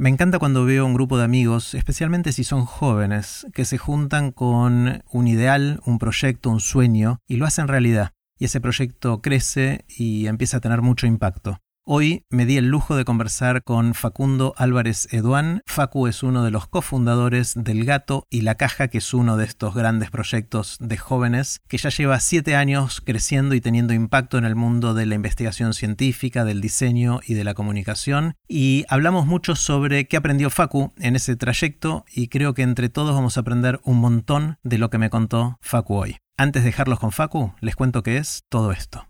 Me 0.00 0.10
encanta 0.10 0.38
cuando 0.38 0.64
veo 0.64 0.86
un 0.86 0.94
grupo 0.94 1.18
de 1.18 1.24
amigos, 1.24 1.74
especialmente 1.74 2.30
si 2.30 2.44
son 2.44 2.66
jóvenes, 2.66 3.48
que 3.52 3.64
se 3.64 3.78
juntan 3.78 4.30
con 4.30 5.02
un 5.10 5.26
ideal, 5.26 5.80
un 5.86 5.98
proyecto, 5.98 6.50
un 6.50 6.60
sueño, 6.60 7.18
y 7.26 7.34
lo 7.34 7.46
hacen 7.46 7.66
realidad. 7.66 8.12
Y 8.38 8.44
ese 8.44 8.60
proyecto 8.60 9.20
crece 9.20 9.84
y 9.88 10.28
empieza 10.28 10.58
a 10.58 10.60
tener 10.60 10.82
mucho 10.82 11.08
impacto. 11.08 11.58
Hoy 11.90 12.26
me 12.28 12.44
di 12.44 12.58
el 12.58 12.66
lujo 12.66 12.96
de 12.96 13.06
conversar 13.06 13.64
con 13.64 13.94
Facundo 13.94 14.52
Álvarez 14.58 15.08
Eduán. 15.10 15.62
Facu 15.64 16.06
es 16.06 16.22
uno 16.22 16.44
de 16.44 16.50
los 16.50 16.68
cofundadores 16.68 17.54
del 17.56 17.86
Gato 17.86 18.26
y 18.28 18.42
la 18.42 18.56
Caja, 18.56 18.88
que 18.88 18.98
es 18.98 19.14
uno 19.14 19.38
de 19.38 19.46
estos 19.46 19.74
grandes 19.74 20.10
proyectos 20.10 20.76
de 20.80 20.98
jóvenes 20.98 21.62
que 21.66 21.78
ya 21.78 21.88
lleva 21.88 22.20
siete 22.20 22.56
años 22.56 23.00
creciendo 23.00 23.54
y 23.54 23.62
teniendo 23.62 23.94
impacto 23.94 24.36
en 24.36 24.44
el 24.44 24.54
mundo 24.54 24.92
de 24.92 25.06
la 25.06 25.14
investigación 25.14 25.72
científica, 25.72 26.44
del 26.44 26.60
diseño 26.60 27.20
y 27.26 27.32
de 27.32 27.44
la 27.44 27.54
comunicación. 27.54 28.34
Y 28.46 28.84
hablamos 28.90 29.24
mucho 29.24 29.56
sobre 29.56 30.06
qué 30.08 30.18
aprendió 30.18 30.50
Facu 30.50 30.92
en 30.98 31.16
ese 31.16 31.36
trayecto 31.36 32.04
y 32.14 32.28
creo 32.28 32.52
que 32.52 32.64
entre 32.64 32.90
todos 32.90 33.14
vamos 33.14 33.38
a 33.38 33.40
aprender 33.40 33.80
un 33.82 33.96
montón 33.96 34.58
de 34.62 34.76
lo 34.76 34.90
que 34.90 34.98
me 34.98 35.08
contó 35.08 35.58
Facu 35.62 35.94
hoy. 35.94 36.18
Antes 36.36 36.64
de 36.64 36.68
dejarlos 36.68 37.00
con 37.00 37.12
Facu, 37.12 37.54
les 37.62 37.76
cuento 37.76 38.02
qué 38.02 38.18
es 38.18 38.42
todo 38.50 38.72
esto. 38.72 39.08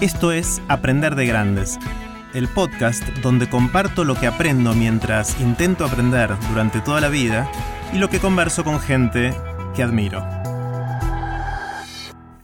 Esto 0.00 0.30
es 0.30 0.62
Aprender 0.68 1.16
de 1.16 1.26
Grandes, 1.26 1.76
el 2.32 2.46
podcast 2.46 3.02
donde 3.20 3.50
comparto 3.50 4.04
lo 4.04 4.14
que 4.14 4.28
aprendo 4.28 4.72
mientras 4.72 5.40
intento 5.40 5.84
aprender 5.84 6.30
durante 6.50 6.80
toda 6.80 7.00
la 7.00 7.08
vida 7.08 7.50
y 7.92 7.98
lo 7.98 8.08
que 8.08 8.20
converso 8.20 8.62
con 8.62 8.78
gente 8.78 9.34
que 9.74 9.82
admiro. 9.82 10.24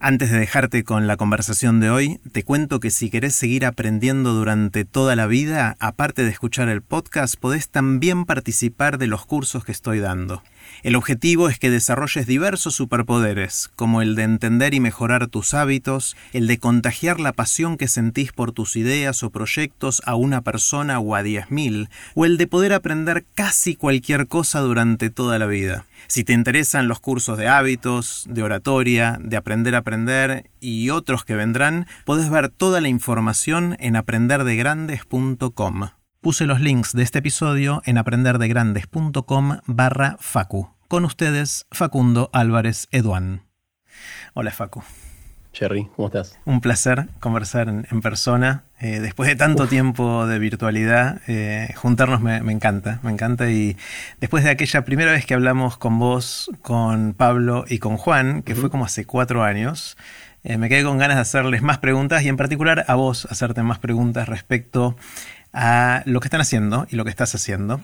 Antes 0.00 0.32
de 0.32 0.38
dejarte 0.40 0.82
con 0.82 1.06
la 1.06 1.16
conversación 1.16 1.78
de 1.78 1.90
hoy, 1.90 2.20
te 2.32 2.42
cuento 2.42 2.80
que 2.80 2.90
si 2.90 3.08
querés 3.08 3.36
seguir 3.36 3.64
aprendiendo 3.64 4.32
durante 4.32 4.84
toda 4.84 5.14
la 5.14 5.28
vida, 5.28 5.76
aparte 5.78 6.24
de 6.24 6.30
escuchar 6.30 6.68
el 6.68 6.82
podcast, 6.82 7.36
podés 7.36 7.70
también 7.70 8.24
participar 8.24 8.98
de 8.98 9.06
los 9.06 9.26
cursos 9.26 9.64
que 9.64 9.72
estoy 9.72 10.00
dando. 10.00 10.42
El 10.84 10.96
objetivo 10.96 11.48
es 11.48 11.58
que 11.58 11.70
desarrolles 11.70 12.26
diversos 12.26 12.74
superpoderes, 12.74 13.70
como 13.74 14.02
el 14.02 14.14
de 14.16 14.24
entender 14.24 14.74
y 14.74 14.80
mejorar 14.80 15.28
tus 15.28 15.54
hábitos, 15.54 16.14
el 16.34 16.46
de 16.46 16.58
contagiar 16.58 17.20
la 17.20 17.32
pasión 17.32 17.78
que 17.78 17.88
sentís 17.88 18.32
por 18.32 18.52
tus 18.52 18.76
ideas 18.76 19.22
o 19.22 19.30
proyectos 19.30 20.02
a 20.04 20.14
una 20.14 20.42
persona 20.42 20.98
o 20.98 21.14
a 21.14 21.22
diez 21.22 21.50
mil, 21.50 21.88
o 22.14 22.26
el 22.26 22.36
de 22.36 22.46
poder 22.46 22.74
aprender 22.74 23.24
casi 23.34 23.76
cualquier 23.76 24.28
cosa 24.28 24.60
durante 24.60 25.08
toda 25.08 25.38
la 25.38 25.46
vida. 25.46 25.86
Si 26.06 26.22
te 26.22 26.34
interesan 26.34 26.86
los 26.86 27.00
cursos 27.00 27.38
de 27.38 27.48
hábitos, 27.48 28.26
de 28.28 28.42
oratoria, 28.42 29.18
de 29.22 29.38
aprender 29.38 29.76
a 29.76 29.78
aprender 29.78 30.50
y 30.60 30.90
otros 30.90 31.24
que 31.24 31.34
vendrán, 31.34 31.86
puedes 32.04 32.28
ver 32.28 32.50
toda 32.50 32.82
la 32.82 32.88
información 32.88 33.74
en 33.80 33.96
aprenderdegrandes.com. 33.96 35.88
Puse 36.20 36.44
los 36.44 36.60
links 36.60 36.92
de 36.92 37.02
este 37.02 37.20
episodio 37.20 37.80
en 37.86 37.96
aprenderdegrandes.com 37.96 39.60
barra 39.66 40.18
facu. 40.20 40.73
Con 40.88 41.06
ustedes, 41.06 41.66
Facundo 41.70 42.28
Álvarez 42.32 42.88
Eduán. 42.90 43.42
Hola 44.34 44.50
Facu. 44.50 44.84
Jerry, 45.54 45.88
¿cómo 45.96 46.08
estás? 46.08 46.38
Un 46.44 46.60
placer 46.60 47.08
conversar 47.20 47.68
en, 47.68 48.00
persona. 48.02 48.64
Eh, 48.80 49.00
después 49.00 49.28
de 49.28 49.36
tanto 49.36 49.66
tiempo 49.66 50.26
de 50.26 50.38
virtualidad, 50.38 51.22
eh, 51.26 51.72
juntarnos 51.76 52.20
me, 52.20 52.36
encanta, 52.52 53.00
me 53.02 53.12
encanta. 53.12 53.50
Y 53.50 53.76
después 54.20 54.44
de 54.44 54.50
aquella 54.50 54.84
primera 54.84 55.12
vez 55.12 55.24
que 55.24 55.32
hablamos 55.32 55.78
con 55.78 55.98
vos, 55.98 56.50
con 56.60 57.14
Pablo 57.14 57.64
y 57.66 57.78
con 57.78 57.96
Juan, 57.96 58.42
que 58.42 58.54
fue 58.54 58.68
como 58.68 58.84
hace 58.84 59.06
cuatro 59.06 59.42
años, 59.42 59.96
eh, 60.42 60.58
me 60.58 60.68
quedé 60.68 60.84
con 60.84 60.98
ganas 60.98 61.16
de 61.16 61.22
hacerles 61.22 61.62
más 61.62 61.78
preguntas 61.78 62.22
y 62.24 62.28
en 62.28 62.36
particular 62.36 62.84
a 62.88 62.94
vos 62.94 63.26
hacerte 63.30 63.62
más 63.62 63.78
preguntas 63.78 64.28
respecto 64.28 64.96
a 65.54 66.02
lo 66.04 66.20
que 66.20 66.26
están 66.26 66.42
haciendo 66.42 66.86
y 66.90 66.96
lo 66.96 67.04
que 67.04 67.10
estás 67.10 67.34
haciendo. 67.34 67.80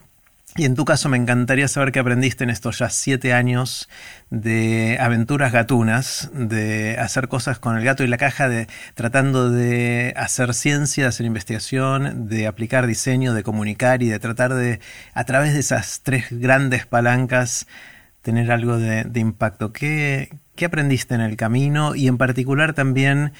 Y 0.56 0.64
en 0.64 0.74
tu 0.74 0.84
caso 0.84 1.08
me 1.08 1.16
encantaría 1.16 1.68
saber 1.68 1.92
qué 1.92 2.00
aprendiste 2.00 2.42
en 2.42 2.50
estos 2.50 2.80
ya 2.80 2.90
siete 2.90 3.32
años 3.32 3.88
de 4.30 4.98
aventuras 5.00 5.52
gatunas, 5.52 6.28
de 6.32 6.96
hacer 6.98 7.28
cosas 7.28 7.60
con 7.60 7.76
el 7.78 7.84
gato 7.84 8.02
y 8.02 8.08
la 8.08 8.16
caja, 8.16 8.48
de 8.48 8.66
tratando 8.94 9.50
de 9.50 10.12
hacer 10.16 10.54
ciencia, 10.54 11.04
de 11.04 11.08
hacer 11.08 11.24
investigación, 11.24 12.28
de 12.28 12.48
aplicar 12.48 12.88
diseño, 12.88 13.32
de 13.32 13.44
comunicar 13.44 14.02
y 14.02 14.08
de 14.08 14.18
tratar 14.18 14.54
de, 14.54 14.80
a 15.14 15.24
través 15.24 15.54
de 15.54 15.60
esas 15.60 16.00
tres 16.02 16.26
grandes 16.30 16.84
palancas, 16.84 17.68
tener 18.22 18.50
algo 18.50 18.76
de, 18.76 19.08
impacto. 19.20 19.72
¿Qué, 19.72 20.36
¿Qué 20.56 20.64
aprendiste 20.64 21.14
en 21.14 21.20
el 21.20 21.36
camino? 21.36 21.94
Y 21.94 22.08
en 22.08 22.18
particular 22.18 22.74
también, 22.74 23.32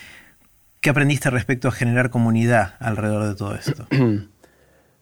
¿Qué 0.80 0.88
aprendiste 0.88 1.28
respecto 1.28 1.68
a 1.68 1.72
generar 1.72 2.08
comunidad 2.08 2.76
alrededor 2.78 3.28
de 3.28 3.34
todo 3.34 3.54
esto? 3.54 3.86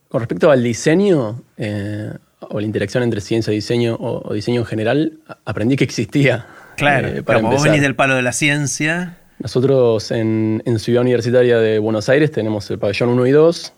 Con 0.08 0.20
respecto 0.20 0.50
al 0.50 0.62
diseño 0.62 1.42
eh, 1.56 2.12
o 2.40 2.60
la 2.60 2.66
interacción 2.66 3.02
entre 3.02 3.20
ciencia 3.20 3.52
y 3.52 3.56
diseño 3.56 3.96
o, 4.00 4.32
diseño 4.32 4.60
en 4.60 4.66
general, 4.66 5.18
aprendí 5.44 5.76
que 5.76 5.84
existía. 5.84 6.46
Claro, 6.76 7.08
eh, 7.08 7.22
para 7.22 7.40
vos 7.40 7.62
venís 7.62 7.82
del 7.82 7.94
palo 7.94 8.14
de 8.14 8.22
la 8.22 8.32
ciencia. 8.32 9.18
Nosotros 9.38 10.10
en, 10.10 10.62
en, 10.64 10.78
Ciudad 10.78 11.02
Universitaria 11.02 11.58
de 11.58 11.78
Buenos 11.78 12.08
Aires 12.08 12.32
tenemos 12.32 12.70
el 12.70 12.78
pabellón 12.78 13.10
1 13.10 13.26
y 13.26 13.30
2, 13.30 13.72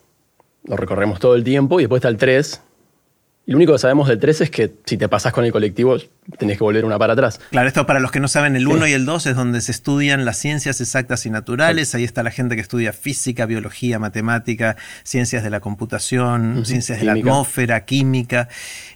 lo 0.65 0.77
recorremos 0.77 1.19
todo 1.19 1.35
el 1.35 1.45
tiempo 1.45 1.81
y 1.81 1.85
después 1.85 1.99
está 1.99 2.09
el 2.09 2.17
3, 2.17 2.63
lo 3.47 3.57
único 3.57 3.73
que 3.73 3.79
sabemos 3.79 4.07
del 4.07 4.21
3 4.21 4.43
es 4.43 4.51
que 4.51 4.73
si 4.85 4.97
te 4.97 5.09
pasas 5.09 5.33
con 5.33 5.45
el 5.45 5.51
colectivo, 5.51 5.97
tenés 6.39 6.59
que 6.59 6.63
volver 6.63 6.85
una 6.85 6.99
para 6.99 7.15
atrás. 7.15 7.41
Claro, 7.51 7.67
esto 7.67 7.87
para 7.87 7.99
los 7.99 8.13
que 8.13 8.21
no 8.21 8.29
saben, 8.29 8.55
el 8.55 8.69
1 8.69 8.87
y 8.87 8.93
el 8.93 9.07
2 9.07 9.27
es 9.27 9.35
donde 9.35 9.61
se 9.61 9.73
estudian 9.73 10.25
las 10.25 10.37
ciencias 10.39 10.81
exactas 10.81 11.27
y 11.27 11.31
naturales. 11.31 11.95
Ahí 11.95 12.05
está 12.05 12.23
la 12.23 12.31
gente 12.31 12.55
que 12.55 12.61
estudia 12.61 12.93
física, 12.93 13.47
biología, 13.47 13.99
matemática, 13.99 14.77
ciencias 15.03 15.43
de 15.43 15.51
la 15.51 15.61
computación, 15.61 16.65
ciencias 16.65 17.01
de 17.01 17.07
la 17.07 17.13
atmósfera, 17.13 17.85
química 17.85 18.49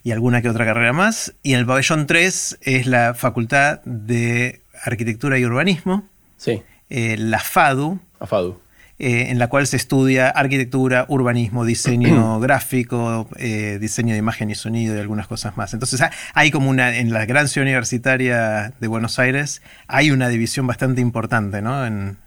y 0.05 0.13
alguna 0.13 0.41
que 0.41 0.51
otra 0.51 0.65
carrera 0.65 0.93
más. 0.93 1.35
Y 1.43 1.55
el 1.55 1.67
pabellón 1.67 2.07
3 2.07 2.59
es 2.61 2.87
la 2.87 3.15
Facultad 3.15 3.81
de 3.85 4.61
Arquitectura 4.85 5.39
y 5.39 5.45
Urbanismo. 5.45 6.09
Sí. 6.37 6.63
Eh, 6.91 7.17
la 7.19 7.41
FADU. 7.41 7.99
La 8.21 8.27
FADU. 8.27 8.61
Eh, 9.01 9.31
en 9.31 9.41
la 9.41 9.49
cual 9.49 9.67
se 9.67 9.77
estudia 9.77 10.29
arquitectura, 10.29 11.05
urbanismo, 11.09 11.65
diseño 11.65 12.39
gráfico, 12.41 13.29
eh, 13.39 13.79
diseño 13.81 14.13
de 14.13 14.19
imagen 14.19 14.51
y 14.51 14.55
sonido 14.55 14.95
y 14.95 15.01
algunas 15.01 15.27
cosas 15.27 15.57
más. 15.57 15.75
Entonces 15.75 16.01
hay 16.33 16.53
como 16.53 16.71
una, 16.71 16.97
en 16.97 17.13
la 17.13 17.27
Gran 17.27 17.49
Ciudad 17.49 17.65
Universitaria 17.65 18.73
de 18.79 18.87
Buenos 18.87 19.19
Aires, 19.19 19.63
hay 19.89 20.13
una 20.13 20.29
división 20.29 20.69
bastante 20.69 21.01
importante 21.01 21.61
¿no? 21.61 21.85
en, 21.85 22.19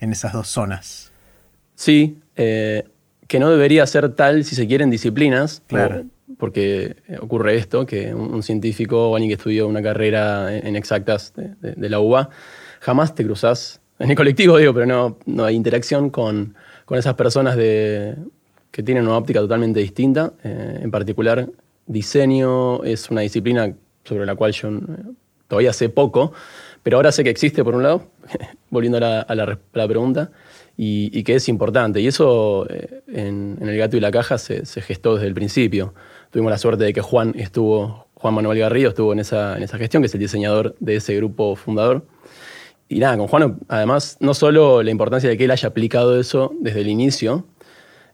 esas 0.00 0.32
dos 0.32 0.48
zonas. 0.48 1.12
Sí, 1.76 2.18
eh, 2.34 2.82
que 3.28 3.38
no 3.38 3.48
debería 3.48 3.86
ser 3.86 4.12
tal 4.14 4.44
si 4.44 4.56
se 4.56 4.66
quieren 4.66 4.90
disciplinas. 4.90 5.62
Claro. 5.68 6.04
porque 6.36 6.96
ocurre 7.20 7.56
esto, 7.56 7.86
que 7.86 8.12
un, 8.12 8.42
científico 8.42 9.10
o 9.10 9.14
alguien 9.14 9.30
que 9.30 9.34
estudió 9.34 9.68
una 9.68 9.82
carrera 9.82 10.52
en, 10.52 10.74
exactas 10.74 11.32
de, 11.36 11.74
de 11.74 11.88
la 11.88 12.00
UBA, 12.00 12.30
jamás 12.80 13.14
te 13.14 13.24
cruzas 13.24 13.80
en 14.00 14.10
el 14.10 14.16
colectivo 14.16 14.56
digo, 14.56 14.72
pero 14.72 14.86
no, 14.86 15.18
no 15.26 15.44
hay 15.44 15.54
interacción 15.54 16.10
con, 16.10 16.54
esas 16.90 17.14
personas 17.14 17.56
de, 17.56 18.14
que 18.70 18.82
tienen 18.82 19.04
una 19.06 19.16
óptica 19.16 19.40
totalmente 19.40 19.80
distinta. 19.80 20.32
Eh, 20.42 20.80
en 20.82 20.90
particular, 20.90 21.48
diseño 21.86 22.82
es 22.84 23.10
una 23.10 23.22
disciplina 23.22 23.74
sobre 24.04 24.24
la 24.24 24.34
cual 24.34 24.52
yo 24.52 24.70
todavía 25.48 25.72
sé 25.72 25.88
poco, 25.88 26.32
pero 26.82 26.96
ahora 26.96 27.12
sé 27.12 27.24
que 27.24 27.30
existe 27.30 27.64
por 27.64 27.74
un 27.74 27.82
lado, 27.82 28.02
volviendo 28.70 28.98
a 28.98 29.34
la, 29.34 29.58
pregunta, 29.88 30.30
y, 30.76 31.22
que 31.24 31.34
es 31.34 31.48
importante. 31.48 32.00
Y 32.00 32.06
eso 32.06 32.66
eh, 32.70 33.02
en, 33.08 33.58
el 33.60 33.76
gato 33.76 33.96
y 33.96 34.00
la 34.00 34.10
caja 34.10 34.38
se, 34.38 34.64
gestó 34.80 35.16
desde 35.16 35.26
el 35.26 35.34
principio. 35.34 35.92
Tuvimos 36.30 36.50
la 36.50 36.58
suerte 36.58 36.84
de 36.84 36.92
que 36.92 37.00
Juan 37.00 37.34
estuvo, 37.36 38.06
Juan 38.14 38.34
Manuel 38.34 38.58
Garrido 38.58 38.90
estuvo 38.90 39.12
en 39.12 39.18
esa, 39.18 39.56
en 39.56 39.62
esa 39.62 39.76
gestión, 39.76 40.02
que 40.02 40.06
es 40.06 40.14
el 40.14 40.20
diseñador 40.20 40.76
de 40.78 40.96
ese 40.96 41.16
grupo 41.16 41.56
fundador 41.56 42.06
y 42.88 43.00
nada, 43.00 43.16
con 43.18 43.28
Juan, 43.28 43.58
además, 43.68 44.16
no 44.20 44.32
solo 44.32 44.82
la 44.82 44.90
importancia 44.90 45.28
de 45.28 45.36
que 45.36 45.44
él 45.44 45.50
haya 45.50 45.68
aplicado 45.68 46.18
eso 46.18 46.54
desde 46.60 46.80
el 46.80 46.88
inicio, 46.88 47.44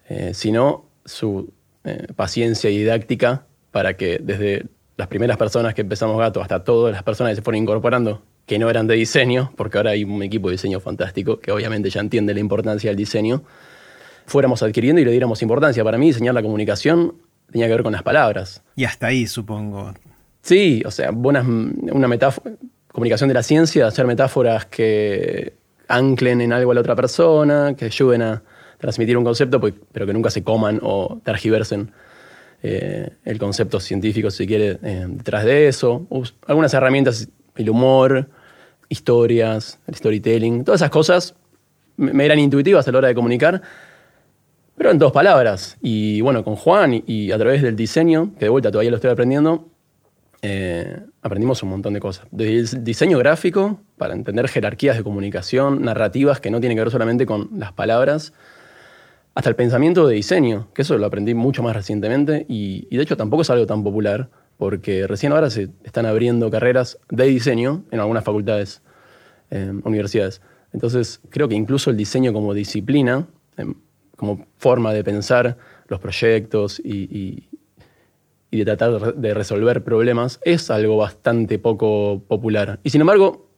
eh, 0.08 0.32
sino 0.34 0.86
su 1.04 1.52
eh, 1.84 2.08
paciencia 2.16 2.70
y 2.70 2.78
didáctica 2.78 3.46
para 3.70 3.96
que 3.96 4.18
desde 4.20 4.66
las 4.96 5.08
primeras 5.08 5.36
personas 5.36 5.74
que 5.74 5.82
empezamos 5.82 6.18
Gato 6.18 6.40
hasta 6.40 6.64
todas 6.64 6.92
las 6.92 7.02
personas 7.02 7.32
que 7.32 7.36
se 7.36 7.42
fueron 7.42 7.62
incorporando, 7.62 8.22
que 8.46 8.58
no 8.58 8.68
eran 8.68 8.86
de 8.86 8.94
diseño, 8.96 9.52
porque 9.56 9.78
ahora 9.78 9.92
hay 9.92 10.04
un 10.04 10.22
equipo 10.22 10.48
de 10.48 10.52
diseño 10.52 10.80
fantástico 10.80 11.38
que 11.38 11.52
obviamente 11.52 11.88
ya 11.88 12.00
entiende 12.00 12.34
la 12.34 12.40
importancia 12.40 12.90
del 12.90 12.96
diseño, 12.96 13.44
fuéramos 14.26 14.62
adquiriendo 14.62 15.00
y 15.00 15.04
le 15.04 15.12
diéramos 15.12 15.40
importancia. 15.42 15.84
Para 15.84 15.98
mí, 15.98 16.06
diseñar 16.06 16.34
la 16.34 16.42
comunicación 16.42 17.14
tenía 17.50 17.66
que 17.66 17.72
ver 17.72 17.82
con 17.82 17.92
las 17.92 18.02
palabras. 18.02 18.62
Y 18.74 18.84
hasta 18.84 19.06
ahí, 19.06 19.26
supongo. 19.26 19.94
Sí, 20.42 20.82
o 20.84 20.90
sea, 20.90 21.10
buenas, 21.10 21.46
una 21.46 22.08
metáfora 22.08 22.54
comunicación 22.94 23.26
de 23.26 23.34
la 23.34 23.42
ciencia, 23.42 23.88
hacer 23.88 24.06
metáforas 24.06 24.66
que 24.66 25.54
anclen 25.88 26.40
en 26.40 26.52
algo 26.52 26.70
a 26.70 26.74
la 26.74 26.80
otra 26.80 26.94
persona, 26.94 27.74
que 27.76 27.86
ayuden 27.86 28.22
a 28.22 28.42
transmitir 28.78 29.18
un 29.18 29.24
concepto, 29.24 29.58
pues, 29.58 29.74
pero 29.90 30.06
que 30.06 30.12
nunca 30.12 30.30
se 30.30 30.44
coman 30.44 30.78
o 30.80 31.20
tergiversen 31.24 31.90
eh, 32.62 33.10
el 33.24 33.38
concepto 33.38 33.80
científico, 33.80 34.30
si 34.30 34.46
quiere, 34.46 34.78
eh, 34.84 35.06
detrás 35.08 35.44
de 35.44 35.66
eso. 35.66 36.06
algunas 36.46 36.72
herramientas, 36.72 37.28
el 37.56 37.68
humor, 37.68 38.28
historias, 38.88 39.80
el 39.88 39.96
storytelling, 39.96 40.62
todas 40.62 40.80
esas 40.80 40.90
cosas 40.90 41.34
me 41.96 42.24
eran 42.24 42.38
intuitivas 42.38 42.86
a 42.86 42.92
la 42.92 42.98
hora 42.98 43.08
de 43.08 43.14
comunicar, 43.16 43.60
pero 44.76 44.92
en 44.92 44.98
dos 44.98 45.10
palabras. 45.10 45.78
Y 45.82 46.20
bueno, 46.20 46.44
con 46.44 46.54
Juan 46.54 47.02
y, 47.04 47.32
a 47.32 47.38
través 47.38 47.60
del 47.60 47.74
diseño, 47.74 48.30
que 48.38 48.44
de 48.44 48.50
vuelta 48.50 48.70
todavía 48.70 48.92
lo 48.92 48.98
estoy 48.98 49.10
aprendiendo, 49.10 49.68
eh, 50.46 51.00
aprendimos 51.22 51.62
un 51.62 51.70
montón 51.70 51.94
de 51.94 52.00
cosas. 52.00 52.26
Desde 52.30 52.76
el 52.76 52.84
diseño 52.84 53.18
gráfico, 53.18 53.80
para 53.96 54.12
entender 54.12 54.46
jerarquías 54.46 54.94
de 54.94 55.02
comunicación, 55.02 55.80
narrativas 55.80 56.38
que 56.38 56.50
no 56.50 56.60
tienen 56.60 56.76
que 56.76 56.82
ver 56.82 56.90
solamente 56.90 57.24
con 57.24 57.48
las 57.56 57.72
palabras, 57.72 58.34
hasta 59.34 59.48
el 59.48 59.56
pensamiento 59.56 60.06
de 60.06 60.16
diseño, 60.16 60.68
que 60.74 60.82
eso 60.82 60.98
lo 60.98 61.06
aprendí 61.06 61.32
mucho 61.32 61.62
más 61.62 61.74
recientemente 61.74 62.44
y, 62.46 62.94
de 62.94 63.02
hecho 63.02 63.16
tampoco 63.16 63.40
es 63.40 63.48
algo 63.48 63.64
tan 63.64 63.82
popular, 63.82 64.28
porque 64.58 65.06
recién 65.06 65.32
ahora 65.32 65.48
se 65.48 65.70
están 65.82 66.04
abriendo 66.04 66.50
carreras 66.50 66.98
de 67.08 67.24
diseño 67.24 67.86
en 67.90 68.00
algunas 68.00 68.22
facultades, 68.22 68.82
eh, 69.50 69.72
universidades. 69.82 70.42
Entonces 70.74 71.22
creo 71.30 71.48
que 71.48 71.54
incluso 71.54 71.88
el 71.88 71.96
diseño 71.96 72.34
como 72.34 72.52
disciplina, 72.52 73.26
em, 73.56 73.76
como 74.14 74.46
forma 74.58 74.92
de 74.92 75.02
pensar 75.02 75.56
los 75.88 76.00
proyectos 76.00 76.82
y, 76.84 77.48
de 78.58 78.64
tratar 78.64 79.14
de 79.14 79.34
resolver 79.34 79.82
problemas, 79.82 80.40
es 80.44 80.70
algo 80.70 80.96
bastante 80.96 81.58
poco 81.58 82.22
popular. 82.28 82.78
Y 82.82 82.90
sin 82.90 83.00
embargo, 83.00 83.48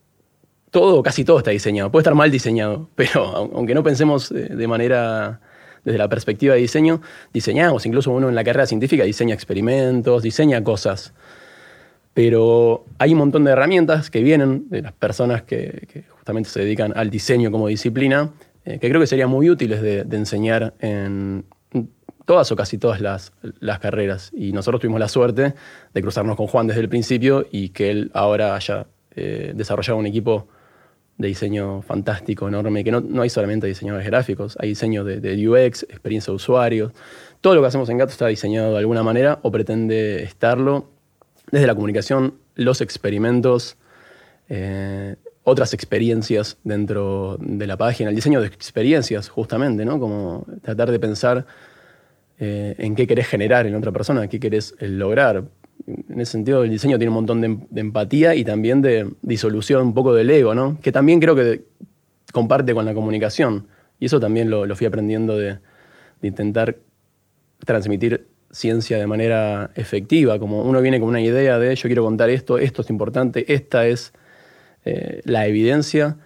todo, 0.71 1.01
casi 1.03 1.23
todo 1.23 1.37
está 1.39 1.51
diseñado. 1.51 1.91
Puede 1.91 2.01
estar 2.01 2.15
mal 2.15 2.31
diseñado, 2.31 2.89
pero 2.95 3.25
aunque 3.25 3.73
no 3.73 3.83
pensemos 3.83 4.29
de 4.29 4.67
manera 4.67 5.41
desde 5.87 5.97
la 5.97 6.09
perspectiva 6.09 6.53
de 6.53 6.59
diseño, 6.59 7.01
diseñamos, 7.31 7.85
incluso 7.85 8.11
uno 8.11 8.27
en 8.27 8.35
la 8.35 8.43
carrera 8.43 8.65
científica 8.65 9.05
diseña 9.05 9.33
experimentos, 9.33 10.21
diseña 10.21 10.61
cosas. 10.61 11.13
Pero 12.13 12.83
hay 12.97 13.13
un 13.13 13.19
montón 13.19 13.45
de 13.45 13.51
herramientas 13.51 14.09
que 14.09 14.21
vienen 14.21 14.69
de 14.69 14.81
las 14.81 14.91
personas 14.91 15.43
que, 15.43 16.03
justamente 16.09 16.49
se 16.49 16.59
dedican 16.59 16.91
al 16.97 17.09
diseño 17.09 17.51
como 17.51 17.67
disciplina, 17.67 18.31
eh, 18.65 18.79
que 18.79 18.89
creo 18.89 18.99
que 18.99 19.07
serían 19.07 19.29
muy 19.29 19.49
útiles 19.49 19.81
de, 19.81 19.99
enseñar 20.11 20.73
en 20.81 21.45
todas 22.27 22.51
o 22.51 22.57
casi 22.57 22.77
todas 22.77 22.99
las, 22.99 23.31
carreras. 23.79 24.31
Y 24.35 24.51
nosotros 24.51 24.81
tuvimos 24.81 24.99
la 24.99 25.07
suerte 25.07 25.53
de 25.93 26.01
cruzarnos 26.01 26.35
con 26.35 26.47
Juan 26.47 26.67
desde 26.67 26.81
el 26.81 26.89
principio 26.89 27.47
y 27.49 27.69
que 27.69 27.89
él 27.89 28.11
ahora 28.13 28.53
haya 28.53 28.85
eh, 29.15 29.53
desarrollado 29.55 29.97
un 29.97 30.05
equipo 30.05 30.49
de 31.17 31.29
diseño 31.29 31.81
fantástico, 31.81 32.49
enorme, 32.49 32.83
que 32.83 32.91
no, 32.91 32.99
no 32.99 33.21
hay 33.21 33.29
solamente 33.29 33.65
diseñadores 33.65 34.05
gráficos, 34.05 34.57
hay 34.59 34.69
diseño 34.69 35.05
de, 35.05 35.47
UX, 35.47 35.83
experiencia 35.83 36.31
de 36.31 36.35
usuario. 36.35 36.91
Todo 37.39 37.55
lo 37.55 37.61
que 37.61 37.67
hacemos 37.67 37.89
en 37.89 37.97
Gato 37.97 38.11
está 38.11 38.27
diseñado 38.27 38.73
de 38.73 38.79
alguna 38.79 39.03
manera 39.03 39.39
o 39.41 39.49
pretende 39.49 40.21
estarlo, 40.21 40.89
desde 41.49 41.65
la 41.65 41.75
comunicación, 41.75 42.33
los 42.55 42.81
experimentos, 42.81 43.77
eh, 44.49 45.15
otras 45.43 45.73
experiencias 45.73 46.57
dentro 46.65 47.37
de 47.39 47.67
la 47.67 47.77
página, 47.77 48.09
el 48.09 48.15
diseño 48.17 48.41
de 48.41 48.47
experiencias, 48.47 49.29
justamente, 49.29 49.85
¿no? 49.85 49.97
Como 49.97 50.45
tratar 50.61 50.91
de 50.91 50.99
pensar 50.99 51.45
eh, 52.39 52.75
en 52.77 52.95
qué 52.95 53.07
querés 53.07 53.27
generar 53.27 53.65
en 53.65 53.75
otra 53.75 53.91
persona, 53.91 54.27
qué 54.27 54.39
querés 54.39 54.75
lograr 54.79 55.45
en 55.87 56.19
ese 56.19 56.33
sentido 56.33 56.63
el 56.63 56.69
diseño 56.69 56.97
tiene 56.97 57.09
un 57.09 57.15
montón 57.15 57.41
de, 57.41 57.81
empatía 57.81 58.35
y 58.35 58.43
también 58.43 58.81
de 58.81 59.09
disolución 59.21 59.87
un 59.87 59.93
poco 59.93 60.13
del 60.13 60.29
ego, 60.29 60.53
¿no? 60.53 60.79
Que 60.81 60.91
también 60.91 61.19
creo 61.19 61.35
que 61.35 61.63
comparte 62.33 62.73
con 62.73 62.85
la 62.85 62.93
comunicación. 62.93 63.67
Y 63.99 64.05
eso 64.05 64.19
también 64.19 64.49
lo, 64.49 64.75
fui 64.75 64.85
aprendiendo 64.85 65.37
de, 65.37 65.59
intentar 66.21 66.77
transmitir 67.65 68.27
ciencia 68.51 68.97
de 68.97 69.07
manera 69.07 69.71
efectiva, 69.75 70.39
como 70.39 70.63
uno 70.63 70.81
viene 70.81 70.99
con 70.99 71.09
una 71.09 71.21
idea 71.21 71.59
de 71.59 71.75
yo 71.75 71.87
quiero 71.87 72.03
contar 72.03 72.29
esto, 72.29 72.57
esto 72.57 72.81
es 72.81 72.89
importante, 72.89 73.53
esta 73.53 73.87
es 73.87 74.13
eh, 74.85 75.21
la 75.25 75.47
evidencia, 75.47 76.17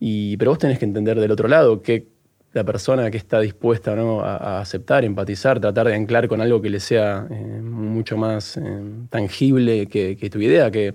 y, 0.00 0.36
pero 0.38 0.50
vos 0.50 0.58
tenés 0.58 0.78
que 0.78 0.86
entender 0.86 1.20
del 1.20 1.30
otro 1.30 1.48
lado 1.48 1.82
qué, 1.82 2.08
la 2.52 2.64
persona 2.64 3.10
que 3.10 3.16
está 3.16 3.40
dispuesta 3.40 3.92
a, 3.92 4.60
aceptar, 4.60 5.04
empatizar, 5.04 5.58
tratar 5.58 5.88
de 5.88 5.94
anclar 5.94 6.28
con 6.28 6.40
algo 6.40 6.60
que 6.60 6.68
le 6.68 6.80
sea 6.80 7.26
eh, 7.30 7.34
mucho 7.34 8.16
más 8.16 8.56
eh, 8.56 8.62
tangible 9.08 9.86
que, 9.86 10.30
tu 10.30 10.38
idea, 10.40 10.70
que 10.70 10.94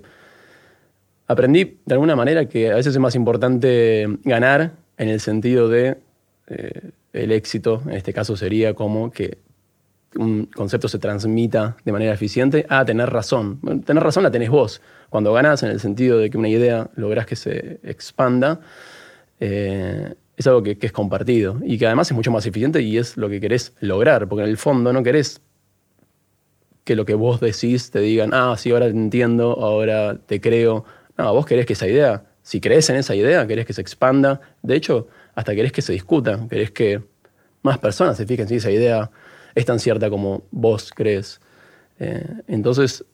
aprendí 1.26 1.78
de 1.84 1.94
alguna 1.94 2.14
manera 2.14 2.46
que 2.46 2.70
a 2.70 2.76
veces 2.76 2.94
es 2.94 3.00
más 3.00 3.14
importante 3.14 4.06
ganar 4.24 4.72
en 4.96 5.08
el 5.08 5.20
sentido 5.20 5.68
de 5.68 5.98
eh, 6.46 6.90
el 7.12 7.32
éxito, 7.32 7.82
en 7.86 7.94
este 7.94 8.12
caso 8.12 8.36
sería 8.36 8.74
como 8.74 9.10
que 9.10 9.38
un 10.16 10.46
concepto 10.46 10.88
se 10.88 10.98
transmita 10.98 11.76
de 11.84 11.92
manera 11.92 12.14
eficiente 12.14 12.66
a 12.68 12.84
tener 12.84 13.10
razón. 13.10 13.60
tener 13.84 14.02
razón 14.02 14.22
la 14.22 14.30
tenés 14.30 14.48
vos. 14.48 14.80
Cuando 15.10 15.32
ganas 15.32 15.62
en 15.62 15.70
el 15.70 15.80
sentido 15.80 16.18
de 16.18 16.30
que 16.30 16.38
una 16.38 16.48
idea 16.48 16.88
lográs 16.94 17.26
que 17.26 17.36
se 17.36 17.78
expanda, 17.82 18.60
es 20.38 20.46
algo 20.46 20.62
que, 20.62 20.78
es 20.80 20.92
compartido 20.92 21.58
y 21.64 21.78
que 21.78 21.86
además 21.86 22.08
es 22.10 22.14
mucho 22.14 22.30
más 22.30 22.46
eficiente 22.46 22.80
y 22.80 22.96
es 22.96 23.16
lo 23.16 23.28
que 23.28 23.40
querés 23.40 23.74
lograr, 23.80 24.28
porque 24.28 24.44
en 24.44 24.50
el 24.50 24.56
fondo 24.56 24.92
no 24.92 25.02
querés 25.02 25.42
que 26.84 26.94
lo 26.94 27.04
que 27.04 27.14
vos 27.14 27.40
decís 27.40 27.90
te 27.90 27.98
digan, 27.98 28.30
ah, 28.32 28.54
sí, 28.56 28.70
ahora 28.70 28.86
te 28.86 28.92
entiendo, 28.92 29.58
ahora 29.60 30.16
te 30.16 30.40
creo. 30.40 30.84
No, 31.18 31.34
vos 31.34 31.44
querés 31.44 31.66
que 31.66 31.72
esa 31.72 31.88
idea, 31.88 32.24
si 32.42 32.60
crees 32.60 32.88
en 32.88 32.96
esa 32.96 33.16
idea, 33.16 33.46
querés 33.48 33.66
que 33.66 33.72
se 33.72 33.80
expanda. 33.80 34.40
De 34.62 34.76
hecho, 34.76 35.08
hasta 35.34 35.56
querés 35.56 35.72
que 35.72 35.82
se 35.82 35.92
discuta, 35.92 36.46
querés 36.48 36.70
que 36.70 37.02
más 37.62 37.78
personas 37.78 38.16
se 38.16 38.24
fijen 38.24 38.46
si 38.46 38.54
esa 38.54 38.70
idea 38.70 39.10
es 39.56 39.66
tan 39.66 39.80
cierta 39.80 40.08
como 40.08 40.44
vos 40.52 40.92
crees. 40.94 41.40
Eh, 41.98 42.24
entonces, 42.46 43.04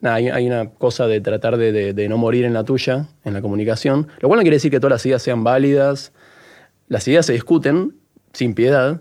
hay, 0.00 0.46
una 0.46 0.70
cosa 0.70 1.08
de 1.08 1.20
tratar 1.20 1.56
de, 1.56 1.92
de, 1.92 2.08
no 2.08 2.18
morir 2.18 2.44
en 2.44 2.54
la 2.54 2.62
tuya, 2.62 3.08
en 3.24 3.34
la 3.34 3.42
comunicación, 3.42 4.06
lo 4.20 4.28
cual 4.28 4.38
no 4.38 4.42
quiere 4.42 4.56
decir 4.56 4.70
que 4.70 4.78
todas 4.78 4.92
las 4.92 5.06
ideas 5.06 5.22
sean 5.22 5.42
válidas 5.42 6.12
las 6.88 7.06
ideas 7.06 7.26
se 7.26 7.34
discuten 7.34 7.94
sin 8.32 8.54
piedad, 8.54 9.00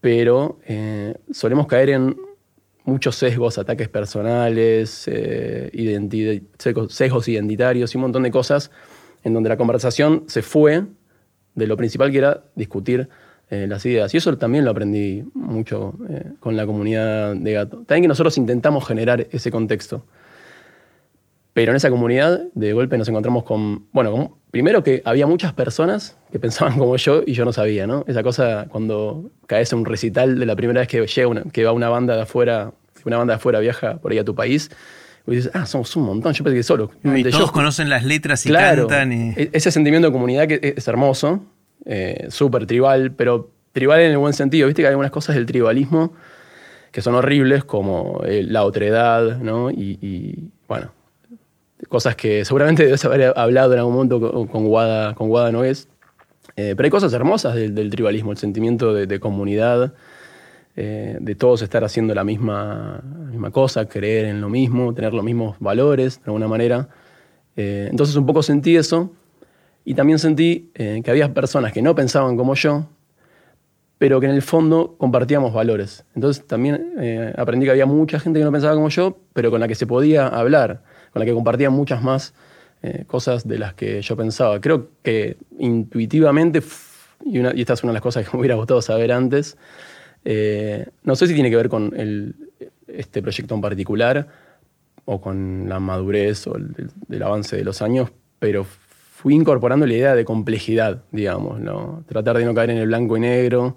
pero 0.00 0.58
eh, 0.66 1.14
solemos 1.30 1.66
caer 1.66 1.90
en 1.90 2.16
muchos 2.84 3.16
sesgos, 3.16 3.58
ataques 3.58 3.88
personales, 3.88 5.04
eh, 5.08 5.70
sesgos 6.88 7.28
identitarios 7.28 7.94
y 7.94 7.98
un 7.98 8.02
montón 8.02 8.22
de 8.22 8.30
cosas 8.30 8.70
en 9.24 9.34
donde 9.34 9.48
la 9.48 9.56
conversación 9.56 10.24
se 10.28 10.42
fue 10.42 10.84
de 11.54 11.66
lo 11.66 11.76
principal 11.76 12.12
que 12.12 12.18
era 12.18 12.44
discutir 12.54 13.08
eh, 13.50 13.66
las 13.68 13.84
ideas. 13.84 14.14
Y 14.14 14.18
eso 14.18 14.36
también 14.38 14.64
lo 14.64 14.70
aprendí 14.70 15.24
mucho 15.34 15.94
con 16.40 16.56
la 16.56 16.66
comunidad 16.66 17.34
de 17.34 17.52
gato. 17.52 17.78
También 17.78 18.02
que 18.02 18.08
nosotros 18.08 18.38
intentamos 18.38 18.86
generar 18.86 19.26
ese 19.30 19.50
contexto. 19.50 20.04
Pero 21.56 21.72
en 21.72 21.76
esa 21.76 21.88
comunidad, 21.88 22.42
de 22.52 22.74
golpe 22.74 22.98
nos 22.98 23.08
encontramos 23.08 23.42
con, 23.42 23.86
bueno, 23.90 24.36
primero 24.50 24.82
que 24.82 25.00
había 25.06 25.26
muchas 25.26 25.54
personas 25.54 26.18
que 26.30 26.38
pensaban 26.38 26.76
como 26.78 26.94
yo 26.98 27.22
y 27.26 27.32
yo 27.32 27.46
no 27.46 27.52
sabía, 27.54 27.86
¿no? 27.86 28.04
Esa 28.06 28.22
cosa 28.22 28.66
cuando 28.68 29.30
caes 29.46 29.72
en 29.72 29.78
un 29.78 29.86
recital 29.86 30.38
de 30.38 30.44
la 30.44 30.54
primera 30.54 30.80
vez 30.80 30.88
que 30.88 31.06
llega 31.06 31.28
una, 31.28 31.44
que 31.44 31.64
va 31.64 31.72
una 31.72 31.88
banda 31.88 32.14
de 32.14 32.20
afuera, 32.20 32.72
una 33.06 33.16
banda 33.16 33.32
de 33.32 33.36
afuera 33.36 33.58
viaja 33.60 33.96
por 33.96 34.12
ahí 34.12 34.18
a 34.18 34.24
tu 34.24 34.34
país, 34.34 34.70
y 35.26 35.36
dices, 35.36 35.50
ah, 35.54 35.64
somos 35.64 35.96
un 35.96 36.02
montón, 36.02 36.34
yo 36.34 36.44
pensé 36.44 36.58
que 36.58 36.62
solo. 36.62 36.90
Y 37.02 37.24
todos 37.24 37.52
conocen 37.52 37.88
las 37.88 38.04
letras 38.04 38.44
y 38.44 38.52
cantan. 38.52 39.10
Y... 39.14 39.30
E-, 39.30 39.48
ese 39.54 39.70
sentimiento 39.70 40.08
de 40.08 40.12
comunidad 40.12 40.46
que 40.48 40.74
es 40.76 40.86
hermoso, 40.86 41.42
eh, 41.86 42.26
súper 42.28 42.66
tribal, 42.66 43.12
pero 43.12 43.50
tribal 43.72 44.00
en 44.00 44.10
el 44.10 44.18
buen 44.18 44.34
sentido. 44.34 44.66
Viste 44.66 44.82
que 44.82 44.88
hay 44.88 44.92
algunas 44.92 45.10
cosas 45.10 45.34
del 45.34 45.46
tribalismo 45.46 46.12
que 46.92 47.00
son 47.00 47.14
horribles, 47.14 47.64
como 47.64 48.20
eh, 48.26 48.42
la 48.46 48.62
otredad, 48.62 49.38
¿no? 49.38 49.70
y 49.70 50.50
bueno, 50.68 50.90
cosas 51.88 52.16
que 52.16 52.44
seguramente 52.44 52.84
debes 52.84 53.04
haber 53.04 53.32
hablado 53.36 53.72
en 53.72 53.78
algún 53.78 53.94
momento 53.94 54.20
con, 54.20 54.46
con 54.46 54.64
Guada, 54.64 55.14
con. 55.14 55.30
Eh, 56.56 56.74
pero 56.74 56.86
hay 56.86 56.90
cosas 56.90 57.12
hermosas 57.12 57.54
del, 57.54 57.90
tribalismo, 57.90 58.32
el 58.32 58.38
sentimiento 58.38 58.94
de, 58.94 59.20
comunidad, 59.20 59.92
eh, 60.74 61.18
de 61.20 61.34
todos 61.34 61.60
estar 61.60 61.84
haciendo 61.84 62.14
la 62.14 62.24
misma, 62.24 63.02
misma 63.30 63.50
cosa, 63.50 63.86
creer 63.86 64.26
en 64.26 64.40
lo 64.40 64.48
mismo, 64.48 64.94
tener 64.94 65.12
los 65.12 65.24
mismos 65.24 65.56
valores 65.60 66.18
de 66.18 66.24
alguna 66.26 66.48
manera. 66.48 66.88
Eh, 67.56 67.88
entonces 67.90 68.16
un 68.16 68.24
poco 68.24 68.42
sentí 68.42 68.76
eso 68.76 69.12
y 69.84 69.94
también 69.94 70.18
sentí 70.18 70.70
que 70.74 71.10
había 71.10 71.32
personas 71.32 71.72
que 71.72 71.80
no 71.80 71.94
pensaban 71.94 72.36
como 72.36 72.54
yo, 72.54 72.86
pero 73.98 74.18
que 74.18 74.26
en 74.26 74.32
el 74.32 74.42
fondo 74.42 74.96
compartíamos 74.98 75.52
valores. 75.52 76.04
Entonces 76.14 76.46
también 76.46 77.34
aprendí 77.36 77.66
que 77.66 77.70
había 77.70 77.86
mucha 77.86 78.18
gente 78.18 78.40
que 78.40 78.44
no 78.44 78.50
pensaba 78.50 78.74
como 78.74 78.88
yo, 78.88 79.18
pero 79.32 79.50
con 79.50 79.60
la 79.60 79.68
que 79.68 79.74
se 79.74 79.86
podía 79.86 80.26
hablar 80.26 80.82
con 81.16 81.20
la 81.20 81.24
que 81.24 81.32
compartía 81.32 81.70
muchas 81.70 82.02
más 82.02 82.34
eh, 82.82 83.04
cosas 83.06 83.48
de 83.48 83.58
las 83.58 83.72
que 83.72 84.02
yo 84.02 84.18
pensaba. 84.18 84.60
Creo 84.60 84.90
que 85.02 85.38
intuitivamente, 85.58 86.62
y, 87.24 87.38
esta 87.58 87.72
es 87.72 87.82
una 87.82 87.92
de 87.92 87.94
las 87.94 88.02
cosas 88.02 88.28
que 88.28 88.36
me 88.36 88.40
hubiera 88.40 88.54
gustado 88.54 88.82
saber 88.82 89.12
antes, 89.12 89.56
eh, 90.26 90.84
no 91.04 91.16
sé 91.16 91.26
si 91.26 91.32
tiene 91.32 91.48
que 91.48 91.56
ver 91.56 91.70
con 91.70 91.90
este 92.86 93.22
proyecto 93.22 93.54
en 93.54 93.62
particular 93.62 94.28
o 95.06 95.18
con 95.18 95.70
la 95.70 95.80
madurez 95.80 96.46
o 96.48 96.56
el, 96.56 97.22
avance 97.22 97.56
de 97.56 97.64
los 97.64 97.80
años, 97.80 98.10
pero 98.38 98.66
fui 98.66 99.34
incorporando 99.34 99.86
la 99.86 99.94
idea 99.94 100.14
de 100.14 100.26
complejidad, 100.26 101.02
digamos, 101.12 101.60
¿no? 101.60 102.04
tratar 102.06 102.36
de 102.36 102.44
no 102.44 102.52
caer 102.52 102.68
en 102.68 102.76
el 102.76 102.88
blanco 102.88 103.16
y 103.16 103.20
negro, 103.20 103.74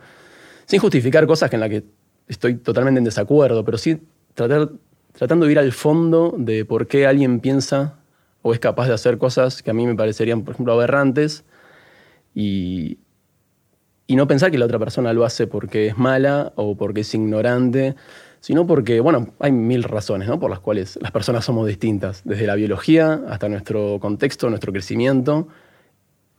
sin 0.66 0.82
justificar 0.82 1.26
cosas 1.26 1.54
en 1.54 1.62
las 1.62 1.70
que 1.70 1.86
estoy 2.28 2.56
totalmente 2.56 2.98
en 2.98 3.06
desacuerdo, 3.06 3.64
pero 3.64 3.78
sí 3.78 3.98
tratar 4.34 4.72
tratando 5.20 5.46
de 5.46 5.52
ir 5.52 5.60
al 5.60 5.74
fondo 5.74 6.34
de 6.38 6.64
por 6.64 6.88
qué 6.88 7.06
alguien 7.06 7.42
piensa 7.42 8.00
o 8.42 8.54
es 8.54 8.60
capaz 8.60 8.88
de 8.88 8.94
hacer 8.94 9.18
cosas 9.18 9.62
que 9.62 9.70
a 9.70 9.74
mí 9.74 9.86
me 9.86 9.94
parecerían, 9.94 10.44
por 10.44 10.54
ejemplo, 10.54 10.72
aberrantes 10.72 11.44
y, 12.34 13.00
y 14.08 14.16
no 14.16 14.28
pensar 14.28 14.50
que 14.50 14.58
la 14.58 14.64
otra 14.64 14.80
persona 14.80 15.12
lo 15.12 15.26
hace 15.26 15.46
porque 15.46 15.88
es 15.88 15.98
mala 15.98 16.54
o 16.56 16.78
porque 16.78 17.02
es 17.02 17.14
ignorante, 17.14 17.98
sino 18.40 18.66
porque, 18.66 19.02
bueno, 19.02 19.34
hay 19.40 19.52
mil 19.52 19.84
razones 19.84 20.30
¿no? 20.30 20.40
por 20.40 20.50
las 20.50 20.62
cuales 20.62 20.98
las 21.02 21.12
personas 21.12 21.44
somos 21.44 21.68
distintas, 21.68 22.22
desde 22.24 22.48
la 22.48 22.56
biología 22.56 23.22
hasta 23.28 23.50
nuestro 23.50 24.00
contexto, 24.00 24.50
nuestro 24.50 24.72
crecimiento, 24.72 25.50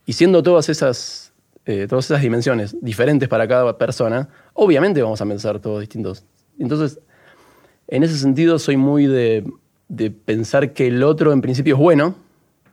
y 0.07 0.13
siendo 0.13 0.41
todas 0.41 0.69
esas, 0.69 1.33
eh, 1.67 1.85
todas 1.87 2.05
esas 2.05 2.23
dimensiones 2.23 2.75
diferentes 2.81 3.29
para 3.29 3.47
cada 3.47 3.77
persona, 3.77 4.27
obviamente 4.53 5.03
vamos 5.03 5.21
a 5.21 5.25
pensar 5.27 5.59
todos 5.59 5.81
distintos. 5.81 6.25
Entonces, 6.57 6.99
en 7.91 8.03
ese 8.03 8.17
sentido 8.17 8.57
soy 8.57 8.77
muy 8.77 9.05
de, 9.05 9.43
pensar 10.25 10.71
que 10.73 10.87
el 10.87 11.03
otro 11.03 11.33
en 11.33 11.41
principio 11.41 11.75
es 11.75 11.79
bueno 11.79 12.15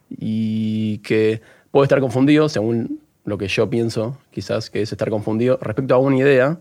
y 0.09 0.99
que 0.99 1.43
puede 1.73 1.85
estar 1.85 2.01
confundido 2.01 2.49
según 2.49 3.01
lo 3.25 3.37
que 3.37 3.49
yo 3.49 3.69
pienso, 3.69 4.17
quizás, 4.31 4.71
que 4.71 4.81
es 4.81 4.93
estar 4.93 5.11
confundido 5.11 5.59
respecto 5.61 5.95
a 5.95 5.99
una 5.99 6.17
idea, 6.17 6.59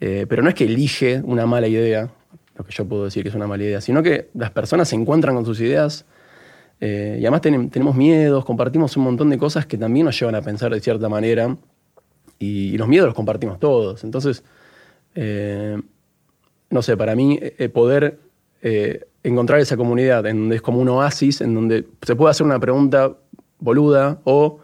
eh, 0.00 0.26
pero 0.28 0.42
no 0.42 0.48
es 0.48 0.54
que 0.54 0.64
elige 0.64 1.20
una 1.22 1.46
mala 1.46 1.68
idea, 1.68 2.10
lo 2.56 2.64
que 2.64 2.72
yo 2.72 2.86
puedo 2.86 3.04
decir 3.04 3.22
que 3.22 3.28
es 3.28 3.34
una 3.34 3.46
mala 3.46 3.62
idea, 3.62 3.80
sino 3.82 4.02
que 4.02 4.30
las 4.34 4.50
personas 4.50 4.88
se 4.88 4.96
encuentran 4.96 5.36
con 5.36 5.44
sus 5.44 5.60
ideas 5.60 6.06
eh, 6.80 7.18
y 7.20 7.26
además 7.26 7.42
tenemos 7.42 7.94
miedos, 7.94 8.44
compartimos 8.46 8.96
un 8.96 9.04
montón 9.04 9.28
de 9.28 9.36
cosas 9.36 9.66
que 9.66 9.76
también 9.76 10.06
nos 10.06 10.18
llevan 10.18 10.34
a 10.34 10.40
pensar 10.40 10.72
de 10.72 10.80
cierta 10.80 11.10
manera 11.10 11.54
y, 12.38 12.78
los 12.78 12.88
miedos 12.88 13.08
los 13.08 13.14
compartimos 13.14 13.60
todos. 13.60 14.02
Entonces, 14.02 14.42
eh, 15.14 15.78
no 16.70 16.82
sé, 16.82 16.96
para 16.96 17.14
mí 17.14 17.38
poder 17.72 18.18
encontrar 19.22 19.60
esa 19.60 19.76
comunidad 19.76 20.26
en 20.26 20.38
donde 20.38 20.56
es 20.56 20.62
como 20.62 20.80
un 20.80 20.88
oasis, 20.88 21.40
en 21.40 21.54
donde 21.54 21.86
se 22.02 22.16
puede 22.16 22.30
hacer 22.30 22.46
una 22.46 22.58
pregunta 22.58 23.16
boluda 23.58 24.20
o 24.24 24.60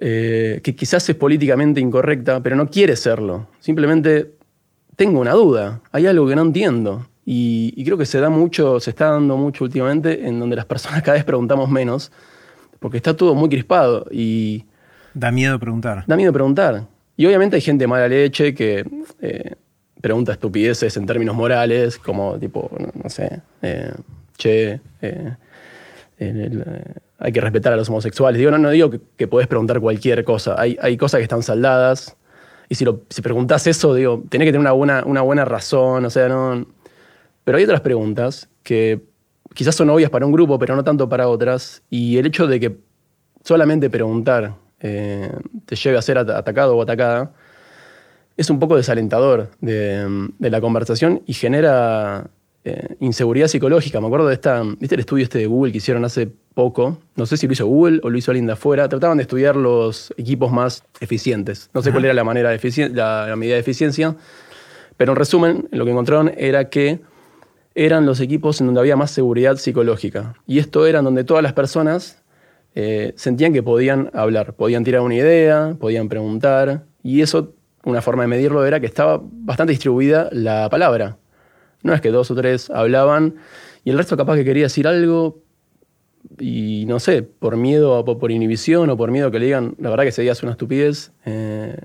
eh, 0.00 0.60
que 0.62 0.76
quizás 0.76 1.08
es 1.08 1.16
políticamente 1.16 1.80
incorrecta, 1.80 2.40
pero 2.42 2.56
no 2.56 2.70
quiere 2.70 2.94
serlo. 2.96 3.48
Simplemente 3.58 4.32
tengo 4.96 5.20
una 5.20 5.32
duda, 5.32 5.80
hay 5.90 6.06
algo 6.06 6.28
que 6.28 6.36
no 6.36 6.42
entiendo. 6.42 7.06
Y, 7.24 7.84
creo 7.84 7.98
que 7.98 8.06
se 8.06 8.20
da 8.20 8.30
mucho, 8.30 8.80
se 8.80 8.90
está 8.90 9.10
dando 9.10 9.36
mucho 9.36 9.64
últimamente, 9.64 10.26
en 10.26 10.40
donde 10.40 10.56
las 10.56 10.64
personas 10.64 11.02
cada 11.04 11.16
vez 11.16 11.24
preguntamos 11.24 11.68
menos, 11.68 12.10
porque 12.78 12.96
está 12.96 13.16
todo 13.16 13.34
muy 13.34 13.48
crispado 13.48 14.06
y... 14.10 14.64
Da 15.14 15.32
miedo 15.32 15.58
preguntar. 15.58 16.04
Da 16.06 16.16
miedo 16.16 16.32
preguntar. 16.32 16.86
Y 17.16 17.26
obviamente 17.26 17.56
hay 17.56 17.62
gente 17.62 17.86
mala 17.86 18.08
leche 18.08 18.54
que 18.54 18.84
eh, 19.20 19.54
pregunta 20.00 20.32
estupideces 20.32 20.96
en 20.96 21.06
términos 21.06 21.34
morales, 21.34 21.98
como 21.98 22.38
tipo, 22.38 22.70
no, 23.02 23.10
sé, 23.10 23.40
eh, 23.62 23.92
che, 24.36 24.80
hay 27.18 27.32
que 27.32 27.40
respetar 27.40 27.72
a 27.72 27.76
los 27.76 27.88
homosexuales. 27.88 28.38
Digo, 28.38 28.50
no, 28.50 28.58
no 28.58 28.70
digo 28.70 28.90
que, 28.90 29.00
que 29.16 29.26
podés 29.26 29.46
preguntar 29.48 29.80
cualquier 29.80 30.24
cosa. 30.24 30.54
Hay, 30.58 30.76
hay, 30.80 30.96
cosas 30.96 31.18
que 31.18 31.24
están 31.24 31.42
saldadas. 31.42 32.16
Y 32.68 32.74
si, 32.74 32.84
lo, 32.84 33.02
si 33.08 33.22
preguntás 33.22 33.66
eso, 33.66 33.94
digo, 33.94 34.22
tenés 34.28 34.46
que 34.46 34.52
tener 34.52 34.60
una 34.60 34.72
buena, 34.72 35.02
una 35.04 35.22
buena 35.22 35.44
razón. 35.44 36.04
O 36.04 36.10
sea, 36.10 36.28
no. 36.28 36.66
Pero 37.44 37.58
hay 37.58 37.64
otras 37.64 37.80
preguntas 37.80 38.48
que 38.62 39.00
quizás 39.54 39.74
son 39.74 39.90
obvias 39.90 40.10
para 40.10 40.26
un 40.26 40.32
grupo, 40.32 40.58
pero 40.58 40.76
no 40.76 40.84
tanto 40.84 41.08
para 41.08 41.28
otras. 41.28 41.82
Y 41.90 42.18
el 42.18 42.26
hecho 42.26 42.46
de 42.46 42.60
que 42.60 42.76
solamente 43.42 43.90
preguntar 43.90 44.54
eh, 44.80 45.32
te 45.66 45.74
lleve 45.74 45.98
a 45.98 46.02
ser 46.02 46.18
atacado 46.18 46.76
o 46.76 46.82
atacada 46.82 47.32
es 48.38 48.48
un 48.48 48.58
poco 48.58 48.76
desalentador 48.76 49.50
de, 49.60 50.30
de 50.38 50.50
la 50.50 50.60
conversación 50.62 51.22
y 51.26 51.34
genera 51.34 52.30
eh, 52.64 52.96
inseguridad 53.00 53.48
psicológica. 53.48 54.00
Me 54.00 54.08
acuerdo 54.08 54.28
de 54.28 54.34
esta, 54.34 54.62
¿viste 54.62 54.94
el 54.94 55.00
estudio 55.00 55.24
este 55.24 55.38
de 55.38 55.46
Google 55.46 55.72
que 55.72 55.78
hicieron 55.78 56.04
hace 56.04 56.28
poco? 56.54 56.98
No 57.16 57.24
sé 57.24 57.36
si 57.36 57.46
lo 57.46 57.52
hizo 57.52 57.66
Google 57.66 58.00
o 58.02 58.10
lo 58.10 58.18
hizo 58.18 58.30
alguien 58.30 58.46
de 58.46 58.52
afuera. 58.52 58.88
Trataban 58.88 59.16
de 59.18 59.22
estudiar 59.22 59.56
los 59.56 60.12
equipos 60.16 60.52
más 60.52 60.84
eficientes. 61.00 61.70
No 61.72 61.82
sé 61.82 61.92
cuál 61.92 62.04
era 62.04 62.14
la 62.14 62.24
manera 62.24 62.50
de 62.50 62.90
la, 62.92 63.34
medida 63.36 63.54
de 63.54 63.60
eficiencia, 63.60 64.16
pero 64.96 65.12
en 65.12 65.16
resumen, 65.16 65.68
lo 65.70 65.84
que 65.84 65.92
encontraron 65.92 66.32
era 66.36 66.68
que 66.68 67.00
eran 67.74 68.06
los 68.06 68.20
equipos 68.20 68.60
en 68.60 68.66
donde 68.66 68.80
había 68.80 68.96
más 68.96 69.12
seguridad 69.12 69.56
psicológica. 69.56 70.34
Y 70.46 70.58
esto 70.58 70.84
era 70.86 70.98
en 70.98 71.06
donde 71.06 71.24
todas 71.24 71.42
las 71.42 71.54
personas 71.54 72.22
eh, 72.74 73.14
sentían 73.16 73.52
que 73.52 73.62
podían 73.62 74.10
hablar, 74.12 74.52
podían 74.54 74.84
tirar 74.84 75.00
una 75.00 75.14
idea, 75.14 75.74
podían 75.80 76.08
preguntar. 76.08 76.84
Y 77.02 77.22
eso, 77.22 77.54
una 77.90 78.02
forma 78.02 78.22
de 78.22 78.28
medirlo 78.28 78.64
era 78.64 78.80
que 78.80 78.86
estaba 78.86 79.20
bastante 79.22 79.72
distribuida 79.72 80.28
la 80.32 80.68
palabra. 80.68 81.16
No 81.82 81.94
es 81.94 82.00
que 82.00 82.10
dos 82.10 82.30
o 82.30 82.34
tres 82.34 82.70
hablaban 82.70 83.36
y 83.84 83.90
el 83.90 83.98
resto 83.98 84.16
capaz 84.16 84.36
que 84.36 84.44
quería 84.44 84.64
decir 84.64 84.86
algo 84.86 85.42
y 86.38 86.84
no 86.86 87.00
sé, 87.00 87.22
por 87.22 87.56
miedo 87.56 87.92
o 87.92 88.18
por 88.18 88.30
inhibición 88.30 88.90
o 88.90 88.96
por 88.96 89.10
miedo 89.10 89.30
que 89.30 89.38
le 89.38 89.46
digan, 89.46 89.74
la 89.78 89.90
verdad 89.90 90.04
que 90.04 90.12
se 90.12 90.22
digas 90.22 90.42
una 90.42 90.52
estupidez, 90.52 91.12
eh, 91.24 91.76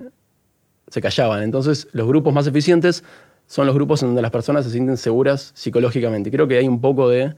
se 0.88 1.02
callaban. 1.02 1.44
Entonces, 1.44 1.88
los 1.94 2.08
grupos 2.08 2.34
más 2.34 2.48
eficientes 2.48 3.04
son 3.48 3.66
los 3.66 3.76
grupos 3.76 4.02
en 4.02 4.10
donde 4.10 4.22
las 4.22 4.32
personas 4.32 4.66
se 4.66 4.72
sienten 4.72 4.98
seguras 4.98 5.52
psicológicamente. 5.56 6.32
Creo 6.32 6.48
que 6.48 6.58
hay 6.58 6.68
un 6.68 6.82
poco 6.82 7.10
de, 7.10 7.36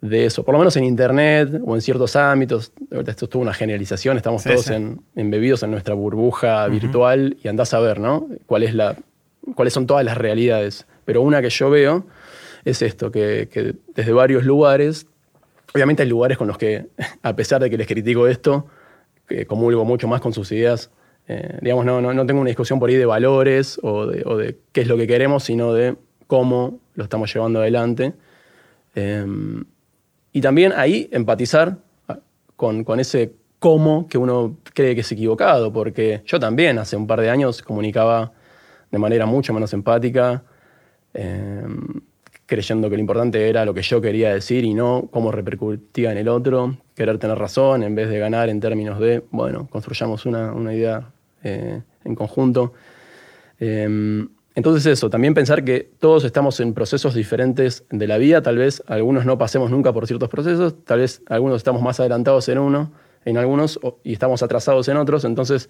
de 0.00 0.26
eso, 0.26 0.44
por 0.44 0.52
lo 0.52 0.58
menos 0.58 0.76
en 0.76 0.84
Internet 0.84 1.60
o 1.64 1.74
en 1.74 1.80
ciertos 1.80 2.16
ámbitos. 2.16 2.72
Esto 2.90 3.24
es 3.24 3.30
toda 3.30 3.42
una 3.42 3.54
generalización, 3.54 4.16
estamos 4.16 4.44
todos 4.44 4.70
embebidos 5.14 5.62
en 5.62 5.70
nuestra 5.70 5.94
burbuja 5.94 6.66
virtual 6.68 7.36
y 7.42 7.48
andás 7.48 7.74
a 7.74 7.80
ver, 7.80 7.98
¿no? 7.98 8.28
¿Cuál 8.46 8.62
es 8.62 8.74
la, 8.74 8.96
cuáles 9.54 9.72
son 9.72 9.86
todas 9.86 10.04
las 10.04 10.16
realidades 10.16 10.86
pero 11.06 11.22
una 11.22 11.40
que 11.40 11.48
yo 11.48 11.70
veo 11.70 12.04
es 12.66 12.82
esto, 12.82 13.10
que, 13.10 13.76
desde 13.94 14.12
varios 14.12 14.44
lugares, 14.44 15.06
obviamente 15.72 16.02
hay 16.02 16.08
lugares 16.08 16.36
con 16.36 16.48
los 16.48 16.58
que, 16.58 16.88
a 17.22 17.34
pesar 17.34 17.62
de 17.62 17.70
que 17.70 17.78
les 17.78 17.86
critico 17.86 18.26
esto, 18.26 18.66
que 19.26 19.46
comulgo 19.46 19.86
mucho 19.86 20.08
más 20.08 20.20
con 20.20 20.34
sus 20.34 20.52
ideas, 20.52 20.90
eh, 21.28 21.58
digamos, 21.62 21.84
no, 21.84 22.00
no, 22.00 22.26
tengo 22.26 22.40
una 22.40 22.48
discusión 22.48 22.78
por 22.78 22.90
ahí 22.90 22.96
de 22.96 23.06
valores 23.06 23.80
o 23.82 24.06
de, 24.06 24.58
qué 24.72 24.82
es 24.82 24.88
lo 24.88 24.96
que 24.96 25.06
queremos, 25.06 25.44
sino 25.44 25.72
de 25.72 25.96
cómo 26.26 26.80
lo 26.94 27.04
estamos 27.04 27.32
llevando 27.32 27.60
adelante. 27.60 28.12
Em, 28.94 29.64
y 30.36 30.40
también 30.40 30.72
ahí 30.76 31.08
empatizar 31.12 31.78
con, 32.56 32.84
con, 32.84 33.00
ese 33.00 33.32
cómo 33.58 34.06
que 34.08 34.18
uno 34.18 34.58
cree 34.74 34.94
que 34.94 35.00
es 35.00 35.12
equivocado, 35.12 35.72
porque 35.72 36.22
yo 36.26 36.38
también 36.38 36.78
hace 36.78 36.96
un 36.96 37.06
par 37.06 37.20
de 37.20 37.30
años 37.30 37.62
comunicaba 37.62 38.32
de 38.90 38.98
manera 38.98 39.26
mucho 39.26 39.52
menos 39.52 39.72
empática, 39.72 40.42
Em, 41.18 42.02
creyendo 42.44 42.90
que 42.90 42.96
lo 42.96 43.00
importante 43.00 43.48
era 43.48 43.64
lo 43.64 43.72
que 43.72 43.80
yo 43.80 44.02
quería 44.02 44.34
decir 44.34 44.64
y 44.64 44.74
no 44.74 45.08
cómo 45.10 45.32
repercutía 45.32 46.12
en 46.12 46.18
el 46.18 46.28
otro, 46.28 46.76
querer 46.94 47.18
tener 47.18 47.38
razón 47.38 47.82
en 47.82 47.94
vez 47.94 48.10
de 48.10 48.18
ganar 48.18 48.50
en 48.50 48.60
términos 48.60 49.00
de, 49.00 49.24
bueno, 49.30 49.66
construyamos 49.70 50.26
una, 50.26 50.74
idea 50.74 51.10
eh, 51.42 51.80
en 52.04 52.14
conjunto. 52.14 52.74
Em, 53.58 54.28
entonces 54.56 54.86
eso, 54.86 55.10
también 55.10 55.34
pensar 55.34 55.64
que 55.64 55.90
todos 55.98 56.24
estamos 56.24 56.60
en 56.60 56.72
procesos 56.72 57.14
diferentes 57.14 57.84
de 57.90 58.06
la 58.06 58.16
vida, 58.16 58.40
tal 58.40 58.56
vez 58.56 58.82
algunos 58.86 59.26
no 59.26 59.36
pasemos 59.36 59.70
nunca 59.70 59.92
por 59.92 60.06
ciertos 60.06 60.30
procesos, 60.30 60.82
tal 60.82 61.00
vez 61.00 61.20
algunos 61.26 61.58
estamos 61.58 61.82
más 61.82 62.00
adelantados 62.00 62.48
en 62.48 62.58
uno, 62.58 62.90
en 63.26 63.36
algunos, 63.36 63.78
y 64.02 64.14
estamos 64.14 64.42
atrasados 64.42 64.88
en 64.88 64.96
otros, 64.96 65.26
entonces 65.26 65.68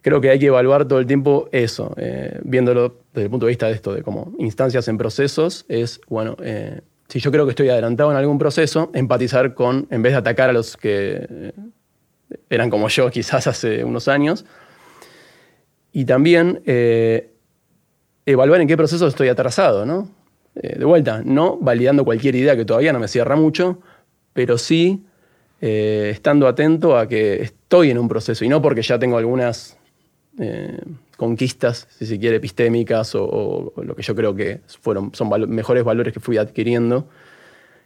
creo 0.00 0.20
que 0.20 0.30
hay 0.30 0.40
que 0.40 0.46
evaluar 0.46 0.88
todo 0.88 0.98
el 0.98 1.06
tiempo 1.06 1.48
eso, 1.52 1.94
eh, 1.98 2.40
viéndolo 2.42 2.96
desde 3.14 3.26
el 3.26 3.30
punto 3.30 3.46
de 3.46 3.50
vista 3.50 3.68
de 3.68 3.74
esto, 3.74 3.94
de 3.94 4.02
como 4.02 4.32
instancias 4.40 4.88
en 4.88 4.98
procesos, 4.98 5.64
es, 5.68 6.00
bueno, 6.08 6.36
eh, 6.42 6.80
si 7.06 7.20
yo 7.20 7.30
creo 7.30 7.44
que 7.44 7.50
estoy 7.50 7.68
adelantado 7.68 8.10
en 8.10 8.16
algún 8.16 8.40
proceso, 8.40 8.90
empatizar 8.92 9.54
con, 9.54 9.86
en 9.90 10.02
vez 10.02 10.14
de 10.14 10.18
atacar 10.18 10.50
a 10.50 10.52
los 10.52 10.76
que 10.76 11.28
eh, 11.30 11.52
eran 12.50 12.70
como 12.70 12.88
yo 12.88 13.08
quizás 13.08 13.46
hace 13.46 13.84
unos 13.84 14.08
años, 14.08 14.44
y 15.92 16.06
también 16.06 16.62
evaluar 18.26 18.60
en 18.60 18.68
qué 18.68 18.76
proceso 18.76 19.06
estoy 19.06 19.28
atrasado, 19.28 19.86
¿no? 19.86 20.08
de 20.54 20.84
vuelta, 20.84 21.22
no 21.24 21.56
validando 21.56 22.04
cualquier 22.04 22.34
idea 22.34 22.54
que 22.54 22.66
todavía 22.66 22.92
no 22.92 23.00
me 23.00 23.08
cierra 23.08 23.36
mucho, 23.36 23.78
pero 24.34 24.58
sí 24.58 25.02
estando 25.62 26.46
atento 26.46 26.98
a 26.98 27.08
que 27.08 27.40
estoy 27.40 27.90
en 27.90 27.98
un 27.98 28.06
proceso 28.06 28.44
y 28.44 28.50
no 28.50 28.60
porque 28.60 28.82
ya 28.82 28.98
tengo 28.98 29.16
algunas 29.16 29.78
eh, 30.38 30.78
conquistas, 31.16 31.86
si 31.90 32.06
se 32.06 32.18
quiere, 32.18 32.36
epistémicas 32.36 33.14
o, 33.14 33.72
lo 33.76 33.94
que 33.94 34.02
yo 34.02 34.14
creo 34.14 34.34
que 34.34 34.60
fueron, 34.80 35.14
son 35.14 35.28
mejores 35.48 35.84
valores 35.84 36.12
que 36.12 36.20
fui 36.20 36.36
adquiriendo 36.36 37.06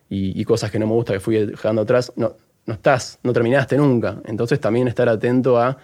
y, 0.09 0.45
cosas 0.45 0.71
que 0.71 0.78
no 0.78 0.87
me 0.87 0.93
gusta 0.93 1.12
que 1.12 1.21
fui 1.21 1.45
dejando 1.45 1.83
atrás, 1.83 2.12
no, 2.16 2.37
no 2.64 2.75
estás, 2.75 3.19
no 3.25 3.33
terminaste 3.33 3.76
nunca. 3.76 4.23
Entonces 4.25 4.61
también 4.61 4.87
estar 4.87 5.09
atento 5.09 5.59
a 5.59 5.76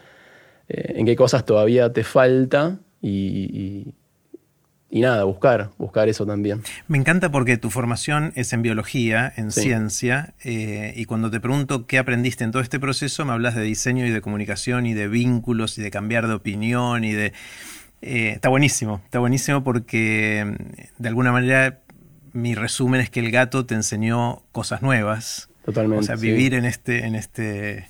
eh, 0.69 0.95
en 0.97 1.05
qué 1.05 1.17
cosas 1.17 1.45
todavía 1.45 1.93
te 1.93 2.05
falta 2.05 2.79
y 3.03 3.93
nada, 5.01 5.25
buscar, 5.25 5.71
buscar 5.79 6.09
eso 6.11 6.27
también. 6.27 6.63
Me 6.87 6.99
encanta 6.99 7.31
porque 7.31 7.57
tu 7.57 7.71
formación 7.71 8.33
es 8.37 8.53
en 8.53 8.61
biología, 8.61 9.33
en 9.37 9.51
ciencia, 9.51 10.35
eh, 10.45 10.93
y 10.95 11.07
cuando 11.07 11.31
te 11.31 11.41
pregunto 11.41 11.87
qué 11.87 11.99
aprendiste 11.99 12.45
en 12.45 12.51
todo 12.51 12.61
este 12.61 12.79
proceso, 12.79 13.25
me 13.25 13.33
hablas 13.33 13.55
de 13.55 13.63
diseño 13.63 14.07
y 14.07 14.11
de 14.11 14.21
comunicación 14.21 14.85
y 14.85 14.93
de 14.93 15.09
vínculos 15.09 15.79
y 15.79 15.83
de 15.83 15.91
cambiar 15.91 16.29
de 16.29 16.35
opinión 16.35 17.05
y 17.05 17.13
de... 17.13 17.33
Eh, 18.03 18.33
está 18.35 18.51
buenísimo, 18.51 19.01
está 19.05 19.19
buenísimo 19.19 19.65
porque 19.65 20.45
mm, 20.45 21.03
de 21.03 21.09
alguna 21.09 21.33
manera 21.33 21.81
mi 22.33 22.55
resumen 22.55 23.01
es 23.01 23.09
que 23.09 23.21
el 23.21 23.31
gato 23.31 23.65
te 23.65 23.75
enseñó 23.75 24.43
cosas 24.53 24.83
nuevas. 24.83 25.49
Totalmente. 25.65 26.03
O 26.03 26.07
sea, 26.07 26.17
vivir 26.17 26.53
en 26.55 26.67
este... 26.67 27.07
En 27.07 27.15
este 27.15 27.89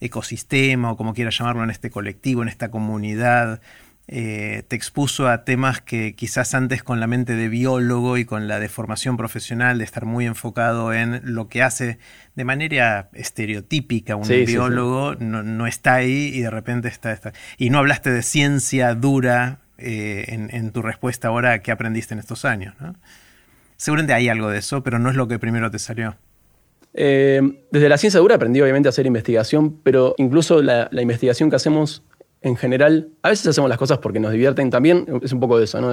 ecosistema 0.00 0.92
o 0.92 0.96
como 0.96 1.14
quieras 1.14 1.38
llamarlo, 1.38 1.64
en 1.64 1.70
este 1.70 1.90
colectivo, 1.90 2.42
en 2.42 2.48
esta 2.48 2.70
comunidad, 2.70 3.60
eh, 4.08 4.62
te 4.68 4.76
expuso 4.76 5.26
a 5.28 5.44
temas 5.44 5.80
que 5.80 6.14
quizás 6.14 6.54
antes 6.54 6.84
con 6.84 7.00
la 7.00 7.08
mente 7.08 7.34
de 7.34 7.48
biólogo 7.48 8.18
y 8.18 8.24
con 8.24 8.46
la 8.46 8.60
de 8.60 8.68
formación 8.68 9.16
profesional, 9.16 9.78
de 9.78 9.84
estar 9.84 10.04
muy 10.04 10.26
enfocado 10.26 10.92
en 10.92 11.20
lo 11.24 11.48
que 11.48 11.62
hace 11.62 11.98
de 12.36 12.44
manera 12.44 13.10
estereotípica 13.14 14.14
un 14.14 14.28
biólogo, 14.28 15.16
No, 15.16 15.66
está 15.66 15.94
ahí 15.94 16.30
y 16.32 16.40
de 16.40 16.50
repente 16.50 16.86
está, 16.86 17.18
Y 17.58 17.70
no 17.70 17.78
hablaste 17.78 18.10
de 18.12 18.22
ciencia 18.22 18.94
dura 18.94 19.58
eh, 19.76 20.24
en, 20.28 20.70
tu 20.70 20.82
respuesta 20.82 21.26
ahora 21.28 21.60
que 21.60 21.72
aprendiste 21.72 22.14
en 22.14 22.20
estos 22.20 22.44
años. 22.44 22.74
¿no? 22.78 22.94
Seguramente 23.76 24.14
hay 24.14 24.28
algo 24.28 24.50
de 24.50 24.58
eso, 24.58 24.84
pero 24.84 25.00
no 25.00 25.10
es 25.10 25.16
lo 25.16 25.26
que 25.26 25.40
primero 25.40 25.68
te 25.72 25.80
salió. 25.80 26.16
Eh, 26.94 27.42
desde 27.72 27.88
la 27.88 27.98
ciencia 27.98 28.20
dura 28.20 28.36
aprendí 28.36 28.60
obviamente 28.60 28.88
a 28.88 28.90
hacer 28.90 29.04
investigación, 29.04 29.80
pero 29.82 30.14
incluso 30.16 30.62
la 30.62 30.88
investigación 30.92 31.50
que 31.50 31.56
hacemos 31.56 32.04
en 32.46 32.56
general, 32.56 33.08
a 33.22 33.30
veces 33.30 33.48
hacemos 33.48 33.68
las 33.68 33.78
cosas 33.78 33.98
porque 33.98 34.20
nos 34.20 34.30
divierten 34.30 34.70
también, 34.70 35.04
es 35.22 35.32
un 35.32 35.40
poco 35.40 35.58
de 35.58 35.64
eso, 35.64 35.80
¿no? 35.80 35.92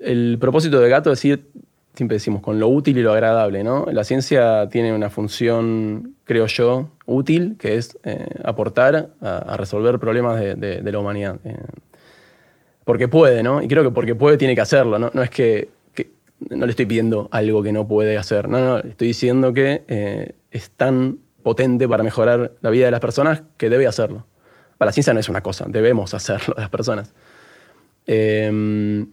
El, 0.00 0.38
propósito 0.38 0.80
de 0.80 0.88
gato 0.88 1.12
es 1.12 1.18
decir, 1.18 1.50
siempre 1.94 2.14
decimos, 2.14 2.40
con 2.40 2.58
lo 2.58 2.68
útil 2.68 2.96
y 2.96 3.02
lo 3.02 3.12
agradable, 3.12 3.62
¿no? 3.62 3.86
La 3.92 4.04
ciencia 4.04 4.68
tiene 4.70 4.94
una 4.94 5.10
función, 5.10 6.14
creo 6.24 6.46
yo, 6.46 6.88
útil, 7.04 7.56
que 7.58 7.76
es 7.76 7.98
eh, 8.04 8.26
aportar 8.42 9.10
a, 9.20 9.56
resolver 9.58 9.98
problemas 9.98 10.40
de, 10.40 10.80
la 10.82 10.98
humanidad. 10.98 11.36
Eh, 11.44 11.56
porque 12.84 13.08
puede, 13.08 13.42
¿no? 13.42 13.60
Y 13.60 13.68
creo 13.68 13.82
que 13.82 13.90
porque 13.90 14.14
puede 14.14 14.38
tiene 14.38 14.54
que 14.54 14.62
hacerlo, 14.62 14.98
¿no? 14.98 15.10
No 15.12 15.22
es 15.22 15.28
que, 15.28 15.68
no 16.48 16.64
le 16.64 16.70
estoy 16.70 16.86
pidiendo 16.86 17.28
algo 17.32 17.62
que 17.62 17.72
no 17.72 17.86
puede 17.86 18.16
hacer, 18.16 18.48
no, 18.48 18.60
no, 18.60 18.78
estoy 18.78 19.08
diciendo 19.08 19.52
que 19.52 19.82
eh, 19.88 20.36
es 20.52 20.70
tan 20.70 21.18
potente 21.42 21.86
para 21.86 22.02
mejorar 22.02 22.52
la 22.62 22.70
vida 22.70 22.86
de 22.86 22.92
las 22.92 23.00
personas 23.00 23.42
que 23.58 23.68
debe 23.68 23.86
hacerlo. 23.86 24.24
Para 24.78 24.88
la 24.88 24.92
ciencia 24.92 25.12
no 25.12 25.20
es 25.20 25.28
una 25.28 25.42
cosa, 25.42 25.66
debemos 25.68 26.14
hacerlo 26.14 26.54
las 26.56 26.70
personas. 26.70 27.12
Em, 28.06 29.06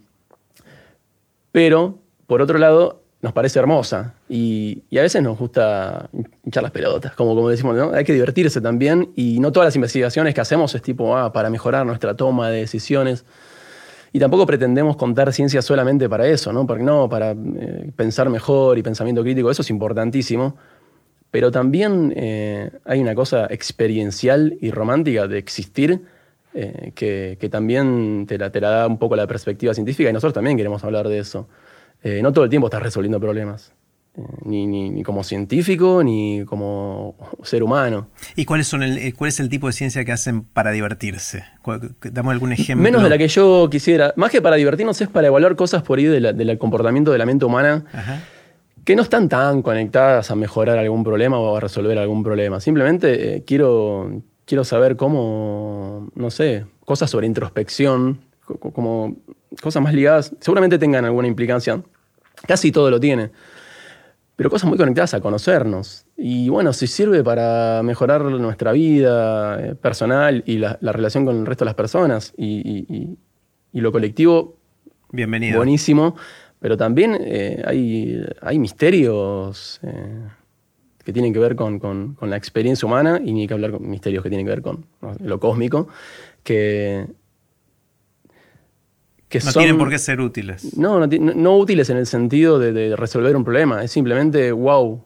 pero, 1.52 1.98
por 2.26 2.40
otro 2.40 2.58
lado, 2.58 3.02
nos 3.22 3.32
parece 3.32 3.58
hermosa 3.58 4.14
y, 4.28 4.84
a 4.96 5.02
veces 5.02 5.22
nos 5.22 5.38
gusta 5.38 6.08
hinchar 6.44 6.62
las 6.62 6.72
pelotas, 6.72 7.14
como, 7.14 7.34
como 7.34 7.48
decimos, 7.48 7.76
hay 7.92 8.04
que 8.04 8.12
divertirse 8.12 8.60
también 8.60 9.10
y 9.16 9.40
no 9.40 9.52
todas 9.52 9.66
las 9.66 9.76
investigaciones 9.76 10.34
que 10.34 10.40
hacemos 10.40 10.74
es 10.74 10.82
tipo 10.82 11.16
ah, 11.16 11.32
para 11.32 11.50
mejorar 11.50 11.84
nuestra 11.84 12.14
toma 12.14 12.50
de 12.50 12.60
decisiones. 12.60 13.24
Y 14.12 14.20
tampoco 14.20 14.46
pretendemos 14.46 14.96
contar 14.96 15.32
ciencia 15.32 15.60
solamente 15.60 16.08
para 16.08 16.26
eso, 16.26 16.52
¿no? 16.52 16.66
Porque 16.66 16.82
no, 16.84 17.08
para 17.08 17.32
eh, 17.32 17.90
pensar 17.96 18.30
mejor 18.30 18.78
y 18.78 18.82
pensamiento 18.82 19.22
crítico, 19.22 19.50
eso 19.50 19.62
es 19.62 19.70
importantísimo. 19.70 20.56
Pero 21.36 21.50
también 21.50 22.14
eh, 22.16 22.70
hay 22.86 22.98
una 22.98 23.14
cosa 23.14 23.46
experiencial 23.50 24.56
y 24.58 24.70
romántica 24.70 25.28
de 25.28 25.36
existir 25.36 26.00
eh, 26.54 26.92
que, 26.94 27.48
también 27.50 28.24
te 28.26 28.38
la, 28.38 28.48
da 28.48 28.86
un 28.86 28.96
poco 28.96 29.16
la 29.16 29.26
perspectiva 29.26 29.74
científica 29.74 30.08
y 30.08 30.14
nosotros 30.14 30.32
también 30.32 30.56
queremos 30.56 30.82
hablar 30.82 31.08
de 31.08 31.18
eso. 31.18 31.46
Eh, 32.02 32.20
no 32.22 32.32
todo 32.32 32.44
el 32.44 32.48
tiempo 32.48 32.68
estás 32.68 32.82
resolviendo 32.82 33.20
problemas. 33.20 33.74
Ni, 34.46 35.02
como 35.02 35.22
científico 35.24 36.02
ni 36.02 36.42
como 36.46 37.16
ser 37.42 37.62
humano. 37.62 38.08
¿Y 38.34 38.46
cuáles 38.46 38.66
son 38.66 38.82
el, 38.82 39.14
cuál 39.14 39.28
es 39.28 39.38
el 39.38 39.50
tipo 39.50 39.66
de 39.66 39.74
ciencia 39.74 40.06
que 40.06 40.12
hacen 40.12 40.42
para 40.42 40.70
divertirse? 40.70 41.44
Damos 42.00 42.32
algún 42.32 42.52
ejemplo. 42.52 42.82
Menos 42.82 43.02
de 43.02 43.10
la 43.10 43.18
que 43.18 43.28
yo 43.28 43.68
quisiera. 43.70 44.14
Más 44.16 44.30
que 44.30 44.40
para 44.40 44.56
divertirnos 44.56 44.98
es 45.02 45.08
para 45.08 45.26
evaluar 45.26 45.54
cosas 45.54 45.82
por 45.82 45.98
ahí 45.98 46.06
del 46.06 46.56
comportamiento 46.56 47.12
de 47.12 47.18
la 47.18 47.26
mente 47.26 47.44
humana. 47.44 47.84
Ajá 47.92 48.22
que 48.86 48.94
no 48.94 49.02
están 49.02 49.28
tan 49.28 49.62
conectadas 49.62 50.30
a 50.30 50.36
mejorar 50.36 50.78
algún 50.78 51.02
problema 51.02 51.40
o 51.40 51.56
a 51.56 51.60
resolver 51.60 51.98
algún 51.98 52.22
problema. 52.22 52.60
Simplemente 52.60 53.34
eh, 53.34 53.44
quiero, 53.44 54.22
quiero 54.44 54.62
saber 54.62 54.96
cómo, 54.96 56.08
no 56.14 56.30
sé, 56.30 56.66
cosas 56.84 57.10
sobre 57.10 57.26
introspección, 57.26 58.20
como 58.44 59.16
cosas 59.60 59.82
más 59.82 59.92
ligadas, 59.92 60.32
seguramente 60.38 60.78
tengan 60.78 61.04
alguna 61.04 61.26
implicancia, 61.26 61.82
casi 62.46 62.70
todo 62.70 62.88
lo 62.88 63.00
tiene, 63.00 63.32
pero 64.36 64.50
cosas 64.50 64.68
muy 64.68 64.78
conectadas 64.78 65.14
a 65.14 65.20
conocernos. 65.20 66.06
Y 66.16 66.48
bueno, 66.48 66.72
si 66.72 66.86
sirve 66.86 67.24
para 67.24 67.82
mejorar 67.82 68.22
nuestra 68.22 68.70
vida 68.70 69.60
eh, 69.60 69.74
personal 69.74 70.44
y 70.46 70.58
la, 70.58 70.78
relación 70.80 71.26
con 71.26 71.36
el 71.38 71.46
resto 71.46 71.64
de 71.64 71.70
las 71.70 71.74
personas 71.74 72.34
y, 72.36 73.18
y 73.72 73.80
lo 73.80 73.90
colectivo, 73.90 74.58
bienvenido. 75.10 75.56
Buenísimo. 75.56 76.14
Pero 76.60 76.76
también 76.76 77.16
eh, 77.20 77.62
hay, 77.66 78.24
hay, 78.40 78.58
misterios 78.58 79.78
eh, 79.82 80.22
que 81.04 81.12
tienen 81.12 81.32
que 81.32 81.38
ver 81.38 81.54
con, 81.54 82.16
la 82.20 82.36
experiencia 82.36 82.86
humana 82.86 83.20
y 83.22 83.32
ni 83.32 83.46
que 83.46 83.54
hablar 83.54 83.72
con 83.72 83.88
misterios 83.88 84.22
que 84.22 84.28
tienen 84.28 84.46
que 84.46 84.50
ver 84.50 84.62
con 84.62 84.86
lo 85.20 85.38
cósmico, 85.38 85.88
que, 86.42 87.06
no 89.44 89.52
tienen 89.52 89.76
por 89.76 89.90
qué 89.90 89.98
ser 89.98 90.20
útiles. 90.20 90.76
No, 90.76 91.06
no, 91.06 91.56
útiles 91.58 91.90
en 91.90 91.98
el 91.98 92.06
sentido 92.06 92.58
de, 92.58 92.96
resolver 92.96 93.36
un 93.36 93.44
problema, 93.44 93.84
es 93.84 93.92
simplemente 93.92 94.50
wow. 94.50 95.04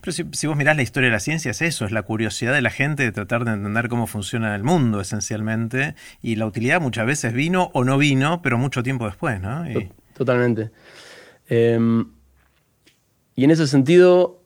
Pero 0.00 0.12
si, 0.12 0.24
si, 0.32 0.46
vos 0.46 0.56
mirás 0.56 0.76
la 0.76 0.82
historia 0.82 1.08
de 1.08 1.12
la 1.12 1.20
ciencia, 1.20 1.50
es 1.50 1.60
eso, 1.60 1.84
es 1.84 1.92
la 1.92 2.02
curiosidad 2.02 2.54
de 2.54 2.62
la 2.62 2.70
gente 2.70 3.02
de 3.02 3.12
tratar 3.12 3.44
de 3.44 3.52
entender 3.52 3.88
cómo 3.88 4.06
funciona 4.06 4.54
el 4.54 4.62
mundo, 4.62 5.00
esencialmente, 5.00 5.96
y 6.22 6.36
la 6.36 6.46
utilidad 6.46 6.80
muchas 6.80 7.06
veces 7.06 7.34
vino 7.34 7.70
o 7.74 7.84
no 7.84 7.98
vino, 7.98 8.40
pero 8.40 8.56
mucho 8.56 8.82
tiempo 8.82 9.04
después, 9.04 9.40
¿no? 9.40 9.64
Totalmente. 10.16 10.70
Em, 11.48 12.06
y 13.34 13.44
en 13.44 13.50
ese 13.50 13.66
sentido, 13.66 14.40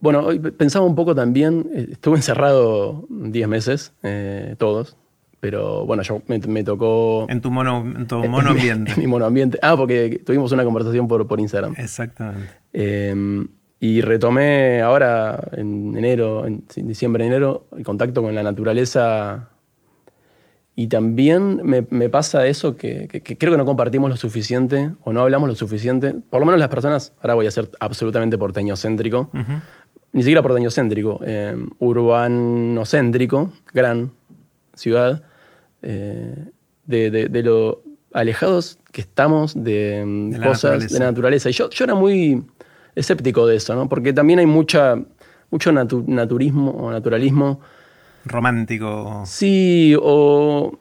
bueno, 0.00 0.20
hoy 0.20 0.38
pensaba 0.38 0.84
un 0.84 0.94
poco 0.94 1.14
también, 1.14 1.70
eh, 1.74 1.88
estuve 1.92 2.16
encerrado 2.16 3.06
10 3.08 3.48
meses, 3.48 3.92
eh, 4.02 4.56
todos, 4.58 4.96
pero 5.40 5.86
bueno, 5.86 6.02
yo 6.02 6.20
me, 6.26 6.64
tocó... 6.64 7.26
En 7.28 7.40
tu 7.40 7.50
mono, 7.50 7.80
en 7.80 8.06
tu 8.06 8.16
mono 8.24 8.50
ambiente. 8.50 8.92
En, 8.92 9.00
mi 9.00 9.06
mono 9.06 9.24
ambiente. 9.24 9.58
Ah, 9.62 9.76
porque 9.76 10.20
tuvimos 10.26 10.50
una 10.50 10.64
conversación 10.64 11.06
por, 11.06 11.26
por 11.28 11.38
Instagram. 11.38 11.74
Exactamente. 11.78 12.50
Em, 12.72 13.46
y 13.78 14.00
retomé 14.00 14.82
ahora, 14.82 15.48
en 15.52 15.96
enero, 15.96 16.44
en 16.46 16.64
diciembre, 16.88 17.24
enero, 17.24 17.68
el 17.76 17.84
contacto 17.84 18.22
con 18.22 18.34
la 18.34 18.42
naturaleza 18.42 19.50
y 20.78 20.86
también 20.86 21.60
me, 21.64 22.08
pasa 22.08 22.46
eso 22.46 22.76
que, 22.76 23.08
creo 23.08 23.50
que 23.50 23.58
no 23.58 23.64
compartimos 23.64 24.10
lo 24.10 24.16
suficiente 24.16 24.92
o 25.02 25.12
no 25.12 25.22
hablamos 25.22 25.48
lo 25.48 25.56
suficiente. 25.56 26.14
Por 26.30 26.38
lo 26.38 26.46
menos 26.46 26.60
las 26.60 26.68
personas, 26.68 27.14
ahora 27.20 27.34
voy 27.34 27.48
a 27.48 27.50
ser 27.50 27.68
absolutamente 27.80 28.38
porteñocéntrico, 28.38 29.28
ni 30.12 30.22
siquiera 30.22 30.40
porteñocéntrico, 30.40 31.18
eh, 31.24 31.56
urbanocéntrico, 31.80 33.52
gran 33.74 34.12
ciudad, 34.74 35.24
eh, 35.82 36.44
de, 36.86 37.42
lo 37.42 37.82
alejados 38.12 38.78
que 38.92 39.00
estamos 39.00 39.60
de, 39.60 40.38
cosas 40.40 40.92
de 40.92 41.00
la 41.00 41.06
naturaleza. 41.06 41.50
Y 41.50 41.54
yo, 41.54 41.70
yo 41.70 41.86
era 41.86 41.96
muy 41.96 42.44
escéptico 42.94 43.48
de 43.48 43.56
eso, 43.56 43.74
¿no? 43.74 43.88
porque 43.88 44.12
también 44.12 44.38
hay 44.38 44.46
mucha, 44.46 44.94
mucho 45.50 45.72
naturismo 45.72 46.70
o 46.70 46.92
naturalismo 46.92 47.62
romántico. 48.24 49.22
Sí, 49.26 49.94
o, 50.00 50.78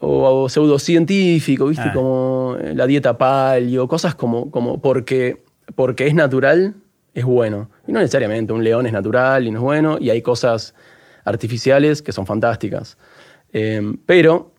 o, 0.00 0.48
pseudocientífico, 0.48 1.66
¿viste? 1.66 1.90
Como 1.92 2.56
eh, 2.60 2.74
la 2.74 2.86
dieta 2.86 3.18
palio, 3.18 3.88
cosas 3.88 4.14
como, 4.14 4.50
como 4.50 4.80
porque, 4.80 5.42
porque 5.74 6.06
es 6.06 6.14
natural, 6.14 6.74
es 7.14 7.24
bueno. 7.24 7.70
Y 7.86 7.92
no 7.92 7.98
necesariamente, 7.98 8.52
un 8.52 8.64
león 8.64 8.86
es 8.86 8.92
natural 8.92 9.46
y 9.46 9.50
no 9.50 9.58
es 9.58 9.62
bueno, 9.62 9.98
y 10.00 10.10
hay 10.10 10.22
cosas 10.22 10.74
artificiales 11.24 12.02
que 12.02 12.12
son 12.12 12.26
fantásticas. 12.26 12.96
Em, 13.52 13.96
pero 14.06 14.52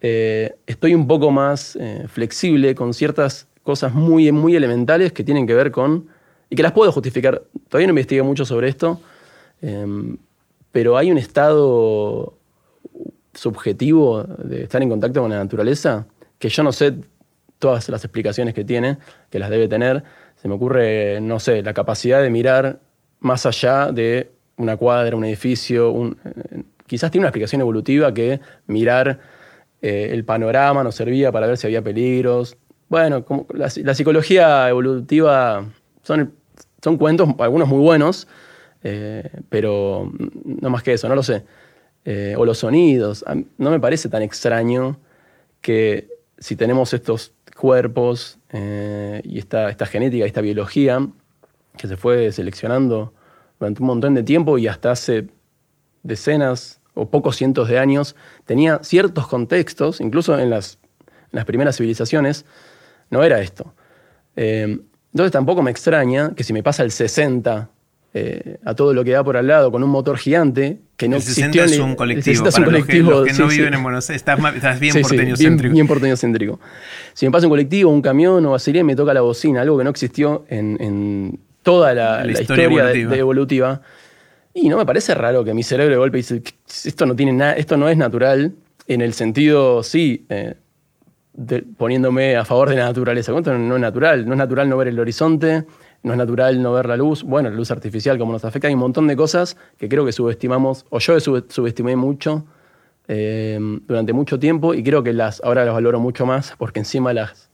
eh, 0.00 0.54
estoy 0.66 0.94
un 0.94 1.06
poco 1.06 1.30
más 1.30 1.76
eh, 1.76 2.06
flexible 2.08 2.74
con 2.74 2.94
ciertas 2.94 3.48
cosas 3.62 3.92
muy, 3.94 4.30
muy 4.32 4.56
elementales 4.56 5.12
que 5.12 5.24
tienen 5.24 5.46
que 5.46 5.54
ver 5.54 5.70
con, 5.70 6.08
y 6.48 6.56
que 6.56 6.62
las 6.62 6.72
puedo 6.72 6.92
justificar. 6.92 7.42
Todavía 7.68 7.86
no 7.86 7.92
investigué 7.92 8.22
mucho 8.22 8.44
sobre 8.44 8.68
esto, 8.68 9.00
em, 9.60 10.16
pero 10.78 10.96
hay 10.96 11.10
un 11.10 11.18
estado 11.18 12.38
subjetivo 13.34 14.22
de 14.22 14.62
estar 14.62 14.80
en 14.80 14.88
contacto 14.88 15.20
con 15.20 15.32
la 15.32 15.38
naturaleza 15.38 16.06
que 16.38 16.48
yo 16.50 16.62
no 16.62 16.70
sé 16.70 16.94
todas 17.58 17.88
las 17.88 18.04
explicaciones 18.04 18.54
que 18.54 18.62
tiene, 18.62 18.98
que 19.28 19.40
las 19.40 19.50
debe 19.50 19.66
tener. 19.66 20.04
Se 20.36 20.46
me 20.46 20.54
ocurre, 20.54 21.20
no 21.20 21.40
sé, 21.40 21.64
la 21.64 21.74
capacidad 21.74 22.22
de 22.22 22.30
mirar 22.30 22.78
más 23.18 23.44
allá 23.44 23.90
de 23.90 24.30
una 24.56 24.76
cuadra, 24.76 25.16
un 25.16 25.24
edificio. 25.24 26.14
quizás 26.86 27.10
tiene 27.10 27.22
una 27.22 27.30
explicación 27.30 27.60
evolutiva 27.60 28.14
que 28.14 28.38
mirar 28.68 29.18
eh, 29.82 30.10
el 30.12 30.24
panorama 30.24 30.84
nos 30.84 30.94
servía 30.94 31.32
para 31.32 31.48
ver 31.48 31.56
si 31.56 31.66
había 31.66 31.82
peligros. 31.82 32.56
Bueno, 32.88 33.24
como 33.24 33.48
la, 33.52 33.68
psicología 33.68 34.68
evolutiva 34.68 35.64
son, 36.04 36.34
son 36.80 36.98
cuentos, 36.98 37.30
algunos 37.40 37.66
muy 37.66 37.80
buenos, 37.80 38.28
eh, 38.82 39.28
pero 39.48 40.12
no 40.44 40.70
más 40.70 40.82
que 40.82 40.92
eso, 40.92 41.08
no 41.08 41.14
lo 41.14 41.22
sé. 41.22 41.44
Eh, 42.04 42.34
o 42.36 42.44
los 42.44 42.58
sonidos. 42.58 43.24
No 43.58 43.70
me 43.70 43.80
parece 43.80 44.08
tan 44.08 44.22
extraño 44.22 44.98
que 45.60 46.08
si 46.38 46.56
tenemos 46.56 46.94
estos 46.94 47.32
cuerpos 47.56 48.38
eh, 48.50 49.20
y 49.24 49.38
esta, 49.38 49.68
esta 49.68 49.86
genética, 49.86 50.24
esta 50.24 50.40
biología, 50.40 51.06
que 51.76 51.88
se 51.88 51.96
fue 51.96 52.32
seleccionando 52.32 53.12
durante 53.58 53.82
un 53.82 53.88
montón 53.88 54.14
de 54.14 54.22
tiempo 54.22 54.58
y 54.58 54.68
hasta 54.68 54.92
hace 54.92 55.28
decenas 56.02 56.80
o 56.94 57.10
pocos 57.10 57.36
cientos 57.36 57.68
de 57.68 57.78
años, 57.78 58.16
tenía 58.44 58.80
ciertos 58.82 59.26
contextos, 59.28 60.00
incluso 60.00 60.38
en 60.38 60.50
las, 60.50 60.78
primeras 61.46 61.76
civilizaciones, 61.76 62.46
no 63.10 63.22
era 63.22 63.40
esto. 63.40 63.74
Entonces 64.34 65.32
tampoco 65.32 65.62
me 65.62 65.70
extraña 65.70 66.34
que 66.34 66.44
si 66.44 66.52
me 66.52 66.62
pasa 66.62 66.82
el 66.82 66.90
60 66.90 67.70
eh, 68.14 68.56
a 68.64 68.74
todo 68.74 68.94
lo 68.94 69.04
que 69.04 69.10
da 69.10 69.22
por 69.22 69.36
al 69.36 69.46
lado 69.46 69.70
con 69.70 69.84
un 69.84 69.90
motor 69.90 70.16
gigante 70.16 70.78
que 70.96 71.08
no 71.08 71.16
el 71.16 71.22
60 71.22 71.64
es 71.64 71.78
un 71.78 71.94
colectivo. 71.94 72.48
Es 72.48 72.58
un 72.58 72.64
colectivo 72.64 73.10
los 73.10 73.26
que, 73.26 73.32
no 73.34 73.46
viven 73.46 73.74
en 73.74 73.82
Buenos 73.82 74.08
Aires, 74.08 74.24
estás, 74.26 74.80
bien 74.80 75.00
porteño 75.00 75.36
céntrico. 75.36 75.74
Bien, 75.74 75.86
porteño 75.86 76.16
céntrico. 76.16 76.58
Si 77.12 77.26
me 77.26 77.32
pasa 77.32 77.46
un 77.46 77.50
colectivo, 77.50 77.90
un 77.90 78.02
camión 78.02 78.44
o 78.46 78.56
y 78.56 78.82
me 78.82 78.96
toca 78.96 79.14
la 79.14 79.20
bocina, 79.20 79.60
algo 79.60 79.76
que 79.78 79.84
no 79.84 79.90
existió 79.90 80.44
en, 80.48 81.38
toda 81.62 81.94
la, 81.94 82.26
historia, 82.30 82.92
evolutiva. 82.92 83.82
Y 84.54 84.68
no 84.68 84.78
me 84.78 84.86
parece 84.86 85.14
raro 85.14 85.44
que 85.44 85.54
mi 85.54 85.62
cerebro 85.62 85.92
de 85.92 85.98
golpe 85.98 86.16
dice, 86.16 86.42
esto 86.84 87.06
no 87.06 87.14
tiene 87.14 87.32
nada, 87.32 87.52
esto 87.52 87.76
no 87.76 87.88
es 87.88 87.96
natural, 87.96 88.54
en 88.88 89.00
el 89.02 89.12
sentido, 89.12 89.82
sí, 89.82 90.24
eh, 90.30 90.54
poniéndome 91.76 92.36
a 92.36 92.44
favor 92.44 92.70
de 92.70 92.76
la 92.76 92.86
naturaleza. 92.86 93.32
¿Cuánto 93.32 93.56
no 93.56 93.76
es 93.76 93.80
natural? 93.80 94.26
No 94.26 94.32
es 94.32 94.38
natural 94.38 94.68
no 94.68 94.76
ver 94.76 94.88
el 94.88 94.98
horizonte, 94.98 95.64
no 96.02 96.12
es 96.12 96.18
natural 96.18 96.62
no 96.62 96.72
ver 96.72 96.86
la 96.86 96.96
luz, 96.96 97.22
bueno, 97.22 97.50
la 97.50 97.56
luz 97.56 97.70
artificial, 97.70 98.18
como 98.18 98.32
nos 98.32 98.44
afecta, 98.44 98.68
hay 98.68 98.74
un 98.74 98.80
montón 98.80 99.06
de 99.06 99.16
cosas 99.16 99.56
que 99.76 99.88
creo 99.88 100.04
que 100.04 100.12
subestimamos, 100.12 100.86
o 100.90 100.98
yo 100.98 101.18
subestimé 101.20 101.96
mucho 101.96 102.44
eh, 103.08 103.58
durante 103.86 104.12
mucho 104.12 104.38
tiempo 104.38 104.74
y 104.74 104.82
creo 104.82 105.02
que 105.02 105.12
las, 105.12 105.40
ahora 105.42 105.64
las 105.64 105.74
valoro 105.74 105.98
mucho 105.98 106.26
más 106.26 106.54
porque 106.58 106.78
encima 106.80 107.12
las, 107.12 107.48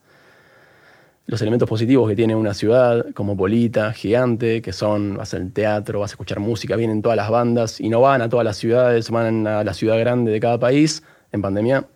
los 1.27 1.41
elementos 1.41 1.69
positivos 1.69 2.09
que 2.09 2.17
tiene 2.17 2.35
una 2.35 2.53
ciudad 2.55 3.07
como 3.15 3.37
Polita, 3.37 3.93
gigante, 3.93 4.61
que 4.61 4.73
son, 4.73 5.17
vas 5.17 5.33
al 5.33 5.53
teatro, 5.53 6.01
vas 6.01 6.11
a 6.11 6.15
escuchar 6.15 6.41
música, 6.41 6.77
vienen 6.77 7.03
todas 7.03 7.17
las 7.17 7.31
bandas 7.31 7.81
y 7.81 7.89
no 7.89 8.01
van 8.01 8.21
a 8.21 8.29
todas 8.29 8.45
las 8.45 8.57
ciudades, 8.57 9.11
van 9.11 9.47
a 9.47 9.65
la 9.65 9.75
ciudad 9.75 9.99
grande 9.99 10.33
de 10.33 10.41
cada 10.41 10.59
país, 10.59 11.03
en 11.33 11.41
pandemia 11.41 11.87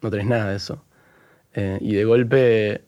no 0.00 0.10
tenés 0.10 0.26
nada 0.26 0.50
de 0.50 0.56
eso. 0.56 0.84
Eh, 1.54 1.78
y 1.80 1.94
de 1.94 2.04
golpe 2.04 2.82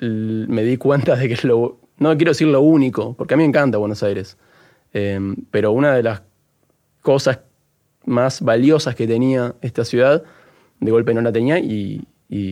me 0.00 0.62
di 0.62 0.76
cuenta 0.76 1.16
de 1.16 1.28
que 1.28 1.34
es 1.34 1.44
lo, 1.44 1.78
no 1.98 2.16
quiero 2.16 2.30
decir 2.30 2.48
lo 2.48 2.60
único, 2.62 3.14
porque 3.14 3.34
a 3.34 3.36
mí 3.36 3.42
me 3.42 3.48
encanta 3.48 3.78
Buenos 3.78 4.02
Aires, 4.02 4.36
em, 4.92 5.36
pero 5.50 5.72
una 5.72 5.94
de 5.94 6.02
las 6.02 6.22
cosas 7.02 7.40
más 8.06 8.40
valiosas 8.40 8.94
que 8.94 9.06
tenía 9.06 9.54
esta 9.60 9.84
ciudad, 9.84 10.22
de 10.80 10.90
golpe 10.90 11.12
no 11.12 11.20
la 11.20 11.32
tenía 11.32 11.58
y, 11.58 12.06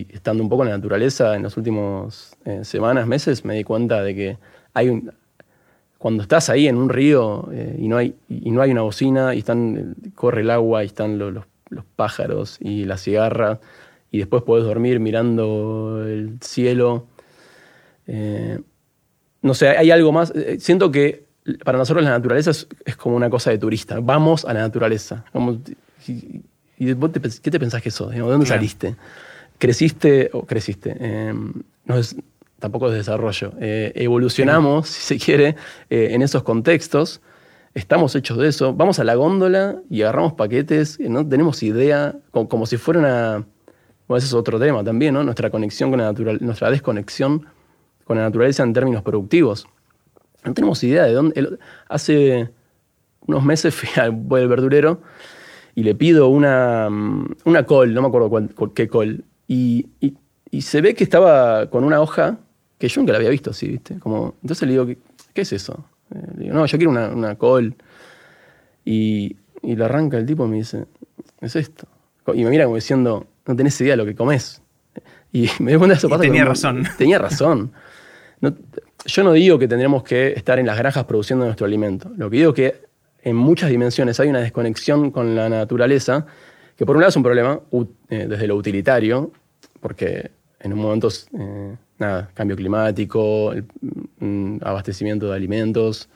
estando 0.09 0.43
un 0.43 0.49
poco 0.49 0.63
en 0.63 0.69
la 0.69 0.75
naturaleza 0.75 1.37
en 1.37 1.43
las 1.43 1.55
últimas 1.55 2.35
eh, 2.43 2.65
semanas, 2.65 3.07
meses, 3.07 3.45
me 3.45 3.55
di 3.55 3.63
cuenta 3.63 4.03
de 4.03 4.13
que 4.13 4.37
hay 4.73 5.01
cuando 5.97 6.23
estás 6.23 6.49
ahí 6.49 6.67
en 6.67 6.75
un 6.75 6.89
río 6.89 7.47
eh, 7.53 7.77
y, 7.79 7.87
no 7.87 7.95
hay, 7.95 8.13
y 8.27 8.51
no 8.51 8.61
hay 8.61 8.71
una 8.71 8.81
bocina 8.81 9.33
y 9.35 9.39
están, 9.39 9.95
corre 10.15 10.41
el 10.41 10.49
agua 10.49 10.83
y 10.83 10.87
están 10.87 11.17
los, 11.17 11.33
los 11.69 11.85
pájaros 11.95 12.57
y 12.59 12.83
la 12.83 12.97
cigarra 12.97 13.61
y 14.11 14.17
después 14.17 14.43
podés 14.43 14.65
dormir 14.65 14.99
mirando 14.99 16.03
el 16.05 16.39
cielo 16.41 17.05
eh, 18.11 18.59
no 19.41 19.53
sé, 19.53 19.69
hay 19.69 19.91
algo 19.91 20.11
más. 20.11 20.33
Eh, 20.35 20.57
siento 20.59 20.91
que 20.91 21.25
para 21.63 21.77
nosotros 21.77 22.03
la 22.03 22.09
naturaleza 22.11 22.51
es, 22.51 22.67
como 22.97 23.15
una 23.15 23.29
cosa 23.29 23.51
de 23.51 23.57
turista. 23.57 23.99
Vamos 24.01 24.45
a 24.45 24.53
la 24.53 24.61
naturaleza. 24.61 25.23
y, 26.07 26.41
¿Qué 26.77 27.51
te 27.51 27.59
pensás 27.59 27.81
que 27.81 27.91
sos? 27.91 28.11
¿De 28.11 28.19
dónde 28.19 28.45
saliste? 28.45 28.95
¿Creciste 29.57 30.29
o 30.33 30.45
creciste? 30.45 30.95
Eh, 30.99 31.33
no 31.85 31.97
es, 31.97 32.15
tampoco 32.57 32.87
es 32.87 32.95
desarrollo. 32.95 33.53
evolucionamos, 33.59 34.87
si 34.87 35.01
se 35.01 35.23
quiere, 35.23 35.55
en 35.89 36.21
esos 36.21 36.43
contextos. 36.43 37.21
Estamos 37.73 38.15
hechos 38.15 38.37
de 38.37 38.47
eso. 38.47 38.73
Vamos 38.73 38.99
a 38.99 39.03
la 39.03 39.15
góndola 39.15 39.81
y 39.89 40.01
agarramos 40.01 40.33
paquetes. 40.33 40.99
No 40.99 41.27
tenemos 41.27 41.61
idea, 41.61 42.15
como, 42.31 42.65
si 42.65 42.77
fuera 42.77 42.99
una. 43.01 43.45
Bueno, 44.07 44.17
ese 44.17 44.27
es 44.27 44.33
otro 44.33 44.59
tema 44.59 44.83
también, 44.83 45.13
¿no? 45.13 45.23
Nuestra 45.23 45.51
conexión 45.51 45.91
con 45.91 45.99
la 45.99 46.05
naturaleza, 46.05 46.43
nuestra 46.43 46.71
desconexión 46.71 47.45
con 48.09 48.17
la 48.17 48.23
naturaleza 48.23 48.63
en 48.63 48.73
términos 48.73 49.03
productivos. 49.03 49.67
No 50.43 50.55
tenemos 50.55 50.83
idea 50.83 51.03
de 51.03 51.13
dónde. 51.13 51.59
hace 51.87 52.49
unos 53.27 53.45
meses 53.45 53.75
fui 53.75 53.87
al, 54.01 54.13
verdurero 54.13 54.99
y 55.75 55.83
le 55.83 55.93
pido 55.93 56.27
una, 56.29 56.89
mm, 56.89 57.35
una 57.45 57.67
col, 57.67 57.93
no 57.93 58.01
me 58.01 58.07
acuerdo 58.07 58.29
cuál, 58.31 58.73
qué 58.73 58.87
col, 58.87 59.25
y, 59.47 59.85
se 60.59 60.81
ve 60.81 60.95
que 60.95 61.03
estaba 61.03 61.69
con 61.69 61.83
una 61.83 62.01
hoja 62.01 62.39
que 62.79 62.87
yo 62.87 62.99
nunca 62.99 63.11
la 63.11 63.19
había 63.19 63.29
visto 63.29 63.51
así, 63.51 63.67
¿viste? 63.67 63.99
Como, 63.99 64.33
entonces 64.41 64.67
le 64.67 64.71
digo, 64.71 64.87
¿qué, 64.87 65.41
es 65.41 65.53
eso? 65.53 65.85
Eh, 66.09 66.27
le 66.35 66.43
digo, 66.45 66.55
no, 66.55 66.65
yo 66.65 66.79
quiero 66.79 66.89
una, 66.89 67.35
col. 67.35 67.75
Y, 68.85 69.37
y 69.61 69.75
le 69.75 69.85
arranca 69.85 70.17
el 70.17 70.25
tipo 70.25 70.47
y 70.47 70.49
me 70.49 70.57
dice, 70.57 70.87
es 71.41 71.55
esto. 71.55 71.87
Y 72.33 72.43
me 72.43 72.49
mira 72.49 72.63
como 72.63 72.75
diciendo, 72.75 73.27
no 73.45 73.55
tenés 73.55 73.79
idea 73.81 73.93
de 73.93 73.97
lo 73.97 74.05
que 74.05 74.15
comes. 74.15 74.63
Y 75.31 75.47
me 75.59 75.73
doy 75.73 75.77
cuenta 75.77 75.93
de 75.93 76.07
eso. 76.07 76.19
tenía 76.19 76.45
razón. 76.45 76.87
Tenía 76.97 77.19
razón 77.19 77.71
yo 78.41 79.23
no 79.23 79.33
digo 79.33 79.59
que 79.59 79.67
tendremos 79.67 80.03
que 80.03 80.33
estar 80.33 80.59
en 80.59 80.65
las 80.65 80.77
granjas 80.77 81.05
produciendo 81.05 81.45
nuestro 81.45 81.65
alimento. 81.65 82.11
Lo 82.17 82.29
que 82.29 82.37
digo 82.37 82.49
es 82.49 82.55
que 82.55 82.81
en 83.21 83.35
muchas 83.35 83.69
dimensiones 83.69 84.19
hay 84.19 84.29
una 84.29 84.39
desconexión 84.39 85.11
con 85.11 85.35
la 85.35 85.49
naturaleza, 85.49 86.25
que 86.77 86.85
por 86.85 86.95
un 86.95 87.01
lado 87.01 87.09
es 87.09 87.15
un 87.15 87.23
problema 87.23 87.59
eh, 88.09 88.27
desde 88.29 88.47
lo 88.47 88.55
utilitario, 88.55 89.31
porque 89.81 90.31
en 90.59 90.73
un 90.73 90.79
momento, 90.79 91.09
eh, 91.37 91.75
nada, 91.97 92.29
cambio 92.33 92.55
climático, 92.55 93.53
mm, 94.19 94.57
abastecimiento 94.61 95.29
de 95.29 95.35
alimentos 95.35 96.09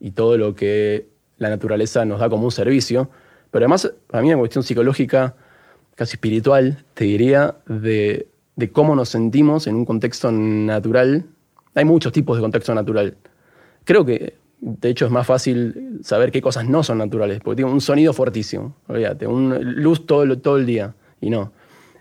y 0.00 0.12
todo 0.12 0.36
lo 0.36 0.54
que 0.54 1.06
la 1.38 1.50
naturaleza 1.50 2.04
nos 2.04 2.20
da 2.20 2.28
como 2.28 2.44
un 2.44 2.52
servicio. 2.52 3.10
Pero 3.50 3.64
además, 3.64 3.92
para 4.08 4.22
mí, 4.22 4.28
una 4.28 4.38
cuestión 4.38 4.64
psicológica, 4.64 5.34
casi 5.94 6.14
espiritual, 6.14 6.84
te 6.94 7.04
diría, 7.04 7.56
de 7.66 8.26
cómo 8.72 8.94
nos 8.94 9.08
sentimos 9.08 9.66
en 9.66 9.74
un 9.74 9.84
contexto 9.84 10.30
natural 10.30 11.26
hay 11.74 11.84
muchos 11.84 12.12
tipos 12.12 12.36
de 12.36 12.42
contexto 12.42 12.74
natural. 12.74 13.16
Creo 13.84 14.04
que, 14.04 14.34
de 14.60 14.88
hecho, 14.88 15.06
es 15.06 15.10
más 15.10 15.26
fácil 15.26 16.00
saber 16.02 16.30
qué 16.30 16.40
cosas 16.40 16.68
no 16.68 16.82
son 16.82 16.98
naturales, 16.98 17.40
porque 17.40 17.56
tiene 17.56 17.70
un 17.70 17.80
sonido 17.80 18.12
fuertísimo, 18.12 18.76
olvídate, 18.88 19.26
un 19.26 19.82
luz 19.82 20.06
todo, 20.06 20.22
el 20.22 20.66
día, 20.66 20.94
y 21.20 21.30
no. 21.30 21.52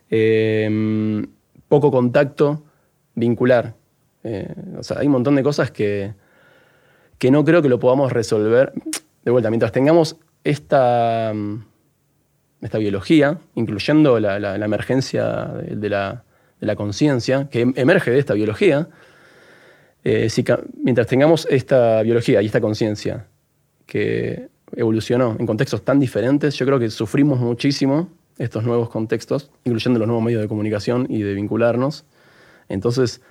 Em, 0.10 1.27
poco 1.67 1.91
contacto 1.91 2.63
vincular. 3.15 3.75
Eh, 4.23 4.53
o 4.77 4.84
sea, 4.84 4.99
hay 4.99 5.05
un 5.05 5.13
montón 5.13 5.36
de 5.36 5.43
cosas 5.43 5.71
que, 5.71 6.13
que 7.17 7.32
no 7.32 7.45
creo 7.45 7.62
que 7.62 7.69
lo 7.69 7.79
podamos 7.79 8.12
resolver. 8.12 8.73
De 9.23 9.32
vuelta, 9.32 9.49
mientras 9.49 9.71
tengamos 9.71 10.17
esta, 10.43 11.34
esta 12.62 12.77
biología, 12.77 13.39
incluyendo 13.55 14.19
la, 14.19 14.55
emergencia 14.55 15.45
de, 15.45 15.89
la, 15.89 16.23
de 16.60 16.67
la 16.67 16.75
conciencia, 16.75 17.49
que 17.49 17.71
emerge 17.75 18.12
de 18.12 18.19
esta 18.19 18.34
biología, 18.34 18.89
eh, 20.03 20.29
mientras 20.83 21.07
tengamos 21.07 21.47
esta 21.49 22.01
biología 22.03 22.41
y 22.41 22.45
esta 22.45 22.62
conciencia 22.62 23.27
que 23.85 24.47
evolucionó 24.75 25.35
en 25.39 25.45
contextos 25.45 25.83
tan 25.83 25.99
diferentes, 25.99 26.55
yo 26.55 26.65
creo 26.65 26.79
que 26.79 26.89
sufrimos 26.89 27.39
muchísimo 27.39 28.09
estos 28.38 28.63
nuevos 28.63 28.89
contextos, 28.89 29.51
incluyendo 29.65 29.99
los 29.99 30.07
nuevos 30.07 30.23
medios 30.23 30.41
de 30.41 30.47
comunicación 30.47 31.07
y 31.09 31.21
de 31.21 31.33
vincularnos. 31.33 32.05
Entonces, 32.69 33.21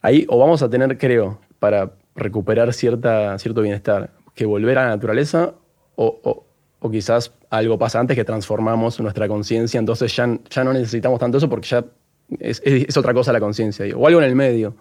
ahí 0.00 0.26
o 0.28 0.38
vamos 0.38 0.62
a 0.62 0.68
tener, 0.68 0.98
creo, 0.98 1.38
para 1.60 1.92
recuperar 2.16 2.72
cierto 2.72 3.62
bienestar, 3.62 4.10
que 4.34 4.46
volver 4.46 4.78
a 4.78 4.84
la 4.84 4.88
naturaleza 4.88 5.54
o, 5.94 6.44
quizás 6.90 7.32
algo 7.48 7.78
pasa 7.78 8.00
antes 8.00 8.16
que 8.16 8.24
transformamos 8.24 8.98
nuestra 8.98 9.28
conciencia, 9.28 9.78
entonces 9.78 10.14
ya, 10.16 10.36
ya 10.50 10.64
no 10.64 10.72
necesitamos 10.72 11.20
tanto 11.20 11.38
eso 11.38 11.48
porque 11.48 11.68
ya 11.68 11.84
es, 12.40 12.60
es 12.64 12.96
otra 12.96 13.14
cosa 13.14 13.32
la 13.32 13.38
conciencia, 13.38 13.86
o 13.96 14.06
algo 14.06 14.20
en 14.20 14.26
el 14.26 14.34
medio. 14.34 14.74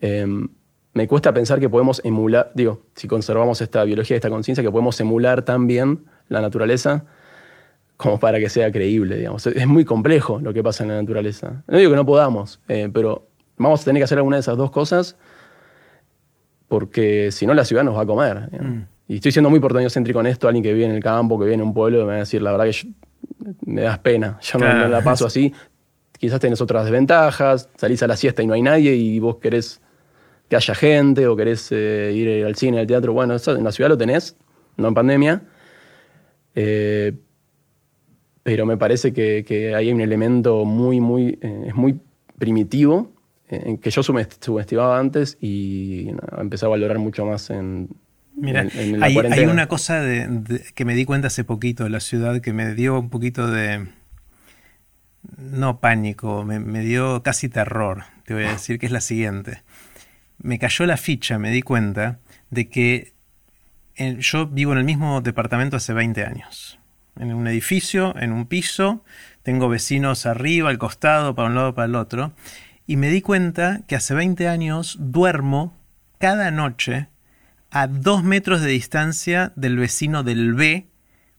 Em, 0.00 0.48
me 0.92 1.06
cuesta 1.06 1.32
pensar 1.32 1.60
que 1.60 1.68
podemos 1.68 2.00
emular, 2.04 2.50
digo, 2.54 2.82
si 2.94 3.06
conservamos 3.06 3.60
esta 3.60 3.84
biología, 3.84 4.16
esta 4.16 4.30
conciencia, 4.30 4.62
que 4.62 4.70
podemos 4.70 5.00
emular 5.00 5.42
también 5.42 6.04
la 6.28 6.40
naturaleza 6.40 7.04
como 7.96 8.18
para 8.18 8.38
que 8.38 8.48
sea 8.48 8.72
creíble, 8.72 9.16
digamos. 9.16 9.46
Es 9.46 9.66
muy 9.66 9.84
complejo 9.84 10.40
lo 10.40 10.54
que 10.54 10.62
pasa 10.62 10.84
en 10.84 10.88
la 10.88 11.00
naturaleza. 11.00 11.62
No 11.66 11.78
digo 11.78 11.90
que 11.90 11.96
no 11.96 12.06
podamos, 12.06 12.60
eh, 12.66 12.88
pero 12.92 13.28
vamos 13.58 13.82
a 13.82 13.84
tener 13.84 14.00
que 14.00 14.04
hacer 14.04 14.18
alguna 14.18 14.36
de 14.36 14.40
esas 14.40 14.56
dos 14.56 14.70
cosas 14.70 15.16
porque 16.70 17.32
si 17.32 17.46
no 17.46 17.52
la 17.52 17.64
ciudad 17.64 17.82
nos 17.82 17.96
va 17.96 18.02
a 18.02 18.06
comer. 18.06 18.48
Mm. 18.52 18.86
Y 19.08 19.16
estoy 19.16 19.32
siendo 19.32 19.50
muy 19.50 19.58
porteño-céntrico 19.58 20.20
en 20.20 20.26
esto, 20.26 20.46
alguien 20.46 20.62
que 20.62 20.72
vive 20.72 20.86
en 20.86 20.92
el 20.92 21.02
campo, 21.02 21.36
que 21.36 21.44
vive 21.44 21.56
en 21.56 21.62
un 21.62 21.74
pueblo, 21.74 21.98
me 21.98 22.04
va 22.04 22.14
a 22.14 22.18
decir, 22.18 22.40
la 22.40 22.52
verdad 22.52 22.66
que 22.66 22.86
me 23.66 23.82
das 23.82 23.98
pena, 23.98 24.38
yo 24.40 24.58
no, 24.60 24.88
la 24.88 25.02
paso 25.02 25.26
así. 25.26 25.52
Quizás 26.16 26.38
tenés 26.38 26.60
otras 26.60 26.84
desventajas, 26.84 27.68
salís 27.76 28.02
a 28.04 28.06
la 28.06 28.16
siesta 28.16 28.42
y 28.42 28.46
no 28.46 28.54
hay 28.54 28.62
nadie 28.62 28.94
y 28.94 29.18
vos 29.18 29.38
querés 29.38 29.80
que 30.50 30.56
haya 30.56 30.74
gente 30.74 31.28
o 31.28 31.36
querés 31.36 31.68
eh, 31.70 32.12
ir 32.12 32.44
al 32.44 32.56
cine, 32.56 32.80
al 32.80 32.86
teatro. 32.86 33.12
Bueno, 33.12 33.36
eso 33.36 33.56
en 33.56 33.62
la 33.62 33.70
ciudad 33.70 33.88
lo 33.88 33.96
tenés, 33.96 34.36
no 34.76 34.88
en 34.88 34.94
pandemia. 34.94 35.42
Eh, 36.56 37.12
pero 38.42 38.66
me 38.66 38.76
parece 38.76 39.12
que, 39.12 39.72
hay 39.74 39.92
un 39.92 40.00
elemento 40.00 40.64
muy, 40.64 41.00
muy, 41.00 41.38
eh, 41.40 41.66
es 41.68 41.74
muy 41.74 42.00
primitivo, 42.36 43.12
en 43.48 43.78
que 43.78 43.90
yo 43.90 44.02
subestimaba 44.02 44.98
antes 44.98 45.38
y 45.40 46.08
empecé 46.38 46.66
a 46.66 46.68
valorar 46.68 46.98
mucho 46.98 47.24
más 47.26 47.50
en, 47.50 47.88
Mira, 48.34 48.66
hay, 49.02 49.44
una 49.46 49.66
cosa 49.66 50.02
que 50.74 50.84
me 50.84 50.94
di 50.94 51.04
cuenta 51.04 51.26
hace 51.26 51.44
poquito 51.44 51.84
de 51.84 51.90
la 51.90 52.00
ciudad 52.00 52.40
que 52.40 52.52
me 52.52 52.74
dio 52.74 52.98
un 52.98 53.10
poquito 53.10 53.48
de, 53.48 53.88
no 55.36 55.80
pánico, 55.80 56.44
me, 56.44 56.80
dio 56.80 57.22
casi 57.22 57.48
terror, 57.48 58.04
te 58.24 58.34
voy 58.34 58.44
a 58.44 58.52
decir 58.52 58.78
que 58.78 58.86
es 58.86 58.92
la 58.92 59.00
siguiente. 59.00 59.62
Me 60.42 60.58
cayó 60.58 60.86
la 60.86 60.96
ficha, 60.96 61.38
me 61.38 61.50
di 61.50 61.62
cuenta 61.62 62.18
de 62.50 62.68
que 62.68 63.12
yo 64.18 64.46
vivo 64.46 64.72
en 64.72 64.78
el 64.78 64.84
mismo 64.84 65.20
departamento 65.20 65.76
hace 65.76 65.92
20 65.92 66.24
años. 66.24 66.78
En 67.18 67.34
un 67.34 67.46
edificio, 67.46 68.16
en 68.18 68.32
un 68.32 68.46
piso, 68.46 69.04
tengo 69.42 69.68
vecinos 69.68 70.26
arriba, 70.26 70.70
al 70.70 70.78
costado, 70.78 71.34
para 71.34 71.48
un 71.48 71.54
lado, 71.54 71.74
para 71.74 71.86
el 71.86 71.94
otro. 71.94 72.32
Y 72.86 72.96
me 72.96 73.10
di 73.10 73.20
cuenta 73.20 73.82
que 73.86 73.96
hace 73.96 74.14
20 74.14 74.48
años 74.48 74.96
duermo 74.98 75.76
cada 76.18 76.50
noche 76.50 77.08
a 77.70 77.86
dos 77.86 78.24
metros 78.24 78.62
de 78.62 78.68
distancia 78.68 79.52
del 79.56 79.76
vecino 79.76 80.22
del 80.22 80.54
B 80.54 80.86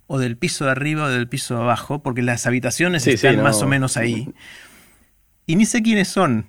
o 0.08 0.20
del 0.20 0.38
piso 0.38 0.66
de 0.66 0.72
arriba 0.72 1.06
o 1.06 1.10
del 1.10 1.28
piso 1.28 1.56
de 1.56 1.62
abajo, 1.62 2.04
porque 2.04 2.22
las 2.22 2.46
habitaciones 2.46 3.08
están 3.08 3.42
más 3.42 3.62
o 3.62 3.68
menos 3.68 3.98
ahí. 3.98 4.30
Y 5.46 5.56
ni 5.56 5.66
sé 5.66 5.82
quiénes 5.82 6.08
son. 6.08 6.48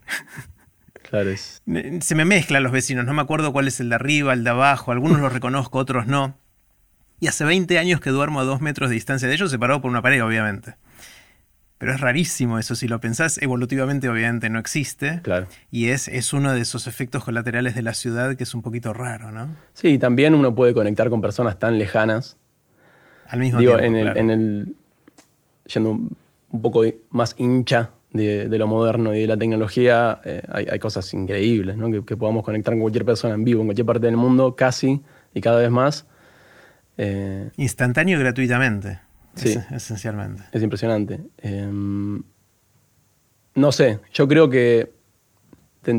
Claro, 1.13 1.31
Se 1.37 2.15
me 2.15 2.25
mezclan 2.25 2.63
los 2.63 2.73
vecinos, 2.73 3.05
no 3.05 3.13
me 3.13 3.21
acuerdo 3.21 3.53
cuál 3.53 3.69
es 3.69 3.81
el 3.81 3.91
de 3.91 3.97
arriba, 3.97 4.33
el 4.33 4.45
de 4.45 4.51
abajo, 4.51 4.93
algunos 4.93 5.21
los 5.21 5.31
reconozco, 5.35 5.79
otros 5.79 6.07
no. 6.07 6.39
Y 7.21 7.27
hace 7.27 7.45
20 7.45 7.79
años 7.79 8.01
que 8.01 8.09
duermo 8.09 8.41
a 8.41 8.45
dos 8.45 8.63
metros 8.63 8.89
de 8.89 8.95
distancia 8.95 9.29
de 9.29 9.35
ellos, 9.35 9.51
separado 9.51 9.83
por 9.83 9.91
una 9.91 10.01
pared, 10.01 10.25
obviamente. 10.25 10.77
Pero 11.77 11.93
es 11.93 12.01
rarísimo 12.01 12.59
eso, 12.59 12.75
si 12.75 12.89
lo 12.89 12.99
pensás, 12.99 13.37
evolutivamente 13.43 14.09
obviamente 14.09 14.49
no 14.49 14.59
existe. 14.59 15.21
Claro. 15.21 15.49
Y 15.71 15.89
es, 15.89 16.09
es 16.09 16.33
uno 16.33 16.55
de 16.55 16.63
esos 16.63 16.87
efectos 16.87 17.23
colaterales 17.25 17.75
de 17.75 17.83
la 17.83 17.93
ciudad 17.93 18.35
que 18.35 18.45
es 18.45 18.55
un 18.55 18.63
poquito 18.63 18.95
raro, 18.95 19.31
¿no? 19.33 19.55
Sí, 19.75 19.99
también 19.99 20.35
uno 20.35 20.55
puede 20.55 20.73
conectar 20.73 21.11
con 21.11 21.21
personas 21.21 21.59
tan 21.59 21.79
lejanas. 21.79 22.39
Al 23.27 23.41
mismo 23.41 23.59
tiempo. 23.59 23.81
En 23.81 23.97
el, 23.97 24.17
en 24.17 24.31
el, 24.31 24.77
yendo 25.67 25.91
un 25.91 26.63
poco 26.63 26.85
más 27.11 27.35
hincha 27.37 27.91
de, 28.13 28.59
lo 28.59 28.67
moderno 28.67 29.15
y 29.15 29.23
de 29.23 29.27
la 29.27 29.37
tecnología, 29.37 30.21
eh, 30.25 30.43
hay, 30.49 30.79
cosas 30.79 31.13
increíbles, 31.15 31.77
¿no? 31.77 32.05
que, 32.05 32.17
podamos 32.17 32.45
conectar 32.45 32.75
con 32.75 32.83
cualquier 32.83 33.05
persona 33.05 33.35
en 33.35 33.45
vivo, 33.45 33.61
en 33.61 33.67
cualquier 33.69 33.87
parte 33.87 34.07
del 34.07 34.17
mundo, 34.17 34.55
casi 34.55 35.01
y 35.35 35.41
cada 35.41 35.61
vez 35.61 35.71
más. 35.71 36.07
Eh, 36.99 37.51
Instantáneo 37.57 38.19
y 38.19 38.23
gratuitamente. 38.23 39.01
Sí. 39.35 39.59
esencialmente. 39.71 40.43
Es 40.53 40.63
impresionante. 40.63 41.21
Em, 41.39 42.23
no 43.55 43.73
sé, 43.73 44.01
yo 44.13 44.29
creo 44.29 44.51
que 44.51 44.93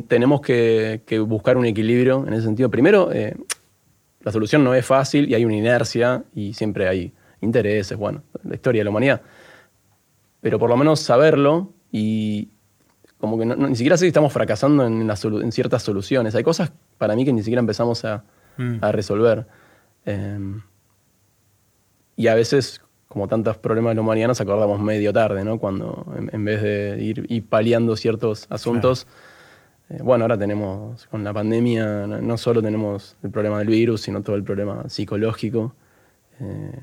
tenemos 0.07 0.41
que, 0.41 1.01
buscar 1.27 1.57
un 1.57 1.65
equilibrio 1.65 2.25
en 2.27 2.33
ese 2.33 2.43
sentido. 2.43 2.69
Primero, 2.69 3.11
eh, 3.11 3.35
la 4.21 4.31
solución 4.31 4.63
no 4.63 4.73
es 4.75 4.85
fácil 4.85 5.29
y 5.29 5.33
hay 5.33 5.45
una 5.45 5.55
inercia 5.55 6.23
y 6.33 6.53
siempre 6.53 6.87
hay 6.87 7.11
intereses, 7.41 7.97
bueno, 7.97 8.23
la 8.43 8.55
historia 8.55 8.81
de 8.81 8.85
la 8.85 8.89
humanidad. 8.91 9.21
Pero 10.41 10.59
por 10.59 10.69
lo 10.69 10.77
menos 10.77 10.99
saberlo 10.99 11.73
y 11.93 12.49
como 13.19 13.37
que 13.37 13.45
ni 13.45 13.75
siquiera 13.75 13.95
sé 13.95 14.01
si 14.01 14.07
estamos 14.07 14.33
fracasando 14.33 14.85
en, 14.85 15.09
en, 15.09 15.51
ciertas 15.53 15.83
soluciones. 15.83 16.35
Hay 16.35 16.43
cosas 16.43 16.73
para 16.97 17.15
mí 17.15 17.23
que 17.23 17.31
ni 17.31 17.41
siquiera 17.43 17.59
empezamos 17.59 18.03
a, 18.03 18.23
mm. 18.57 18.79
resolver. 18.91 19.45
Em, 20.03 20.61
y 22.15 22.27
a 22.27 22.35
veces, 22.35 22.81
como 23.07 23.27
tantos 23.27 23.57
problemas 23.57 23.91
de 23.91 23.95
la 23.95 24.01
humanidad, 24.01 24.27
nos 24.27 24.41
acordamos 24.41 24.81
medio 24.81 25.13
tarde, 25.13 25.45
¿no? 25.45 25.59
Cuando 25.59 26.05
en, 26.31 26.43
vez 26.43 26.63
de 26.63 26.97
ir, 27.01 27.45
paliando 27.47 27.95
ciertos 27.95 28.47
asuntos, 28.49 29.05
eh, 29.89 29.99
bueno, 30.03 30.23
ahora 30.25 30.37
tenemos, 30.37 31.05
con 31.07 31.23
la 31.23 31.31
pandemia, 31.31 32.07
no, 32.07 32.37
solo 32.37 32.61
tenemos 32.63 33.15
el 33.21 33.29
problema 33.29 33.59
del 33.59 33.67
virus, 33.67 34.01
sino 34.01 34.23
todo 34.23 34.35
el 34.35 34.43
problema 34.43 34.89
psicológico. 34.89 35.75
Eh, 36.39 36.79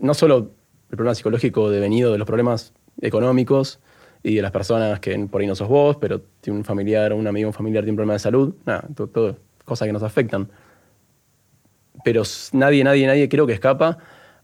no 0.00 0.14
solo 0.14 0.52
el 0.90 0.96
problema 0.96 1.14
psicológico 1.16 1.70
devenido 1.70 2.12
de 2.12 2.18
los 2.18 2.26
problemas 2.26 2.72
económicos, 3.00 3.80
y 4.24 4.36
de 4.36 4.42
las 4.42 4.50
personas 4.50 4.98
que 5.00 5.16
por 5.30 5.42
ahí 5.42 5.46
no 5.46 5.54
sos 5.54 5.68
vos, 5.68 5.98
pero 6.00 6.22
tiene 6.40 6.58
un 6.58 6.64
familiar 6.64 7.12
un 7.12 7.26
amigo, 7.26 7.48
un 7.48 7.52
familiar 7.52 7.84
tiene 7.84 7.92
un 7.92 7.96
problema 7.96 8.14
de 8.14 8.18
salud, 8.20 8.54
nada, 8.64 8.88
todo, 8.94 9.38
cosas 9.64 9.86
que 9.86 9.92
nos 9.92 10.02
afectan. 10.02 10.48
Pero 12.04 12.22
nadie, 12.52 12.82
nadie, 12.82 13.06
nadie 13.06 13.28
creo 13.28 13.46
que 13.46 13.52
escapa 13.52 13.98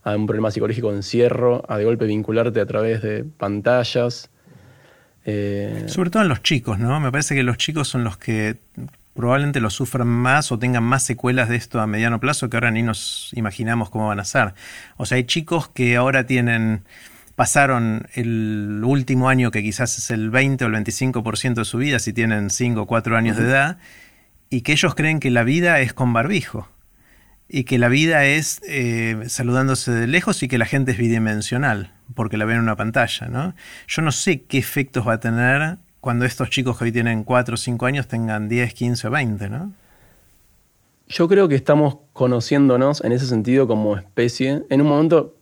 a 0.04 0.14
un 0.14 0.26
problema 0.26 0.50
psicológico 0.50 0.90
de 0.90 0.96
encierro, 0.96 1.64
a 1.66 1.78
de 1.78 1.84
golpe 1.84 2.04
vincularte 2.04 2.60
a 2.60 2.66
través 2.66 3.00
de 3.00 3.24
pantallas. 3.24 4.30
Eh, 5.24 5.84
Sobre 5.86 6.10
todo 6.10 6.22
en 6.22 6.28
los 6.28 6.42
chicos, 6.42 6.78
¿no? 6.78 7.00
Me 7.00 7.10
parece 7.10 7.34
que 7.34 7.42
los 7.42 7.56
chicos 7.56 7.88
son 7.88 8.04
los 8.04 8.18
que 8.18 8.58
probablemente 9.14 9.60
lo 9.60 9.70
sufran 9.70 10.06
más 10.06 10.52
o 10.52 10.58
tengan 10.58 10.84
más 10.84 11.02
secuelas 11.02 11.48
de 11.48 11.56
esto 11.56 11.80
a 11.80 11.86
mediano 11.86 12.20
plazo 12.20 12.48
que 12.50 12.56
ahora 12.58 12.70
ni 12.70 12.82
nos 12.82 13.30
imaginamos 13.34 13.88
cómo 13.88 14.08
van 14.08 14.20
a 14.20 14.24
ser. 14.24 14.52
O 14.98 15.06
sea, 15.06 15.16
hay 15.16 15.24
chicos 15.24 15.68
que 15.68 15.96
ahora 15.96 16.26
tienen 16.26 16.84
pasaron 17.40 18.06
el 18.12 18.82
último 18.84 19.30
año, 19.30 19.50
que 19.50 19.62
quizás 19.62 19.96
es 19.96 20.10
el 20.10 20.28
20 20.28 20.62
o 20.62 20.68
el 20.68 20.74
25% 20.74 21.54
de 21.54 21.64
su 21.64 21.78
vida, 21.78 21.98
si 21.98 22.12
tienen 22.12 22.50
5 22.50 22.82
o 22.82 22.86
4 22.86 23.16
años 23.16 23.38
de 23.38 23.44
edad, 23.44 23.78
y 24.50 24.60
que 24.60 24.72
ellos 24.72 24.94
creen 24.94 25.20
que 25.20 25.30
la 25.30 25.42
vida 25.42 25.80
es 25.80 25.94
con 25.94 26.12
barbijo, 26.12 26.68
y 27.48 27.64
que 27.64 27.78
la 27.78 27.88
vida 27.88 28.26
es 28.26 28.60
eh, 28.68 29.22
saludándose 29.28 29.90
de 29.90 30.06
lejos 30.06 30.42
y 30.42 30.48
que 30.48 30.58
la 30.58 30.66
gente 30.66 30.92
es 30.92 30.98
bidimensional, 30.98 31.94
porque 32.14 32.36
la 32.36 32.44
ven 32.44 32.56
en 32.56 32.64
una 32.64 32.76
pantalla. 32.76 33.28
¿no? 33.28 33.54
Yo 33.88 34.02
no 34.02 34.12
sé 34.12 34.42
qué 34.42 34.58
efectos 34.58 35.08
va 35.08 35.14
a 35.14 35.20
tener 35.20 35.78
cuando 36.02 36.26
estos 36.26 36.50
chicos 36.50 36.76
que 36.76 36.84
hoy 36.84 36.92
tienen 36.92 37.24
4 37.24 37.54
o 37.54 37.56
5 37.56 37.86
años 37.86 38.06
tengan 38.06 38.50
10, 38.50 38.74
15 38.74 39.08
o 39.08 39.10
20, 39.12 39.48
¿no? 39.48 39.72
Yo 41.08 41.26
creo 41.26 41.48
que 41.48 41.54
estamos 41.54 41.96
conociéndonos 42.12 43.02
en 43.02 43.12
ese 43.12 43.24
sentido 43.24 43.66
como 43.66 43.96
especie. 43.96 44.62
En 44.68 44.82
un 44.82 44.88
momento 44.88 45.38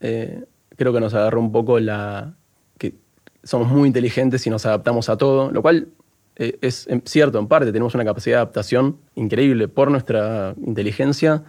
eh, 0.00 0.44
creo 0.80 0.94
que 0.94 1.00
nos 1.00 1.12
agarró 1.12 1.40
un 1.40 1.52
poco 1.52 1.78
la... 1.78 2.32
que 2.78 2.94
somos 3.42 3.68
muy 3.68 3.86
inteligentes 3.86 4.46
y 4.46 4.50
nos 4.50 4.64
adaptamos 4.64 5.10
a 5.10 5.18
todo, 5.18 5.50
lo 5.50 5.60
cual 5.60 5.88
eh, 6.36 6.56
es 6.62 6.88
cierto 7.04 7.38
en 7.38 7.48
parte, 7.48 7.66
tenemos 7.66 7.94
una 7.94 8.02
capacidad 8.02 8.36
de 8.36 8.40
adaptación 8.40 8.96
increíble 9.14 9.68
por 9.68 9.90
nuestra 9.90 10.54
inteligencia, 10.64 11.44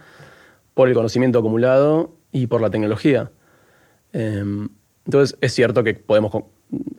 por 0.74 0.88
el 0.88 0.94
conocimiento 0.94 1.38
acumulado 1.38 2.12
y 2.30 2.46
por 2.46 2.60
la 2.60 2.68
tecnología. 2.68 3.30
Em, 4.12 4.68
entonces 5.06 5.38
es 5.40 5.54
cierto 5.54 5.82
que 5.82 5.94
podemos, 5.94 6.30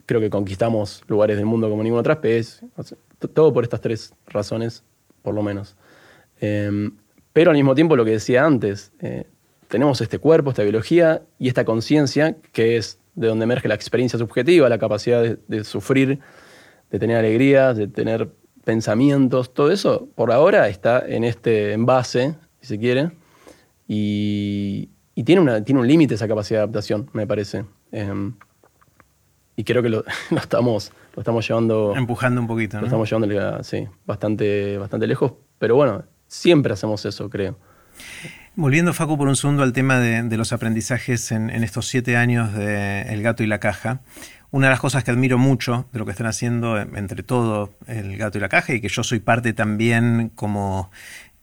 creo 0.07 0.19
que 0.19 0.31
conquistamos 0.31 1.03
lugares 1.07 1.37
del 1.37 1.45
mundo 1.45 1.69
como 1.69 1.83
ninguna 1.83 1.99
otra 1.99 2.13
especie, 2.13 2.67
todo 3.35 3.53
por 3.53 3.63
estas 3.63 3.79
tres 3.79 4.11
razones, 4.25 4.83
por 5.21 5.35
lo 5.35 5.43
menos. 5.43 5.75
Em, 6.41 6.97
pero 7.31 7.51
al 7.51 7.57
mismo 7.57 7.75
tiempo 7.75 7.95
lo 7.95 8.03
que 8.03 8.11
decía 8.11 8.43
antes, 8.43 8.91
eh, 9.01 9.27
tenemos 9.73 9.99
este 10.01 10.19
cuerpo, 10.19 10.51
esta 10.51 10.61
biología 10.61 11.23
y 11.39 11.47
esta 11.47 11.65
conciencia, 11.65 12.37
que 12.51 12.77
es 12.77 12.99
de 13.15 13.25
donde 13.25 13.45
emerge 13.45 13.67
la 13.67 13.73
experiencia 13.73 14.19
subjetiva, 14.19 14.69
la 14.69 14.77
capacidad 14.77 15.23
de, 15.23 15.63
sufrir, 15.63 16.19
de 16.91 16.99
tener 16.99 17.17
alegrías, 17.17 17.75
de 17.75 17.87
tener 17.87 18.29
pensamientos, 18.63 19.51
todo 19.51 19.71
eso 19.71 20.09
por 20.13 20.31
ahora 20.31 20.69
está 20.69 21.03
en 21.07 21.23
este 21.23 21.73
envase, 21.73 22.35
si 22.61 22.67
se 22.67 22.77
quiere, 22.77 23.13
y, 23.87 24.91
tiene, 25.25 25.41
una, 25.41 25.63
tiene 25.63 25.81
un 25.81 25.87
límite 25.87 26.13
esa 26.13 26.27
capacidad 26.27 26.59
de 26.59 26.63
adaptación, 26.65 27.09
me 27.13 27.25
parece. 27.25 27.65
Em, 27.91 28.35
y 29.55 29.63
creo 29.63 29.81
que 29.81 29.89
lo, 29.89 30.05
estamos, 30.37 30.91
lo 31.15 31.21
estamos 31.21 31.47
llevando... 31.47 31.95
Empujando 31.95 32.39
un 32.39 32.45
poquito. 32.45 32.79
Lo 32.79 32.85
estamos 32.85 33.09
llevando, 33.09 33.63
sí, 33.63 33.87
bastante, 34.05 34.77
bastante 34.77 35.07
lejos, 35.07 35.33
pero 35.57 35.75
bueno, 35.75 36.03
siempre 36.27 36.73
hacemos 36.73 37.03
eso, 37.07 37.27
creo. 37.27 37.57
Volviendo, 38.55 38.93
Facu, 38.93 39.17
por 39.17 39.27
un 39.27 39.35
segundo 39.35 39.63
al 39.63 39.73
tema 39.73 39.97
de, 39.99 40.37
los 40.37 40.53
aprendizajes 40.53 41.31
en, 41.31 41.49
estos 41.49 41.87
siete 41.87 42.17
años 42.17 42.53
de 42.53 43.01
El 43.01 43.23
gato 43.23 43.41
y 43.41 43.47
la 43.47 43.59
caja. 43.59 44.01
Una 44.51 44.67
de 44.67 44.71
las 44.71 44.79
cosas 44.79 45.03
que 45.03 45.09
admiro 45.09 45.39
mucho 45.39 45.89
de 45.91 45.97
lo 45.97 46.05
que 46.05 46.11
están 46.11 46.27
haciendo 46.27 46.77
entre 46.77 47.23
todo 47.23 47.73
el 47.87 48.15
gato 48.17 48.37
y 48.37 48.41
la 48.41 48.49
caja 48.49 48.75
y 48.75 48.81
que 48.81 48.89
yo 48.89 49.03
soy 49.03 49.19
parte 49.19 49.53
también 49.53 50.31
como 50.35 50.91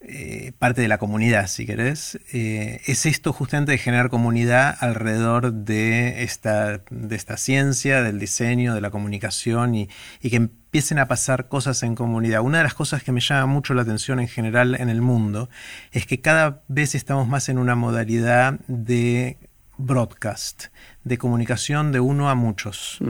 eh, 0.02 0.52
parte 0.58 0.80
de 0.80 0.88
la 0.88 0.96
comunidad, 0.96 1.46
si 1.46 1.66
querés, 1.66 2.18
eh, 2.32 2.80
es 2.86 3.04
esto 3.04 3.34
justamente 3.34 3.72
de 3.72 3.78
generar 3.78 4.08
comunidad 4.08 4.74
alrededor 4.80 5.52
de 5.52 6.22
esta, 6.22 6.80
de 6.88 7.14
esta 7.14 7.36
ciencia, 7.36 8.02
del 8.02 8.18
diseño, 8.18 8.74
de 8.74 8.80
la 8.80 8.88
comunicación 8.88 9.74
y, 9.74 9.88
que 10.22 10.36
empiecen 10.36 10.98
a 11.00 11.06
pasar 11.06 11.48
cosas 11.48 11.82
en 11.82 11.96
comunidad. 11.96 12.40
Una 12.40 12.58
de 12.58 12.64
las 12.64 12.72
cosas 12.72 13.02
que 13.02 13.12
me 13.12 13.20
llama 13.20 13.44
mucho 13.44 13.74
la 13.74 13.82
atención 13.82 14.20
en 14.20 14.28
general 14.28 14.74
en 14.80 14.88
el 14.88 15.02
mundo 15.02 15.50
es 15.92 16.06
que 16.06 16.22
cada 16.22 16.62
vez 16.68 16.94
estamos 16.94 17.28
más 17.28 17.50
en 17.50 17.58
una 17.58 17.74
modalidad 17.74 18.58
de 18.68 19.36
broadcast, 19.76 20.66
de 21.04 21.18
comunicación 21.18 21.92
de 21.92 22.00
uno 22.00 22.30
a 22.30 22.34
muchos. 22.34 23.00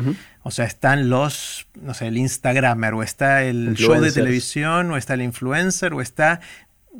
O 0.42 0.50
sea, 0.50 0.64
están 0.64 1.08
los, 1.08 1.66
no 1.80 1.94
sé, 1.94 2.08
el 2.08 2.16
Instagramer, 2.16 2.94
o 2.94 3.02
está 3.02 3.44
el 3.44 3.74
show 3.76 4.00
de 4.00 4.10
televisión, 4.10 4.90
o 4.90 4.96
está 4.96 5.14
el 5.14 5.22
influencer, 5.22 5.92
o 5.92 6.00
está 6.00 6.40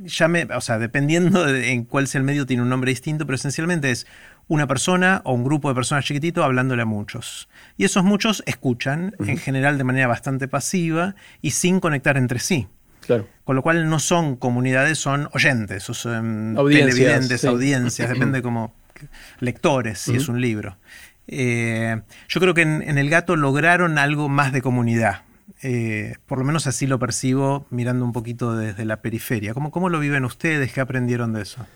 llame, 0.04 0.46
o 0.54 0.60
sea, 0.60 0.78
dependiendo 0.78 1.44
de 1.44 1.72
en 1.72 1.84
cuál 1.84 2.06
sea 2.06 2.18
el 2.18 2.24
medio, 2.24 2.46
tiene 2.46 2.62
un 2.62 2.68
nombre 2.68 2.90
distinto, 2.90 3.26
pero 3.26 3.36
esencialmente 3.36 3.90
es 3.90 4.06
una 4.48 4.66
persona 4.66 5.22
o 5.24 5.32
un 5.32 5.44
grupo 5.44 5.68
de 5.68 5.74
personas 5.74 6.04
chiquitito 6.04 6.42
hablándole 6.42 6.82
a 6.82 6.86
muchos. 6.86 7.48
Y 7.76 7.84
esos 7.84 8.04
muchos 8.04 8.42
escuchan, 8.46 9.14
en 9.20 9.38
general 9.38 9.78
de 9.78 9.84
manera 9.84 10.08
bastante 10.08 10.48
pasiva 10.48 11.14
y 11.40 11.52
sin 11.52 11.80
conectar 11.80 12.16
entre 12.16 12.40
sí. 12.40 12.66
Con 13.44 13.56
lo 13.56 13.62
cual 13.62 13.88
no 13.88 13.98
son 13.98 14.36
comunidades, 14.36 14.98
son 14.98 15.28
oyentes, 15.32 15.88
o 15.90 15.94
son 15.94 16.54
audiencias, 16.56 16.94
televidentes, 16.94 17.44
audiencias, 17.44 18.08
depende 18.08 18.42
como 18.42 18.74
lectores, 19.40 19.98
si 19.98 20.16
es 20.16 20.28
un 20.28 20.40
libro. 20.40 20.76
Eh, 21.26 22.00
yo 22.28 22.40
creo 22.40 22.54
que 22.54 22.62
en, 22.62 22.98
El 22.98 23.10
Gato 23.10 23.36
lograron 23.36 23.98
algo 23.98 24.28
más 24.28 24.52
de 24.52 24.62
comunidad. 24.62 25.22
Eh, 25.62 26.14
por 26.26 26.38
lo 26.38 26.44
menos 26.44 26.66
así 26.66 26.86
lo 26.86 26.98
percibo 26.98 27.66
mirando 27.70 28.04
un 28.04 28.12
poquito 28.12 28.56
desde 28.56 28.84
la 28.84 29.02
periferia. 29.02 29.54
¿Cómo, 29.54 29.70
¿Cómo, 29.70 29.88
lo 29.88 29.98
viven 30.00 30.24
ustedes? 30.24 30.72
¿Qué 30.72 30.80
aprendieron 30.80 31.32
de 31.32 31.42
eso? 31.42 31.66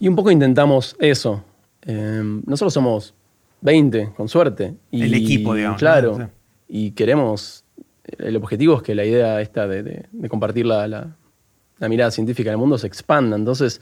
Y 0.00 0.08
un 0.08 0.16
poco 0.16 0.30
intentamos 0.30 0.96
eso. 0.98 1.44
Eh, 1.82 2.22
nosotros 2.46 2.72
somos 2.72 3.14
20, 3.60 4.12
con 4.16 4.28
suerte. 4.28 4.74
Y, 4.90 5.02
el 5.02 5.14
equipo, 5.14 5.54
digamos. 5.54 5.78
Claro. 5.78 6.30
Y 6.68 6.92
queremos. 6.92 7.64
El 8.04 8.36
objetivo 8.36 8.76
es 8.76 8.82
que 8.82 8.94
la 8.94 9.04
idea 9.04 9.40
esta 9.40 9.66
de, 9.66 10.06
compartir 10.28 10.64
la, 10.64 11.14
mirada 11.80 12.10
científica 12.10 12.50
en 12.50 12.54
el 12.54 12.58
mundo 12.58 12.78
se 12.78 12.86
expanda. 12.86 13.36
Entonces, 13.36 13.80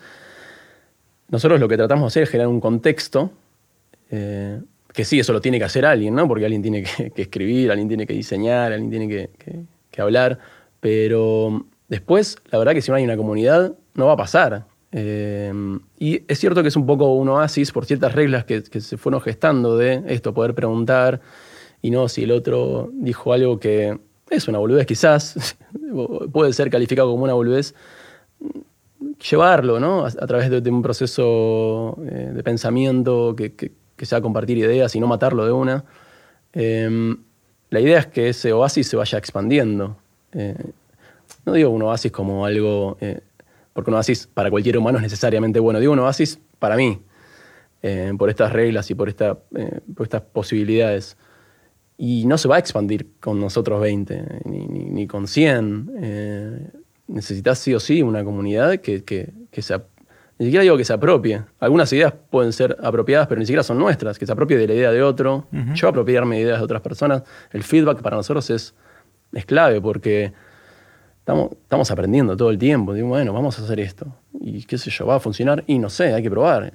nosotros 1.29 1.61
lo 1.61 1.69
que 1.69 1.77
tratamos 1.77 2.03
de 2.03 2.07
hacer 2.09 2.23
es 2.25 2.31
generar 2.31 2.49
un 2.49 2.61
contexto. 2.61 3.31
Eh, 4.11 4.61
que 4.97 5.05
sí, 5.05 5.21
eso 5.21 5.35
lo 5.35 5.43
tiene 5.43 5.59
que 5.59 5.65
hacer 5.65 5.85
alguien, 5.85 6.15
¿no? 6.15 6.27
Porque 6.27 6.47
alguien 6.47 6.63
tiene 6.63 6.83
que, 6.83 7.13
escribir, 7.23 7.71
alguien 7.71 7.87
tiene 7.87 8.07
que 8.07 8.15
diseñar, 8.15 8.73
alguien 8.73 8.91
tiene 8.91 9.29
que, 9.39 10.01
hablar. 10.01 10.39
Pero 10.81 11.67
después, 11.89 12.39
la 12.51 12.59
verdad 12.59 12.73
que 12.73 12.81
si 12.81 12.91
no 12.91 12.97
hay 12.97 13.05
una 13.05 13.17
comunidad, 13.17 13.75
no 13.95 14.07
va 14.07 14.15
a 14.15 14.17
pasar. 14.17 14.67
Eh, 14.93 15.53
y 15.99 16.23
es 16.27 16.39
cierto 16.39 16.63
que 16.63 16.69
es 16.69 16.77
un 16.77 16.87
poco 16.87 17.15
un 17.15 17.29
oasis 17.29 17.73
por 17.73 17.85
ciertas 17.85 18.15
reglas 18.15 18.47
que, 18.47 18.63
se 18.63 18.97
fueron 18.97 19.21
gestando 19.21 19.77
de 19.77 20.03
esto, 20.07 20.33
poder 20.33 20.55
preguntar 20.55 21.21
y 21.83 21.91
no 21.91 22.09
si 22.09 22.23
el 22.23 22.33
otro 22.33 22.91
dijo 22.95 23.35
algo 23.35 23.59
que 23.59 23.99
es 24.31 24.49
una 24.49 24.59
boludez 24.59 24.87
quizás, 24.87 25.57
puede 26.33 26.55
ser 26.55 26.71
calificado 26.71 27.11
como 27.11 27.25
una 27.25 27.35
boludez, 27.35 27.75
llevarlo 29.31 29.79
¿no? 29.79 30.07
a, 30.07 30.11
través 30.11 30.51
de, 30.51 30.71
un 30.71 30.81
proceso 30.83 31.99
eh, 32.07 32.31
de 32.35 32.43
pensamiento 32.43 33.37
que, 33.37 33.73
sea 34.05 34.21
compartir 34.21 34.59
ideas 34.59 34.95
y 34.95 35.01
no 35.01 35.07
matarlo 35.07 35.47
de 35.47 35.53
una. 35.53 35.85
Em, 36.53 37.17
la 37.71 37.81
idea 37.81 38.01
es 38.01 38.07
que 38.07 38.29
ese 38.29 38.53
oasis 38.53 38.89
se 38.89 38.97
vaya 38.97 39.17
expandiendo. 39.17 39.97
Eh, 40.33 40.73
no 41.45 41.55
digo 41.55 41.71
un 41.71 41.83
oasis 41.83 42.13
como 42.13 42.45
algo 42.45 42.99
porque 43.77 43.91
un 43.91 43.97
oasis 43.97 44.27
para 44.27 44.51
cualquier 44.51 44.79
humano 44.79 44.97
es 44.97 45.03
necesariamente 45.03 45.61
bueno. 45.61 45.79
Digo 45.79 45.93
un 45.93 45.99
oasis 45.99 46.41
para 46.59 46.77
mí, 46.77 46.99
eh, 47.83 48.11
por 48.19 48.31
estas 48.31 48.51
reglas 48.51 48.91
y 48.91 48.95
por, 48.95 49.11
esta, 49.11 49.39
eh, 49.55 49.81
por, 49.95 50.07
estas 50.07 50.23
posibilidades. 50.23 51.19
Y 51.99 52.25
no 52.25 52.39
se 52.39 52.49
va 52.49 52.57
a 52.57 52.59
expandir 52.59 53.07
con 53.21 53.39
nosotros 53.39 53.79
20, 53.83 54.41
ni, 54.47 55.07
con 55.07 55.29
100. 55.29 55.91
Eh, 56.01 56.71
necesitas 57.09 57.59
sí 57.59 57.75
o 57.75 57.81
sí 57.81 58.01
una 58.01 58.25
comunidad 58.25 58.79
que, 58.79 59.05
que, 59.05 59.63
se... 59.63 59.79
Ni 60.39 60.47
siquiera 60.47 60.63
digo 60.63 60.77
que 60.77 60.85
se 60.85 60.93
apropie. 60.93 61.43
Algunas 61.61 61.93
ideas 61.93 62.13
pueden 62.31 62.53
ser 62.53 62.77
apropiadas, 62.83 63.27
pero 63.27 63.39
ni 63.39 63.47
siquiera 63.47 63.63
son 63.63 63.79
nuestras. 63.79 64.19
Que 64.19 64.27
se 64.27 64.33
apropie 64.33 64.57
de 64.59 64.67
la 64.67 64.75
idea 64.75 64.91
de 64.91 65.03
otro. 65.03 65.47
Yo 65.75 65.89
apropiarme 65.89 66.37
de 66.37 66.43
ideas 66.43 66.59
de 66.59 66.65
otras 66.65 66.83
personas. 66.83 67.23
El 67.53 67.63
feedback 67.63 68.03
para 68.03 68.17
nosotros 68.17 68.51
es, 68.51 68.75
es 69.33 69.47
clave 69.47 69.81
porque 69.81 70.33
Estamos, 71.27 71.91
aprendiendo 71.91 72.37
todo 72.37 72.51
el 72.51 72.59
tiempo. 72.59 72.95
Digo, 72.95 73.09
bueno, 73.09 73.33
vamos 73.33 73.59
a 73.59 73.65
hacer 73.65 73.81
esto. 73.81 74.07
Y 74.41 74.63
qué 74.63 74.79
sé 74.79 74.91
yo, 74.91 75.07
va 75.07 75.17
a 75.17 75.21
funcionar. 75.21 75.65
Y 75.67 75.81
no 75.81 75.91
sé, 75.91 76.15
hay 76.15 76.23
que 76.23 76.31
probar. 76.31 76.73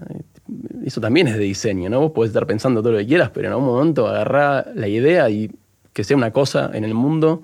Eso 0.83 0.99
también 0.99 1.29
es 1.29 1.35
de 1.35 1.43
diseño, 1.45 1.89
¿no? 1.89 2.01
Vos 2.01 2.11
podés 2.11 2.31
estar 2.31 2.45
pensando 2.45 2.81
todo 2.81 2.91
lo 2.91 2.97
que 2.97 3.07
quieras, 3.07 3.29
pero 3.33 3.47
en 3.47 3.53
algún 3.53 3.67
momento 3.67 4.09
agarrá 4.09 4.65
la 4.75 4.89
idea 4.89 5.29
y 5.29 5.49
que 5.93 6.03
sea 6.03 6.17
una 6.17 6.31
cosa 6.31 6.69
en 6.73 6.83
el 6.83 6.93
mundo 6.93 7.43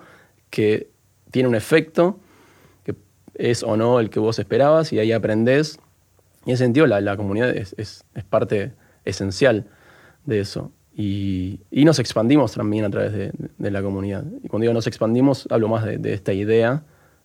que 0.50 0.90
tiene 1.32 1.48
un 1.48 1.56
efecto, 1.56 2.20
que 2.84 2.94
es 3.36 3.64
o 3.64 3.78
no 3.78 4.02
el 4.02 4.10
que 4.10 4.20
vos 4.20 4.38
esperabas, 4.38 4.92
y 4.92 5.00
ahí 5.00 5.14
aprendés. 5.14 5.80
Y 6.48 6.52
en 6.52 6.54
ese 6.54 6.64
sentido, 6.64 6.88
la, 6.88 7.18
comunidad 7.18 7.50
es, 7.50 8.06
parte 8.30 8.72
esencial 9.04 9.66
de 10.26 10.40
eso. 10.40 10.72
Y, 10.96 11.60
nos 11.72 12.00
expandimos 12.00 12.54
también 12.54 12.86
a 12.86 12.90
través 12.90 13.12
de, 13.12 13.72
la 13.72 13.82
comunidad. 13.82 14.24
Y 14.42 14.48
cuando 14.48 14.64
digo 14.64 14.74
nos 14.74 14.88
expandimos, 14.88 15.46
hablo 15.52 15.68
más 15.68 15.84
de 15.84 16.14
esta 16.14 16.32
idea 16.32 16.84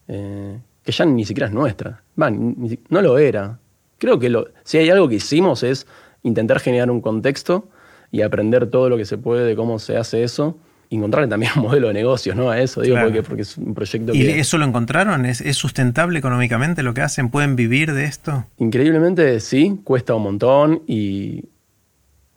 eh, 0.09 0.59
que 0.83 0.91
ya 0.91 1.05
ni 1.05 1.25
siquiera 1.25 1.47
es 1.47 1.53
nuestra. 1.53 2.03
no 2.17 3.01
lo 3.01 3.17
era. 3.17 3.61
Creo 3.99 4.19
que 4.19 4.29
lo, 4.29 4.49
si 4.65 4.79
hay 4.79 4.91
algo 4.91 5.09
que 5.09 5.15
hicimos 5.15 5.63
es 5.63 5.87
intentar 6.25 6.59
generar 6.59 6.91
un 6.91 7.01
contexto 7.01 7.69
y 8.11 8.23
aprender 8.23 8.69
todo 8.71 8.89
lo 8.89 8.97
que 8.97 9.05
se 9.05 9.19
puede 9.19 9.47
de 9.47 9.55
cómo 9.55 9.79
se 9.79 9.97
hace 9.97 10.25
eso. 10.25 10.59
Encontrarle 10.97 11.29
también 11.29 11.53
un 11.57 11.63
modelo 11.69 11.89
de 11.89 11.95
negocios 11.95 12.37
¿no? 12.37 12.51
a 12.51 12.61
eso, 12.61 12.83
digo, 12.83 12.97
porque, 13.27 13.43
es 13.43 13.57
un 13.57 13.75
proyecto 13.75 14.15
¿Y 14.15 14.29
eso 14.29 14.59
lo 14.59 14.67
encontraron? 14.67 15.25
¿Es, 15.27 15.39
sustentable 15.57 16.19
económicamente 16.19 16.83
lo 16.83 16.95
que 16.95 17.01
hacen? 17.01 17.31
¿Pueden 17.31 17.57
vivir 17.57 17.93
de 17.93 18.05
esto? 18.05 18.45
Increíblemente 18.59 19.41
sí, 19.41 19.81
cuesta 19.85 20.15
un 20.15 20.23
montón 20.23 20.83
y 20.87 21.45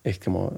es 0.04 0.20
como 0.20 0.54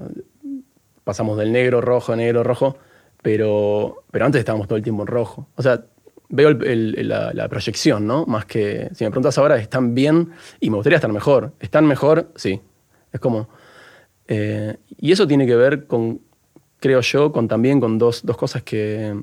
pasamos 1.04 1.38
del 1.38 1.52
negro, 1.52 1.80
rojo, 1.80 2.14
negro, 2.14 2.44
rojo, 2.44 2.76
pero, 3.22 4.04
pero 4.10 4.26
antes 4.26 4.38
estábamos 4.40 4.68
todo 4.68 4.76
el 4.76 4.82
tiempo 4.82 5.02
en 5.02 5.06
rojo. 5.06 5.48
O 5.56 5.62
sea, 5.62 5.82
veo 6.28 6.52
la, 6.52 7.48
proyección, 7.48 8.06
¿no? 8.06 8.26
Más 8.26 8.44
que, 8.44 8.90
si 8.94 9.04
me 9.04 9.10
preguntas 9.10 9.38
ahora, 9.38 9.56
¿están 9.56 9.94
bien? 9.94 10.30
Y 10.60 10.70
me 10.70 10.76
gustaría 10.76 10.96
estar 10.96 11.10
mejor. 11.10 11.52
¿Están 11.60 11.86
mejor? 11.86 12.30
Sí. 12.36 12.60
Es 13.12 13.20
como... 13.20 13.48
Eh, 14.30 14.76
y 14.98 15.10
eso 15.10 15.26
tiene 15.26 15.46
que 15.46 15.56
ver 15.56 15.86
con, 15.86 16.20
creo 16.80 17.00
yo, 17.00 17.32
con 17.32 17.48
también 17.48 17.80
con 17.80 17.98
dos, 17.98 18.22
cosas 18.36 18.62
que, 18.62 19.20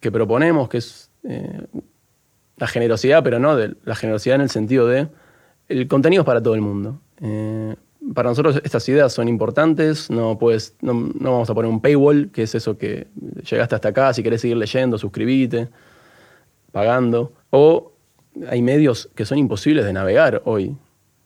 proponemos, 0.00 0.68
que 0.68 0.78
es 0.78 1.10
eh, 1.24 1.66
la 2.56 2.66
generosidad, 2.66 3.22
pero 3.22 3.38
no 3.38 3.56
la 3.56 3.94
generosidad 3.94 4.36
en 4.36 4.42
el 4.42 4.50
sentido 4.50 4.86
de 4.86 5.08
el 5.68 5.86
contenido 5.86 6.22
es 6.22 6.26
para 6.26 6.42
todo 6.42 6.54
el 6.54 6.60
mundo. 6.60 7.00
Eh, 7.22 7.76
para 8.14 8.28
nosotros 8.28 8.60
estas 8.64 8.88
ideas 8.88 9.12
son 9.12 9.28
importantes, 9.28 10.10
no, 10.10 10.38
puedes, 10.38 10.76
no, 10.80 11.10
vamos 11.20 11.48
a 11.48 11.54
poner 11.54 11.70
un 11.70 11.80
paywall, 11.80 12.30
que 12.32 12.42
es 12.42 12.54
eso 12.54 12.76
que 12.76 13.06
llegaste 13.48 13.74
hasta 13.76 13.88
acá, 13.88 14.12
si 14.12 14.22
querés 14.22 14.40
seguir 14.40 14.56
leyendo, 14.56 14.98
suscribite 14.98 15.68
pagando. 16.72 17.32
O 17.50 17.92
hay 18.48 18.62
medios 18.62 19.10
que 19.14 19.24
son 19.24 19.38
imposibles 19.38 19.84
de 19.84 19.92
navegar 19.92 20.42
hoy. 20.44 20.76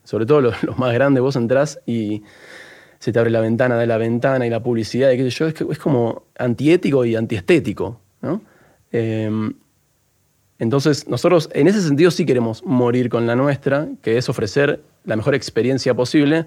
Sobre 0.04 0.26
todo 0.26 0.40
los, 0.42 0.54
más 0.78 0.92
grandes, 0.92 1.22
vos 1.22 1.36
entrás 1.36 1.80
y 1.86 2.22
se 3.04 3.12
te 3.12 3.18
abre 3.18 3.30
la 3.30 3.40
ventana 3.40 3.76
de 3.76 3.86
la 3.86 3.98
ventana 3.98 4.46
y 4.46 4.50
la 4.50 4.62
publicidad 4.62 5.10
y 5.10 5.18
qué 5.18 5.24
sé 5.24 5.30
yo. 5.30 5.46
Es, 5.46 5.60
es 5.60 5.78
como 5.78 6.22
antiético 6.38 7.04
y 7.04 7.14
antiestético. 7.14 8.00
¿no? 8.22 8.40
Em, 8.92 9.52
entonces, 10.58 11.06
nosotros 11.06 11.50
en 11.52 11.68
ese 11.68 11.82
sentido 11.82 12.10
sí 12.10 12.24
queremos 12.24 12.64
morir 12.64 13.10
con 13.10 13.26
la 13.26 13.36
nuestra, 13.36 13.88
que 14.00 14.16
es 14.16 14.30
ofrecer 14.30 14.80
la 15.04 15.16
mejor 15.16 15.34
experiencia 15.34 15.92
posible 15.92 16.46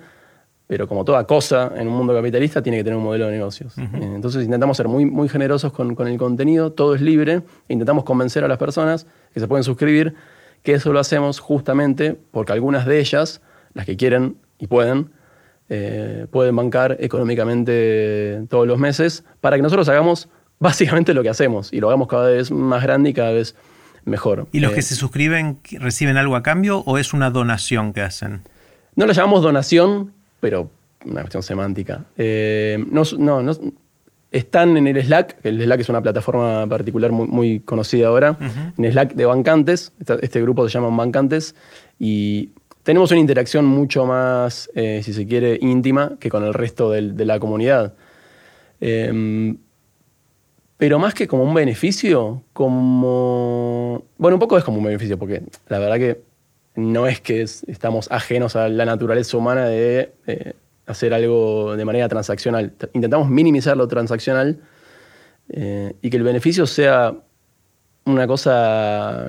pero 0.65 0.87
como 0.87 1.05
toda 1.05 1.25
cosa 1.25 1.71
en 1.77 1.87
un 1.87 1.93
mundo 1.93 2.13
capitalista 2.13 2.61
tiene 2.61 2.79
que 2.79 2.83
tener 2.83 2.97
un 2.97 3.03
modelo 3.05 3.27
de 3.27 3.31
negocios. 3.31 3.77
Eh, 3.77 3.87
entonces 4.01 4.43
intentamos 4.43 4.75
ser 4.75 4.89
muy, 4.89 5.05
muy 5.05 5.29
generosos 5.29 5.71
con, 5.71 5.95
el 6.07 6.17
contenido, 6.17 6.73
todo 6.73 6.93
es 6.93 7.01
libre, 7.01 7.43
e 7.69 7.73
intentamos 7.73 8.03
convencer 8.03 8.43
a 8.43 8.49
las 8.49 8.57
personas 8.57 9.07
que 9.33 9.39
se 9.39 9.47
pueden 9.47 9.63
suscribir, 9.63 10.15
que 10.63 10.73
eso 10.73 10.91
lo 10.91 10.99
hacemos 10.99 11.39
justamente 11.39 12.17
porque 12.31 12.51
algunas 12.51 12.85
de 12.85 12.99
ellas, 12.99 13.41
las 13.73 13.85
que 13.85 13.95
quieren 13.95 14.35
y 14.59 14.67
pueden, 14.67 15.11
eh, 15.69 16.27
pueden 16.31 16.55
bancar 16.55 16.97
económicamente 16.99 18.43
todos 18.49 18.65
los 18.67 18.79
meses 18.79 19.23
para 19.41 19.57
que 19.57 19.61
nosotros 19.61 19.89
hagamos 19.89 20.29
básicamente 20.59 21.13
lo 21.13 21.23
que 21.23 21.29
hacemos 21.29 21.71
y 21.73 21.79
lo 21.79 21.87
hagamos 21.87 22.07
cada 22.07 22.29
vez 22.29 22.51
más 22.51 22.83
grande 22.83 23.09
y 23.11 23.13
cada 23.13 23.31
vez 23.31 23.55
mejor. 24.05 24.47
¿Y 24.51 24.59
los 24.59 24.71
que 24.71 24.79
eh, 24.79 24.83
se 24.83 24.95
suscriben 24.95 25.59
reciben 25.79 26.17
algo 26.17 26.35
a 26.35 26.43
cambio 26.43 26.79
o 26.79 26.97
es 26.97 27.13
una 27.13 27.29
donación 27.29 27.93
que 27.93 28.01
hacen? 28.01 28.41
No 28.95 29.05
lo 29.05 29.13
llamamos 29.13 29.43
donación, 29.43 30.13
pero 30.39 30.71
una 31.05 31.21
cuestión 31.21 31.43
semántica. 31.43 32.05
Eh, 32.17 32.83
no, 32.89 33.03
no, 33.17 33.51
están 34.31 34.77
en 34.77 34.87
el 34.87 35.01
Slack, 35.03 35.41
que 35.41 35.49
el 35.49 35.61
Slack 35.61 35.81
es 35.81 35.89
una 35.89 36.01
plataforma 36.01 36.67
particular 36.67 37.11
muy, 37.11 37.59
conocida 37.61 38.07
ahora, 38.07 38.37
en 38.77 38.85
el 38.85 38.91
Slack 38.91 39.13
de 39.13 39.25
bancantes, 39.25 39.93
este 40.21 40.41
grupo 40.41 40.67
se 40.67 40.73
llama 40.73 40.95
Bancantes, 40.95 41.55
y 41.99 42.49
tenemos 42.87 43.11
una 43.11 43.19
interacción 43.19 43.65
mucho 43.65 44.05
más, 44.05 44.71
eh, 44.73 45.01
si 45.03 45.11
se 45.11 45.27
quiere, 45.27 45.59
íntima 45.61 46.13
que 46.21 46.29
con 46.29 46.45
el 46.45 46.53
resto 46.53 46.89
de 46.89 47.25
la 47.25 47.37
comunidad. 47.37 47.95
Em, 48.79 49.57
pero 50.77 50.97
más 50.97 51.13
que 51.13 51.27
como 51.27 51.43
un 51.43 51.53
beneficio, 51.53 52.43
como... 52.53 54.05
Bueno, 54.17 54.37
un 54.37 54.39
poco 54.39 54.57
es 54.57 54.63
como 54.63 54.77
un 54.77 54.85
beneficio, 54.85 55.19
porque 55.19 55.43
la 55.67 55.79
verdad 55.79 55.97
que 55.97 56.21
no 56.75 57.07
es 57.07 57.19
que 57.19 57.41
estamos 57.41 58.09
ajenos 58.09 58.55
a 58.55 58.69
la 58.69 58.85
naturaleza 58.85 59.35
humana 59.35 59.65
de 59.65 60.13
hacer 60.85 61.13
algo 61.13 61.75
de 61.75 61.83
manera 61.83 62.07
transaccional. 62.07 62.71
Intentamos 62.93 63.27
minimizar 63.27 63.75
lo 63.75 63.89
transaccional 63.89 64.61
eh, 65.49 65.93
y 66.01 66.09
que 66.09 66.15
el 66.15 66.23
beneficio 66.23 66.65
sea 66.65 67.13
una 68.05 68.27
cosa, 68.27 69.27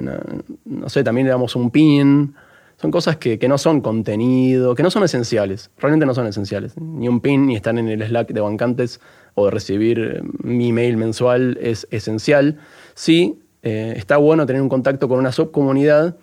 no, 0.64 0.88
sé, 0.88 1.02
también 1.02 1.26
le 1.26 1.32
damos 1.32 1.56
un 1.56 1.72
pin. 1.72 2.36
Son 2.80 2.92
cosas 2.92 3.16
que, 3.16 3.38
no 3.48 3.58
son 3.58 3.80
contenido, 3.80 4.76
que 4.76 4.84
no 4.84 4.90
son 4.90 5.02
esenciales. 5.02 5.70
Realmente 5.78 6.06
no 6.06 6.14
son 6.14 6.28
esenciales. 6.28 6.76
Ni 6.80 7.08
un 7.08 7.20
pin, 7.20 7.46
ni 7.46 7.56
estar 7.56 7.76
en 7.76 7.88
el 7.88 8.06
Slack 8.06 8.28
de 8.28 8.40
bancantes 8.40 9.00
o 9.34 9.46
de 9.46 9.50
recibir 9.50 10.22
mi 10.44 10.68
email 10.68 10.96
mensual 10.96 11.58
es 11.60 11.88
esencial. 11.90 12.58
Sí, 12.94 13.40
eh, 13.64 13.94
está 13.96 14.16
bueno 14.18 14.46
tener 14.46 14.62
un 14.62 14.68
contacto 14.68 15.08
con 15.08 15.18
una 15.18 15.32
subcomunidad 15.32 16.16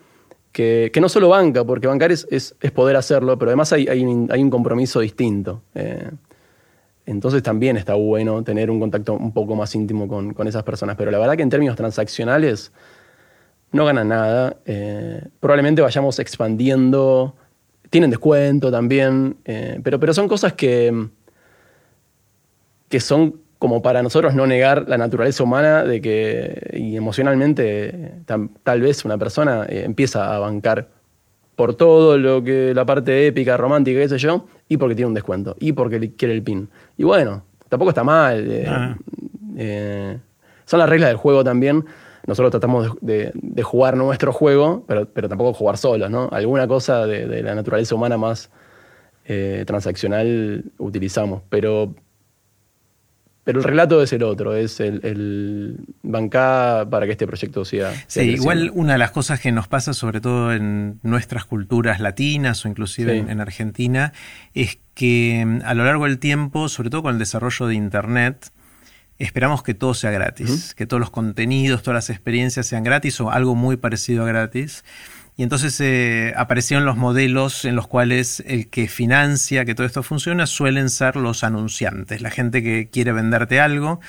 que, 0.53 0.91
que 0.93 1.01
no 1.01 1.10
solo 1.10 1.28
banca, 1.28 1.66
porque 1.66 1.88
bancar 1.88 2.14
es, 2.14 2.26
es, 2.32 2.53
poder 2.74 2.95
hacerlo, 2.95 3.38
pero 3.38 3.49
además 3.49 3.74
hay, 3.74 3.89
hay, 3.89 4.06
un, 4.06 4.49
compromiso 4.49 5.01
distinto. 5.01 5.62
Eh, 5.74 6.10
entonces 7.06 7.43
también 7.43 7.76
está 7.76 7.95
bueno 7.95 8.41
tener 8.45 8.72
un 8.72 8.80
contacto 8.80 9.12
un 9.12 9.34
poco 9.34 9.58
más 9.58 9.76
íntimo 9.76 10.08
con, 10.08 10.34
con, 10.34 10.47
esas 10.47 10.64
personas. 10.64 10.95
Pero 10.95 11.12
la 11.12 11.20
verdad 11.20 11.36
que 11.36 11.43
en 11.43 11.49
términos 11.49 11.76
transaccionales 11.76 12.72
no 13.76 13.86
ganan 13.86 14.07
nada. 14.07 14.57
Eh, 14.65 15.21
probablemente 15.39 15.82
vayamos 15.82 16.19
expandiendo. 16.19 17.36
Tienen 17.89 18.09
descuento 18.09 18.71
también, 18.71 19.38
pero, 19.84 19.99
pero 19.99 20.13
son 20.13 20.28
cosas 20.28 20.53
que, 20.53 21.07
que 22.89 22.99
son 22.99 23.36
como 23.59 23.82
para 23.82 24.03
nosotros 24.03 24.36
no 24.36 24.45
negar 24.45 24.88
la 24.88 24.97
naturaleza 24.97 25.43
humana 25.43 25.84
de 25.84 26.01
que 26.01 26.71
y 26.73 26.95
emocionalmente 26.95 28.21
tal 28.63 28.82
vez 28.82 29.05
una 29.05 29.17
persona 29.17 29.65
eh, 29.67 29.84
empieza 29.86 30.36
a 30.36 30.39
bancar 30.39 30.89
por 31.55 31.73
todo 31.76 32.17
lo 32.17 32.43
que 32.43 32.73
la 32.76 32.86
parte 32.86 33.28
épica, 33.28 33.55
romántica, 33.55 33.99
qué 34.01 34.09
sé 34.09 34.17
yo, 34.17 34.45
y 34.67 34.76
porque 34.78 34.93
tiene 34.93 35.07
un 35.07 35.13
descuento, 35.13 35.55
y 35.59 35.71
porque 35.71 36.13
quiere 36.13 36.34
el 36.34 36.43
pin. 36.43 36.67
Y 36.97 37.05
bueno, 37.05 37.43
tampoco 37.69 37.91
está 37.91 38.03
mal. 38.03 38.51
Eh, 38.51 38.65
ah. 38.67 38.97
eh, 39.57 40.17
son 40.65 40.80
las 40.80 40.89
reglas 40.89 41.09
del 41.09 41.17
juego 41.17 41.45
también. 41.45 41.86
Nosotros 42.28 42.51
tratamos 42.51 42.97
de, 43.01 43.32
jugar 43.63 43.97
nuestro 43.97 44.34
juego, 44.34 44.84
pero, 44.88 45.07
pero, 45.07 45.30
tampoco 45.30 45.53
jugar 45.53 45.78
solos, 45.78 46.09
¿no? 46.09 46.30
Alguna 46.32 46.67
cosa 46.67 47.05
de, 47.05 47.28
de 47.28 47.43
la 47.43 47.55
naturaleza 47.55 47.95
humana 47.95 48.17
más 48.17 48.49
transaccional 49.65 50.65
utilizamos, 50.78 51.41
pero 51.49 51.95
pero 53.45 53.59
el 53.59 53.63
relato 53.63 54.01
es 54.01 54.11
el 54.11 54.23
otro, 54.23 54.55
es 54.55 54.80
el, 54.80 55.01
el 55.03 55.78
bancar 56.01 56.89
para 56.89 57.05
que 57.05 57.11
este 57.11 57.28
proyecto 57.28 57.63
sea. 57.63 57.93
Sí, 58.07 58.21
igual 58.21 58.71
una 58.73 58.93
de 58.93 58.97
las 58.97 59.11
cosas 59.11 59.39
que 59.39 59.51
nos 59.51 59.67
pasa, 59.67 59.93
sobre 59.93 60.19
todo 60.19 60.51
en 60.51 60.99
nuestras 61.03 61.45
culturas 61.45 61.99
latinas 61.99 62.65
o 62.65 62.69
inclusive 62.69 63.19
en, 63.19 63.39
Argentina, 63.39 64.13
es 64.55 64.80
que 64.95 65.43
mm, 65.45 65.59
a 65.63 65.76
lo 65.76 65.86
largo 65.86 66.05
del 66.05 66.17
tiempo, 66.17 66.69
sobre 66.69 66.89
todo 66.89 67.03
con 67.03 67.13
el 67.13 67.19
desarrollo 67.19 67.67
de 67.67 67.76
Internet, 67.76 68.51
esperamos 69.20 69.63
que 69.63 69.74
todo 69.74 69.93
sea 69.93 70.11
gratis, 70.11 70.74
que 70.76 70.86
todos 70.86 70.99
los 70.99 71.09
contenidos, 71.09 71.84
todas 71.84 71.95
las 71.95 72.09
experiencias 72.09 72.68
sean 72.68 72.84
gratis 72.84 73.20
o 73.22 73.32
algo 73.32 73.55
muy 73.55 73.78
parecido 73.78 74.24
a 74.24 74.28
gratis. 74.28 74.84
Y 75.38 75.43
entonces 75.43 75.80
eh, 75.82 76.34
aparecieron 76.38 76.86
los 76.86 76.95
modelos 76.95 77.66
en 77.66 77.76
los 77.76 77.88
cuales 77.88 78.41
el 78.47 78.70
que 78.70 78.88
financia 78.88 79.66
que 79.66 79.76
todo 79.76 79.86
esto 79.86 80.01
funciona 80.01 80.47
suelen 80.47 80.89
ser 80.89 81.18
los 81.18 81.43
anunciantes, 81.43 82.22
la 82.22 82.30
gente 82.30 82.63
que 82.63 82.88
quiere 82.89 83.11
venderte 83.11 83.59
algo 83.59 83.99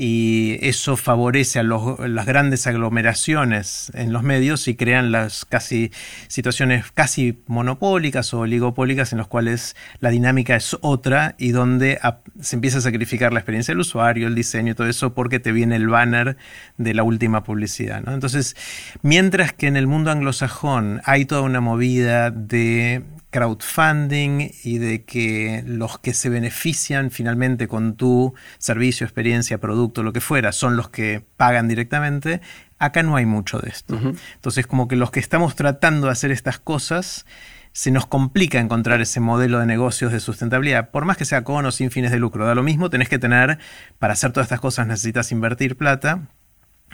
y 0.00 0.58
eso 0.62 0.96
favorece 0.96 1.58
a 1.58 1.64
las 1.64 2.24
grandes 2.24 2.68
aglomeraciones 2.68 3.90
en 3.94 4.12
los 4.12 4.22
medios 4.22 4.68
y 4.68 4.76
crean 4.76 5.10
las 5.10 5.44
casi 5.44 5.90
situaciones 6.28 6.84
casi 6.92 7.42
monopólicas 7.48 8.32
o 8.32 8.40
oligopólicas 8.40 9.10
en 9.10 9.18
las 9.18 9.26
cuales 9.26 9.74
la 9.98 10.10
dinámica 10.10 10.54
es 10.54 10.76
otra 10.82 11.34
y 11.36 11.50
donde 11.50 11.98
se 12.40 12.54
empieza 12.54 12.78
a 12.78 12.82
sacrificar 12.82 13.32
la 13.32 13.40
experiencia 13.40 13.72
del 13.72 13.80
usuario, 13.80 14.28
el 14.28 14.36
diseño 14.36 14.72
y 14.72 14.74
todo 14.76 14.86
eso 14.86 15.14
porque 15.14 15.40
te 15.40 15.50
viene 15.50 15.74
el 15.74 15.88
banner 15.88 16.36
de 16.76 16.94
la 16.94 17.02
última 17.02 17.42
publicidad. 17.42 18.00
Entonces, 18.06 18.54
mientras 19.02 19.52
que 19.52 19.66
en 19.66 19.76
el 19.76 19.88
mundo 19.88 20.12
anglosajón 20.12 21.00
hay 21.04 21.24
toda 21.24 21.42
una 21.42 21.60
movida 21.60 22.30
de 22.30 23.02
crowdfunding 23.30 24.50
y 24.64 24.78
de 24.78 25.04
que 25.04 25.62
los 25.66 25.98
que 25.98 26.14
se 26.14 26.28
benefician 26.28 27.10
finalmente 27.10 27.68
con 27.68 27.94
tu 27.96 28.34
servicio, 28.58 29.04
experiencia, 29.04 29.58
producto, 29.58 30.02
lo 30.02 30.12
que 30.12 30.20
fuera, 30.20 30.52
son 30.52 30.76
los 30.76 30.88
que 30.88 31.24
pagan 31.36 31.68
directamente, 31.68 32.40
acá 32.78 33.02
no 33.02 33.16
hay 33.16 33.26
mucho 33.26 33.58
de 33.58 33.70
esto. 33.70 33.98
Entonces, 34.34 34.66
como 34.66 34.88
que 34.88 34.96
los 34.96 35.10
que 35.10 35.20
estamos 35.20 35.56
tratando 35.56 36.06
de 36.06 36.12
hacer 36.12 36.30
estas 36.30 36.58
cosas, 36.58 37.26
se 37.72 37.90
nos 37.90 38.06
complica 38.06 38.58
encontrar 38.58 39.00
ese 39.00 39.20
modelo 39.20 39.60
de 39.60 39.66
negocios 39.66 40.10
de 40.10 40.20
sustentabilidad, 40.20 40.90
por 40.90 41.04
más 41.04 41.16
que 41.16 41.24
sea 41.24 41.44
con 41.44 41.64
o 41.66 41.70
sin 41.70 41.90
fines 41.90 42.10
de 42.10 42.18
lucro. 42.18 42.46
Da 42.46 42.54
lo 42.54 42.62
mismo, 42.62 42.90
tenés 42.90 43.08
que 43.08 43.18
tener, 43.18 43.58
para 43.98 44.14
hacer 44.14 44.32
todas 44.32 44.46
estas 44.46 44.60
cosas 44.60 44.86
necesitas 44.86 45.30
invertir 45.32 45.76
plata, 45.76 46.22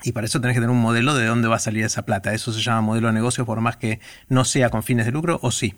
y 0.03 0.13
para 0.13 0.27
eso 0.27 0.41
tenés 0.41 0.55
que 0.55 0.61
tener 0.61 0.75
un 0.75 0.83
modelo 0.83 1.15
de 1.15 1.27
dónde 1.27 1.49
va 1.49 1.57
a 1.57 1.61
salir 1.61 1.85
esa 1.85 2.05
plata. 2.05 2.35
Eso 2.35 2.53
se 2.53 2.61
llama 2.61 2.81
modelo 2.81 3.07
de 3.07 3.15
negocio, 3.15 3.47
por 3.47 3.61
más 3.61 3.77
que 3.77 4.01
no 4.29 4.45
sea 4.45 4.69
con 4.69 4.83
fines 4.83 5.07
de 5.07 5.13
lucro, 5.13 5.39
o 5.43 5.51
sí. 5.51 5.75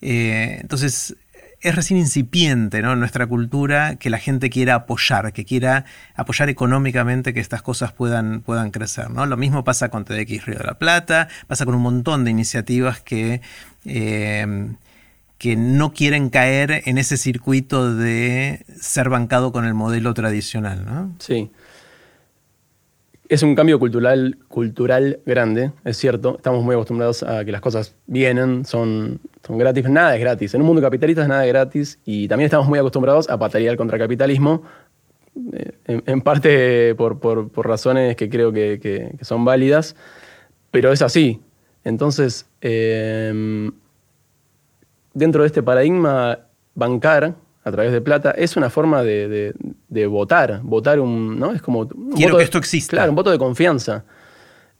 Eh, 0.00 0.58
entonces, 0.60 1.16
es 1.60 1.74
recién 1.74 1.98
incipiente 1.98 2.82
¿no? 2.82 2.92
en 2.92 3.00
nuestra 3.00 3.26
cultura 3.26 3.96
que 3.96 4.10
la 4.10 4.18
gente 4.18 4.50
quiera 4.50 4.74
apoyar, 4.74 5.32
que 5.32 5.44
quiera 5.44 5.84
apoyar 6.14 6.48
económicamente 6.48 7.32
que 7.34 7.40
estas 7.40 7.62
cosas 7.62 7.92
puedan, 7.92 8.40
puedan 8.42 8.70
crecer. 8.70 9.10
¿no? 9.10 9.26
Lo 9.26 9.36
mismo 9.36 9.64
pasa 9.64 9.88
con 9.88 10.04
TDX 10.04 10.46
Río 10.46 10.58
de 10.58 10.64
la 10.64 10.78
Plata, 10.78 11.28
pasa 11.46 11.64
con 11.64 11.74
un 11.74 11.82
montón 11.82 12.24
de 12.24 12.30
iniciativas 12.30 13.00
que, 13.00 13.40
eh, 13.84 14.68
que 15.38 15.56
no 15.56 15.92
quieren 15.92 16.30
caer 16.30 16.82
en 16.86 16.98
ese 16.98 17.16
circuito 17.16 17.94
de 17.94 18.64
ser 18.80 19.08
bancado 19.08 19.50
con 19.52 19.64
el 19.64 19.74
modelo 19.74 20.14
tradicional. 20.14 20.84
¿no? 20.84 21.16
Sí. 21.18 21.50
Es 23.28 23.42
un 23.42 23.54
cambio 23.56 23.78
cultural, 23.78 24.38
cultural 24.48 25.20
grande, 25.26 25.72
es 25.84 25.96
cierto. 25.96 26.36
Estamos 26.36 26.62
muy 26.62 26.74
acostumbrados 26.74 27.22
a 27.22 27.44
que 27.44 27.50
las 27.50 27.60
cosas 27.60 27.94
vienen, 28.06 28.64
son, 28.64 29.20
son 29.44 29.58
gratis. 29.58 29.88
Nada 29.88 30.14
es 30.14 30.20
gratis. 30.20 30.54
En 30.54 30.60
un 30.60 30.68
mundo 30.68 30.80
capitalista 30.80 31.26
nada 31.26 31.44
es 31.44 31.52
gratis. 31.52 31.98
Y 32.04 32.28
también 32.28 32.46
estamos 32.46 32.68
muy 32.68 32.78
acostumbrados 32.78 33.28
a 33.28 33.38
patalear 33.38 33.76
contra 33.76 33.96
el 33.96 34.02
capitalismo, 34.02 34.62
eh, 35.52 35.72
en, 35.86 36.20
parte 36.22 36.94
por, 36.94 37.20
razones 37.66 38.16
que 38.16 38.30
creo 38.30 38.52
que, 38.52 39.16
son 39.20 39.44
válidas, 39.44 39.96
pero 40.70 40.92
es 40.92 41.02
así. 41.02 41.40
Entonces, 41.84 42.46
em, 42.60 43.72
dentro 45.14 45.42
de 45.42 45.48
este 45.48 45.62
paradigma, 45.62 46.38
bancar 46.74 47.34
a 47.64 47.72
través 47.72 47.92
de 47.92 48.00
plata, 48.00 48.30
es 48.30 48.56
una 48.56 48.70
forma 48.70 49.02
de, 49.02 49.52
votar, 49.88 50.60
votar 50.62 51.00
un, 51.00 51.38
¿no? 51.38 51.52
Es 51.52 51.62
como... 51.62 51.88
Quiero 52.14 52.36
que 52.36 52.44
esto 52.44 52.58
exista. 52.58 52.96
Claro, 52.96 53.10
un 53.10 53.16
voto 53.16 53.30
de 53.30 53.38
confianza. 53.38 54.04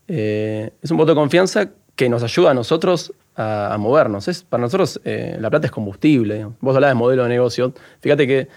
Eh, 0.07 0.71
es 0.81 0.91
un 0.91 0.97
voto 0.97 1.11
de 1.11 1.15
confianza 1.15 1.69
que 1.95 2.09
nos 2.09 2.23
ayuda 2.23 2.51
a 2.51 2.53
nosotros 2.53 3.13
a, 3.35 3.75
movernos. 3.79 4.27
Es, 4.27 4.43
para 4.43 4.61
nosotros 4.61 4.99
eh, 5.03 5.37
la 5.39 5.49
plata 5.49 5.67
es 5.67 5.71
combustible. 5.71 6.47
Vos 6.59 6.75
hablabas 6.75 6.95
de 6.95 6.99
modelo 6.99 7.23
de 7.23 7.29
negocio. 7.29 7.73
Fíjate 7.99 8.27
que 8.27 8.47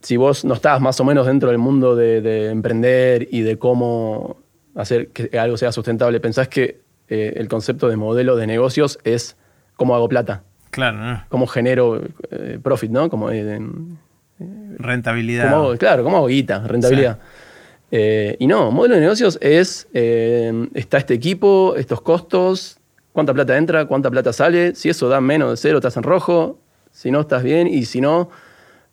si 0.00 0.16
vos 0.16 0.44
no 0.44 0.54
estás 0.54 0.80
más 0.80 1.00
o 1.00 1.04
menos 1.04 1.26
dentro 1.26 1.50
del 1.50 1.58
mundo 1.58 1.96
de, 1.96 2.50
emprender 2.50 3.28
y 3.30 3.40
de 3.40 3.58
cómo 3.58 4.38
hacer 4.74 5.08
que 5.08 5.36
algo 5.38 5.56
sea 5.56 5.72
sustentable, 5.72 6.20
pensás 6.20 6.48
que 6.48 6.80
eh, 7.08 7.34
el 7.36 7.48
concepto 7.48 7.88
de 7.88 7.96
modelo 7.96 8.36
de 8.36 8.46
negocios 8.46 8.98
es 9.04 9.36
cómo 9.76 9.94
hago 9.94 10.08
plata. 10.08 10.44
Claro. 10.70 11.24
Cómo 11.30 11.46
genero 11.46 12.02
profit, 12.62 12.90
¿no? 12.90 13.08
Como 13.08 13.30
rentabilidad. 14.38 15.76
claro, 15.78 16.04
como 16.04 16.26
guita, 16.26 16.66
rentabilidad. 16.66 17.18
Eh, 17.90 18.36
y 18.38 18.46
no, 18.46 18.70
modelo 18.70 18.96
de 18.96 19.00
negocios 19.00 19.38
es, 19.40 19.88
eh, 19.94 20.68
está 20.74 20.98
este 20.98 21.14
equipo, 21.14 21.74
estos 21.76 22.00
costos, 22.02 22.78
cuánta 23.12 23.32
plata 23.32 23.56
entra, 23.56 23.86
cuánta 23.86 24.10
plata 24.10 24.32
sale, 24.32 24.74
si 24.74 24.90
eso 24.90 25.08
da 25.08 25.20
menos 25.20 25.50
de 25.50 25.56
cero, 25.56 25.78
estás 25.78 25.96
en 25.96 26.02
rojo, 26.02 26.58
si 26.92 27.10
no, 27.10 27.20
estás 27.20 27.42
bien, 27.42 27.66
y 27.66 27.86
si 27.86 28.00
no, 28.00 28.28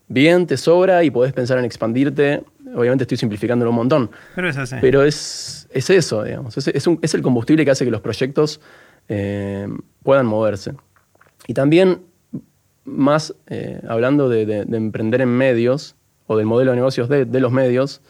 bien, 0.08 0.48
te 0.48 0.58
sobra 0.58 1.04
y 1.04 1.12
podés 1.12 1.34
pensar 1.34 1.58
en 1.58 1.66
expandirte. 1.66 2.44
Obviamente 2.74 3.04
estoy 3.04 3.18
simplificándolo 3.18 3.72
un 3.72 3.78
montón. 3.78 4.12
Pero 4.34 4.50
es 4.50 4.58
así. 4.58 4.76
Pero 4.82 5.04
es, 5.04 5.68
eso, 5.72 6.24
digamos. 6.24 6.58
Es, 6.58 6.68
es, 6.68 7.14
el 7.14 7.22
combustible 7.22 7.64
que 7.64 7.72
hace 7.72 7.86
que 7.86 7.92
los 7.92 8.02
proyectos 8.02 8.60
puedan 10.04 10.26
moverse. 10.26 10.74
Y 11.48 11.54
también, 11.54 12.02
más 12.86 13.36
eh, 13.48 13.82
hablando 13.88 14.30
de, 14.30 14.62
emprender 14.72 15.22
en 15.22 15.30
medios 15.30 15.96
o 16.28 16.38
del 16.38 16.46
modelo 16.46 16.72
de 16.72 16.78
negocios 16.78 17.10
de, 17.10 17.40
los 17.40 17.52
medios, 17.52 18.02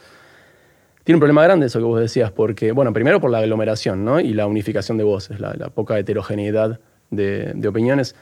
tiene 1.03 1.17
un 1.17 1.19
problema 1.19 1.43
grande 1.43 1.65
eso 1.67 1.79
que 1.79 1.85
vos 1.85 1.99
decías, 1.99 2.31
porque, 2.31 2.71
bueno, 2.71 2.93
primero 2.93 3.19
por 3.19 3.31
la 3.31 3.39
aglomeración 3.39 4.05
¿no? 4.05 4.19
y 4.19 4.33
la 4.33 4.47
unificación 4.47 4.97
de 4.97 5.03
voces, 5.03 5.39
la, 5.39 5.53
poca 5.69 5.97
heterogeneidad 5.99 6.79
de, 7.09 7.67
opiniones, 7.67 8.15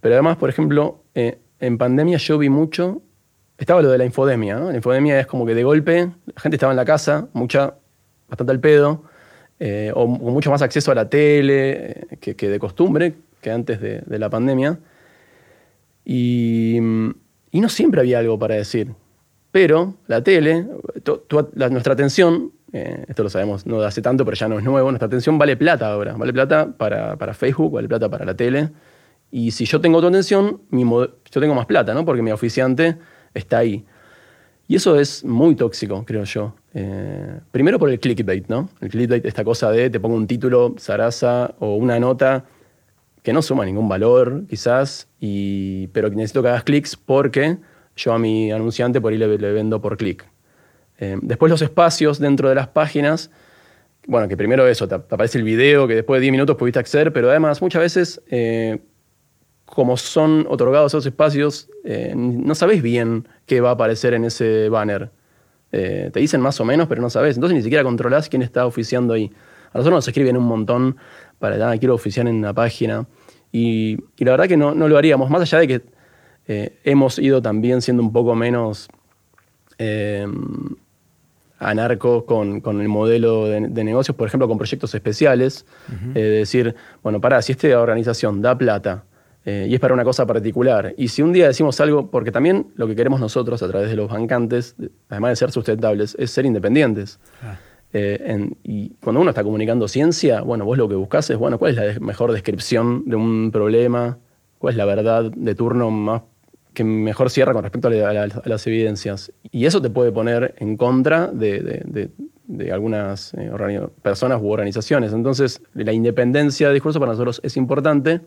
pero 0.00 0.14
además, 0.14 0.36
por 0.36 0.48
ejemplo, 0.48 1.02
eh, 1.14 1.38
en 1.60 1.78
pandemia 1.78 2.18
yo 2.18 2.38
vi 2.38 2.48
mucho, 2.48 3.02
estaba 3.58 3.82
lo 3.82 3.90
de 3.90 3.98
la 3.98 4.04
infodemia. 4.04 4.58
La 4.58 4.76
infodemia 4.76 5.18
es 5.18 5.26
como 5.26 5.46
que 5.46 5.54
de 5.54 5.64
golpe 5.64 6.10
la 6.26 6.40
gente 6.40 6.56
estaba 6.56 6.72
en 6.72 6.76
la 6.76 6.84
casa, 6.84 7.28
mucha, 7.32 7.74
bastante 8.28 8.52
al 8.52 8.60
pedo, 8.60 9.04
eh, 9.58 9.90
o, 9.94 10.06
mucho 10.06 10.50
más 10.50 10.60
acceso 10.62 10.92
a 10.92 10.94
la 10.94 11.08
tele 11.08 12.06
que, 12.20 12.34
de 12.34 12.58
costumbre, 12.58 13.14
que 13.40 13.50
antes 13.50 13.80
de, 13.80 14.18
la 14.18 14.28
pandemia. 14.28 14.78
Y, 16.08 16.78
no 17.52 17.68
siempre 17.68 18.00
había 18.00 18.20
algo 18.20 18.38
para 18.38 18.54
decir. 18.54 18.94
Pero 19.50 19.94
la 20.06 20.22
tele, 20.22 20.66
nuestra 21.70 21.94
atención, 21.94 22.52
eh, 22.72 23.04
esto 23.08 23.22
lo 23.24 23.30
sabemos 23.30 23.66
no 23.66 23.80
hace 23.80 24.02
tanto, 24.02 24.24
pero 24.24 24.36
ya 24.36 24.48
no 24.48 24.58
es 24.58 24.64
nuevo, 24.64 24.90
nuestra 24.90 25.06
atención 25.06 25.36
vale 25.36 25.56
plata 25.56 25.92
ahora. 25.92 26.14
Vale 26.14 26.32
plata 26.32 26.72
para, 26.76 27.34
Facebook, 27.34 27.72
vale 27.72 27.88
plata 27.88 28.08
para 28.08 28.24
la 28.24 28.34
tele. 28.34 28.70
Y 29.32 29.50
si 29.50 29.64
yo 29.64 29.80
tengo 29.80 30.00
tu 30.00 30.06
atención, 30.06 30.60
yo 30.70 31.40
tengo 31.40 31.54
más 31.54 31.66
plata, 31.66 31.92
¿no? 31.92 32.04
Porque 32.04 32.22
mi 32.22 32.30
oficiante 32.30 32.96
está 33.34 33.58
ahí. 33.58 33.84
Y 34.68 34.76
eso 34.76 34.98
es 34.98 35.24
muy 35.24 35.56
tóxico, 35.56 36.04
creo 36.04 36.24
yo. 36.24 36.54
Eh, 36.74 37.40
primero 37.50 37.78
por 37.78 37.90
el 37.90 37.98
clickbait, 37.98 38.48
¿no? 38.48 38.68
El 38.80 38.90
clickbait, 38.90 39.24
esta 39.24 39.42
cosa 39.42 39.70
de 39.70 39.90
te 39.90 39.98
pongo 39.98 40.14
un 40.14 40.26
título, 40.26 40.74
zaraza 40.78 41.54
o 41.58 41.76
una 41.76 41.98
nota 41.98 42.44
que 43.26 43.32
no 43.32 43.42
suma 43.42 43.64
ningún 43.64 43.88
valor, 43.88 44.44
quizás, 44.48 45.08
y, 45.18 45.88
pero 45.88 46.08
necesito 46.10 46.44
que 46.44 46.48
hagas 46.48 46.62
clics 46.62 46.94
porque 46.94 47.58
yo 47.96 48.12
a 48.12 48.20
mi 48.20 48.52
anunciante 48.52 49.00
por 49.00 49.12
ahí 49.12 49.18
le, 49.18 49.26
vendo 49.26 49.80
por 49.80 49.96
clic. 49.96 50.24
Eh, 51.00 51.18
después 51.20 51.50
los 51.50 51.60
espacios 51.60 52.20
dentro 52.20 52.48
de 52.48 52.54
las 52.54 52.68
páginas, 52.68 53.32
bueno, 54.06 54.28
que 54.28 54.36
primero 54.36 54.64
eso, 54.68 54.86
te, 54.86 54.94
aparece 54.94 55.38
el 55.38 55.42
video 55.42 55.88
que 55.88 55.96
después 55.96 56.20
de 56.20 56.22
10 56.22 56.30
minutos 56.30 56.54
pudiste 56.54 56.78
acceder, 56.78 57.12
pero 57.12 57.28
además 57.28 57.60
muchas 57.60 57.82
veces, 57.82 58.22
eh, 58.30 58.78
como 59.64 59.96
son 59.96 60.46
otorgados 60.48 60.92
esos 60.92 61.04
espacios, 61.04 61.68
eh, 61.82 62.12
no 62.14 62.54
sabes 62.54 62.80
bien 62.80 63.26
qué 63.44 63.60
va 63.60 63.70
a 63.70 63.72
aparecer 63.72 64.14
en 64.14 64.24
ese 64.24 64.68
banner. 64.68 65.10
te 65.72 66.20
dicen 66.20 66.40
más 66.40 66.60
o 66.60 66.64
menos, 66.64 66.86
pero 66.86 67.02
no 67.02 67.10
sabes. 67.10 67.36
Entonces 67.36 67.56
ni 67.56 67.62
siquiera 67.64 67.82
controlas 67.82 68.28
quién 68.28 68.42
está 68.42 68.66
oficiando 68.66 69.14
ahí. 69.14 69.32
A 69.72 69.78
nosotros 69.78 69.98
nos 69.98 70.08
escriben 70.08 70.36
un 70.36 70.44
montón 70.44 70.96
para, 71.38 71.70
ah, 71.70 71.76
quiero 71.78 71.94
oficiar 71.94 72.28
en 72.28 72.40
la 72.42 72.52
página. 72.54 73.06
Y, 73.58 73.96
la 74.18 74.32
verdad 74.32 74.48
que 74.48 74.56
no, 74.58 74.74
no, 74.74 74.86
lo 74.86 74.98
haríamos, 74.98 75.30
más 75.30 75.40
allá 75.40 75.60
de 75.60 75.68
que 75.68 75.82
eh, 76.46 76.78
hemos 76.84 77.18
ido 77.18 77.40
también 77.40 77.80
siendo 77.80 78.02
un 78.02 78.12
poco 78.12 78.34
menos 78.34 78.88
eh, 79.78 80.26
anarcos 81.58 82.24
con, 82.24 82.60
el 82.80 82.88
modelo 82.88 83.46
de, 83.46 83.60
negocios, 83.84 84.14
por 84.14 84.28
ejemplo, 84.28 84.46
con 84.46 84.58
proyectos 84.58 84.94
especiales. 84.94 85.64
Eh, 86.14 86.20
decir, 86.20 86.74
bueno, 87.02 87.18
para, 87.18 87.40
si 87.40 87.52
esta 87.52 87.80
organización 87.80 88.42
da 88.42 88.58
plata 88.58 89.04
y 89.46 89.72
es 89.72 89.78
para 89.78 89.94
una 89.94 90.02
cosa 90.02 90.26
particular, 90.26 90.92
y 90.98 91.06
si 91.06 91.22
un 91.22 91.32
día 91.32 91.46
decimos 91.46 91.80
algo, 91.80 92.10
porque 92.10 92.32
también 92.32 92.66
lo 92.74 92.88
que 92.88 92.96
queremos 92.96 93.20
nosotros 93.20 93.62
a 93.62 93.68
través 93.68 93.88
de 93.88 93.94
los 93.94 94.10
bancantes, 94.10 94.74
además 95.08 95.30
de 95.30 95.36
ser 95.36 95.52
sustentables, 95.52 96.16
es 96.18 96.32
ser 96.32 96.44
independientes. 96.46 97.20
Ah. 97.40 97.56
Y 97.92 98.90
cuando 99.02 99.20
uno 99.20 99.30
está 99.30 99.42
comunicando 99.42 99.88
ciencia, 99.88 100.42
bueno, 100.42 100.64
vos 100.64 100.76
lo 100.76 100.88
que 100.88 100.94
buscás 100.94 101.30
es, 101.30 101.38
bueno, 101.38 101.58
¿cuál 101.58 101.78
es 101.78 101.94
la 101.94 102.00
mejor 102.00 102.32
descripción 102.32 103.04
de 103.06 103.16
un 103.16 103.50
problema? 103.50 104.18
¿Cuál 104.58 104.74
es 104.74 104.78
la 104.78 104.84
verdad 104.84 105.30
de 105.30 105.54
turno 105.54 105.90
más 105.90 106.22
que 106.76 106.84
mejor 106.84 107.30
cierra 107.30 107.54
con 107.54 107.62
respecto 107.62 107.88
a, 107.88 107.92
las 108.44 108.66
evidencias. 108.66 109.32
Y 109.50 109.64
eso 109.64 109.80
te 109.80 109.88
puede 109.88 110.12
poner 110.12 110.54
en 110.58 110.76
contra 110.76 111.28
de, 111.28 112.10
algunas 112.70 113.32
eh, 113.34 113.50
personas 114.02 114.40
u 114.42 114.50
organizaciones. 114.50 115.14
Entonces, 115.14 115.62
la 115.72 115.92
independencia 115.92 116.68
de 116.68 116.74
discurso 116.74 117.00
para 117.00 117.12
nosotros 117.12 117.40
es 117.42 117.56
importante. 117.56 118.20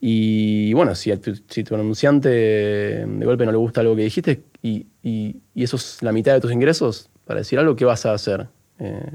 Y 0.00 0.72
bueno, 0.72 0.94
si, 0.94 1.12
si 1.48 1.64
tu 1.64 1.74
anunciante 1.74 2.28
de 2.30 3.24
golpe 3.24 3.44
no 3.44 3.52
le 3.52 3.58
gusta 3.58 3.82
algo 3.82 3.94
que 3.94 4.02
dijiste 4.02 4.42
y, 4.62 4.86
eso 5.54 5.76
es 5.76 6.02
la 6.02 6.12
mitad 6.12 6.32
de 6.32 6.40
tus 6.40 6.50
ingresos, 6.50 7.10
para 7.24 7.40
decir 7.40 7.58
algo, 7.58 7.76
¿qué 7.76 7.84
vas 7.84 8.06
a 8.06 8.12
hacer? 8.12 8.46
Eh, 8.78 9.10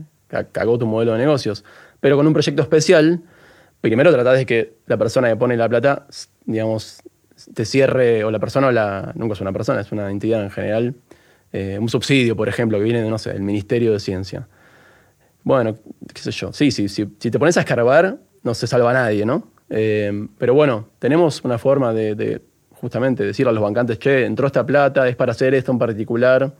cagó 0.52 0.78
tu 0.78 0.86
modelo 0.86 1.14
de 1.14 1.20
negocios. 1.20 1.64
Pero 2.00 2.18
con 2.18 2.26
un 2.28 2.34
proyecto 2.34 2.62
especial, 2.62 3.22
primero 3.82 4.12
tratás 4.12 4.38
de 4.38 4.46
que 4.46 4.74
la 4.88 4.98
persona 4.98 5.30
que 5.30 5.36
pone 5.36 5.58
la 5.58 5.68
plata, 5.68 6.08
digamos, 6.46 7.02
te 7.54 7.66
cierre, 7.66 8.24
o 8.24 8.32
la 8.32 8.40
persona, 8.40 8.68
o 8.68 8.72
la, 8.72 9.12
nunca 9.16 9.34
es 9.34 9.42
una 9.42 9.54
persona, 9.54 9.82
es 9.82 9.92
una 9.92 10.10
entidad 10.10 10.44
en 10.44 10.52
general, 10.52 10.96
eh, 11.52 11.78
un 11.80 11.90
subsidio, 11.90 12.36
por 12.36 12.50
ejemplo, 12.50 12.78
que 12.78 12.84
viene 12.84 13.02
de, 13.02 13.10
no 13.10 13.18
sé, 13.18 13.32
el 13.32 13.42
Ministerio 13.42 13.92
de 13.94 14.00
Ciencia. 14.00 14.48
Bueno, 15.44 15.78
qué 16.14 16.22
sé 16.22 16.32
yo, 16.32 16.54
sí, 16.54 16.72
sí, 16.72 16.90
sí 16.90 17.08
si 17.18 17.32
te 17.32 17.40
pones 17.40 17.58
a 17.58 17.62
escarbar, 17.62 18.18
no 18.44 18.54
se 18.54 18.68
salva 18.68 18.94
nadie, 18.94 19.26
¿no? 19.26 19.48
Eh, 19.70 20.28
pero 20.38 20.54
bueno, 20.54 20.90
tenemos 21.00 21.44
una 21.44 21.58
forma 21.58 21.94
de, 21.94 22.42
justamente 22.72 23.24
decirle 23.24 23.52
a 23.52 23.54
los 23.54 23.64
bancantes, 23.64 24.00
che, 24.00 24.26
entró 24.26 24.48
esta 24.48 24.66
plata, 24.66 25.08
es 25.08 25.16
para 25.16 25.32
hacer 25.32 25.54
esto 25.54 25.72
en 25.72 25.80
particular, 25.80 26.54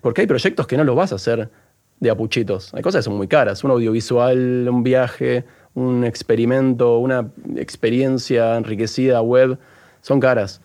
porque 0.00 0.22
hay 0.22 0.26
proyectos 0.26 0.66
que 0.66 0.76
no 0.76 0.84
los 0.84 0.96
vas 0.96 1.12
a 1.12 1.16
hacer 1.16 1.50
de 2.00 2.10
apuchitos. 2.10 2.72
Hay 2.74 2.82
cosas 2.82 3.00
que 3.00 3.04
son 3.04 3.16
muy 3.16 3.28
caras, 3.28 3.62
un 3.62 3.70
audiovisual, 3.70 4.68
un 4.70 4.82
viaje, 4.82 5.44
un 5.74 6.04
experimento, 6.04 6.98
una 6.98 7.30
experiencia 7.56 8.56
enriquecida 8.56 9.20
web 9.20 9.58
son 10.00 10.18
caras. 10.18 10.60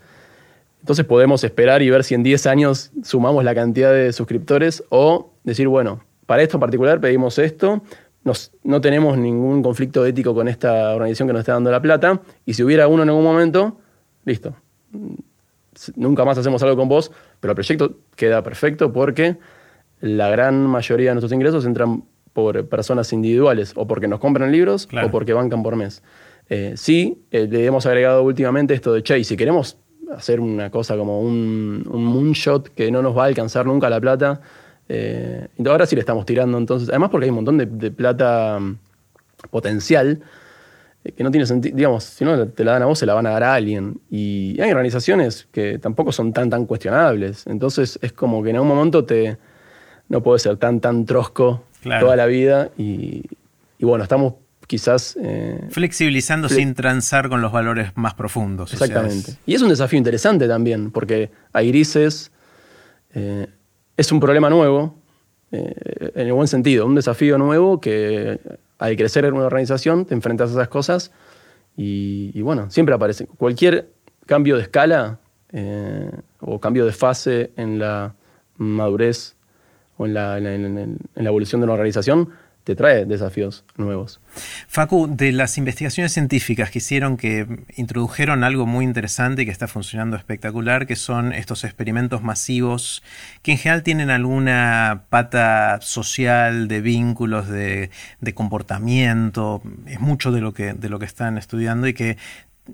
Entonces 0.79 1.05
podemos 1.05 1.43
esperar 1.43 1.81
y 1.81 1.89
ver 1.89 2.03
si 2.03 2.13
en 2.13 2.23
10 2.23 2.45
años 2.45 2.91
sumamos 3.03 3.43
la 3.43 3.55
cantidad 3.55 3.91
de 3.91 4.13
suscriptores 4.13 4.83
o 4.89 5.31
decir, 5.43 5.67
bueno, 5.67 6.03
para 6.25 6.43
esto 6.43 6.57
en 6.57 6.61
particular 6.61 7.01
pedimos 7.01 7.37
esto, 7.39 7.81
no 8.63 8.81
tenemos 8.81 9.17
ningún 9.17 9.61
conflicto 9.61 10.05
ético 10.05 10.33
con 10.33 10.47
esta 10.47 10.95
organización 10.95 11.27
que 11.27 11.33
nos 11.33 11.41
está 11.41 11.53
dando 11.53 11.69
la 11.69 11.81
plata 11.81 12.21
y 12.45 12.53
si 12.53 12.63
hubiera 12.63 12.87
uno 12.87 13.03
en 13.03 13.09
algún 13.09 13.23
momento, 13.23 13.77
listo. 14.25 14.55
Nunca 15.95 16.25
más 16.25 16.37
hacemos 16.37 16.61
algo 16.63 16.77
con 16.77 16.87
vos, 16.89 17.11
pero 17.39 17.51
el 17.51 17.55
proyecto 17.55 17.97
queda 18.15 18.43
perfecto 18.43 18.93
porque 18.93 19.37
la 20.01 20.29
gran 20.29 20.65
mayoría 20.67 21.09
de 21.09 21.15
nuestros 21.15 21.33
ingresos 21.33 21.65
entran 21.65 22.03
por 22.33 22.67
personas 22.67 23.11
individuales 23.13 23.73
o 23.75 23.87
porque 23.87 24.07
nos 24.07 24.19
compran 24.19 24.51
libros 24.51 24.89
o 25.03 25.09
porque 25.09 25.33
bancan 25.33 25.63
por 25.63 25.75
mes. 25.75 26.03
Eh, 26.49 26.73
sí, 26.75 27.23
eh, 27.31 27.47
le 27.49 27.65
hemos 27.65 27.85
agregado 27.85 28.23
últimamente 28.23 28.73
esto 28.73 28.93
de, 28.93 29.01
che, 29.01 29.17
y 29.17 29.23
si 29.23 29.35
queremos 29.35 29.77
hacer 30.15 30.39
una 30.39 30.69
cosa 30.69 30.95
como 30.97 31.21
un, 31.21 31.83
moonshot 31.87 32.69
que 32.69 32.91
no 32.91 33.01
nos 33.01 33.17
va 33.17 33.23
a 33.23 33.27
alcanzar 33.27 33.65
nunca 33.65 33.89
la 33.89 33.99
plata, 33.99 34.41
eh, 34.87 35.47
ahora 35.65 35.85
sí 35.85 35.95
le 35.95 36.01
estamos 36.01 36.25
tirando 36.25 36.57
entonces, 36.57 36.89
además 36.89 37.09
porque 37.09 37.25
hay 37.25 37.29
un 37.29 37.37
montón 37.37 37.57
de, 37.57 37.91
plata 37.91 38.59
mm, 38.59 38.77
potencial 39.49 40.21
que 41.13 41.23
no 41.23 41.31
tiene 41.31 41.45
sentido, 41.45 41.75
digamos, 41.75 42.03
si 42.03 42.25
no 42.25 42.47
te 42.47 42.63
la 42.63 42.73
dan 42.73 42.83
a 42.83 42.85
vos, 42.85 42.97
se 42.97 43.05
la 43.05 43.13
van 43.13 43.27
a 43.27 43.31
dar 43.31 43.43
a 43.43 43.53
alguien. 43.53 43.99
Y 44.09 44.59
hay 44.59 44.71
organizaciones 44.71 45.47
que 45.51 45.77
tampoco 45.77 46.11
son 46.11 46.33
tan, 46.33 46.49
tan 46.49 46.65
cuestionables. 46.65 47.45
Entonces 47.47 47.99
es 48.01 48.13
como 48.13 48.41
que 48.43 48.49
en 48.49 48.55
algún 48.55 48.69
momento 48.69 49.05
te, 49.05 49.37
no 50.09 50.21
puede 50.23 50.39
ser 50.39 50.57
tan, 50.57 50.79
tan 50.79 51.05
trosco 51.05 51.63
toda 51.83 52.15
la 52.15 52.25
vida. 52.25 52.69
Y, 52.77 53.23
y 53.77 53.85
bueno, 53.85 54.03
estamos 54.03 54.33
quizás... 54.67 55.17
Eh, 55.21 55.67
Flexibilizando 55.69 56.49
sin 56.49 56.73
transar 56.73 57.29
con 57.29 57.41
los 57.41 57.51
valores 57.51 57.91
más 57.95 58.13
profundos. 58.13 58.73
Exactamente. 58.73 59.33
Y 59.45 59.53
es 59.53 59.61
un 59.61 59.69
desafío 59.69 59.97
interesante 59.97 60.47
también, 60.47 60.91
porque 60.91 61.29
hay 61.53 61.67
grises, 61.69 62.31
eh, 63.13 63.47
es 63.95 64.11
un 64.11 64.19
problema 64.19 64.49
nuevo, 64.49 64.95
eh, 65.51 66.11
en 66.15 66.27
el 66.27 66.33
buen 66.33 66.47
sentido, 66.47 66.85
un 66.85 66.95
desafío 66.95 67.37
nuevo 67.37 67.79
que 67.79 68.39
al 68.77 68.95
crecer 68.95 69.25
en 69.25 69.33
una 69.33 69.45
organización 69.45 70.05
te 70.05 70.13
enfrentas 70.13 70.49
a 70.49 70.53
esas 70.53 70.67
cosas 70.67 71.11
y, 71.77 72.41
bueno, 72.41 72.71
siempre 72.71 72.95
aparece. 72.95 73.27
Cualquier 73.27 73.89
cambio 74.25 74.55
de 74.55 74.63
escala 74.63 75.19
o 76.39 76.59
cambio 76.59 76.85
de 76.85 76.91
fase 76.91 77.51
en 77.57 77.79
la 77.79 78.15
madurez 78.57 79.35
o 79.97 80.05
en 80.05 80.13
la, 80.13 80.37
en 80.37 80.99
la 81.15 81.29
evolución 81.29 81.61
de 81.61 81.65
una 81.65 81.73
organización 81.73 82.29
te 82.65 82.75
trae 82.75 83.05
desafíos 83.05 83.63
nuevos. 83.77 84.19
Facu, 84.67 85.07
de 85.07 85.31
las 85.31 85.59
investigaciones 85.59 86.13
científicas 86.13 86.71
que 86.71 86.79
hicieron 86.79 87.15
que 87.15 87.45
introdujeron 87.77 88.43
algo 88.43 88.65
muy 88.65 88.83
interesante 88.83 89.43
y 89.43 89.45
que 89.45 89.51
está 89.51 89.67
funcionando 89.67 90.17
espectacular, 90.17 90.87
que 90.87 90.95
son 90.95 91.31
estos 91.31 91.63
experimentos 91.63 92.23
masivos 92.23 93.03
que 93.43 93.51
en 93.51 93.59
general 93.59 93.83
tienen 93.83 94.09
alguna 94.09 95.03
pata 95.09 95.79
social, 95.81 96.67
de 96.67 96.81
vínculos, 96.81 97.47
de, 97.47 97.91
de 98.19 98.33
comportamiento, 98.33 99.61
es 99.85 99.99
mucho 99.99 100.31
de 100.31 100.41
lo, 100.41 100.55
que, 100.55 100.73
de 100.73 100.89
lo 100.89 100.97
que 100.97 101.05
están 101.05 101.37
estudiando 101.37 101.87
y 101.87 101.93
que 101.93 102.17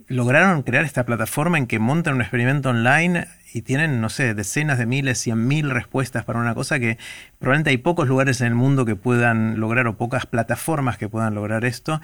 lograron 0.07 0.63
crear 0.63 0.85
esta 0.85 1.05
plataforma 1.05 1.57
en 1.57 1.67
que 1.67 1.79
montan 1.79 2.13
un 2.13 2.21
experimento 2.21 2.69
online 2.69 3.27
y 3.53 3.61
tienen, 3.61 4.01
no 4.01 4.09
sé, 4.09 4.33
decenas 4.33 4.77
de 4.77 4.85
miles, 4.85 5.19
cien 5.19 5.47
mil 5.47 5.69
respuestas 5.69 6.23
para 6.23 6.39
una 6.39 6.55
cosa 6.55 6.79
que 6.79 6.97
probablemente 7.39 7.71
hay 7.71 7.77
pocos 7.77 8.07
lugares 8.07 8.41
en 8.41 8.47
el 8.47 8.55
mundo 8.55 8.85
que 8.85 8.95
puedan 8.95 9.59
lograr 9.59 9.87
o 9.87 9.97
pocas 9.97 10.25
plataformas 10.25 10.97
que 10.97 11.09
puedan 11.09 11.35
lograr 11.35 11.65
esto. 11.65 12.01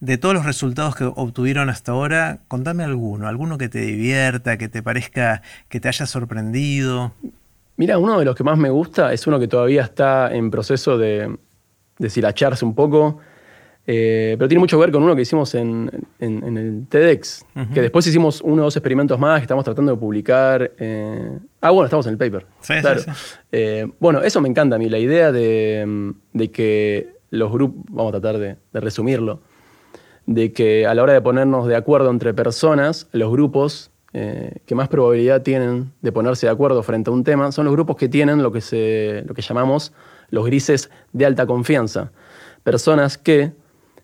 De 0.00 0.18
todos 0.18 0.34
los 0.34 0.44
resultados 0.44 0.96
que 0.96 1.04
obtuvieron 1.04 1.70
hasta 1.70 1.92
ahora, 1.92 2.40
contame 2.48 2.84
alguno, 2.84 3.28
alguno 3.28 3.56
que 3.56 3.68
te 3.68 3.80
divierta, 3.80 4.58
que 4.58 4.68
te 4.68 4.82
parezca 4.82 5.42
que 5.68 5.80
te 5.80 5.88
haya 5.88 6.06
sorprendido. 6.06 7.12
Mira, 7.76 7.98
uno 7.98 8.18
de 8.18 8.24
los 8.24 8.34
que 8.34 8.44
más 8.44 8.58
me 8.58 8.70
gusta 8.70 9.12
es 9.12 9.26
uno 9.26 9.38
que 9.38 9.48
todavía 9.48 9.82
está 9.82 10.34
en 10.34 10.50
proceso 10.50 10.98
de 10.98 11.36
deshilacharse 11.98 12.64
un 12.64 12.74
poco, 12.74 13.18
eh, 13.84 14.36
pero 14.38 14.48
tiene 14.48 14.60
mucho 14.60 14.76
que 14.76 14.82
ver 14.82 14.92
con 14.92 15.02
uno 15.02 15.16
que 15.16 15.22
hicimos 15.22 15.54
en, 15.56 15.90
el 16.20 16.86
TEDx, 16.88 17.44
que 17.74 17.82
después 17.82 18.06
hicimos 18.06 18.40
uno 18.40 18.62
o 18.62 18.64
dos 18.66 18.76
experimentos 18.76 19.18
más 19.18 19.40
que 19.40 19.44
estamos 19.44 19.64
tratando 19.64 19.92
de 19.92 19.98
publicar. 19.98 20.72
Eh, 20.78 21.38
ah, 21.60 21.70
bueno, 21.70 21.86
estamos 21.86 22.06
en 22.06 22.12
el 22.12 22.18
paper. 22.18 22.46
Sí, 22.60 22.74
claro. 22.80 23.02
Eh, 23.50 23.88
bueno, 23.98 24.22
eso 24.22 24.40
me 24.40 24.48
encanta 24.48 24.76
a 24.76 24.78
mí, 24.78 24.88
la 24.88 24.98
idea 24.98 25.32
de, 25.32 26.14
que 26.52 27.16
los 27.30 27.50
grupos, 27.50 27.84
vamos 27.88 28.14
a 28.14 28.20
tratar 28.20 28.38
de, 28.38 28.80
resumirlo, 28.80 29.40
de 30.26 30.52
que 30.52 30.86
a 30.86 30.94
la 30.94 31.02
hora 31.02 31.12
de 31.14 31.20
ponernos 31.20 31.66
de 31.66 31.74
acuerdo 31.74 32.10
entre 32.10 32.34
personas, 32.34 33.08
los 33.12 33.32
grupos 33.32 33.90
que 34.12 34.74
más 34.74 34.88
probabilidad 34.88 35.40
tienen 35.40 35.90
de 36.02 36.12
ponerse 36.12 36.44
de 36.44 36.52
acuerdo 36.52 36.82
frente 36.82 37.08
a 37.08 37.14
un 37.14 37.24
tema 37.24 37.50
son 37.50 37.64
los 37.64 37.72
grupos 37.72 37.96
que 37.96 38.10
tienen 38.10 38.42
lo 38.42 38.52
que, 38.52 38.60
se, 38.60 39.24
lo 39.26 39.32
que 39.32 39.40
llamamos 39.40 39.94
los 40.28 40.44
grises 40.44 40.90
de 41.14 41.24
alta 41.24 41.46
confianza. 41.46 42.12
Personas 42.62 43.16
que 43.16 43.52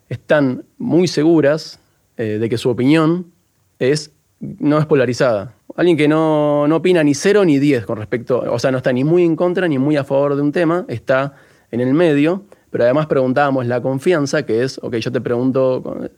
están 0.08 0.64
muy 0.78 1.08
seguras 1.08 1.80
eh, 2.16 2.38
de 2.38 2.48
que 2.48 2.58
su 2.58 2.70
opinión 2.70 3.32
es 3.78 4.12
no 4.40 4.78
es 4.78 4.86
polarizada. 4.86 5.54
Alguien 5.76 5.96
que 5.96 6.08
no, 6.08 6.66
no 6.68 6.76
opina 6.76 7.02
ni 7.02 7.14
cero 7.14 7.44
ni 7.44 7.58
diez 7.58 7.84
con 7.84 7.98
respecto, 7.98 8.44
o 8.50 8.58
sea, 8.58 8.70
no 8.70 8.78
está 8.78 8.92
ni 8.92 9.04
muy 9.04 9.24
en 9.24 9.36
contra 9.36 9.68
ni 9.68 9.78
muy 9.78 9.96
a 9.96 10.04
favor 10.04 10.36
de 10.36 10.42
un 10.42 10.52
tema, 10.52 10.84
está 10.88 11.34
en 11.70 11.80
el 11.80 11.92
medio, 11.94 12.44
pero 12.70 12.84
además 12.84 13.06
preguntábamos 13.06 13.66
la 13.66 13.80
confianza, 13.80 14.44
que 14.44 14.62
es, 14.62 14.78
ok, 14.82 14.96
yo 14.96 15.12
te 15.12 15.20
pregunto 15.20 16.08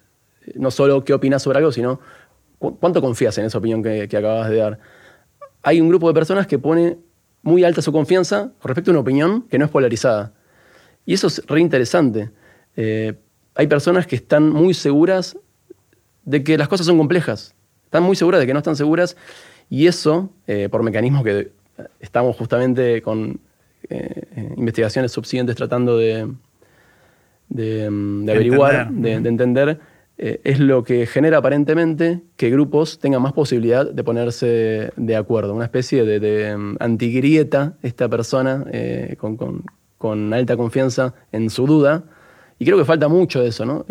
no 0.55 0.70
solo 0.70 1.05
qué 1.05 1.12
opinas 1.12 1.43
sobre 1.43 1.59
algo, 1.59 1.72
sino 1.72 2.01
cuánto 2.59 3.01
confías 3.01 3.36
en 3.38 3.47
esa 3.47 3.59
opinión 3.59 3.82
que, 3.82 4.03
acabas 4.03 4.51
de 4.51 4.57
dar. 4.57 4.78
Hay 5.62 5.80
un 5.80 5.88
grupo 5.88 6.09
de 6.09 6.14
personas 6.14 6.47
que 6.47 6.59
pone 6.59 6.99
muy 7.43 7.64
alta 7.64 7.82
su 7.82 7.93
confianza 7.93 8.53
con 8.61 8.68
respecto 8.68 8.91
a 8.91 8.93
una 8.93 9.01
opinión 9.01 9.43
que 9.43 9.59
no 9.59 9.64
es 9.64 9.70
polarizada. 9.70 10.32
Y 11.07 11.14
eso 11.14 11.26
es 11.26 11.45
re 11.47 11.61
interesante. 11.61 12.30
Eh, 12.76 13.14
hay 13.61 13.66
personas 13.66 14.06
que 14.06 14.16
están 14.16 14.48
muy 14.48 14.72
seguras 14.72 15.36
de 16.24 16.42
que 16.42 16.56
las 16.56 16.66
cosas 16.66 16.86
son 16.86 16.96
complejas. 16.96 17.54
Están 17.84 18.02
muy 18.02 18.16
seguras 18.16 18.40
de 18.40 18.46
que 18.46 18.54
no 18.54 18.61
están 18.61 18.74
seguras. 18.74 19.18
Y 19.68 19.86
eso, 19.86 20.30
eh, 20.46 20.70
por 20.70 20.82
mecanismos 20.82 21.22
que 21.22 21.50
estamos 22.00 22.36
justamente 22.36 23.02
con 23.02 23.38
eh, 23.90 24.54
investigaciones 24.56 25.12
subsiguientes 25.12 25.56
tratando 25.56 25.98
de, 25.98 26.24
mm, 27.50 28.30
averiguar, 28.30 28.90
de, 28.92 29.12
entender, 29.12 29.78
eh, 30.16 30.40
es 30.42 30.58
lo 30.58 30.82
que 30.82 31.04
genera 31.04 31.36
aparentemente 31.36 32.22
que 32.38 32.48
grupos 32.48 32.98
tengan 32.98 33.20
más 33.20 33.34
posibilidad 33.34 33.84
de 33.84 34.02
ponerse 34.02 34.90
de 34.96 35.16
acuerdo. 35.16 35.54
Una 35.54 35.66
especie 35.66 36.06
de, 36.06 36.56
mm, 36.56 36.76
antigrieta, 36.80 37.74
esta 37.82 38.08
persona 38.08 38.64
eh, 38.72 39.18
con, 39.18 40.32
alta 40.32 40.56
confianza 40.56 41.12
en 41.30 41.50
su 41.50 41.66
duda. 41.66 42.04
Y 42.61 42.64
creo 42.64 42.78
que 42.78 42.84
falta 42.84 43.08
mucho 43.08 43.40
de 43.42 43.48
eso, 43.48 43.64
¿no? 43.64 43.84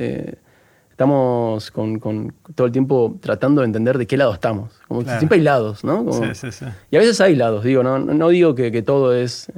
estamos 0.99 1.71
con, 1.71 2.33
todo 2.55 2.67
el 2.67 2.73
tiempo 2.73 3.17
tratando 3.21 3.61
de 3.61 3.67
entender 3.67 3.97
de 3.97 4.05
qué 4.05 4.17
lado 4.17 4.33
estamos. 4.33 4.73
Como 4.87 5.01
siempre 5.03 5.37
hay 5.37 5.43
lados, 5.43 5.83
¿no? 5.83 6.11
sí, 6.11 6.23
sí, 6.33 6.51
sí. 6.51 6.65
Y 6.91 6.97
a 6.97 6.99
veces 6.99 7.21
hay 7.21 7.35
lados, 7.35 7.63
digo, 7.63 7.83
no, 7.83 7.99
no 7.99 8.29
digo 8.29 8.53
que, 8.53 8.81
todo 8.81 9.15
es. 9.15 9.47
Eh, 9.49 9.53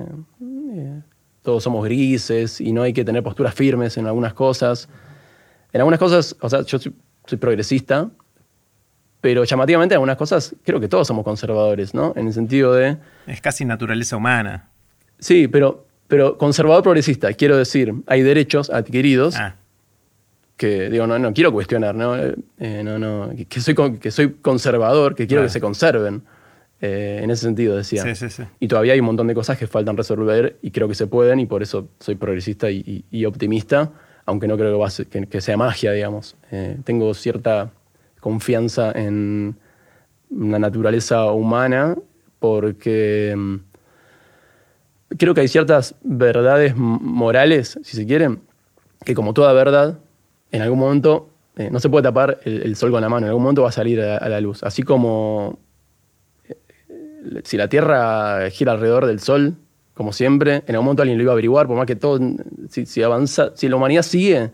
eh, 0.74 1.02
todos 1.42 1.64
somos 1.64 1.84
grises 1.84 2.62
y 2.62 2.72
no 2.72 2.84
hay 2.84 2.94
que 2.94 3.04
tener 3.04 3.24
posturas 3.24 3.56
firmes 3.56 3.98
en 3.98 4.06
algunas 4.06 4.34
cosas. 4.34 4.88
En 5.74 5.82
algunas 5.82 6.00
cosas, 6.00 6.36
o 6.40 6.50
sea, 6.50 6.62
yo 6.62 6.78
soy, 6.78 7.38
progresista, 7.40 8.10
pero 9.22 9.44
llamativamente 9.44 9.96
en 9.96 9.98
algunas 9.98 10.18
cosas 10.18 10.56
creo 10.64 10.80
que 10.80 10.88
todos 10.88 11.08
somos 11.08 11.24
conservadores, 11.24 11.94
¿no? 11.94 12.14
En 12.16 12.28
el 12.28 12.34
sentido 12.34 12.74
de... 12.74 12.98
Es 13.26 13.42
casi 13.42 13.66
naturaleza 13.66 14.18
humana. 14.18 14.70
Sí, 15.18 15.48
pero, 15.48 15.88
pero 16.12 16.38
conservador 16.38 16.84
progresista, 16.84 17.32
quiero 17.32 17.56
decir, 17.56 17.94
hay 18.06 18.22
derechos 18.22 18.70
adquiridos 18.70 19.38
ah 19.38 19.56
que 20.62 20.92
digo, 20.92 21.08
no, 21.08 21.18
no 21.18 21.34
quiero 21.34 21.52
cuestionar, 21.52 21.96
¿no? 21.96 22.16
Eh, 22.16 22.84
no, 22.84 23.00
no 23.00 23.32
que, 23.50 23.60
soy, 23.60 23.74
que 23.98 24.12
soy 24.12 24.34
conservador, 24.34 25.16
que 25.16 25.26
quiero 25.26 25.42
que 25.42 25.50
se 25.50 25.60
conserven. 25.60 26.22
Eh, 26.80 27.22
en 27.24 27.32
ese 27.32 27.44
sentido, 27.46 27.76
decía. 27.76 28.04
Sí, 28.04 28.14
sí, 28.14 28.30
sí. 28.30 28.44
Y 28.60 28.68
todavía 28.68 28.94
hay 28.94 29.00
un 29.00 29.08
montón 29.08 29.26
de 29.26 29.34
cosas 29.34 29.58
que 29.58 29.66
faltan 29.66 29.98
resolver 29.98 30.58
y 30.62 30.70
creo 30.70 30.88
que 30.88 30.94
se 30.94 31.08
pueden 31.08 31.40
y 31.40 31.48
por 31.48 31.64
eso 31.64 31.88
soy 32.00 32.14
progresista 32.14 32.70
y, 32.70 33.26
optimista, 33.26 33.92
aunque 34.28 34.48
no 34.48 34.56
creo 34.56 34.80
que, 35.10 35.26
que, 35.26 35.42
sea 35.42 35.58
magia, 35.58 35.94
digamos. 35.94 36.36
Eh, 36.52 36.78
tengo 36.84 37.12
cierta 37.16 37.72
confianza 38.20 38.92
en 38.92 39.56
la 40.30 40.60
naturaleza 40.60 41.32
humana 41.32 41.96
porque 42.38 43.34
mm, 43.36 43.56
creo 45.18 45.34
que 45.34 45.42
hay 45.42 45.48
ciertas 45.48 45.96
verdades 46.04 46.76
morales, 46.76 47.80
si 47.84 47.96
se 47.96 48.06
quieren, 48.06 48.42
que 49.06 49.16
como 49.16 49.34
toda 49.34 49.54
verdad 49.54 50.00
en 50.52 50.62
algún 50.62 50.80
momento 50.80 51.30
eh, 51.58 51.70
no 51.70 51.80
se 51.80 51.90
puede 51.90 52.04
tapar 52.04 52.40
el, 52.46 52.76
sol 52.76 52.92
con 52.92 53.02
la 53.02 53.10
mano, 53.10 53.26
en 53.26 53.30
algún 53.30 53.44
momento 53.44 53.64
va 53.64 53.70
a 53.70 53.74
salir 53.74 54.02
a, 54.02 54.28
la 54.30 54.40
luz. 54.40 54.64
Así 54.64 54.84
como 54.84 55.60
eh, 56.46 56.56
si 57.44 57.58
la 57.58 57.68
Tierra 57.68 58.50
gira 58.52 58.72
alrededor 58.72 59.06
del 59.06 59.20
Sol, 59.20 59.56
como 59.94 60.14
siempre, 60.14 60.64
en 60.66 60.76
algún 60.76 60.86
momento 60.86 61.04
alguien 61.04 61.18
lo 61.18 61.24
iba 61.24 61.32
a 61.32 61.34
averiguar, 61.34 61.68
por 61.68 61.76
más 61.76 61.86
que 61.86 61.96
todo, 61.96 62.20
si, 62.70 63.04
avanza, 63.04 63.52
si 63.56 63.68
la 63.68 63.76
humanidad 63.76 64.04
sigue 64.04 64.52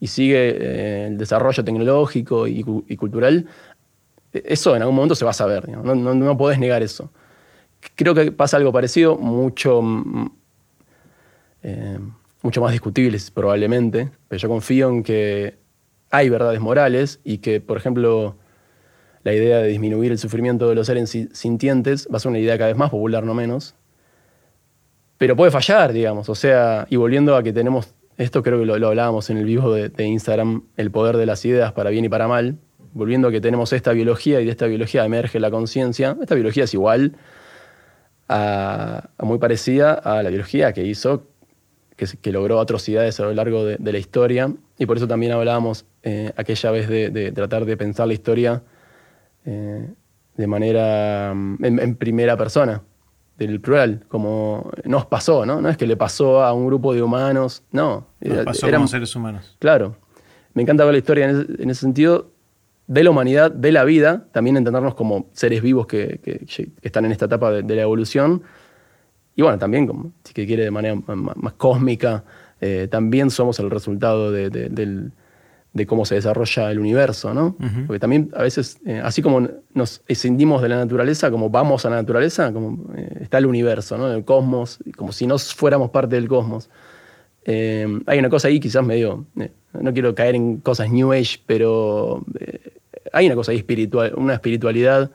y 0.00 0.08
sigue 0.08 0.50
eh, 0.50 1.06
el 1.06 1.18
desarrollo 1.18 1.64
tecnológico 1.64 2.46
y, 2.48 2.62
cultural, 2.96 3.46
eso 4.32 4.74
en 4.74 4.82
algún 4.82 4.96
momento 4.96 5.14
se 5.14 5.24
va 5.24 5.30
a 5.30 5.34
saber, 5.34 5.68
no, 5.68 5.94
no, 5.94 6.36
podés 6.36 6.58
negar 6.58 6.82
eso. 6.82 7.12
Creo 7.94 8.14
que 8.14 8.32
pasa 8.32 8.56
algo 8.56 8.72
parecido, 8.72 9.16
mucho... 9.16 9.82
Mm, 9.82 10.26
mucho 12.44 12.60
más 12.60 12.72
discutibles 12.72 13.30
probablemente, 13.30 14.10
pero 14.28 14.38
yo 14.38 14.48
confío 14.50 14.90
en 14.90 15.02
que 15.02 15.56
hay 16.10 16.28
verdades 16.28 16.60
morales 16.60 17.18
y 17.24 17.38
que, 17.38 17.60
por 17.60 17.78
ejemplo, 17.78 18.36
la 19.22 19.32
idea 19.32 19.58
de 19.58 19.68
disminuir 19.68 20.12
el 20.12 20.18
sufrimiento 20.18 20.68
de 20.68 20.74
los 20.74 20.86
seres 20.86 21.16
sintientes 21.32 22.06
va 22.12 22.18
a 22.18 22.20
ser 22.20 22.28
una 22.28 22.38
idea 22.38 22.58
cada 22.58 22.68
vez 22.68 22.76
más 22.76 22.90
popular, 22.90 23.24
no 23.24 23.32
menos. 23.32 23.74
Pero 25.16 25.36
puede 25.36 25.50
fallar, 25.50 25.94
digamos. 25.94 26.28
O 26.28 26.34
sea, 26.34 26.86
y 26.90 26.96
volviendo 26.96 27.34
a 27.34 27.42
que 27.42 27.54
tenemos, 27.54 27.94
esto 28.18 28.42
creo 28.42 28.60
que 28.60 28.66
lo, 28.66 28.74
hablábamos 28.86 29.30
en 29.30 29.38
el 29.38 29.46
vivo 29.46 29.72
de, 29.72 30.04
Instagram, 30.04 30.64
el 30.76 30.90
poder 30.90 31.16
de 31.16 31.24
las 31.24 31.42
ideas 31.46 31.72
para 31.72 31.88
bien 31.88 32.04
y 32.04 32.10
para 32.10 32.28
mal. 32.28 32.58
Volviendo 32.92 33.28
a 33.28 33.30
que 33.32 33.40
tenemos 33.40 33.72
esta 33.72 33.92
biología 33.92 34.42
y 34.42 34.44
de 34.44 34.50
esta 34.50 34.66
biología 34.66 35.04
emerge 35.06 35.40
la 35.40 35.50
conciencia. 35.50 36.14
Esta 36.20 36.34
biología 36.34 36.64
es 36.64 36.74
igual 36.74 37.16
a, 38.34 39.10
muy 39.20 39.38
parecida 39.38 39.92
a 39.92 40.22
la 40.22 40.28
biología 40.28 40.72
que 40.72 40.84
hizo 40.84 41.28
que, 41.96 42.32
logró 42.32 42.58
atrocidades 42.58 43.20
a 43.20 43.24
lo 43.24 43.32
largo 43.32 43.64
de, 43.64 43.92
la 43.92 43.98
historia. 43.98 44.52
Y 44.76 44.86
por 44.86 44.96
eso 44.96 45.06
también 45.06 45.32
hablábamos 45.32 45.86
eh, 46.02 46.32
aquella 46.36 46.72
vez 46.72 46.88
de, 46.88 47.32
tratar 47.32 47.64
de 47.64 47.76
pensar 47.76 48.08
la 48.08 48.14
historia 48.14 48.62
eh, 49.44 49.88
de 50.36 50.46
manera 50.48 51.32
mm, 51.32 51.64
en, 51.64 51.94
primera 51.94 52.36
persona, 52.36 52.82
del 53.38 53.60
plural, 53.60 54.04
como 54.08 54.70
nos 54.84 55.06
pasó, 55.06 55.46
¿no? 55.46 55.60
No 55.60 55.68
es 55.68 55.76
que 55.76 55.86
le 55.86 55.96
pasó 55.96 56.42
a 56.42 56.52
un 56.52 56.66
grupo 56.66 56.92
de 56.92 57.02
humanos, 57.02 57.62
no. 57.70 58.08
Nos 58.20 58.44
pasó 58.44 58.66
éramos, 58.66 58.90
seres 58.90 59.14
humanos. 59.14 59.56
Claro. 59.60 59.96
Me 60.54 60.62
encanta 60.62 60.84
ver 60.84 60.94
la 60.94 60.98
historia 60.98 61.30
en 61.30 61.70
ese, 61.70 61.80
sentido 61.80 62.30
de 62.86 63.04
la 63.04 63.10
humanidad, 63.10 63.50
de 63.50 63.72
la 63.72 63.84
vida, 63.84 64.26
también 64.32 64.56
entendernos 64.56 64.94
como 64.94 65.26
seres 65.32 65.62
vivos 65.62 65.86
que, 65.86 66.20
están 66.82 67.04
en 67.04 67.12
esta 67.12 67.26
etapa 67.26 67.50
de, 67.50 67.74
la 67.74 67.82
evolución 67.82 68.42
y 69.36 69.42
bueno, 69.42 69.58
también, 69.58 69.86
como, 69.86 70.12
si 70.22 70.32
que 70.32 70.46
quiere 70.46 70.64
de 70.64 70.70
manera 70.70 70.94
más, 70.94 71.54
cósmica, 71.54 72.24
eh, 72.60 72.88
también 72.90 73.30
somos 73.30 73.58
el 73.58 73.70
resultado 73.70 74.30
de, 74.30 75.10
cómo 75.86 76.04
se 76.04 76.14
desarrolla 76.14 76.70
el 76.70 76.78
universo, 76.78 77.34
¿no? 77.34 77.56
Porque 77.86 77.98
también 77.98 78.30
a 78.34 78.42
veces, 78.42 78.78
eh, 78.86 79.00
así 79.02 79.22
como 79.22 79.48
nos 79.72 80.02
escindimos 80.06 80.62
de 80.62 80.68
la 80.68 80.76
naturaleza, 80.76 81.32
como 81.32 81.50
vamos 81.50 81.84
a 81.84 81.90
la 81.90 81.96
naturaleza, 81.96 82.52
como 82.52 82.94
eh, 82.94 83.18
está 83.22 83.38
el 83.38 83.46
universo, 83.46 83.98
¿no? 83.98 84.12
El 84.12 84.24
cosmos, 84.24 84.78
como 84.96 85.10
si 85.10 85.26
no 85.26 85.36
fuéramos 85.36 85.90
parte 85.90 86.14
del 86.14 86.28
cosmos. 86.28 86.70
hay 87.44 88.18
una 88.18 88.30
cosa 88.30 88.48
ahí 88.48 88.60
quizás 88.60 88.84
medio, 88.84 89.26
no 89.72 89.92
quiero 89.92 90.14
caer 90.14 90.36
en 90.36 90.58
cosas 90.58 90.90
New 90.90 91.12
Age, 91.12 91.40
pero 91.44 92.24
hay 93.14 93.26
una 93.26 93.34
cosa 93.34 93.52
ahí 93.52 93.64
una 94.16 94.34
espiritualidad 94.34 95.10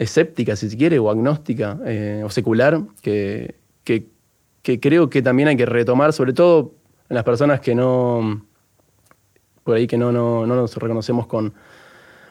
escéptica, 0.00 0.56
si 0.56 0.70
se 0.70 0.78
quiere, 0.78 0.98
o 0.98 1.10
agnóstica, 1.10 1.78
eh, 1.84 2.22
o 2.24 2.30
secular, 2.30 2.80
que, 3.02 3.54
creo 4.62 5.10
que 5.10 5.20
también 5.20 5.48
hay 5.48 5.56
que 5.58 5.66
retomar, 5.66 6.14
sobre 6.14 6.32
todo 6.32 6.72
en 7.10 7.16
las 7.16 7.24
personas 7.24 7.60
que 7.60 7.74
no, 7.74 8.46
por 9.62 9.76
ahí 9.76 9.86
que 9.86 9.98
no, 9.98 10.10
no, 10.10 10.46
nos 10.46 10.74
reconocemos 10.78 11.26
con 11.26 11.52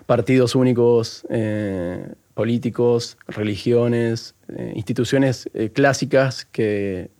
partidos 0.08 0.56
únicos, 0.56 1.28
eh, 1.30 2.12
políticos, 2.34 3.20
religiones, 3.28 4.34
eh, 4.48 4.74
instituciones 4.76 5.48
clásicas 5.74 6.46
que, 6.46 7.12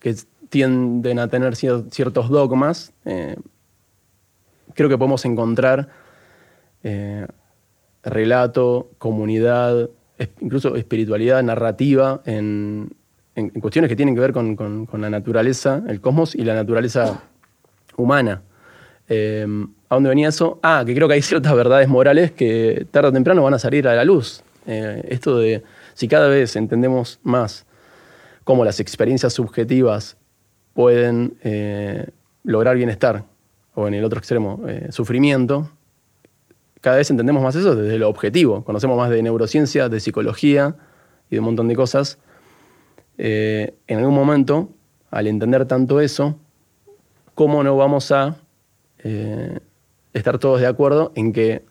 tienden 0.50 1.20
a 1.20 1.28
tener 1.28 1.56
ciertos 1.56 2.30
dogmas. 2.30 2.92
Creo 4.80 4.90
que 4.90 4.98
podemos 4.98 5.26
encontrar 5.26 5.90
relato, 8.04 8.92
comunidad, 8.98 9.90
incluso 10.40 10.76
espiritualidad 10.76 11.44
narrativa 11.44 12.22
en, 12.26 12.96
cuestiones 13.62 13.90
que 13.90 13.96
tienen 13.96 14.16
que 14.16 14.22
ver 14.22 14.34
con, 14.34 14.88
la 14.94 15.10
naturaleza, 15.10 15.84
el 15.88 16.02
cosmos 16.02 16.36
y 16.36 16.44
la 16.44 16.54
naturaleza 16.56 17.24
humana. 17.96 18.42
Em, 19.08 19.68
¿A 19.90 19.96
dónde 19.96 20.10
venía 20.10 20.30
eso? 20.30 20.60
Ah, 20.62 20.84
que 20.86 20.94
creo 20.94 21.08
que 21.08 21.16
hay 21.16 21.22
ciertas 21.22 21.54
verdades 21.56 21.88
morales 21.88 22.32
que 22.32 22.86
tarde 22.92 23.10
o 23.10 23.12
temprano 23.12 23.44
van 23.44 23.54
a 23.54 23.60
salir 23.60 23.88
a 23.88 23.96
la 23.96 24.04
luz. 24.04 24.44
Eh, 24.68 25.04
esto 25.10 25.40
de 25.40 25.64
si 25.94 26.08
cada 26.08 26.28
vez 26.28 26.56
entendemos 26.56 27.20
más 27.24 27.66
cómo 28.44 28.66
las 28.66 28.80
experiencias 28.80 29.34
subjetivas 29.34 30.18
pueden 30.74 31.38
eh, 31.44 32.08
lograr 32.44 32.76
bienestar, 32.76 33.24
o 33.76 33.88
en 33.88 33.94
el 33.94 34.04
otro 34.04 34.20
extremo, 34.20 34.62
eh, 34.68 34.88
sufrimiento, 34.92 35.70
cada 36.82 36.98
vez 36.98 37.10
entendemos 37.10 37.44
más 37.44 37.56
eso 37.56 37.76
desde 37.76 37.98
lo 37.98 38.10
objetivo. 38.10 38.64
Conocemos 38.64 38.98
más 38.98 39.10
de 39.10 39.22
neurociencia, 39.22 39.90
de 39.90 40.00
psicología 40.00 40.76
y 41.30 41.36
de 41.36 41.40
un 41.40 41.46
montón 41.46 41.68
de 41.68 41.76
cosas. 41.76 42.20
Eh, 43.18 43.74
en 43.88 44.00
algún 44.00 44.16
momento, 44.16 44.70
al 45.12 45.28
entender 45.28 45.66
tanto 45.66 46.00
eso, 46.00 46.38
¿cómo 47.36 47.64
no 47.64 47.76
vamos 47.76 48.12
a 48.12 48.38
eh, 49.04 49.60
estar 50.14 50.40
todos 50.40 50.62
de 50.62 50.68
acuerdo 50.68 51.12
en 51.16 51.34
que 51.34 51.64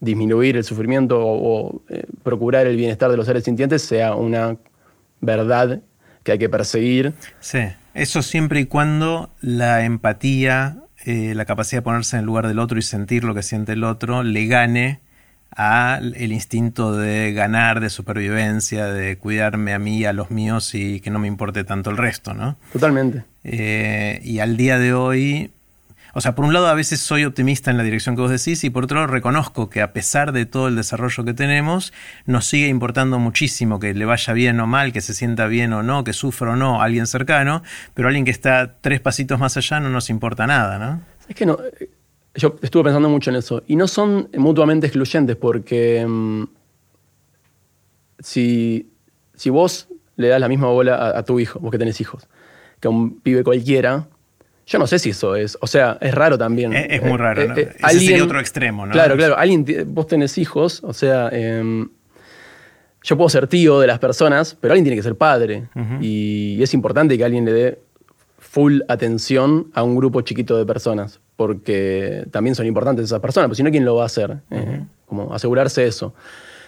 disminuir 0.00 0.56
el 0.56 0.64
sufrimiento 0.64 1.20
o, 1.20 1.82
procurar 2.22 2.66
el 2.66 2.76
bienestar 2.76 3.10
de 3.10 3.16
los 3.16 3.26
seres 3.26 3.44
sintientes 3.44 3.82
sea 3.82 4.16
una 4.16 4.56
verdad 5.20 5.80
que 6.22 6.32
hay 6.32 6.38
que 6.38 6.48
perseguir. 6.48 7.14
Sí, 7.40 7.60
eso 7.94 8.22
siempre 8.22 8.60
y 8.60 8.66
cuando 8.66 9.30
la 9.40 9.84
empatía, 9.84 10.82
eh, 11.04 11.34
la 11.34 11.44
capacidad 11.44 11.80
de 11.80 11.84
ponerse 11.84 12.16
en 12.16 12.20
el 12.20 12.26
lugar 12.26 12.46
del 12.48 12.58
otro 12.58 12.78
y 12.78 12.82
sentir 12.82 13.24
lo 13.24 13.34
que 13.34 13.42
siente 13.42 13.72
el 13.72 13.84
otro, 13.84 14.22
le 14.22 14.46
gane 14.46 15.00
al 15.50 16.14
el 16.16 16.32
instinto 16.32 16.96
de 16.96 17.32
ganar, 17.32 17.80
de 17.80 17.90
supervivencia, 17.90 18.86
de 18.86 19.18
cuidarme 19.18 19.74
a 19.74 19.78
mí, 19.78 20.04
a 20.04 20.12
los 20.12 20.30
míos 20.30 20.74
y 20.74 21.00
que 21.00 21.10
no 21.10 21.18
me 21.18 21.28
importe 21.28 21.64
tanto 21.64 21.90
el 21.90 21.96
resto, 21.96 22.34
¿no? 22.34 22.56
Totalmente. 22.72 23.24
Eh, 23.44 24.20
y 24.22 24.38
al 24.38 24.56
día 24.56 24.78
de 24.78 24.94
hoy, 24.94 25.50
o 26.14 26.20
sea, 26.20 26.34
por 26.34 26.44
un 26.44 26.52
lado 26.52 26.66
a 26.66 26.74
veces 26.74 27.00
soy 27.00 27.24
optimista 27.24 27.70
en 27.70 27.76
la 27.76 27.82
dirección 27.82 28.16
que 28.16 28.22
vos 28.22 28.30
decís 28.30 28.64
y 28.64 28.70
por 28.70 28.84
otro 28.84 28.96
lado 28.96 29.06
reconozco 29.06 29.70
que 29.70 29.80
a 29.80 29.92
pesar 29.92 30.32
de 30.32 30.46
todo 30.46 30.68
el 30.68 30.76
desarrollo 30.76 31.24
que 31.24 31.34
tenemos, 31.34 31.92
nos 32.26 32.46
sigue 32.46 32.68
importando 32.68 33.18
muchísimo 33.18 33.80
que 33.80 33.94
le 33.94 34.04
vaya 34.04 34.32
bien 34.32 34.60
o 34.60 34.66
mal, 34.66 34.92
que 34.92 35.00
se 35.00 35.14
sienta 35.14 35.46
bien 35.46 35.72
o 35.72 35.82
no, 35.82 36.04
que 36.04 36.12
sufra 36.12 36.52
o 36.52 36.56
no 36.56 36.82
a 36.82 36.84
alguien 36.84 37.06
cercano, 37.06 37.62
pero 37.94 38.08
alguien 38.08 38.24
que 38.24 38.30
está 38.30 38.76
tres 38.80 39.00
pasitos 39.00 39.38
más 39.38 39.56
allá 39.56 39.80
no 39.80 39.88
nos 39.90 40.10
importa 40.10 40.46
nada, 40.46 40.78
¿no? 40.78 41.00
Es 41.28 41.36
que 41.36 41.46
no, 41.46 41.58
yo 42.34 42.56
estuve 42.62 42.84
pensando 42.84 43.08
mucho 43.08 43.30
en 43.30 43.36
eso. 43.36 43.62
Y 43.66 43.76
no 43.76 43.88
son 43.88 44.28
mutuamente 44.36 44.86
excluyentes 44.86 45.36
porque 45.36 46.04
mm, 46.06 46.44
si, 48.18 48.90
si, 49.34 49.50
vos 49.50 49.88
le 50.16 50.28
das 50.28 50.40
la 50.40 50.48
misma 50.48 50.68
bola 50.68 51.16
a, 51.16 51.22
tu 51.24 51.40
hijo, 51.40 51.58
vos 51.60 51.70
que 51.70 51.78
tenés 51.78 52.00
hijos, 52.00 52.28
que 52.80 52.88
a 52.88 52.90
un 52.90 53.20
pibe 53.20 53.44
cualquiera, 53.44 54.08
yo 54.66 54.78
no 54.78 54.86
sé 54.86 54.98
si 54.98 55.10
eso 55.10 55.36
es. 55.36 55.58
O 55.60 55.66
sea, 55.66 55.98
es 56.00 56.14
raro 56.14 56.38
también. 56.38 56.72
Es, 56.72 57.02
muy 57.02 57.18
raro, 57.18 57.42
eh, 57.42 57.48
¿no? 57.48 57.56
Eh, 57.56 57.74
Ese 57.88 58.00
sería 58.00 58.24
otro 58.24 58.40
extremo, 58.40 58.86
¿no? 58.86 58.92
Claro, 58.92 59.16
claro. 59.16 59.36
Alguien, 59.36 59.64
vos 59.88 60.06
tenés 60.06 60.38
hijos, 60.38 60.82
o 60.84 60.92
sea, 60.92 61.28
em, 61.32 61.88
yo 63.02 63.16
puedo 63.16 63.28
ser 63.28 63.46
tío 63.48 63.80
de 63.80 63.86
las 63.86 63.98
personas, 63.98 64.56
pero 64.60 64.72
alguien 64.72 64.84
tiene 64.84 64.96
que 64.96 65.02
ser 65.02 65.16
padre. 65.16 65.68
Y 66.00 66.62
es 66.62 66.74
importante 66.74 67.18
que 67.18 67.24
alguien 67.24 67.44
le 67.44 67.52
dé 67.52 67.78
full 68.38 68.80
atención 68.88 69.70
a 69.74 69.82
un 69.82 69.96
grupo 69.96 70.20
chiquito 70.20 70.56
de 70.56 70.66
personas 70.66 71.20
porque 71.42 72.24
también 72.30 72.54
son 72.54 72.66
importantes 72.66 73.06
esas 73.06 73.18
personas, 73.18 73.48
pues 73.48 73.56
si 73.56 73.64
no, 73.64 73.70
¿quién 73.72 73.84
lo 73.84 73.96
va 73.96 74.04
a 74.04 74.06
hacer? 74.06 74.38
Eh, 74.50 74.84
como 75.06 75.34
asegurarse 75.34 75.84
eso. 75.84 76.14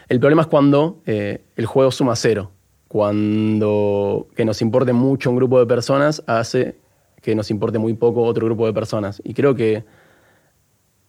El 0.09 0.19
problema 0.19 0.43
es 0.43 0.49
cuando 0.49 1.01
eh, 1.07 1.43
el 1.55 1.67
juego 1.67 1.93
suma 1.93 2.17
cero, 2.17 2.51
cuando 2.89 4.27
que 4.35 4.45
nos 4.45 4.61
importe 4.63 4.93
mucho 4.93 5.31
un 5.31 5.37
grupo 5.37 5.61
de 5.61 5.67
personas 5.67 6.25
hace 6.27 6.77
que 7.25 7.35
nos 7.35 7.51
importe 7.51 7.79
muy 7.79 7.95
poco 7.95 8.23
otro 8.23 8.47
grupo 8.47 8.67
de 8.67 8.73
personas. 8.73 9.21
Y 9.25 9.35
creo 9.35 9.57
que 9.57 9.85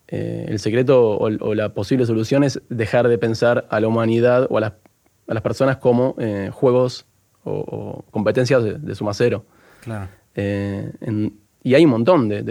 eh, 0.07 0.45
el 0.47 0.57
secreto 0.57 1.18
o, 1.18 1.53
la 1.53 1.74
posible 1.74 2.05
solución 2.07 2.43
es 2.43 2.61
dejar 2.70 3.07
de 3.07 3.18
pensar 3.18 3.68
a 3.70 3.80
la 3.80 3.88
humanidad 3.88 4.47
o 4.49 4.57
a 4.57 4.61
las, 4.61 5.41
personas 5.43 5.78
como 5.78 6.16
juegos 6.51 7.05
o, 7.43 8.03
competencias 8.11 8.63
de, 8.63 8.95
suma 8.95 9.13
cero. 9.13 9.45
Claro. 9.84 10.07
y 11.63 11.74
hay 11.76 11.86
un 11.86 11.91
montón 11.91 12.30
de, 12.30 12.41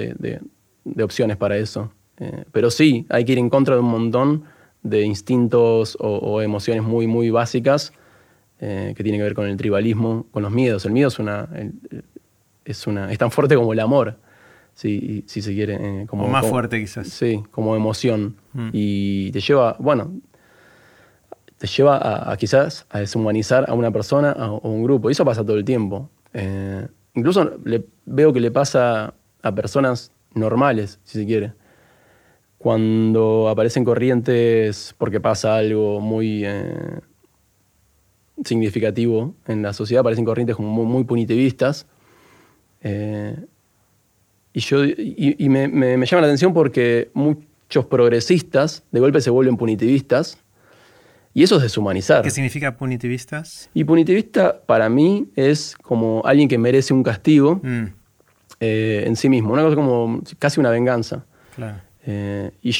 de 0.84 1.02
opciones 1.02 1.36
para 1.36 1.56
eso. 1.56 1.90
Eh, 2.18 2.44
pero 2.52 2.70
sí, 2.70 3.06
hay 3.08 3.24
que 3.24 3.32
ir 3.32 3.38
en 3.38 3.50
contra 3.50 3.74
de 3.74 3.80
un 3.80 3.90
montón 3.90 4.44
de 4.82 5.02
instintos 5.02 5.96
o, 5.98 6.42
emociones 6.42 6.82
muy, 6.82 7.06
muy 7.06 7.30
básicas 7.30 7.92
eh, 8.60 8.92
que 8.96 9.02
tienen 9.02 9.20
que 9.20 9.24
ver 9.24 9.34
con 9.34 9.46
el 9.46 9.56
tribalismo, 9.56 10.26
con 10.30 10.42
los 10.42 10.52
miedos. 10.52 10.84
El 10.84 10.92
miedo 10.92 11.08
es 11.08 11.18
una. 11.18 11.48
Es, 12.64 12.86
una, 12.86 13.12
es 13.12 13.18
tan 13.18 13.30
fuerte 13.30 13.56
como 13.56 13.72
el 13.72 13.80
amor, 13.80 14.16
si, 14.74 15.24
si 15.26 15.42
se 15.42 15.52
quiere. 15.52 16.02
Eh, 16.02 16.06
como, 16.06 16.24
o 16.24 16.28
más 16.28 16.46
fuerte 16.46 16.80
quizás. 16.80 17.08
Sí, 17.08 17.42
como 17.50 17.76
emoción. 17.76 18.36
Mm. 18.52 18.68
Y 18.72 19.30
te 19.32 19.40
lleva, 19.40 19.76
bueno, 19.78 20.12
te 21.58 21.66
lleva 21.66 22.30
a, 22.30 22.36
quizás 22.36 22.86
a 22.90 23.00
deshumanizar 23.00 23.68
a 23.68 23.74
una 23.74 23.90
persona 23.90 24.32
o 24.32 24.68
un 24.68 24.82
grupo. 24.82 25.10
Y 25.10 25.12
eso 25.12 25.24
pasa 25.24 25.44
todo 25.44 25.56
el 25.56 25.64
tiempo. 25.64 26.10
incluso 27.14 27.58
le, 27.64 27.84
veo 28.06 28.32
que 28.32 28.40
le 28.40 28.50
pasa 28.50 29.14
a 29.42 29.54
personas 29.54 30.12
normales, 30.34 30.98
si 31.04 31.20
se 31.20 31.26
quiere. 31.26 31.52
Cuando 32.58 33.48
aparecen 33.48 33.84
corrientes 33.84 34.94
porque 34.96 35.20
pasa 35.20 35.56
algo 35.56 36.00
muy 36.00 36.44
eh, 36.44 37.00
significativo 38.44 39.34
en 39.46 39.62
la 39.62 39.72
sociedad, 39.72 40.00
aparecen 40.00 40.24
corrientes 40.24 40.56
como 40.56 40.84
muy, 40.84 41.04
punitivistas. 41.04 41.86
Eh, 42.84 43.36
y, 44.52 44.60
yo, 44.60 44.84
y, 44.84 45.48
me, 45.48 45.66
llama 46.06 46.20
la 46.20 46.26
atención 46.28 46.54
porque 46.54 47.10
muchos 47.12 47.86
progresistas 47.86 48.84
de 48.92 49.00
golpe 49.00 49.20
se 49.20 49.30
vuelven 49.30 49.56
punitivistas. 49.56 50.38
Y 51.36 51.42
eso 51.42 51.56
es 51.56 51.62
deshumanizar. 51.62 52.22
¿Qué 52.22 52.30
significa 52.30 52.76
punitivistas? 52.76 53.68
Y 53.74 53.82
punitivista 53.82 54.60
para 54.60 54.88
mí 54.88 55.28
es 55.34 55.74
como 55.82 56.22
alguien 56.24 56.48
que 56.48 56.58
merece 56.58 56.94
un 56.94 57.02
castigo. 57.02 57.60
Mm. 57.60 57.86
Eh, 58.60 59.04
en 59.06 59.16
sí 59.16 59.28
mismo, 59.28 59.52
una 59.52 59.62
cosa 59.62 59.74
como 59.74 60.22
casi 60.38 60.60
una 60.60 60.70
venganza. 60.70 61.24
Eh, 62.06 62.50
y 62.62 62.74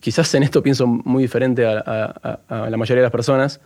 quizás 0.00 0.34
en 0.34 0.42
esto 0.42 0.62
pienso 0.62 0.86
muy 0.86 1.22
diferente 1.22 1.66
a, 1.66 2.40
la 2.48 2.76
mayoría 2.76 3.00
de 3.00 3.06
las 3.06 3.12
personas, 3.12 3.60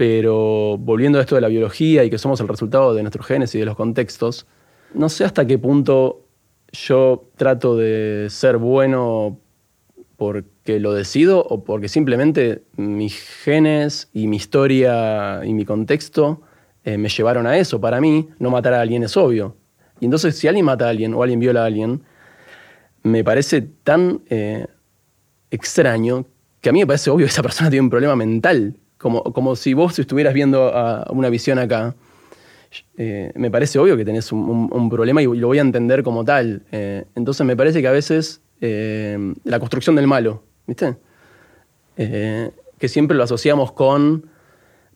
pero 0.00 0.78
volviendo 0.78 1.18
a 1.18 1.20
esto 1.20 1.34
de 1.34 1.42
la 1.42 1.48
biología 1.48 2.04
y 2.04 2.08
que 2.08 2.16
somos 2.16 2.40
el 2.40 2.48
resultado 2.48 2.94
de 2.94 3.02
nuestros 3.02 3.26
genes 3.26 3.54
y 3.54 3.58
de 3.58 3.66
los 3.66 3.76
contextos, 3.76 4.46
no 4.94 5.10
sé 5.10 5.26
hasta 5.26 5.46
qué 5.46 5.58
punto 5.58 6.24
yo 6.72 7.28
trato 7.36 7.76
de 7.76 8.28
ser 8.30 8.56
bueno 8.56 9.38
porque 10.16 10.80
lo 10.80 10.94
decido 10.94 11.44
o 11.44 11.64
porque 11.64 11.88
simplemente 11.88 12.62
mis 12.78 13.20
genes 13.44 14.08
y 14.14 14.26
mi 14.26 14.36
historia 14.36 15.42
y 15.44 15.52
mi 15.52 15.66
contexto 15.66 16.40
eh, 16.82 16.96
me 16.96 17.10
llevaron 17.10 17.46
a 17.46 17.58
eso. 17.58 17.78
Para 17.78 18.00
mí, 18.00 18.30
no 18.38 18.48
matar 18.48 18.72
a 18.72 18.80
alguien 18.80 19.02
es 19.02 19.18
obvio. 19.18 19.54
Y 20.00 20.06
entonces, 20.06 20.34
si 20.34 20.48
alguien 20.48 20.64
mata 20.64 20.86
a 20.86 20.88
alguien 20.88 21.12
o 21.12 21.22
alguien 21.22 21.40
viola 21.40 21.64
a 21.64 21.66
alguien, 21.66 22.00
me 23.02 23.22
parece 23.22 23.60
tan 23.60 24.22
eh, 24.30 24.66
extraño 25.50 26.24
que 26.62 26.70
a 26.70 26.72
mí 26.72 26.78
me 26.78 26.86
parece 26.86 27.10
obvio 27.10 27.26
que 27.26 27.32
esa 27.32 27.42
persona 27.42 27.68
tiene 27.68 27.82
un 27.82 27.90
problema 27.90 28.16
mental. 28.16 28.76
Como, 29.00 29.22
como 29.22 29.56
si 29.56 29.72
vos 29.72 29.98
estuvieras 29.98 30.34
viendo 30.34 30.72
una 31.10 31.30
visión 31.30 31.58
acá. 31.58 31.94
Eh, 32.96 33.32
me 33.34 33.50
parece 33.50 33.78
obvio 33.78 33.96
que 33.96 34.04
tenés 34.04 34.30
un, 34.30 34.90
problema 34.90 35.22
y 35.22 35.24
lo 35.24 35.46
voy 35.46 35.58
a 35.58 35.62
entender 35.62 36.02
como 36.02 36.24
tal. 36.24 36.62
Eh, 36.70 37.04
entonces 37.14 37.46
me 37.46 37.56
parece 37.56 37.80
que 37.80 37.88
a 37.88 37.92
veces 37.92 38.42
la 38.60 39.58
construcción 39.58 39.96
del 39.96 40.06
malo, 40.06 40.42
¿viste? 40.66 40.96
que 41.96 42.88
siempre 42.88 43.16
lo 43.16 43.24
asociamos 43.24 43.72
con 43.72 44.30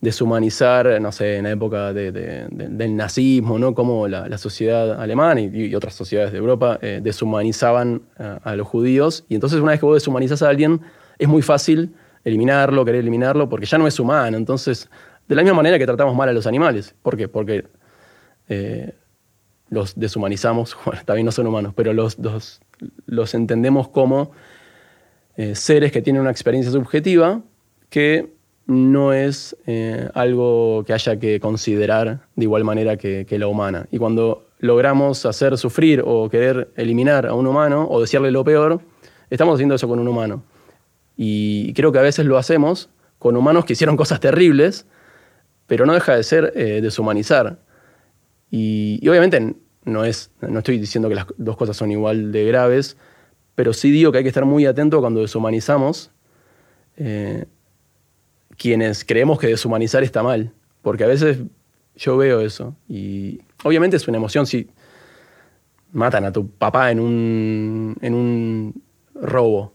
deshumanizar, 0.04 1.00
no 1.00 1.10
sé, 1.10 1.38
en 1.38 1.44
la 1.44 1.50
época 1.50 1.92
del 1.92 2.96
nazismo, 2.96 3.58
¿no? 3.58 3.74
Cómo 3.74 4.06
la, 4.06 4.38
sociedad 4.38 5.00
alemana 5.00 5.40
y, 5.40 5.74
otras 5.74 5.94
sociedades 5.94 6.32
de 6.32 6.38
Europa 6.38 6.78
eh, 6.82 7.00
deshumanizaban 7.02 8.02
a, 8.18 8.54
los 8.54 8.68
judíos. 8.68 9.24
Y 9.28 9.34
entonces 9.34 9.60
una 9.60 9.72
vez 9.72 9.80
que 9.80 9.86
vos 9.86 9.96
deshumanizas 9.96 10.42
a 10.42 10.48
alguien, 10.48 10.80
es 11.18 11.26
muy 11.26 11.42
fácil 11.42 11.94
eliminarlo, 12.24 12.84
querer 12.84 13.00
eliminarlo, 13.00 13.48
porque 13.48 13.66
ya 13.66 13.78
no 13.78 13.86
es 13.86 14.00
humano. 14.00 14.36
Entonces, 14.36 14.88
de 15.28 15.34
la 15.34 15.42
misma 15.42 15.56
manera 15.56 15.78
que 15.78 15.86
tratamos 15.86 16.14
mal 16.14 16.28
a 16.28 16.32
los 16.32 16.46
animales. 16.46 16.94
¿Por 17.02 17.16
qué? 17.16 17.28
Porque 17.28 17.66
eh, 18.48 18.92
los 19.70 19.98
deshumanizamos, 19.98 20.76
bueno, 20.84 21.00
también 21.04 21.26
no 21.26 21.32
son 21.32 21.46
humanos, 21.46 21.72
pero 21.76 21.92
los, 21.92 22.18
los, 23.06 23.34
entendemos 23.34 23.88
como 23.88 24.32
eh, 25.36 25.54
seres 25.54 25.92
que 25.92 26.02
tienen 26.02 26.22
una 26.22 26.30
experiencia 26.30 26.72
subjetiva 26.72 27.42
que 27.90 28.32
no 28.66 29.12
es 29.12 29.56
eh, 29.66 30.08
algo 30.14 30.84
que 30.86 30.94
haya 30.94 31.18
que 31.18 31.38
considerar 31.38 32.20
de 32.34 32.44
igual 32.44 32.64
manera 32.64 32.96
que, 32.96 33.26
la 33.30 33.46
humana. 33.46 33.86
Y 33.90 33.98
cuando 33.98 34.46
logramos 34.58 35.26
hacer 35.26 35.58
sufrir 35.58 36.02
o 36.04 36.28
querer 36.30 36.70
eliminar 36.76 37.26
a 37.26 37.34
un 37.34 37.46
humano 37.46 37.86
o 37.90 38.00
decirle 38.00 38.30
lo 38.30 38.42
peor, 38.42 38.80
estamos 39.28 39.54
haciendo 39.54 39.74
eso 39.74 39.86
con 39.86 39.98
un 39.98 40.08
humano. 40.08 40.42
Y 41.16 41.72
creo 41.74 41.92
que 41.92 41.98
a 41.98 42.02
veces 42.02 42.26
lo 42.26 42.38
hacemos 42.38 42.90
con 43.18 43.36
humanos 43.36 43.64
que 43.64 43.74
hicieron 43.74 43.96
cosas 43.96 44.20
terribles, 44.20 44.86
pero 45.66 45.86
no 45.86 45.94
deja 45.94 46.16
de 46.16 46.22
ser 46.22 46.52
eh, 46.56 46.80
deshumanizar. 46.80 47.58
Y, 48.50 49.06
obviamente 49.08 49.54
no, 49.84 50.04
es, 50.04 50.30
no 50.40 50.58
estoy 50.58 50.78
diciendo 50.78 51.08
que 51.08 51.14
las 51.14 51.26
dos 51.36 51.56
cosas 51.56 51.76
son 51.76 51.90
igual 51.90 52.32
de 52.32 52.44
graves, 52.44 52.96
pero 53.54 53.72
sí 53.72 53.90
digo 53.90 54.12
que 54.12 54.18
hay 54.18 54.24
que 54.24 54.28
estar 54.28 54.44
muy 54.44 54.66
atento 54.66 55.00
cuando 55.00 55.20
deshumanizamos. 55.20 56.10
Eh, 56.96 57.46
quienes 58.56 59.04
creemos 59.04 59.38
que 59.38 59.48
deshumanizar 59.48 60.02
está 60.04 60.22
mal, 60.22 60.52
porque 60.82 61.04
a 61.04 61.08
veces 61.08 61.38
yo 61.96 62.16
veo 62.16 62.40
eso 62.40 62.76
y 62.88 63.40
obviamente 63.62 63.96
es 63.96 64.06
una 64.08 64.18
emoción 64.18 64.46
si 64.46 64.68
matan 65.92 66.24
a 66.24 66.32
tu 66.32 66.48
papá 66.48 66.90
en 66.90 67.00
un, 67.00 67.96
en 68.00 68.14
un 68.14 68.82
robo. 69.14 69.73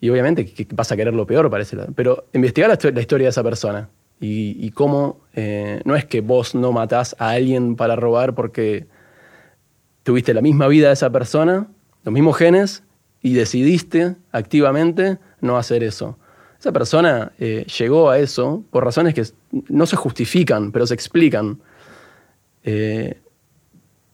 Y 0.00 0.10
obviamente 0.10 0.44
que 0.44 0.66
vas 0.72 0.92
a 0.92 0.96
querer 0.96 1.14
lo 1.14 1.26
peor, 1.26 1.50
parece. 1.50 1.76
Pero 1.94 2.26
investigar 2.32 2.68
la, 2.68 3.00
historia 3.00 3.26
de 3.26 3.30
esa 3.30 3.42
persona 3.42 3.88
y, 4.20 4.70
cómo 4.70 5.20
eh, 5.34 5.80
no 5.84 5.96
es 5.96 6.04
que 6.04 6.20
vos 6.20 6.54
no 6.54 6.72
matás 6.72 7.16
a 7.18 7.30
alguien 7.30 7.76
para 7.76 7.96
robar 7.96 8.34
porque 8.34 8.86
tuviste 10.02 10.34
la 10.34 10.40
misma 10.40 10.68
vida 10.68 10.88
de 10.88 10.94
esa 10.94 11.10
persona, 11.10 11.66
los 12.04 12.12
mismos 12.12 12.36
genes, 12.36 12.82
y 13.22 13.34
decidiste 13.34 14.16
activamente 14.30 15.18
no 15.40 15.56
hacer 15.58 15.82
eso. 15.82 16.18
Esa 16.58 16.72
persona 16.72 17.32
eh, 17.38 17.66
llegó 17.78 18.10
a 18.10 18.18
eso 18.18 18.62
por 18.70 18.84
razones 18.84 19.14
que 19.14 19.24
no 19.68 19.86
se 19.86 19.96
justifican, 19.96 20.72
pero 20.72 20.86
se 20.86 20.94
explican. 20.94 21.58
Eh, 22.64 23.18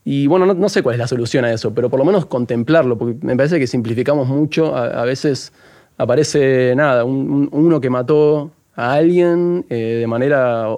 y 0.05 0.27
bueno, 0.27 0.53
no, 0.53 0.69
sé 0.69 0.83
cuál 0.83 0.95
es 0.95 0.99
la 0.99 1.07
solución 1.07 1.45
a 1.45 1.53
eso, 1.53 1.73
pero 1.75 1.89
por 1.89 1.99
lo 1.99 2.05
menos 2.05 2.27
contemplarlo, 2.27 2.99
porque 2.99 3.25
me 3.25 3.37
parece 3.37 3.61
que 3.61 3.67
simplificamos 3.67 4.27
mucho. 4.27 4.75
A, 4.75 5.05
veces 5.05 5.53
aparece 6.03 6.75
nada, 6.77 7.05
uno 7.05 7.81
que 7.81 7.91
mató 7.91 8.53
a 8.75 8.95
alguien 8.95 9.67
eh, 9.69 9.99
de 10.01 10.07
manera 10.07 10.69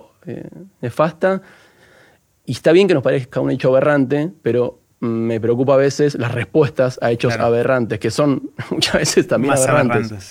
nefasta. 0.81 1.43
Y 2.47 2.53
está 2.53 2.73
bien 2.73 2.89
que 2.89 2.95
nos 2.95 3.03
parezca 3.03 3.41
un 3.41 3.51
hecho 3.51 3.69
aberrante, 3.71 4.31
pero 4.43 4.85
me 5.05 5.41
preocupa 5.41 5.75
a 5.75 5.77
veces 5.77 6.15
las 6.15 6.33
respuestas 6.33 6.99
a 7.03 7.11
hechos 7.11 7.35
aberrantes, 7.35 7.99
que 7.99 8.11
son 8.11 8.51
muchas 8.71 8.95
veces 8.95 9.29
también 9.29 9.55
aberrantes. 9.55 10.31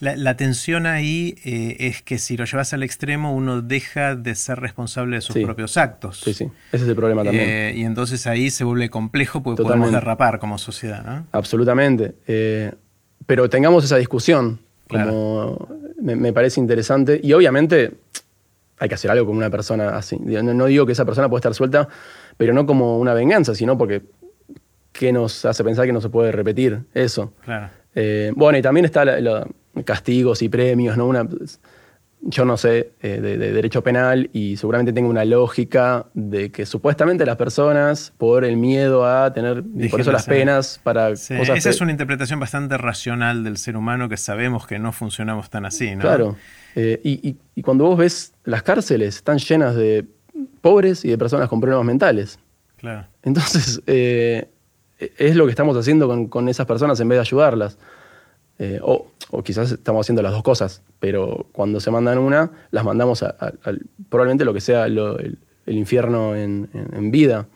la, 0.00 0.36
tensión 0.36 0.86
ahí 0.86 1.36
eh, 1.44 1.76
es 1.80 2.02
que 2.02 2.18
si 2.18 2.36
lo 2.36 2.44
llevas 2.44 2.72
al 2.72 2.82
extremo, 2.82 3.34
uno 3.34 3.62
deja 3.62 4.16
de 4.16 4.34
ser 4.34 4.60
responsable 4.60 5.16
de 5.16 5.22
sus 5.22 5.36
propios 5.36 5.76
actos. 5.76 6.20
Sí, 6.20 6.34
sí, 6.34 6.50
ese 6.72 6.84
es 6.84 6.88
el 6.88 6.96
problema 6.96 7.24
también. 7.24 7.48
Eh, 7.48 7.72
y 7.76 7.84
entonces 7.84 8.26
ahí 8.26 8.50
se 8.50 8.64
vuelve 8.64 8.90
complejo 8.90 9.42
porque 9.42 9.62
podemos 9.62 9.92
derrapar 9.92 10.38
como 10.38 10.58
sociedad, 10.58 11.04
¿no? 11.04 11.26
Absolutamente. 11.32 12.16
Eh, 12.26 12.72
pero 13.28 13.50
tengamos 13.50 13.84
esa 13.84 13.98
discusión, 13.98 14.58
como 14.88 15.68
me, 16.00 16.32
parece 16.32 16.60
interesante. 16.60 17.20
Y 17.22 17.34
obviamente 17.34 17.92
hay 18.78 18.88
que 18.88 18.94
hacer 18.94 19.10
algo 19.10 19.26
con 19.26 19.36
una 19.36 19.50
persona 19.50 19.90
así. 19.90 20.16
no 20.18 20.64
digo 20.64 20.86
que 20.86 20.92
esa 20.92 21.04
persona 21.04 21.28
puede 21.28 21.40
estar 21.40 21.54
suelta 21.54 21.88
pero 22.38 22.54
no 22.54 22.64
como 22.64 22.98
una 22.98 23.12
venganza, 23.12 23.54
sino 23.54 23.76
porque 23.76 24.00
¿qué 24.92 25.12
nos 25.12 25.44
hace 25.44 25.62
pensar 25.62 25.84
que 25.84 25.92
no 25.92 26.00
se 26.00 26.08
puede 26.08 26.32
repetir 26.32 26.80
eso? 26.94 27.34
Claro. 27.44 27.68
Eh, 27.94 28.32
bueno, 28.34 28.56
y 28.56 28.62
también 28.62 28.86
está 28.86 29.04
los 29.20 29.44
castigos 29.84 30.40
y 30.40 30.48
premios, 30.48 30.96
¿no? 30.96 31.06
Una, 31.06 31.28
yo 32.20 32.44
no 32.44 32.56
sé 32.56 32.92
eh, 33.00 33.20
de, 33.20 33.36
derecho 33.38 33.82
penal 33.82 34.30
y 34.32 34.56
seguramente 34.56 34.92
tengo 34.92 35.08
una 35.08 35.24
lógica 35.24 36.06
de 36.14 36.50
que 36.50 36.66
supuestamente 36.66 37.24
las 37.24 37.36
personas, 37.36 38.12
por 38.18 38.44
el 38.44 38.56
miedo 38.56 39.06
a 39.06 39.32
tener, 39.32 39.62
y 39.76 39.88
por 39.88 40.00
eso 40.00 40.12
las 40.12 40.26
penas 40.26 40.80
para 40.82 41.14
sí, 41.16 41.34
Esa 41.34 41.70
es 41.70 41.80
una 41.80 41.92
interpretación 41.92 42.40
bastante 42.40 42.76
racional 42.76 43.44
del 43.44 43.56
ser 43.56 43.76
humano 43.76 44.08
que 44.08 44.16
sabemos 44.16 44.66
que 44.66 44.78
no 44.78 44.92
funcionamos 44.92 45.50
tan 45.50 45.64
así, 45.64 45.94
¿no? 45.94 46.02
Claro. 46.02 46.36
Eh, 46.74 47.00
y 47.02 47.62
cuando 47.62 47.84
vos 47.84 47.98
ves 47.98 48.34
las 48.44 48.62
cárceles, 48.62 49.16
están 49.16 49.38
llenas 49.38 49.74
de 49.74 50.04
pobres 50.60 51.04
y 51.04 51.08
de 51.08 51.18
personas 51.18 51.48
con 51.48 51.60
problemas 51.60 51.84
mentales. 51.84 52.38
Claro. 52.76 53.06
Entonces, 53.22 53.82
eh, 53.86 54.48
es 54.98 55.36
lo 55.36 55.44
que 55.44 55.50
estamos 55.50 55.76
haciendo 55.76 56.28
con, 56.28 56.48
esas 56.48 56.66
personas 56.66 56.98
en 57.00 57.08
vez 57.08 57.16
de 57.16 57.20
ayudarlas. 57.20 57.78
Eh, 58.58 58.80
o, 58.82 59.06
quizás 59.44 59.70
estamos 59.70 60.04
haciendo 60.04 60.22
las 60.22 60.32
dos 60.32 60.42
cosas, 60.42 60.82
pero 60.98 61.46
cuando 61.52 61.80
se 61.80 61.90
mandan 61.90 62.18
una, 62.18 62.50
las 62.70 62.84
mandamos 62.84 63.22
a, 63.22 63.36
probablemente 64.08 64.44
lo 64.44 64.52
que 64.52 64.60
sea 64.60 64.86
el, 64.86 65.38
infierno 65.66 66.34
en, 66.34 67.10
vida. 67.10 67.46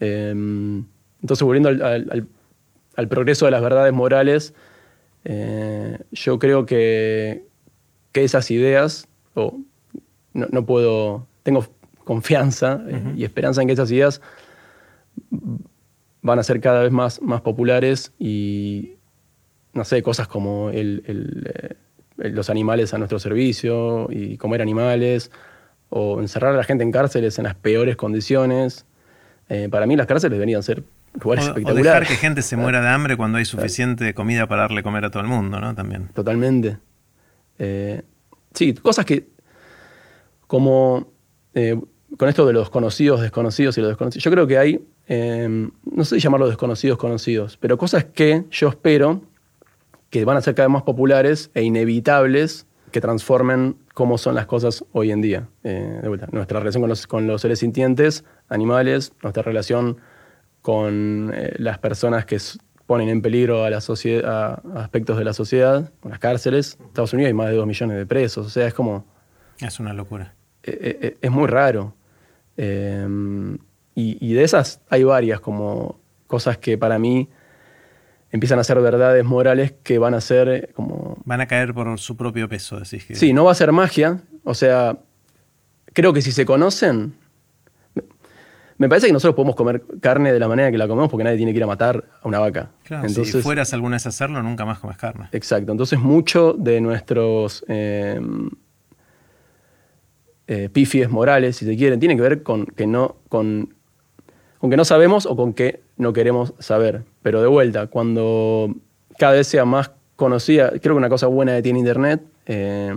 Em, 0.00 0.84
entonces, 1.20 1.44
volviendo 1.44 1.68
al, 1.68 3.08
progreso 3.08 3.44
de 3.46 3.52
las 3.52 3.62
verdades 3.62 3.92
morales, 3.92 4.52
eh, 5.24 5.98
yo 6.10 6.38
creo 6.38 6.66
que, 6.66 7.46
que 8.10 8.24
esas 8.24 8.50
ideas, 8.50 9.08
o 9.34 9.60
no, 10.34 10.48
no, 10.50 10.66
puedo, 10.66 11.26
tengo 11.44 11.64
confianza 12.04 12.82
eh, 12.88 13.14
y 13.16 13.24
esperanza 13.24 13.62
en 13.62 13.68
que 13.68 13.74
esas 13.74 13.90
ideas 13.92 14.20
van 16.20 16.38
a 16.38 16.42
ser 16.42 16.60
cada 16.60 16.82
vez 16.82 16.90
más, 16.90 17.22
más 17.22 17.42
populares 17.42 18.12
y, 18.18 18.96
no 19.72 19.84
sé, 19.84 20.02
cosas 20.02 20.28
como 20.28 20.70
el, 20.70 21.02
eh, 21.06 22.30
los 22.30 22.50
animales 22.50 22.92
a 22.94 22.98
nuestro 22.98 23.18
servicio 23.18 24.08
y 24.10 24.36
comer 24.36 24.62
animales, 24.62 25.30
o 25.88 26.20
encerrar 26.20 26.54
a 26.54 26.56
la 26.56 26.64
gente 26.64 26.84
en 26.84 26.92
cárceles 26.92 27.38
en 27.38 27.44
las 27.44 27.54
peores 27.54 27.96
condiciones. 27.96 28.86
Eh, 29.48 29.68
para 29.70 29.86
mí 29.86 29.96
las 29.96 30.06
cárceles 30.06 30.32
deberían 30.32 30.62
ser 30.62 30.84
lugares 31.22 31.46
espectaculares. 31.46 31.80
O 31.80 31.84
dejar 31.84 32.06
que 32.06 32.14
gente 32.14 32.42
se 32.42 32.56
muera 32.56 32.80
de 32.80 32.88
hambre 32.88 33.16
cuando 33.16 33.38
hay 33.38 33.44
suficiente 33.44 34.14
comida 34.14 34.46
para 34.46 34.62
darle 34.62 34.82
comer 34.82 35.04
a 35.04 35.10
todo 35.10 35.22
el 35.22 35.28
mundo, 35.28 35.60
¿no? 35.60 35.74
También. 35.74 36.08
Totalmente. 36.14 36.78
sí, 38.54 38.74
cosas 38.74 39.04
que 39.04 39.28
como 40.46 41.08
con 41.52 42.28
esto 42.28 42.46
de 42.46 42.52
los 42.52 42.70
conocidos, 42.70 43.20
desconocidos 43.20 43.76
y 43.76 43.80
los 43.80 43.90
desconocidos, 43.90 44.24
yo 44.24 44.30
creo 44.30 44.46
que 44.46 44.58
hay, 44.58 44.86
no 45.84 46.04
sé 46.04 46.16
si 46.16 46.20
llamarlos 46.20 46.48
desconocidos, 46.48 46.96
conocidos, 46.98 47.58
pero 47.58 47.76
cosas 47.76 48.04
que 48.04 48.44
yo 48.50 48.68
espero 48.68 49.22
que 50.12 50.26
van 50.26 50.36
a 50.36 50.42
ser 50.42 50.54
cada 50.54 50.68
vez 50.68 50.74
más 50.74 50.82
populares 50.82 51.50
e 51.54 51.62
inevitables 51.62 52.66
que 52.90 53.00
transformen 53.00 53.76
cómo 53.94 54.18
son 54.18 54.34
las 54.34 54.44
cosas 54.44 54.84
hoy 54.92 55.10
en 55.10 55.22
día. 55.22 55.48
Eh, 55.64 56.00
de 56.02 56.06
vuelta, 56.06 56.28
nuestra 56.32 56.60
relación 56.60 56.82
con 57.08 57.26
los, 57.26 57.40
seres 57.40 57.60
sintientes, 57.60 58.22
animales, 58.50 59.14
nuestra 59.22 59.42
relación 59.42 59.96
con 60.60 61.32
eh, 61.34 61.54
las 61.56 61.78
personas 61.78 62.26
que 62.26 62.38
ponen 62.86 63.08
en 63.08 63.22
peligro 63.22 63.64
a, 63.64 63.70
la 63.70 63.80
sociedad, 63.80 64.62
a 64.74 64.82
aspectos 64.82 65.16
de 65.16 65.24
la 65.24 65.32
sociedad, 65.32 65.90
las 66.06 66.18
cárceles. 66.18 66.76
En 66.78 66.88
Estados 66.88 67.14
Unidos 67.14 67.28
hay 67.28 67.34
más 67.34 67.48
de 67.48 67.56
dos 67.56 67.66
millones 67.66 67.96
de 67.96 68.04
presos, 68.04 68.46
o 68.46 68.50
sea, 68.50 68.66
es 68.66 68.74
como... 68.74 69.06
Es 69.60 69.80
una 69.80 69.94
locura. 69.94 70.34
Eh, 70.62 71.16
es 71.22 71.30
muy 71.30 71.46
raro. 71.46 71.94
Y, 72.58 74.34
de 74.34 74.44
esas 74.44 74.82
hay 74.90 75.04
varias, 75.04 75.40
como 75.40 75.98
cosas 76.26 76.58
que 76.58 76.76
para 76.76 76.98
mí 76.98 77.30
empiezan 78.32 78.58
a 78.58 78.64
ser 78.64 78.80
verdades 78.80 79.24
morales 79.24 79.74
que 79.82 79.98
van 79.98 80.14
a 80.14 80.20
ser 80.20 80.48
eh, 80.48 80.70
como... 80.74 81.18
Van 81.24 81.40
a 81.40 81.46
caer 81.46 81.72
por 81.72 81.98
su 82.00 82.16
propio 82.16 82.48
peso, 82.48 82.80
decís 82.80 83.04
que... 83.04 83.14
Sí, 83.14 83.32
no 83.32 83.44
va 83.44 83.52
a 83.52 83.54
ser 83.54 83.70
magia. 83.72 84.20
O 84.42 84.54
sea, 84.54 84.98
creo 85.92 86.12
que 86.12 86.22
si 86.22 86.32
se 86.32 86.44
conocen... 86.44 87.14
Me 88.78 88.88
parece 88.88 89.06
que 89.06 89.12
nosotros 89.12 89.36
podemos 89.36 89.54
comer 89.54 89.84
carne 90.00 90.32
de 90.32 90.40
la 90.40 90.48
manera 90.48 90.72
que 90.72 90.78
la 90.78 90.88
comemos 90.88 91.08
porque 91.08 91.22
nadie 91.22 91.36
tiene 91.36 91.52
que 91.52 91.58
ir 91.58 91.62
a 91.62 91.68
matar 91.68 92.04
a 92.20 92.26
una 92.26 92.40
vaca. 92.40 92.70
Claro, 92.82 93.06
Entonces, 93.06 93.32
si 93.32 93.40
fueras 93.40 93.72
alguna 93.74 93.94
vez 93.94 94.06
a 94.06 94.08
hacerlo, 94.08 94.42
nunca 94.42 94.64
más 94.64 94.80
comes 94.80 94.96
carne. 94.96 95.28
Exacto. 95.30 95.70
Entonces, 95.70 96.00
mucho 96.00 96.54
de 96.54 96.80
nuestros... 96.80 97.64
Em, 97.68 98.50
eh, 100.48 100.68
pifies 100.70 101.08
morales, 101.08 101.56
si 101.56 101.64
se 101.64 101.76
quieren, 101.76 102.00
tienen 102.00 102.18
que 102.18 102.22
ver 102.22 102.42
con 102.42 102.66
que 102.66 102.86
no, 102.86 103.16
con, 103.28 103.74
con 104.58 104.70
que 104.70 104.76
no 104.76 104.84
sabemos 104.84 105.24
o 105.24 105.36
con 105.36 105.54
que 105.54 105.80
no 106.02 106.12
queremos 106.12 106.54
saber. 106.58 107.04
Pero 107.22 107.40
de 107.40 107.48
vuelta, 107.48 107.86
cuando 107.86 108.74
cada 109.18 109.32
vez 109.32 109.46
sea 109.46 109.64
más 109.64 109.92
conocida, 110.16 110.68
creo 110.68 110.94
que 110.94 110.98
una 110.98 111.08
cosa 111.08 111.26
buena 111.26 111.56
que 111.56 111.62
tiene 111.62 111.78
Internet 111.78 112.22
eh, 112.46 112.94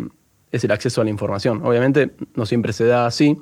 es 0.51 0.63
el 0.63 0.71
acceso 0.71 1.01
a 1.01 1.03
la 1.03 1.09
información. 1.09 1.61
Obviamente 1.63 2.11
no 2.35 2.45
siempre 2.45 2.73
se 2.73 2.85
da 2.85 3.05
así, 3.05 3.37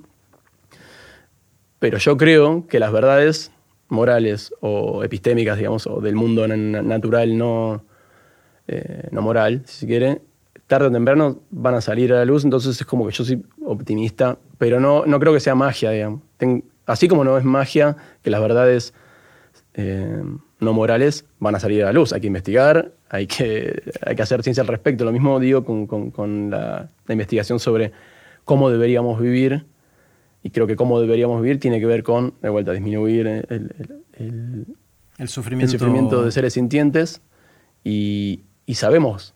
pero 1.79 1.97
yo 1.97 2.17
creo 2.17 2.65
que 2.67 2.79
las 2.79 2.91
verdades 2.91 3.51
morales 3.89 4.53
o 4.61 5.03
epistémicas, 5.03 5.57
digamos, 5.57 5.85
o 5.87 6.01
del 6.01 6.15
mundo 6.15 6.47
natural 6.47 7.37
no, 7.37 7.83
eh, 8.67 9.07
no 9.11 9.21
moral, 9.21 9.63
si 9.65 9.81
se 9.81 9.87
quiere, 9.87 10.21
tarde 10.67 10.87
o 10.87 10.91
temprano 10.91 11.41
van 11.51 11.75
a 11.75 11.81
salir 11.81 12.13
a 12.13 12.17
la 12.17 12.25
luz, 12.25 12.43
entonces 12.43 12.79
es 12.79 12.85
como 12.85 13.05
que 13.05 13.11
yo 13.11 13.23
soy 13.23 13.43
optimista, 13.65 14.37
pero 14.57 14.79
no, 14.79 15.05
no 15.05 15.19
creo 15.19 15.33
que 15.33 15.39
sea 15.39 15.55
magia, 15.55 15.91
digamos. 15.91 16.21
así 16.85 17.07
como 17.07 17.23
no 17.23 17.37
es 17.37 17.43
magia 17.43 17.97
que 18.23 18.29
las 18.29 18.41
verdades 18.41 18.93
eh, 19.75 20.21
no 20.59 20.73
morales 20.73 21.25
van 21.39 21.55
a 21.55 21.59
salir 21.59 21.83
a 21.83 21.87
la 21.87 21.93
luz, 21.93 22.13
hay 22.13 22.21
que 22.21 22.27
investigar, 22.27 22.91
hay 23.09 23.27
que, 23.27 23.83
hay 24.05 24.15
que 24.15 24.21
hacer 24.21 24.43
ciencia 24.43 24.61
al 24.61 24.67
respecto. 24.67 25.03
Lo 25.03 25.11
mismo 25.11 25.39
digo 25.39 25.63
con, 25.65 26.49
la, 26.49 26.89
investigación 27.09 27.59
sobre 27.59 27.91
cómo 28.45 28.69
deberíamos 28.69 29.19
vivir, 29.19 29.65
y 30.43 30.49
creo 30.49 30.67
que 30.67 30.75
cómo 30.75 30.99
deberíamos 30.99 31.41
vivir 31.41 31.59
tiene 31.59 31.79
que 31.79 31.85
ver 31.85 32.03
con, 32.03 32.33
de 32.41 32.49
vuelta, 32.49 32.71
disminuir 32.73 33.27
el, 33.27 34.65
sufrimiento. 35.27 35.71
sufrimiento. 35.71 36.23
de 36.23 36.31
seres 36.31 36.53
sintientes, 36.53 37.21
y, 37.83 38.41
y 38.65 38.75
sabemos 38.75 39.33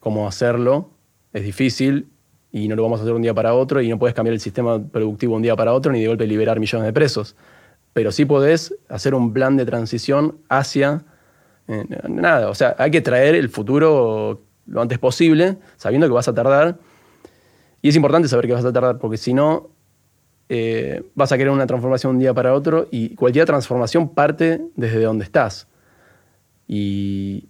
cómo 0.00 0.28
hacerlo, 0.28 0.90
es 1.32 1.42
difícil 1.44 2.08
y 2.52 2.68
no 2.68 2.76
lo 2.76 2.84
vamos 2.84 3.00
a 3.00 3.02
hacer 3.02 3.14
un 3.14 3.22
día 3.22 3.34
para 3.34 3.54
otro 3.54 3.82
y 3.82 3.88
no 3.88 3.98
puedes 3.98 4.14
cambiar 4.14 4.34
el 4.34 4.40
sistema 4.40 4.80
productivo 4.80 5.34
un 5.34 5.42
día 5.42 5.56
para 5.56 5.72
otro 5.72 5.90
ni 5.90 6.00
de 6.00 6.06
golpe 6.06 6.26
liberar 6.26 6.60
millones 6.60 6.86
de 6.86 6.92
presos. 6.92 7.34
Pero 7.94 8.12
sí 8.12 8.26
podés 8.26 8.74
hacer 8.90 9.14
un 9.14 9.32
plan 9.32 9.56
de 9.56 9.64
transición 9.64 10.36
hacia 10.50 11.04
eh, 11.68 11.84
nada. 12.08 12.50
O 12.50 12.54
sea, 12.54 12.76
hay 12.78 12.90
que 12.90 13.00
traer 13.00 13.34
el 13.34 13.48
futuro 13.48 14.42
lo 14.66 14.80
antes 14.80 14.98
posible, 14.98 15.56
sabiendo 15.76 16.06
que 16.06 16.12
vas 16.12 16.28
a 16.28 16.34
tardar. 16.34 16.78
Y 17.80 17.88
es 17.88 17.96
importante 17.96 18.28
saber 18.28 18.46
que 18.46 18.52
vas 18.52 18.64
a 18.64 18.72
tardar, 18.72 18.98
porque 18.98 19.16
si 19.16 19.32
no, 19.32 19.70
eh, 20.48 21.02
vas 21.14 21.32
a 21.32 21.38
querer 21.38 21.52
una 21.52 21.66
transformación 21.66 22.14
un 22.14 22.18
día 22.18 22.34
para 22.34 22.54
otro 22.54 22.88
y 22.90 23.14
cualquier 23.14 23.46
transformación 23.46 24.10
parte 24.10 24.60
desde 24.76 25.02
donde 25.02 25.24
estás. 25.24 25.68
Y 26.66 27.48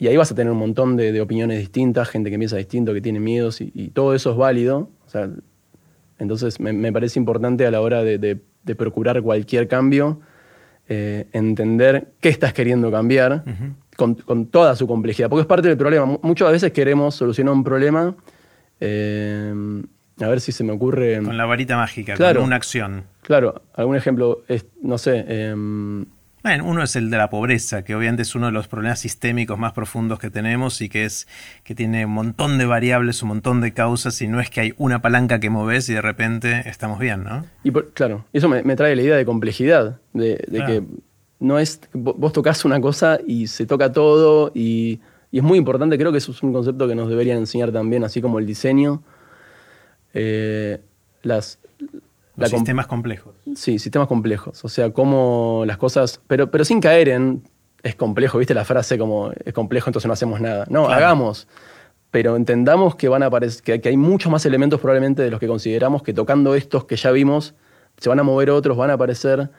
ahí 0.00 0.16
vas 0.16 0.30
a 0.30 0.34
tener 0.34 0.52
un 0.52 0.58
montón 0.58 0.96
de, 0.96 1.20
opiniones 1.20 1.58
distintas, 1.58 2.08
gente 2.08 2.30
que 2.30 2.38
piensa 2.38 2.56
distinto, 2.56 2.92
que 2.92 3.00
tiene 3.00 3.20
miedos, 3.20 3.60
y, 3.60 3.88
todo 3.88 4.14
eso 4.14 4.30
es 4.32 4.36
válido. 4.36 4.90
entonces 6.18 6.60
me, 6.60 6.92
parece 6.92 7.18
importante 7.18 7.66
a 7.66 7.70
la 7.70 7.80
hora 7.80 8.02
de, 8.04 8.40
procurar 8.74 9.22
cualquier 9.22 9.68
cambio, 9.68 10.20
eh, 10.88 11.26
entender 11.32 12.12
qué 12.20 12.28
estás 12.28 12.52
queriendo 12.52 12.90
cambiar, 12.90 13.44
con, 13.96 14.46
toda 14.46 14.76
su 14.76 14.86
complejidad, 14.86 15.28
porque 15.28 15.42
es 15.42 15.46
parte 15.46 15.68
del 15.68 15.76
problema. 15.76 16.18
Muchas 16.22 16.50
veces 16.52 16.72
queremos 16.72 17.14
solucionar 17.14 17.54
un 17.54 17.64
problema. 17.64 18.14
Eh, 18.80 19.54
a 20.20 20.28
ver 20.28 20.40
si 20.40 20.52
se 20.52 20.64
me 20.64 20.72
ocurre. 20.72 21.22
Con 21.22 21.36
la 21.36 21.44
varita 21.44 21.76
mágica, 21.76 22.16
con 22.16 22.38
una 22.38 22.56
acción. 22.56 23.04
Claro, 23.22 23.62
algún 23.74 23.96
ejemplo, 23.96 24.44
es, 24.48 24.66
no 24.82 24.98
sé. 24.98 25.24
Em, 25.28 26.06
bueno, 26.46 26.64
uno 26.64 26.84
es 26.84 26.94
el 26.94 27.10
de 27.10 27.16
la 27.16 27.28
pobreza, 27.28 27.82
que 27.82 27.96
obviamente 27.96 28.22
es 28.22 28.36
uno 28.36 28.46
de 28.46 28.52
los 28.52 28.68
problemas 28.68 29.00
sistémicos 29.00 29.58
más 29.58 29.72
profundos 29.72 30.20
que 30.20 30.30
tenemos 30.30 30.80
y 30.80 30.88
que 30.88 31.04
es 31.04 31.26
que 31.64 31.74
tiene 31.74 32.06
un 32.06 32.12
montón 32.12 32.56
de 32.56 32.66
variables, 32.66 33.20
un 33.24 33.30
montón 33.30 33.60
de 33.60 33.72
causas 33.72 34.22
y 34.22 34.28
no 34.28 34.38
es 34.38 34.48
que 34.48 34.60
hay 34.60 34.74
una 34.78 35.02
palanca 35.02 35.40
que 35.40 35.50
moves 35.50 35.88
y 35.88 35.94
de 35.94 36.02
repente 36.02 36.62
estamos 36.66 37.00
bien, 37.00 37.24
¿no? 37.24 37.44
Y 37.64 37.72
claro, 37.72 38.26
eso 38.32 38.48
me, 38.48 38.76
trae 38.76 38.94
la 38.94 39.02
idea 39.02 39.16
de 39.16 39.24
complejidad, 39.24 39.98
de, 40.12 40.36
que 40.48 40.84
no 41.40 41.58
es 41.58 41.80
vos 41.92 42.32
tocas 42.32 42.64
una 42.64 42.80
cosa 42.80 43.18
y 43.26 43.48
se 43.48 43.66
toca 43.66 43.90
todo 43.90 44.52
y, 44.54 45.00
es 45.32 45.42
muy 45.42 45.58
importante, 45.58 45.98
creo 45.98 46.12
que 46.12 46.18
eso 46.18 46.30
es 46.30 46.44
un 46.44 46.52
concepto 46.52 46.86
que 46.86 46.94
nos 46.94 47.08
deberían 47.08 47.38
enseñar 47.38 47.72
también, 47.72 48.04
así 48.04 48.22
como 48.22 48.38
el 48.38 48.46
diseño. 48.46 49.02
Eh, 50.14 50.78
las, 51.22 51.58
los 52.36 52.50
sistemas 52.50 52.86
complejos. 52.86 53.34
Sí, 53.54 53.78
sistemas 53.78 54.08
complejos. 54.08 54.64
O 54.64 54.68
sea, 54.68 54.90
cómo 54.90 55.64
las 55.66 55.78
cosas. 55.78 56.20
Pero, 56.26 56.50
pero 56.50 56.64
sin 56.64 56.80
caer 56.80 57.08
en. 57.08 57.42
Es 57.82 57.94
complejo, 57.94 58.38
¿viste 58.38 58.52
la 58.52 58.64
frase 58.64 58.98
como 58.98 59.30
es 59.44 59.52
complejo, 59.52 59.88
entonces 59.88 60.08
no 60.08 60.12
hacemos 60.12 60.40
nada? 60.40 60.66
No, 60.68 60.88
hagamos. 60.88 61.46
Pero 62.10 62.34
entendamos 62.34 62.96
que 62.96 63.08
van 63.08 63.22
a 63.22 63.26
aparecer, 63.26 63.80
que, 63.80 63.88
hay 63.88 63.96
muchos 63.96 64.32
más 64.32 64.44
elementos 64.44 64.80
probablemente 64.80 65.22
de 65.22 65.30
los 65.30 65.38
que 65.38 65.46
consideramos 65.46 66.02
que 66.02 66.12
tocando 66.12 66.56
estos 66.56 66.84
que 66.84 66.96
ya 66.96 67.12
vimos, 67.12 67.54
se 67.98 68.08
van 68.08 68.18
a 68.18 68.24
mover 68.24 68.50
otros, 68.50 68.76
van 68.76 68.90
a 68.90 68.94
aparecer. 68.94 69.50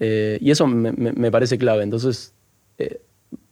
Eh, 0.00 0.38
y 0.40 0.50
eso 0.50 0.66
me, 0.66 1.30
parece 1.30 1.58
clave. 1.58 1.82
Entonces, 1.82 2.32
eh, 2.78 3.02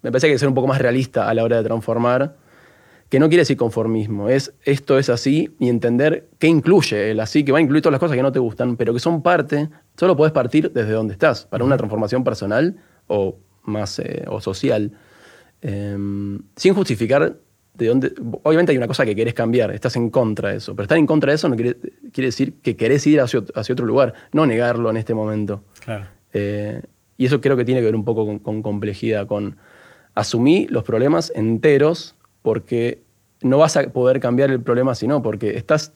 me 0.00 0.10
parece 0.10 0.28
que 0.28 0.30
hay 0.30 0.34
que 0.36 0.38
ser 0.38 0.48
un 0.48 0.54
poco 0.54 0.68
más 0.68 0.80
realista 0.80 1.28
a 1.28 1.34
la 1.34 1.44
hora 1.44 1.58
de 1.58 1.64
transformar 1.64 2.36
que 3.08 3.20
no 3.20 3.28
quiere 3.28 3.42
decir 3.42 3.56
conformismo, 3.56 4.28
es 4.28 4.54
esto 4.64 4.98
es 4.98 5.08
así 5.08 5.54
y 5.60 5.68
entender 5.68 6.28
qué 6.38 6.48
incluye 6.48 7.12
el 7.12 7.20
así, 7.20 7.44
que 7.44 7.52
va 7.52 7.58
a 7.58 7.60
incluir 7.60 7.82
todas 7.82 7.92
las 7.92 8.00
cosas 8.00 8.16
que 8.16 8.22
no 8.22 8.32
te 8.32 8.38
gustan, 8.38 8.76
pero 8.76 8.92
que 8.92 9.00
son 9.00 9.22
parte, 9.22 9.68
solo 9.96 10.16
puedes 10.16 10.32
partir 10.32 10.72
desde 10.72 10.92
donde 10.92 11.12
estás, 11.12 11.46
para 11.46 11.64
una 11.64 11.76
transformación 11.76 12.24
personal 12.24 12.76
o 13.06 13.38
más 13.62 13.98
eh, 14.00 14.24
o 14.26 14.40
social, 14.40 14.92
em, 15.62 16.40
sin 16.56 16.74
justificar 16.74 17.36
de 17.74 17.86
dónde... 17.86 18.12
Obviamente 18.42 18.72
hay 18.72 18.78
una 18.78 18.88
cosa 18.88 19.04
que 19.04 19.14
querés 19.14 19.34
cambiar, 19.34 19.70
estás 19.70 19.94
en 19.96 20.10
contra 20.10 20.50
de 20.50 20.56
eso, 20.56 20.74
pero 20.74 20.84
estar 20.84 20.98
en 20.98 21.06
contra 21.06 21.30
de 21.30 21.36
eso 21.36 21.48
no 21.48 21.54
quiere, 21.54 21.76
decir 22.12 22.54
que 22.60 22.76
querés 22.76 23.06
ir 23.06 23.20
hacia, 23.20 23.40
otro 23.40 23.86
lugar, 23.86 24.14
no 24.32 24.46
negarlo 24.46 24.90
en 24.90 24.96
este 24.96 25.14
momento. 25.14 25.62
Claro. 25.84 26.06
Eh, 26.32 26.82
y 27.18 27.26
eso 27.26 27.40
creo 27.40 27.56
que 27.56 27.64
tiene 27.64 27.80
que 27.80 27.86
ver 27.86 27.94
un 27.94 28.04
poco 28.04 28.26
con, 28.26 28.38
con 28.40 28.62
complejidad, 28.62 29.26
con 29.26 29.56
asumir 30.14 30.70
los 30.72 30.82
problemas 30.82 31.30
enteros 31.36 32.15
porque 32.46 33.02
no 33.42 33.58
vas 33.58 33.76
a 33.76 33.88
poder 33.88 34.20
cambiar 34.20 34.52
el 34.52 34.60
problema 34.60 34.94
si 34.94 35.08
no, 35.08 35.20
porque 35.20 35.56
estás, 35.56 35.92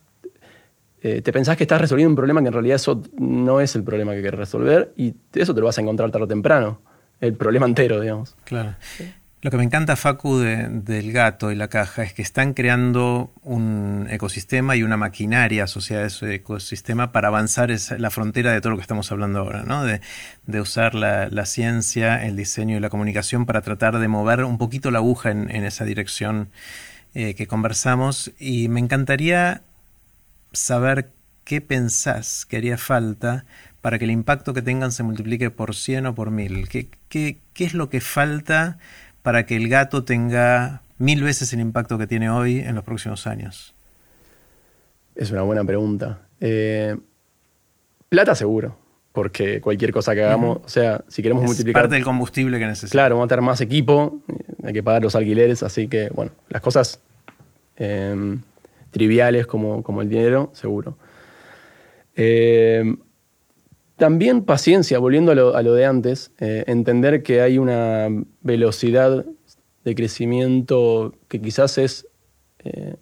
eh, 1.00 1.22
te 1.22 1.32
pensás 1.32 1.56
que 1.56 1.62
estás 1.62 1.80
resolviendo 1.80 2.10
un 2.10 2.16
problema 2.16 2.40
que 2.40 2.48
en 2.48 2.52
realidad 2.52 2.74
eso 2.74 3.00
no 3.16 3.60
es 3.60 3.76
el 3.76 3.84
problema 3.84 4.14
que 4.14 4.20
quieres 4.20 4.40
resolver 4.40 4.92
y 4.96 5.14
eso 5.32 5.54
te 5.54 5.60
lo 5.60 5.66
vas 5.66 5.78
a 5.78 5.82
encontrar 5.82 6.10
tarde 6.10 6.24
o 6.24 6.26
temprano, 6.26 6.80
el 7.20 7.34
problema 7.34 7.66
entero, 7.66 8.00
digamos. 8.00 8.34
Claro. 8.42 8.74
Lo 9.42 9.50
que 9.50 9.56
me 9.56 9.64
encanta, 9.64 9.96
Facu, 9.96 10.36
del 10.38 11.12
gato 11.12 11.50
y 11.50 11.54
la 11.54 11.68
caja 11.68 12.02
es 12.02 12.12
que 12.12 12.20
están 12.20 12.52
creando 12.52 13.32
un 13.42 14.06
ecosistema 14.10 14.76
y 14.76 14.82
una 14.82 14.98
maquinaria 14.98 15.64
asociada 15.64 16.04
a 16.04 16.06
ese 16.08 16.34
ecosistema 16.34 17.10
para 17.10 17.28
avanzar 17.28 17.70
la 17.96 18.10
frontera 18.10 18.52
de 18.52 18.60
todo 18.60 18.72
lo 18.72 18.76
que 18.76 18.82
estamos 18.82 19.10
hablando 19.10 19.38
ahora, 19.38 19.62
¿no? 19.62 19.82
De, 19.84 20.00
usar 20.60 20.94
la, 20.94 21.46
ciencia, 21.46 22.22
el 22.22 22.36
diseño 22.36 22.76
y 22.76 22.80
la 22.80 22.90
comunicación 22.90 23.46
para 23.46 23.62
tratar 23.62 23.98
de 23.98 24.08
mover 24.08 24.44
un 24.44 24.58
poquito 24.58 24.90
la 24.90 24.98
aguja 24.98 25.30
en, 25.30 25.48
esa 25.50 25.86
dirección 25.86 26.50
eh, 27.14 27.34
que 27.34 27.46
conversamos. 27.46 28.32
Y 28.38 28.68
me 28.68 28.80
encantaría 28.80 29.62
saber 30.52 31.12
qué 31.44 31.62
pensás 31.62 32.44
que 32.44 32.58
haría 32.58 32.76
falta 32.76 33.46
para 33.80 33.98
que 33.98 34.04
el 34.04 34.10
impacto 34.10 34.52
que 34.52 34.62
tengan 34.62 34.92
se 34.92 35.02
multiplique 35.02 35.50
por 35.50 35.74
100 35.74 36.06
o 36.06 36.14
por 36.14 36.30
1000. 36.30 36.68
¿Qué, 37.08 37.38
es 37.56 37.74
lo 37.74 37.88
que 37.88 38.00
falta? 38.00 38.78
Para 39.22 39.46
que 39.46 39.56
el 39.56 39.68
gato 39.68 40.04
tenga 40.04 40.82
mil 40.98 41.22
veces 41.22 41.52
el 41.52 41.60
impacto 41.60 41.98
que 41.98 42.06
tiene 42.06 42.30
hoy 42.30 42.58
en 42.60 42.74
los 42.74 42.84
próximos 42.84 43.26
años? 43.26 43.74
Es 45.14 45.30
una 45.30 45.42
buena 45.42 45.64
pregunta. 45.64 46.20
Eh, 46.40 46.96
plata 48.08 48.34
seguro, 48.34 48.76
porque 49.12 49.60
cualquier 49.60 49.92
cosa 49.92 50.14
que 50.14 50.22
hagamos, 50.22 50.58
o 50.64 50.68
sea, 50.68 51.04
si 51.08 51.22
queremos 51.22 51.44
es 51.44 51.48
multiplicar... 51.48 51.82
parte 51.82 51.96
del 51.96 52.04
combustible 52.04 52.58
que 52.58 52.66
necesitamos. 52.66 52.92
Claro, 52.92 53.16
vamos 53.16 53.26
a 53.26 53.28
tener 53.28 53.42
más 53.42 53.60
equipo, 53.60 54.20
hay 54.62 54.72
que 54.72 54.82
pagar 54.82 55.02
los 55.02 55.14
alquileres, 55.14 55.62
así 55.62 55.88
que, 55.88 56.08
bueno, 56.10 56.32
las 56.48 56.62
cosas 56.62 57.00
eh, 57.76 58.38
triviales 58.90 59.46
como, 59.46 59.82
como, 59.82 60.02
el 60.02 60.08
dinero, 60.08 60.50
seguro. 60.54 60.96
Eh, 62.14 62.96
también 64.00 64.44
paciencia, 64.44 64.98
volviendo 64.98 65.30
a 65.30 65.62
lo, 65.62 65.74
de 65.74 65.84
antes, 65.84 66.32
eh, 66.38 66.64
entender 66.66 67.22
que 67.22 67.42
hay 67.42 67.58
una 67.58 68.08
velocidad 68.40 69.26
de 69.84 69.94
crecimiento 69.94 71.12
que 71.28 71.38
quizás 71.42 71.76
es, 71.76 72.06
eh, 72.64 72.96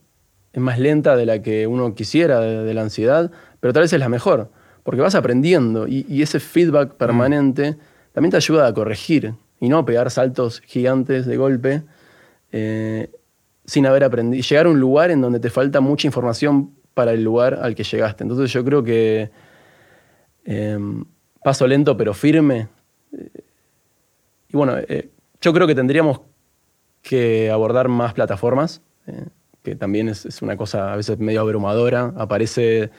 es 0.53 0.61
más 0.61 0.81
lenta 0.81 1.15
de 1.15 1.25
la 1.25 1.41
que 1.41 1.69
uno 1.69 1.95
quisiera, 1.95 2.41
de, 2.41 2.75
la 2.75 2.83
ansiedad, 2.83 3.31
pero 3.61 3.73
tal 3.73 3.83
vez 3.83 3.93
es 3.93 4.01
la 4.01 4.09
mejor, 4.09 4.51
porque 4.83 5.01
vas 5.01 5.15
aprendiendo 5.15 5.87
y, 5.87 6.21
ese 6.21 6.41
feedback 6.41 6.95
permanente 6.95 7.77
también 8.13 8.33
te 8.33 8.39
ayuda 8.39 8.67
a 8.67 8.75
corregir 8.75 9.35
y 9.61 9.69
no 9.69 9.85
pegar 9.85 10.11
saltos 10.11 10.61
gigantes 10.63 11.27
de 11.27 11.37
golpe 11.37 11.85
eh, 12.51 13.09
sin 13.65 13.87
haber 13.87 14.03
aprendido. 14.03 14.43
Llegar 14.43 14.67
a 14.67 14.71
un 14.71 14.81
lugar 14.81 15.13
en 15.13 15.21
donde 15.21 15.39
te 15.39 15.49
falta 15.49 15.81
mucha 15.81 16.09
información 16.09 16.73
para 16.95 17.13
el 17.13 17.23
lugar 17.23 17.61
al 17.63 17.77
que 17.77 17.85
llegaste. 17.85 18.25
Entonces 18.25 18.53
yo 18.53 18.65
creo 18.65 18.83
que 18.83 19.31
Em, 20.51 21.05
paso 21.45 21.67
lento 21.67 21.95
pero 21.95 22.15
firme. 22.15 22.69
y 24.49 24.57
bueno, 24.57 24.79
eh, 24.79 25.11
yo 25.43 25.53
creo 25.53 25.67
que 25.67 25.75
tendríamos 25.75 26.23
que 27.03 27.51
abordar 27.51 27.89
más 27.89 28.15
plataformas, 28.15 28.81
eh, 29.07 29.27
que 29.63 29.77
también 29.77 30.09
es, 30.09 30.41
una 30.41 30.57
cosa 30.57 30.95
a 30.95 30.97
veces 30.97 31.19
medio 31.19 31.43
abrumadora. 31.43 32.15
Aparece 32.17 32.91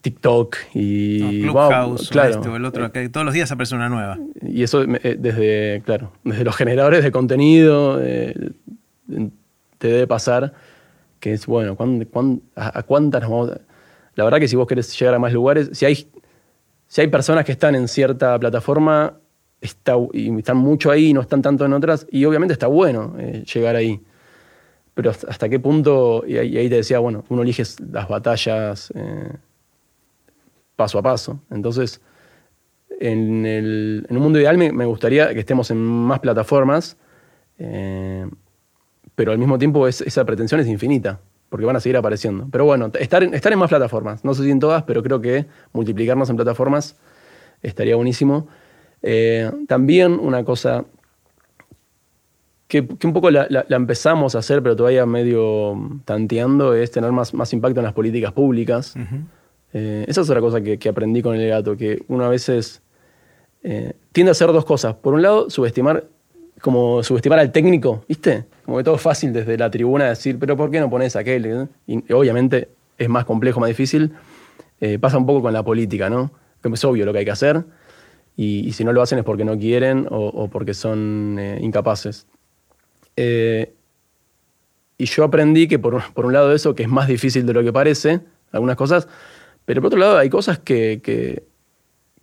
TikTok 0.00 0.56
y 0.74 1.42
Clubhouse, 1.42 2.10
claro, 2.10 2.30
este 2.30 2.48
o 2.48 2.56
el 2.56 2.64
otro, 2.64 2.90
que 2.90 3.08
todos 3.08 3.24
los 3.24 3.32
días 3.32 3.52
aparece 3.52 3.76
una 3.76 3.88
nueva. 3.88 4.18
Y 4.42 4.64
eso 4.64 4.82
eh, 4.82 5.16
desde, 5.16 5.80
claro, 5.84 6.12
desde 6.24 6.42
los 6.42 6.56
generadores 6.56 7.04
de 7.04 7.12
contenido 7.12 8.00
te 8.00 8.34
debe 9.88 10.08
pasar 10.08 10.54
que 11.20 11.34
es, 11.34 11.46
bueno, 11.46 11.76
a, 12.56 12.82
cuántas 12.82 13.22
nos 13.22 13.30
vamos 13.30 13.50
a 13.52 13.71
la 14.14 14.24
verdad 14.24 14.38
que 14.38 14.48
si 14.48 14.56
vos 14.56 14.66
querés 14.66 14.98
llegar 14.98 15.14
a 15.14 15.18
más 15.18 15.32
lugares, 15.32 15.70
si 15.72 15.86
hay, 15.86 16.08
si 16.86 17.00
hay 17.00 17.08
personas 17.08 17.44
que 17.44 17.52
están 17.52 17.74
en 17.74 17.88
cierta 17.88 18.38
plataforma 18.38 19.18
y 20.12 20.38
están 20.38 20.56
mucho 20.56 20.90
ahí 20.90 21.08
y 21.08 21.12
no 21.14 21.20
están 21.20 21.40
tanto 21.40 21.64
en 21.64 21.72
otras, 21.72 22.06
y 22.10 22.24
obviamente 22.24 22.52
está 22.52 22.66
bueno 22.66 23.14
eh, 23.18 23.44
llegar 23.52 23.76
ahí. 23.76 24.00
Pero 24.94 25.10
hasta, 25.10 25.48
qué 25.48 25.58
punto, 25.58 26.24
y 26.26 26.36
ahí, 26.36 26.68
te 26.68 26.76
decía, 26.76 26.98
bueno, 26.98 27.24
uno 27.30 27.42
elige 27.42 27.62
las 27.90 28.08
batallas 28.08 28.92
eh, 28.94 29.32
paso 30.76 30.98
a 30.98 31.02
paso. 31.02 31.40
Entonces, 31.50 32.02
en, 33.00 33.46
el, 33.46 34.06
un 34.10 34.18
mundo 34.18 34.38
ideal 34.38 34.58
me, 34.58 34.84
gustaría 34.84 35.32
que 35.32 35.40
estemos 35.40 35.70
en 35.70 35.78
más 35.78 36.20
plataformas, 36.20 36.98
eh, 37.58 38.28
pero 39.14 39.32
al 39.32 39.38
mismo 39.38 39.58
tiempo 39.58 39.88
esa 39.88 40.24
pretensión 40.26 40.60
es 40.60 40.66
infinita 40.66 41.20
porque 41.52 41.66
van 41.66 41.76
a 41.76 41.80
seguir 41.80 41.98
apareciendo. 41.98 42.48
Pero 42.50 42.64
bueno, 42.64 42.90
estar 42.98 43.22
en, 43.22 43.34
estar 43.34 43.52
en 43.52 43.58
más 43.58 43.68
plataformas. 43.68 44.24
No 44.24 44.32
sé 44.32 44.42
si 44.42 44.50
en 44.50 44.58
todas, 44.58 44.84
pero 44.84 45.02
creo 45.02 45.20
que 45.20 45.44
multiplicarnos 45.74 46.30
en 46.30 46.36
plataformas 46.36 46.96
estaría 47.62 47.94
buenísimo. 47.94 48.48
Eh, 49.02 49.50
también 49.68 50.12
una 50.14 50.44
cosa 50.44 50.86
que, 52.68 52.80
un 52.80 53.12
poco 53.12 53.30
la, 53.30 53.66
empezamos 53.68 54.34
a 54.34 54.38
hacer, 54.38 54.62
pero 54.62 54.74
todavía 54.74 55.04
medio 55.04 56.00
tanteando, 56.06 56.72
es 56.74 56.90
tener 56.90 57.12
más, 57.12 57.34
más 57.34 57.52
impacto 57.52 57.80
en 57.80 57.84
las 57.84 57.92
políticas 57.92 58.32
públicas. 58.32 58.94
Eh, 59.74 60.06
esa 60.08 60.22
es 60.22 60.30
otra 60.30 60.40
cosa 60.40 60.62
que, 60.62 60.88
aprendí 60.88 61.20
con 61.20 61.36
el 61.36 61.50
gato, 61.50 61.76
que 61.76 62.02
uno 62.08 62.24
a 62.24 62.30
veces 62.30 62.80
eh, 63.62 63.92
tiende 64.12 64.30
a 64.30 64.32
hacer 64.32 64.50
dos 64.52 64.64
cosas. 64.64 64.94
Por 64.94 65.12
un 65.12 65.20
lado, 65.20 65.50
subestimar 65.50 66.04
como 66.62 67.02
subestimar 67.02 67.40
al 67.40 67.50
técnico, 67.50 68.04
¿viste? 68.08 68.44
Como 68.64 68.78
que 68.78 68.84
todo 68.84 68.94
es 68.94 69.02
fácil 69.02 69.32
desde 69.32 69.58
la 69.58 69.68
tribuna 69.68 70.08
decir, 70.08 70.38
pero 70.38 70.56
¿por 70.56 70.70
qué 70.70 70.78
no 70.78 70.88
pones 70.88 71.16
aquel? 71.16 71.68
Y 71.88 72.12
obviamente 72.12 72.68
es 72.96 73.08
más 73.08 73.24
complejo, 73.24 73.58
más 73.58 73.68
difícil. 73.68 74.12
Eh, 74.80 74.98
pasa 75.00 75.18
un 75.18 75.26
poco 75.26 75.42
con 75.42 75.52
la 75.52 75.64
política, 75.64 76.08
¿no? 76.08 76.30
Es 76.62 76.84
obvio 76.84 77.04
lo 77.04 77.12
que 77.12 77.18
hay 77.18 77.24
que 77.24 77.32
hacer. 77.32 77.64
Y, 78.36 78.72
si 78.72 78.84
no 78.84 78.92
lo 78.92 79.02
hacen 79.02 79.18
es 79.18 79.24
porque 79.24 79.44
no 79.44 79.58
quieren 79.58 80.06
o, 80.08 80.48
porque 80.48 80.72
son 80.72 81.36
eh, 81.38 81.58
incapaces. 81.60 82.26
Eh, 83.16 83.74
y 84.96 85.04
yo 85.06 85.24
aprendí 85.24 85.66
que 85.66 85.80
por, 85.80 86.00
un 86.14 86.32
lado 86.32 86.54
eso, 86.54 86.76
que 86.76 86.84
es 86.84 86.88
más 86.88 87.08
difícil 87.08 87.44
de 87.44 87.54
lo 87.54 87.64
que 87.64 87.72
parece, 87.72 88.20
algunas 88.52 88.76
cosas, 88.76 89.08
pero 89.64 89.82
por 89.82 89.88
otro 89.88 89.98
lado 89.98 90.16
hay 90.16 90.30
cosas 90.30 90.60
que, 90.60 91.00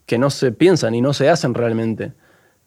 que 0.06 0.18
no 0.18 0.30
se 0.30 0.54
piensan 0.54 0.96
y 0.96 1.02
no 1.02 1.14
se 1.14 1.28
hacen 1.28 1.54
realmente. 1.54 2.14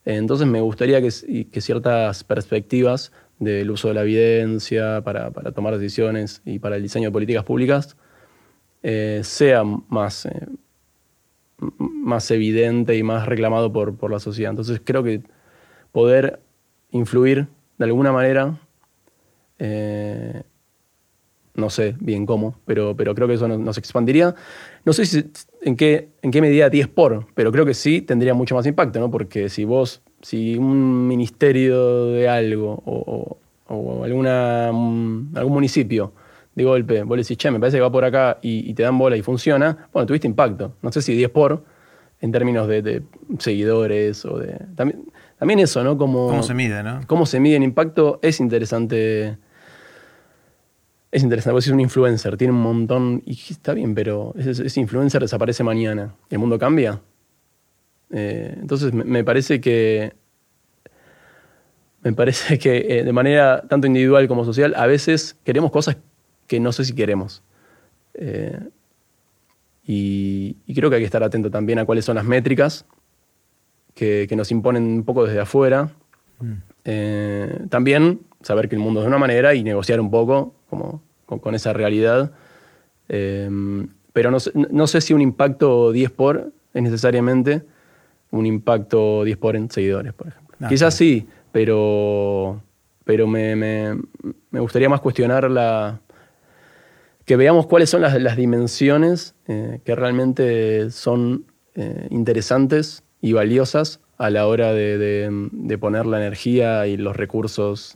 Entonces 0.05 0.46
me 0.46 0.61
gustaría 0.61 1.00
que, 1.00 1.11
ciertas 1.11 2.24
perspectivas 2.24 3.12
del 3.38 3.70
uso 3.70 3.88
de 3.88 3.94
la 3.94 4.03
evidencia 4.03 5.03
para, 5.03 5.30
tomar 5.53 5.76
decisiones 5.78 6.42
y 6.44 6.59
para 6.59 6.76
el 6.76 6.82
diseño 6.82 7.09
de 7.09 7.12
políticas 7.12 7.44
públicas 7.44 7.96
eh, 8.82 9.20
sea 9.22 9.62
más, 9.64 10.26
eh, 10.26 10.46
más 11.78 12.30
evidente 12.30 12.96
y 12.96 13.03
más 13.03 13.26
reclamado 13.26 13.72
por, 13.72 14.11
la 14.11 14.18
sociedad. 14.18 14.50
Entonces 14.50 14.80
creo 14.84 15.03
que 15.03 15.22
poder 15.92 16.40
influir 16.90 17.46
de 17.78 17.84
alguna 17.84 18.12
manera, 18.12 18.59
eh, 19.59 20.42
no 21.55 21.70
sé 21.70 21.94
bien 22.00 22.26
cómo, 22.26 22.57
pero, 22.66 22.96
pero 22.96 23.14
creo 23.14 23.28
que 23.28 23.34
eso 23.34 23.46
nos, 23.46 23.78
expandiría. 23.78 24.34
No 24.85 24.93
sé 24.93 25.07
si, 25.07 25.24
en, 25.62 25.76
qué, 25.76 26.09
en 26.22 26.30
qué 26.30 26.41
medida 26.41 26.68
10 26.68 26.89
por, 26.89 27.26
pero 27.35 27.53
creo 27.53 27.64
que 27.64 27.74
sí 27.74 28.03
tendría 28.03 28.35
mucho 28.35 28.55
más 28.55 28.66
impacto, 28.66 28.99
¿no? 28.99 29.11
Porque 29.11 29.49
si 29.49 29.64
vos, 29.64 30.03
si 30.22 30.57
un 30.57 31.07
ministerio 31.07 32.07
de 32.07 32.28
algo 32.28 32.83
o, 32.85 33.39
alguna, 34.05 34.68
algún 34.68 35.53
municipio 35.53 36.12
de 36.55 36.64
golpe, 36.64 37.03
vos 37.05 37.16
le 37.16 37.22
decís, 37.22 37.39
che, 37.39 37.51
me 37.51 37.59
parece 37.59 37.78
que 37.78 37.83
va 37.83 37.93
por 37.93 38.05
acá 38.05 38.39
y, 38.43 38.74
te 38.74 38.83
dan 38.83 38.99
bola 38.99 39.16
y 39.16 39.22
funciona, 39.22 39.89
bueno, 39.93 40.07
tuviste 40.07 40.26
impacto. 40.26 40.74
No 40.83 40.93
sé 40.93 41.01
si 41.01 41.14
10 41.14 41.30
por 41.30 41.64
en 42.20 42.33
términos 42.33 42.68
de, 42.68 43.03
seguidores 43.39 44.24
o 44.24 44.39
de... 44.39 44.59
También, 44.74 45.05
también 45.39 45.61
eso, 45.61 45.83
¿no? 45.83 45.97
Como, 45.97 46.28
¿Cómo 46.28 46.43
se 46.43 46.55
mide, 46.55 46.83
no? 46.83 47.01
Cómo 47.07 47.26
se 47.26 47.41
mide 47.41 47.57
el 47.57 47.62
impacto 47.62 48.18
es 48.22 48.41
interesante. 48.41 49.39
Es 51.13 51.23
interesante, 51.23 51.53
porque 51.53 51.67
es 51.67 51.73
un 51.73 51.81
influencer, 51.81 52.39
tiene 52.39 52.55
un 52.55 52.63
montón, 52.63 53.23
y 53.27 53.33
está 53.33 53.75
bien, 53.75 53.95
pero 53.95 54.35
ese, 54.39 54.81
influencer 54.81 55.21
desaparece 55.21 55.63
mañana. 55.63 56.15
¿El 56.31 56.39
mundo 56.39 56.59
cambia? 56.59 57.03
Eh, 58.11 58.57
entonces 58.59 58.95
me, 58.95 59.23
parece 59.23 59.61
que 59.61 60.15
me 62.03 62.15
parece 62.15 62.59
que 62.59 62.99
eh, 62.99 63.05
de 63.05 63.13
manera 63.13 63.63
tanto 63.69 63.87
individual 63.87 64.27
como 64.27 64.47
social, 64.47 64.75
a 64.75 64.87
veces 64.87 65.37
queremos 65.45 65.71
cosas 65.71 65.99
que 66.47 66.59
no 66.61 66.73
sé 66.73 66.87
si 66.87 66.95
queremos. 66.95 67.43
Eh, 68.15 68.59
y, 69.85 70.55
creo 70.75 70.89
que 70.89 70.97
hay 70.97 71.03
que 71.03 71.07
estar 71.07 71.23
atento 71.23 71.51
también 71.51 71.79
a 71.79 71.85
cuáles 71.85 72.07
son 72.07 72.17
las 72.17 72.25
métricas 72.25 72.87
que, 73.95 74.27
nos 74.35 74.51
imponen 74.51 74.85
un 74.85 75.05
poco 75.05 75.27
desde 75.27 75.41
afuera. 75.41 75.91
Mm. 76.41 77.69
También 77.69 78.21
saber 78.43 78.68
que 78.68 78.74
el 78.74 78.80
mundo 78.80 79.01
es 79.01 79.05
de 79.05 79.09
una 79.09 79.18
manera 79.18 79.55
y 79.55 79.62
negociar 79.62 80.01
un 80.01 80.11
poco 80.11 80.55
como, 80.68 81.03
con, 81.26 81.55
esa 81.55 81.72
realidad. 81.72 82.32
Eh, 83.09 83.49
pero 84.12 84.30
no, 84.30 84.86
sé 84.86 85.01
si 85.01 85.14
un 85.14 85.22
impacto 85.22 85.93
10 85.93 86.11
por 86.11 86.53
es 86.74 86.82
necesariamente 86.82 87.62
un 88.30 88.47
impacto 88.47 89.24
10 89.24 89.36
por 89.38 89.57
en 89.57 89.70
seguidores, 89.70 90.12
por 90.12 90.28
ejemplo. 90.28 90.57
Ah, 90.61 90.68
Quizás 90.68 90.95
sí, 90.95 91.26
pero, 91.51 92.62
pero 93.05 93.26
me 93.26 93.97
gustaría 94.51 94.88
más 94.88 95.01
cuestionar 95.01 95.51
la, 95.51 96.01
que 97.24 97.36
veamos 97.36 97.66
cuáles 97.66 97.90
son 97.90 98.03
las, 98.03 98.36
dimensiones 98.36 99.34
eh, 99.47 99.80
que 99.84 99.95
realmente 99.95 100.90
son 100.90 101.47
eh, 101.74 102.09
interesantes 102.11 103.05
y 103.20 103.32
valiosas 103.32 104.01
a 104.19 104.31
la 104.31 104.47
hora 104.47 104.73
de, 104.73 105.79
poner 105.81 106.07
la 106.07 106.19
energía 106.19 106.87
y 106.87 106.97
los 106.97 107.17
recursos 107.17 107.95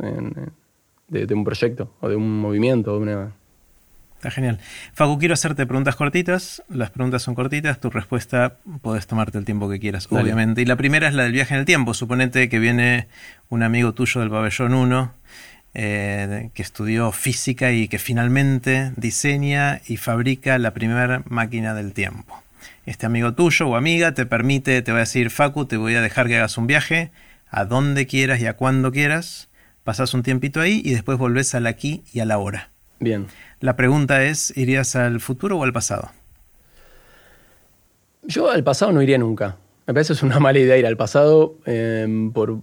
de, 1.09 1.35
un 1.35 1.45
proyecto 1.45 1.93
o 2.01 2.09
de 2.09 2.17
un 2.17 2.41
movimiento. 2.41 2.93
De 2.93 2.99
una... 2.99 3.33
Está 4.17 4.31
genial. 4.31 4.59
Facu, 4.93 5.19
quiero 5.19 5.35
hacerte 5.35 5.67
preguntas 5.67 5.95
cortitas. 5.95 6.63
Las 6.69 6.91
preguntas 6.91 7.23
son 7.23 7.35
cortitas. 7.35 7.81
Tu 7.81 7.91
respuesta 7.91 8.57
puedes 8.83 9.07
tomarte 9.07 9.39
el 9.39 9.45
tiempo 9.45 9.69
que 9.69 9.79
quieras, 9.79 10.09
obviamente. 10.11 10.63
Y 10.63 10.65
la 10.65 10.77
primera 10.77 11.07
es 11.09 11.15
la 11.15 11.25
del 11.25 11.33
viaje 11.33 11.55
en 11.55 11.61
el 11.61 11.67
tiempo. 11.67 11.95
Suponete 11.95 12.49
que 12.49 12.59
viene 12.59 13.09
un 13.51 13.63
amigo 13.63 13.93
tuyo 13.93 14.21
del 14.21 14.31
pabellón 14.31 14.75
1 14.75 15.13
eh, 15.75 16.51
que 16.55 16.63
estudió 16.63 17.13
física 17.13 17.73
y 17.73 17.89
que 17.89 17.99
finalmente 17.99 18.93
diseña 18.97 19.83
y 19.87 19.99
fabrica 19.99 20.59
la 20.59 20.73
primera 20.73 21.23
máquina 21.29 21.75
del 21.75 21.93
tiempo. 21.93 22.43
Este 22.87 23.05
amigo 23.05 23.35
tuyo 23.35 23.69
o 23.69 23.77
amiga 23.77 24.15
te 24.15 24.27
permite, 24.27 24.81
te 24.81 24.93
va 24.93 24.99
a 24.99 25.01
decir, 25.01 25.31
Facu, 25.31 25.67
te 25.67 25.77
voy 25.77 25.97
a 25.97 26.01
dejar 26.01 26.29
que 26.29 26.37
hagas 26.37 26.57
un 26.57 26.69
viaje 26.69 27.11
a 27.49 27.65
donde 27.65 28.07
quieras 28.07 28.41
y 28.41 28.47
a 28.47 28.57
cuando 28.57 28.93
quieras, 28.93 29.49
pasas 29.83 30.15
un 30.15 30.23
tiempito 30.23 30.61
ahí 30.61 30.83
y 30.85 30.95
después 30.95 31.19
volvés 31.19 31.55
al 31.57 31.67
aquí 31.67 32.05
y 32.13 32.21
a 32.21 32.25
la 32.25 32.39
hora. 32.39 32.71
Bien. 33.01 33.27
La 33.59 33.75
pregunta 33.75 34.23
es, 34.25 34.57
¿irías 34.57 34.95
al 34.95 35.21
futuro 35.21 35.59
o 35.59 35.65
al 35.65 35.73
pasado? 35.73 36.13
Yo 38.23 38.51
al 38.51 38.63
pasado 38.63 38.93
no 38.93 39.03
iría 39.03 39.19
nunca. 39.19 39.57
Me 39.87 39.93
parece 39.93 40.09
que 40.09 40.19
es 40.19 40.23
una 40.23 40.39
mala 40.41 40.59
idea 40.59 40.79
ir 40.79 40.87
al 40.87 40.97
pasado 40.97 41.57
eh, 41.67 42.31
por... 42.33 42.61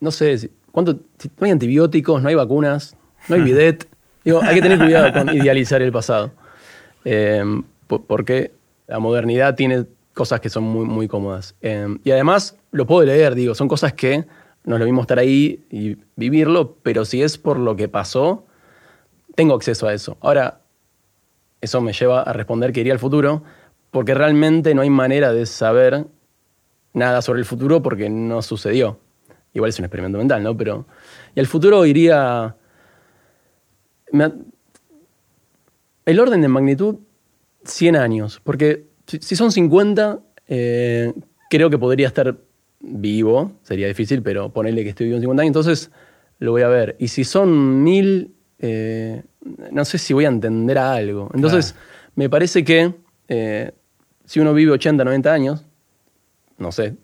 No 0.00 0.10
sé, 0.10 0.50
¿Cuánto, 0.70 0.94
no 0.94 1.44
hay 1.44 1.50
antibióticos, 1.50 2.22
no 2.22 2.28
hay 2.28 2.34
vacunas, 2.34 2.96
no 3.28 3.36
hay 3.36 3.42
bidet. 3.42 3.86
Digo, 4.24 4.42
hay 4.42 4.56
que 4.56 4.62
tener 4.62 4.78
cuidado 4.78 5.12
con 5.12 5.36
idealizar 5.36 5.82
el 5.82 5.92
pasado. 5.92 6.32
Em, 7.04 7.62
porque 7.86 8.52
la 8.86 8.98
modernidad 8.98 9.54
tiene 9.54 9.86
cosas 10.12 10.40
que 10.40 10.48
son 10.48 10.64
muy, 10.64 10.84
muy 10.86 11.08
cómodas. 11.08 11.54
Em, 11.60 11.98
y 12.04 12.10
además 12.10 12.56
lo 12.70 12.86
puedo 12.86 13.04
leer, 13.06 13.34
digo, 13.34 13.54
son 13.54 13.68
cosas 13.68 13.92
que 13.92 14.24
no 14.64 14.76
es 14.76 14.80
lo 14.80 14.86
mismo 14.86 15.02
estar 15.02 15.18
ahí 15.18 15.64
y 15.70 15.98
vivirlo, 16.16 16.76
pero 16.82 17.04
si 17.04 17.22
es 17.22 17.36
por 17.36 17.58
lo 17.58 17.76
que 17.76 17.88
pasó, 17.88 18.46
tengo 19.34 19.54
acceso 19.54 19.86
a 19.86 19.94
eso. 19.94 20.16
Ahora, 20.20 20.60
eso 21.60 21.80
me 21.80 21.92
lleva 21.92 22.22
a 22.22 22.32
responder 22.32 22.72
que 22.72 22.80
iría 22.80 22.92
al 22.92 22.98
futuro, 22.98 23.42
porque 23.90 24.14
realmente 24.14 24.74
no 24.74 24.82
hay 24.82 24.90
manera 24.90 25.32
de 25.32 25.46
saber 25.46 26.06
nada 26.92 27.22
sobre 27.22 27.40
el 27.40 27.44
futuro 27.44 27.82
porque 27.82 28.08
no 28.08 28.42
sucedió. 28.42 28.98
Igual 29.52 29.68
es 29.68 29.78
un 29.78 29.84
experimento 29.84 30.18
mental, 30.18 30.42
¿no? 30.42 30.56
Pero. 30.56 30.86
Y 31.34 31.40
al 31.40 31.46
futuro 31.46 31.86
iría. 31.86 32.56
el 36.06 36.20
orden 36.20 36.40
de 36.40 36.48
magnitud, 36.48 36.96
100 37.64 37.96
años. 37.96 38.40
Porque 38.42 38.86
si, 39.06 39.36
son 39.36 39.52
50, 39.52 40.20
eh, 40.48 41.12
creo 41.50 41.70
que 41.70 41.78
podría 41.78 42.08
estar 42.08 42.36
vivo. 42.80 43.52
Sería 43.62 43.88
difícil, 43.88 44.22
pero 44.22 44.52
ponerle 44.52 44.82
que 44.82 44.90
estoy 44.90 45.06
vivo 45.06 45.16
en 45.16 45.22
50 45.22 45.42
años. 45.42 45.50
Entonces 45.50 45.90
lo 46.38 46.52
voy 46.52 46.62
a 46.62 46.68
ver. 46.68 46.96
Y 46.98 47.08
si 47.08 47.24
son 47.24 47.82
1000, 47.82 48.32
eh, 48.60 49.22
no 49.70 49.84
sé 49.84 49.98
si 49.98 50.12
voy 50.14 50.24
a 50.24 50.28
entender 50.28 50.78
a 50.78 50.94
algo. 50.94 51.30
Entonces, 51.34 51.74
me 52.14 52.28
parece 52.28 52.64
que 52.64 52.94
eh, 53.28 53.72
si 54.24 54.40
uno 54.40 54.54
vive 54.54 54.72
80, 54.72 55.04
90 55.04 55.32
años, 55.32 55.64
no 56.58 56.72
sé, 56.72 56.94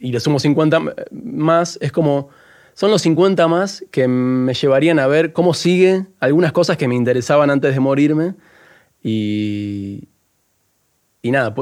y 0.00 0.12
le 0.12 0.20
sumo 0.20 0.38
50 0.38 0.82
más, 1.10 1.78
es 1.80 1.90
como, 1.90 2.28
son 2.74 2.90
los 2.90 3.02
50 3.02 3.48
más 3.48 3.84
que 3.90 4.06
me 4.06 4.54
llevarían 4.54 4.98
a 4.98 5.06
ver 5.06 5.32
cómo 5.32 5.54
sigue 5.54 6.06
algunas 6.20 6.52
cosas 6.52 6.76
que 6.76 6.86
me 6.86 6.94
interesaban 6.94 7.50
antes 7.50 7.72
de 7.74 7.80
morirme. 7.80 8.34
Y, 9.02 10.08
y 11.22 11.30
nada, 11.30 11.54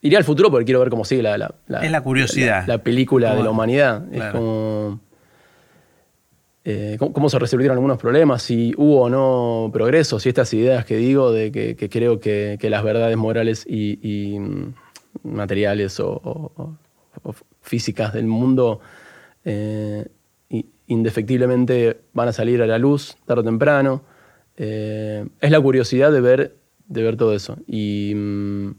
iría 0.00 0.18
al 0.18 0.24
futuro 0.24 0.50
porque 0.50 0.64
quiero 0.64 0.80
ver 0.80 0.90
cómo 0.90 1.04
sigue 1.04 1.22
la, 1.22 1.38
la, 1.38 1.80
es 1.82 1.90
la 1.90 2.02
curiosidad. 2.02 2.66
La, 2.66 2.78
película 2.78 3.34
de 3.34 3.42
la 3.42 3.50
humanidad. 3.50 4.04
Es 4.12 4.24
como... 4.32 5.00
Eh, 6.66 6.96
cómo, 6.98 7.28
se 7.28 7.38
resolvieron 7.38 7.76
algunos 7.76 7.98
problemas, 7.98 8.42
si 8.42 8.72
hubo 8.78 9.02
o 9.02 9.10
no 9.10 9.70
progreso, 9.70 10.18
si 10.18 10.30
estas 10.30 10.54
ideas 10.54 10.86
que 10.86 10.96
digo 10.96 11.30
de 11.30 11.52
que, 11.52 11.90
creo 11.90 12.20
que, 12.20 12.58
las 12.62 12.82
verdades 12.82 13.18
morales 13.18 13.66
y, 13.68 14.38
mm, 14.38 14.72
materiales 15.24 16.00
o, 16.00 16.78
físicas 17.60 18.14
del 18.14 18.26
mundo 18.26 18.80
eh, 19.44 20.06
indefectiblemente 20.86 22.00
van 22.12 22.28
a 22.28 22.32
salir 22.32 22.62
a 22.62 22.66
la 22.66 22.78
luz 22.78 23.16
tarde 23.26 23.42
o 23.42 23.44
temprano. 23.44 24.02
Eh, 24.56 25.26
es 25.40 25.50
la 25.50 25.60
curiosidad 25.60 26.12
de 26.12 26.20
ver, 26.20 26.56
de 26.86 27.02
ver 27.02 27.16
todo 27.16 27.34
eso. 27.34 27.56
Y, 27.66 28.12
mm, 28.14 28.70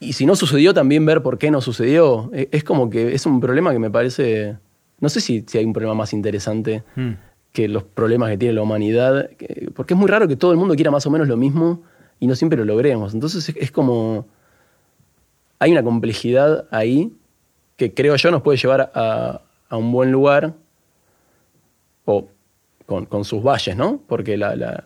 y 0.00 0.12
si 0.14 0.26
no 0.26 0.36
sucedió, 0.36 0.74
también 0.74 1.06
ver 1.06 1.22
por 1.22 1.38
qué 1.38 1.50
no 1.50 1.60
sucedió. 1.60 2.30
E, 2.32 2.48
es 2.52 2.64
como 2.64 2.90
que 2.90 3.14
es 3.14 3.26
un 3.26 3.40
problema 3.40 3.72
que 3.72 3.78
me 3.78 3.90
parece... 3.90 4.56
No 5.00 5.08
sé 5.08 5.20
si, 5.20 5.44
hay 5.54 5.64
un 5.64 5.72
problema 5.72 5.94
más 5.94 6.12
interesante 6.12 6.84
hmm. 6.94 7.10
que 7.52 7.66
los 7.66 7.82
problemas 7.82 8.30
que 8.30 8.38
tiene 8.38 8.54
la 8.54 8.62
humanidad, 8.62 9.30
porque 9.74 9.94
es 9.94 9.98
muy 9.98 10.08
raro 10.08 10.28
que 10.28 10.36
todo 10.36 10.52
el 10.52 10.58
mundo 10.58 10.76
quiera 10.76 10.92
más 10.92 11.04
o 11.06 11.10
menos 11.10 11.26
lo 11.26 11.36
mismo 11.36 11.82
y 12.20 12.28
no 12.28 12.36
siempre 12.36 12.56
lo 12.56 12.64
logremos. 12.64 13.12
Entonces 13.12 13.52
es 13.56 13.72
como 13.72 14.26
hay 15.62 15.70
una 15.70 15.84
complejidad 15.84 16.66
ahí 16.72 17.12
que 17.76 17.94
creo 17.94 18.16
yo 18.16 18.32
nos 18.32 18.42
puede 18.42 18.58
llevar 18.58 18.90
a, 18.96 19.42
un 19.70 19.92
buen 19.92 20.10
lugar 20.10 20.54
o 22.04 22.28
con, 23.08 23.24
sus 23.24 23.42
valles, 23.42 23.76
¿no? 23.76 24.00
Porque 24.06 24.36
la, 24.36 24.84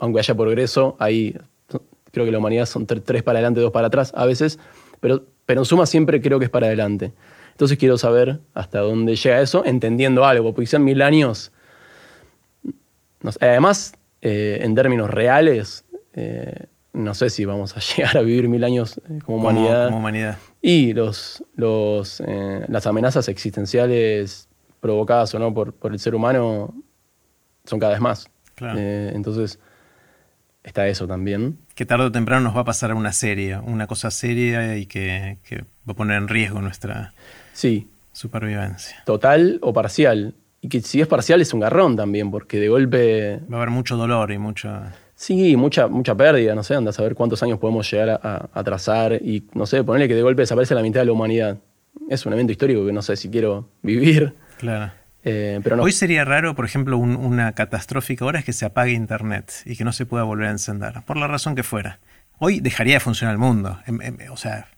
aunque 0.00 0.20
haya 0.20 0.34
progreso, 0.34 0.96
hay, 0.98 1.36
creo 2.10 2.24
que 2.24 2.32
la 2.32 2.38
humanidad 2.38 2.66
son 2.66 2.86
tres 2.86 3.22
para 3.22 3.38
adelante, 3.38 3.60
dos 3.60 3.72
para 3.72 3.88
atrás 3.88 4.12
a 4.14 4.26
veces, 4.26 4.58
pero, 5.00 5.24
pero 5.46 5.60
en 5.60 5.64
suma 5.64 5.86
siempre 5.86 6.20
creo 6.20 6.38
que 6.38 6.46
es 6.46 6.50
para 6.50 6.66
adelante. 6.66 7.12
Entonces 7.52 7.78
quiero 7.78 7.98
saber 7.98 8.40
hasta 8.54 8.80
dónde 8.80 9.16
llega 9.16 9.40
eso, 9.40 9.64
entendiendo 9.64 10.24
algo, 10.24 10.54
porque 10.54 10.66
sean 10.66 10.84
mil 10.84 11.02
años. 11.02 11.52
además, 13.40 13.94
eh, 14.22 14.60
en 14.62 14.74
términos 14.74 15.10
reales, 15.10 15.84
eh, 16.14 16.66
no 16.92 17.14
sé 17.14 17.30
si 17.30 17.44
vamos 17.44 17.76
a 17.76 17.80
llegar 17.96 18.16
a 18.16 18.22
vivir 18.22 18.48
mil 18.48 18.64
años 18.64 19.00
eh, 19.08 19.20
como 19.24 19.38
humanidad. 19.38 19.86
Como, 19.86 19.98
humanidad. 19.98 20.38
Y 20.60 20.92
los, 20.92 21.42
los, 21.54 22.22
eh, 22.26 22.64
las 22.68 22.86
amenazas 22.86 23.28
existenciales 23.28 24.48
provocadas 24.80 25.34
o 25.34 25.38
no 25.38 25.54
por, 25.54 25.72
por, 25.72 25.92
el 25.92 25.98
ser 25.98 26.14
humano 26.14 26.74
son 27.68 27.78
cada 27.78 27.92
vez 27.92 28.00
más. 28.00 28.30
Eh, 28.60 29.12
entonces, 29.14 29.58
está 30.64 30.88
eso 30.88 31.06
también. 31.06 31.58
Que 31.74 31.86
tarde 31.86 32.06
o 32.06 32.12
temprano 32.12 32.42
nos 32.42 32.56
va 32.56 32.60
a 32.60 32.64
pasar 32.64 32.94
una 32.94 33.12
serie, 33.12 33.58
una 33.58 33.86
cosa 33.86 34.10
seria 34.10 34.76
y 34.76 34.86
que, 34.86 35.38
que 35.44 35.58
va 35.58 35.92
a 35.92 35.94
poner 35.94 36.16
en 36.16 36.28
riesgo 36.28 36.60
nuestra 36.60 37.14
sí. 37.52 37.88
supervivencia. 38.12 39.02
Total 39.04 39.58
o 39.62 39.72
parcial. 39.72 40.34
Y 40.60 40.68
que 40.68 40.80
si 40.80 41.00
es 41.00 41.06
parcial 41.06 41.40
es 41.40 41.54
un 41.54 41.60
garrón 41.60 41.96
también, 41.96 42.30
porque 42.30 42.58
de 42.58 42.68
golpe... 42.68 43.40
Va 43.50 43.58
a 43.58 43.60
haber 43.60 43.70
mucho 43.70 43.96
dolor 43.96 44.32
y 44.32 44.38
mucho... 44.38 44.70
Sí, 45.14 45.56
mucha, 45.56 45.88
mucha 45.88 46.14
pérdida, 46.14 46.54
no 46.54 46.62
sé, 46.62 46.76
anda 46.76 46.90
a 46.90 46.92
saber 46.92 47.16
cuántos 47.16 47.42
años 47.42 47.58
podemos 47.58 47.90
llegar 47.90 48.20
a, 48.22 48.48
a, 48.52 48.64
trazar 48.64 49.14
y, 49.14 49.48
no 49.52 49.66
sé, 49.66 49.82
ponerle 49.82 50.06
que 50.06 50.14
de 50.14 50.22
golpe 50.22 50.42
desaparece 50.42 50.76
la 50.76 50.82
mitad 50.82 51.00
de 51.00 51.06
la 51.06 51.12
humanidad. 51.12 51.58
Es 52.08 52.24
un 52.24 52.32
evento 52.32 52.52
histórico 52.52 52.86
que 52.86 52.92
no 52.92 53.02
sé 53.02 53.16
si 53.16 53.28
quiero 53.28 53.68
vivir. 53.82 54.34
Claro. 54.58 54.92
Eh, 55.24 55.60
pero 55.62 55.76
no. 55.76 55.82
Hoy 55.82 55.92
sería 55.92 56.24
raro, 56.24 56.54
por 56.54 56.64
ejemplo, 56.64 56.96
una 56.98 57.52
catastrófica 57.52 58.24
hora 58.24 58.38
es 58.38 58.44
que 58.44 58.52
se 58.52 58.64
apague 58.64 58.92
Internet 58.92 59.52
y 59.64 59.76
que 59.76 59.84
no 59.84 59.92
se 59.92 60.06
pueda 60.06 60.24
volver 60.24 60.48
a 60.48 60.50
encender, 60.50 61.02
por 61.06 61.16
la 61.16 61.26
razón 61.26 61.54
que 61.54 61.62
fuera. 61.62 61.98
Hoy 62.38 62.60
dejaría 62.60 62.94
de 62.94 63.00
funcionar 63.00 63.32
el 63.32 63.38
mundo. 63.38 63.80
Em, 63.86 64.00
em, 64.00 64.16
o 64.30 64.36
sea. 64.36 64.68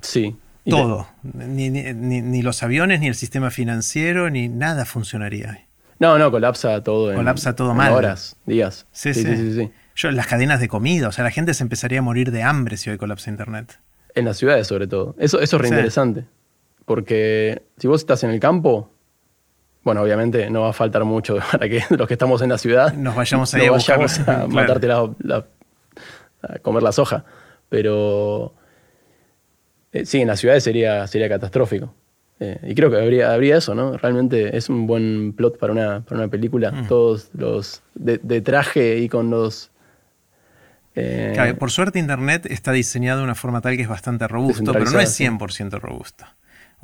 Sí. 0.00 0.36
Todo. 0.68 1.08
Ni, 1.22 1.70
ni, 1.70 1.92
ni, 1.92 2.42
los 2.42 2.62
aviones, 2.62 3.00
ni 3.00 3.08
el 3.08 3.16
sistema 3.16 3.50
financiero, 3.50 4.30
ni 4.30 4.48
nada 4.48 4.84
funcionaría. 4.84 5.66
No, 5.98 6.18
no, 6.18 6.30
colapsa 6.30 6.82
todo. 6.84 7.12
Colapsa 7.14 7.56
todo 7.56 7.74
mal. 7.74 7.92
Horas, 7.92 8.36
días. 8.46 8.86
Sí 8.92 9.12
sí, 9.12 9.24
sí, 9.24 9.54
sí, 9.54 9.70
Yo, 9.96 10.12
las 10.12 10.28
cadenas 10.28 10.60
de 10.60 10.68
comida, 10.68 11.08
o 11.08 11.12
sea, 11.12 11.24
la 11.24 11.32
gente 11.32 11.52
se 11.54 11.64
empezaría 11.64 11.98
a 11.98 12.02
morir 12.02 12.30
de 12.30 12.44
hambre 12.44 12.76
si 12.76 12.90
hoy 12.90 12.98
colapsa 12.98 13.28
Internet. 13.28 13.80
En 14.14 14.24
las 14.24 14.36
ciudades, 14.36 14.68
sobre 14.68 14.86
todo. 14.86 15.16
Eso, 15.18 15.40
eso 15.40 15.56
es 15.56 15.62
reinteresante. 15.62 16.26
Porque 16.84 17.62
si 17.78 17.88
vos 17.88 18.00
estás 18.00 18.22
en 18.22 18.30
el 18.30 18.38
campo, 18.38 18.91
bueno, 19.84 20.02
obviamente 20.02 20.48
no 20.50 20.62
va 20.62 20.70
a 20.70 20.72
faltar 20.72 21.04
mucho 21.04 21.38
para 21.52 21.68
que 21.68 21.82
los 21.90 22.06
que 22.06 22.14
estamos 22.14 22.42
en 22.42 22.50
la 22.50 22.58
ciudad 22.58 22.94
nos 22.94 23.14
vayamos 23.14 23.54
a, 23.54 24.42
a 24.42 24.46
matarte 24.48 24.86
la, 24.86 25.44
a 26.42 26.58
comer 26.60 26.82
la 26.82 26.92
soja. 26.92 27.24
Pero 27.68 28.54
eh, 29.92 30.04
sí, 30.04 30.20
en 30.20 30.28
las 30.28 30.40
ciudades 30.40 30.64
sería, 30.64 31.06
sería 31.06 31.28
catastrófico. 31.28 31.94
Eh, 32.40 32.58
y 32.64 32.74
creo 32.74 32.90
que 32.90 32.96
habría, 32.96 33.32
habría 33.32 33.56
eso, 33.58 33.74
¿no? 33.74 33.96
Realmente 33.96 34.56
es 34.56 34.68
un 34.68 34.86
buen 34.86 35.32
plot 35.32 35.58
para 35.58 35.72
una, 35.72 36.00
para 36.00 36.22
una 36.22 36.28
película. 36.28 36.72
Mm. 36.72 36.88
Todos 36.88 37.30
los 37.34 37.82
de, 37.94 38.40
traje 38.40 38.98
y 38.98 39.08
con 39.08 39.30
los... 39.30 39.70
Eh, 40.94 41.54
por 41.58 41.70
suerte 41.70 41.98
Internet 41.98 42.44
está 42.46 42.72
diseñado 42.72 43.20
de 43.20 43.24
una 43.24 43.34
forma 43.34 43.62
tal 43.62 43.76
que 43.76 43.82
es 43.82 43.88
bastante 43.88 44.28
robusto, 44.28 44.72
pero 44.72 44.90
no 44.90 45.00
es 45.00 45.18
100% 45.18 45.80
robusto. 45.80 46.26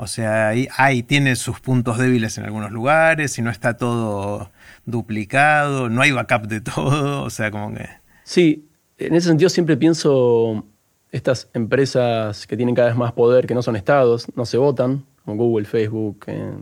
O 0.01 0.07
sea, 0.07 0.51
ahí, 0.51 0.69
ahí, 0.77 1.03
tiene 1.03 1.35
sus 1.35 1.59
puntos 1.59 1.99
débiles 1.99 2.39
en 2.39 2.45
algunos 2.45 2.71
lugares 2.71 3.37
y 3.37 3.43
no 3.43 3.51
está 3.51 3.77
todo 3.77 4.53
duplicado, 4.87 5.89
no 5.89 6.03
hay 6.03 6.13
backup 6.13 6.47
de 6.47 6.61
todo, 6.61 7.23
o 7.25 7.31
sea, 7.31 7.51
como 7.51 7.75
que... 7.75 7.89
Sí, 8.23 8.69
en 8.97 9.17
ese 9.17 9.27
sentido 9.27 9.51
siempre 9.51 9.77
pienso 9.77 10.65
estas 11.11 11.51
empresas 11.53 12.47
que 12.47 12.57
tienen 12.57 12.77
cada 12.77 12.89
vez 12.89 12.97
más 12.97 13.13
poder, 13.13 13.49
que 13.49 13.55
no 13.55 13.63
son 13.63 13.75
estados, 13.75 14.29
no 14.37 14.47
se 14.47 14.57
votan, 14.57 15.05
como 15.25 15.37
Google, 15.43 15.67
Facebook, 15.67 16.25
eh, 16.29 16.53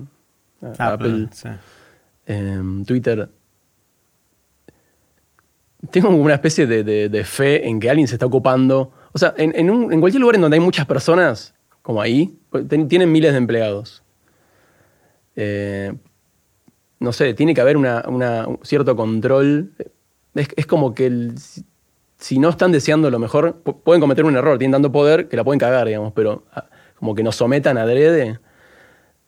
Apple, 0.78 1.28
em, 2.24 2.86
Twitter. 2.86 3.28
Tengo 5.90 6.08
una 6.08 6.34
especie 6.34 6.66
de, 6.66 7.24
fe 7.24 7.68
en 7.68 7.80
que 7.80 7.90
alguien 7.90 8.08
se 8.08 8.14
está 8.14 8.24
ocupando. 8.24 8.92
O 9.12 9.18
sea, 9.18 9.34
en, 9.36 10.00
cualquier 10.00 10.22
lugar 10.22 10.36
en 10.36 10.40
donde 10.40 10.56
hay 10.56 10.60
muchas 10.60 10.86
personas, 10.86 11.54
como 11.82 12.00
ahí, 12.00 12.34
tienen 12.64 13.12
miles 13.12 13.32
de 13.32 13.38
empleados. 13.38 14.02
Eh, 15.36 15.92
no 16.98 17.12
sé, 17.12 17.34
tiene 17.34 17.54
que 17.54 17.60
haber 17.60 17.76
un 17.76 18.58
cierto 18.62 18.96
control. 18.96 19.72
Es, 20.34 20.66
como 20.66 20.94
que 20.94 21.30
si 22.18 22.38
no 22.38 22.48
están 22.48 22.72
deseando 22.72 23.10
lo 23.10 23.18
mejor, 23.18 23.56
pueden 23.56 24.00
cometer 24.00 24.24
un 24.24 24.36
error, 24.36 24.58
tienen 24.58 24.72
dando 24.72 24.92
poder 24.92 25.28
que 25.28 25.36
la 25.36 25.44
pueden 25.44 25.58
cagar, 25.58 25.86
digamos, 25.86 26.12
pero 26.14 26.44
ah, 26.52 26.66
como 26.98 27.14
que 27.14 27.22
nos 27.22 27.36
sometan 27.36 27.78
a 27.78 27.82
adrede 27.82 28.38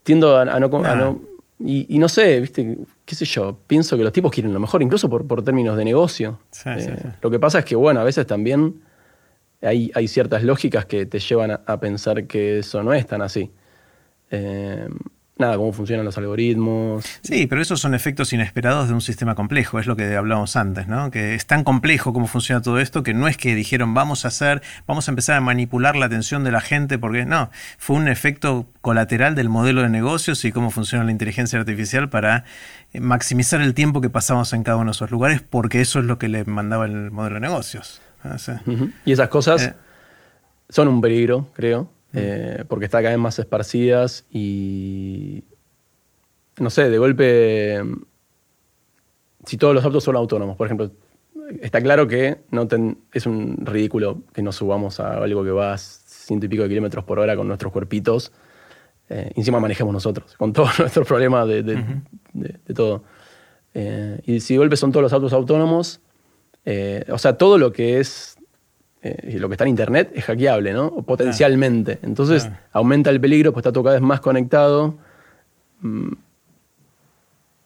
tiendo 0.02 0.38
a, 0.38 0.58
no... 0.58 1.20
y, 1.58 1.98
no 1.98 2.08
sé, 2.08 2.40
viste, 2.40 2.78
qué 3.04 3.14
sé 3.14 3.26
yo, 3.26 3.58
pienso 3.66 3.96
que 3.98 4.04
los 4.04 4.12
tipos 4.12 4.32
quieren 4.32 4.54
lo 4.54 4.60
mejor, 4.60 4.82
incluso 4.82 5.10
por, 5.10 5.26
por 5.26 5.42
términos 5.42 5.76
de 5.76 5.84
negocio. 5.84 6.38
Eh, 6.64 6.96
lo 7.20 7.30
que 7.30 7.38
pasa 7.38 7.58
es 7.58 7.66
que, 7.66 7.76
bueno, 7.76 8.00
a 8.00 8.04
veces 8.04 8.26
también 8.26 8.80
hay, 9.60 9.90
hay 9.94 10.08
ciertas 10.08 10.42
lógicas 10.42 10.86
que 10.86 11.06
te 11.06 11.18
llevan 11.18 11.50
a, 11.50 11.80
pensar 11.80 12.26
que 12.26 12.60
eso 12.60 12.82
no 12.82 12.92
es 12.92 13.06
tan 13.06 13.22
así. 13.22 13.50
Eh, 14.30 14.88
nada, 15.38 15.56
cómo 15.56 15.72
funcionan 15.72 16.04
los 16.04 16.18
algoritmos. 16.18 17.04
Sí, 17.22 17.46
pero 17.46 17.62
esos 17.62 17.80
son 17.80 17.94
efectos 17.94 18.32
inesperados 18.32 18.88
de 18.88 18.94
un 18.94 19.00
sistema 19.00 19.34
complejo, 19.34 19.78
es 19.78 19.86
lo 19.86 19.96
que 19.96 20.16
hablábamos 20.16 20.56
antes, 20.56 20.88
¿no? 20.88 21.10
Que 21.10 21.34
es 21.34 21.46
tan 21.46 21.64
complejo 21.64 22.12
cómo 22.12 22.26
funciona 22.26 22.60
todo 22.60 22.78
esto 22.80 23.02
que 23.02 23.14
no 23.14 23.28
es 23.28 23.36
que 23.36 23.54
dijeron 23.54 23.94
vamos 23.94 24.24
a 24.24 24.28
hacer, 24.28 24.62
vamos 24.86 25.08
a 25.08 25.12
empezar 25.12 25.36
a 25.36 25.40
manipular 25.40 25.96
la 25.96 26.06
atención 26.06 26.44
de 26.44 26.52
la 26.52 26.60
gente, 26.60 26.98
porque 26.98 27.24
no, 27.24 27.50
fue 27.78 27.96
un 27.96 28.08
efecto 28.08 28.68
colateral 28.80 29.34
del 29.34 29.48
modelo 29.48 29.82
de 29.82 29.88
negocios 29.88 30.44
y 30.44 30.52
cómo 30.52 30.70
funciona 30.70 31.04
la 31.04 31.12
inteligencia 31.12 31.58
artificial 31.58 32.08
para 32.08 32.44
eh, 32.92 33.00
maximizar 33.00 33.60
el 33.60 33.74
tiempo 33.74 34.00
que 34.00 34.10
pasamos 34.10 34.52
en 34.52 34.64
cada 34.64 34.78
uno 34.78 34.86
de 34.86 34.96
esos 34.96 35.10
lugares, 35.10 35.42
porque 35.42 35.80
eso 35.80 36.00
es 36.00 36.04
lo 36.04 36.18
que 36.18 36.28
le 36.28 36.44
mandaba 36.44 36.86
el 36.86 37.10
modelo 37.10 37.34
de 37.36 37.40
negocios. 37.40 38.00
Ah, 38.22 38.36
y 39.04 39.12
esas 39.12 39.28
cosas 39.28 39.62
eh. 39.62 39.74
son 40.68 40.88
un 40.88 41.00
peligro, 41.00 41.48
creo. 41.54 41.90
Eh, 42.14 42.64
porque 42.68 42.86
está 42.86 42.98
cada 42.98 43.10
vez 43.10 43.18
más 43.18 43.38
esparcidas 43.38 44.24
y, 44.30 45.44
no 46.58 46.70
sé, 46.70 46.88
de 46.88 46.96
golpe, 46.96 47.82
si 49.44 49.58
todos 49.58 49.74
los 49.74 49.84
autos 49.84 50.04
son 50.04 50.16
autónomos, 50.16 50.56
por 50.56 50.66
ejemplo, 50.66 50.90
está 51.60 51.82
claro 51.82 52.08
que 52.08 52.38
no 52.50 52.66
es 53.12 53.26
un 53.26 53.58
ridículo 53.60 54.22
que 54.32 54.42
nos 54.42 54.56
subamos 54.56 55.00
a 55.00 55.18
algo 55.18 55.44
que 55.44 55.50
va 55.50 55.74
a 55.74 55.78
ciento 55.78 56.46
y 56.46 56.48
pico 56.48 56.62
de 56.62 56.70
kilómetros 56.70 57.04
por 57.04 57.18
hora 57.18 57.36
con 57.36 57.46
nuestros 57.46 57.72
cuerpitos, 57.72 58.32
eh, 59.08 59.32
encima 59.36 59.58
manejemos 59.60 59.92
nosotros, 59.92 60.34
con 60.36 60.52
todos 60.52 60.78
nuestros 60.78 61.06
problemas 61.06 61.48
de, 61.48 61.62
de, 61.62 62.74
todo. 62.74 63.04
Eh, 63.74 64.20
y 64.24 64.40
si 64.40 64.54
de 64.54 64.58
golpe 64.58 64.76
son 64.76 64.92
todos 64.92 65.02
los 65.02 65.12
autos 65.12 65.32
autónomos, 65.32 66.00
o 67.10 67.18
sea, 67.18 67.38
todo 67.38 67.58
lo 67.58 67.72
que 67.72 67.98
es 67.98 68.38
eh, 69.00 69.38
lo 69.38 69.48
que 69.48 69.54
está 69.54 69.64
en 69.64 69.70
Internet 69.70 70.10
es 70.14 70.24
hackeable, 70.24 70.72
¿no? 70.72 70.90
potencialmente. 71.02 71.98
Entonces 72.02 72.48
aumenta 72.72 73.10
el 73.10 73.20
peligro, 73.20 73.52
pues 73.52 73.62
está 73.62 73.72
todo 73.72 73.84
cada 73.84 73.96
vez 73.96 74.02
más 74.02 74.20
conectado. 74.20 74.96
Mm, 75.80 76.12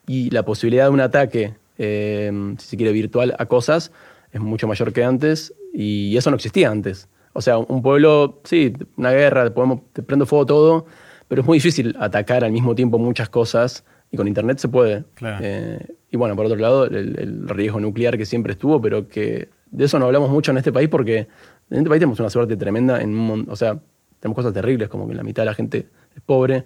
y 0.07 0.31
la 0.31 0.45
posibilidad 0.45 0.85
de 0.85 0.91
un 0.91 1.01
ataque, 1.01 1.55
eh, 1.79 2.55
si 2.59 2.69
se 2.69 2.77
quiere, 2.77 2.93
virtual 2.93 3.35
a 3.39 3.47
cosas, 3.47 3.93
es 4.31 4.41
mucho 4.41 4.67
mayor 4.67 4.93
que 4.93 5.05
antes. 5.05 5.55
Y 5.73 6.17
eso 6.17 6.31
no 6.31 6.37
existía 6.37 6.71
antes. 6.71 7.09
O 7.33 7.41
sea, 7.41 7.57
un 7.57 7.81
pueblo, 7.81 8.41
sí, 8.45 8.75
una 8.97 9.13
guerra, 9.13 9.55
podemos, 9.55 9.81
te 9.95 10.03
prendo 10.03 10.27
fuego 10.27 10.45
todo, 10.45 10.87
pero 11.29 11.41
es 11.41 11.47
muy 11.47 11.57
difícil 11.57 11.97
atacar 11.99 12.45
al 12.45 12.53
mismo 12.53 12.75
tiempo 12.75 12.99
muchas 12.99 13.31
cosas. 13.31 13.85
Y 14.11 14.19
con 14.19 14.29
Internet 14.29 14.59
se 14.59 14.69
puede. 14.69 15.05
Eh, 15.41 15.79
y 16.13 16.17
bueno, 16.17 16.37
por 16.37 16.47
otro 16.47 16.59
lado, 16.59 16.85
el 16.85 17.49
riesgo 17.49 17.81
nuclear 17.81 18.17
que 18.17 18.27
siempre 18.27 18.53
estuvo, 18.53 18.81
pero 18.81 19.09
que 19.09 19.49
de 19.73 19.87
eso 19.87 19.99
no 19.99 20.05
hablamos 20.05 20.31
mucho 20.31 20.53
en 20.53 20.59
este 20.59 20.71
país 20.71 20.89
porque 20.89 21.27
en 21.71 21.79
este 21.79 21.89
país 21.89 21.99
tenemos 21.99 22.21
una 22.21 22.31
suerte 22.31 22.57
tremenda, 22.57 23.01
en 23.01 23.15
un, 23.19 23.47
o 23.51 23.57
sea, 23.57 23.81
tenemos 24.21 24.37
cosas 24.37 24.53
terribles, 24.53 24.89
como 24.89 25.09
que 25.09 25.15
la 25.15 25.25
mitad 25.25 25.43
de 25.43 25.47
la 25.47 25.55
gente 25.55 25.89
es 26.15 26.23
pobre, 26.25 26.65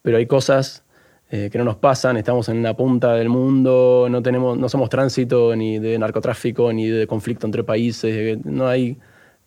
pero 0.00 0.16
hay 0.16 0.26
cosas 0.26 0.84
eh, 1.30 1.50
que 1.50 1.58
no 1.58 1.64
nos 1.64 1.76
pasan, 1.76 2.16
estamos 2.16 2.48
en 2.48 2.58
una 2.58 2.74
punta 2.74 3.14
del 3.14 3.28
mundo, 3.28 4.06
no, 4.08 4.22
tenemos, 4.22 4.56
no 4.56 4.68
somos 4.68 4.88
tránsito 4.88 5.56
ni 5.56 5.80
de 5.80 5.98
narcotráfico, 5.98 6.72
ni 6.72 6.86
de 6.86 7.08
conflicto 7.08 7.46
entre 7.46 7.64
países, 7.64 8.38
no 8.44 8.68
hay 8.68 8.96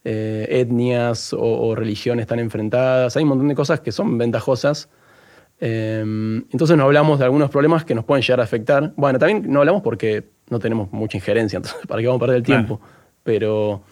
eh, 0.03 0.45
etnias 0.49 1.33
o, 1.37 1.73
religiones 1.75 2.27
tan 2.27 2.39
enfrentadas, 2.39 3.15
hay 3.15 3.23
un 3.23 3.29
montón 3.29 3.47
de 3.47 3.55
cosas 3.55 3.79
que 3.79 3.93
son 3.93 4.17
ventajosas. 4.17 4.89
Em, 5.61 6.37
entonces 6.51 6.77
no 6.77 6.85
hablamos 6.85 7.19
de 7.19 7.25
algunos 7.25 7.49
problemas 7.49 7.83
que 7.83 7.93
nos 7.93 8.05
pueden 8.05 8.21
llegar 8.21 8.39
a 8.39 8.43
afectar. 8.43 8.93
Bueno, 8.95 9.19
también 9.19 9.51
no 9.51 9.59
hablamos 9.59 9.81
porque 9.81 10.23
no 10.49 10.59
tenemos 10.59 10.91
mucha 10.91 11.17
injerencia, 11.17 11.57
entonces, 11.61 11.85
¿para 11.87 12.01
qué 12.01 12.07
vamos 12.07 12.19
a 12.19 12.25
perder 12.25 12.37
el 12.37 12.43
tiempo? 12.43 12.79
Pero 13.23 13.83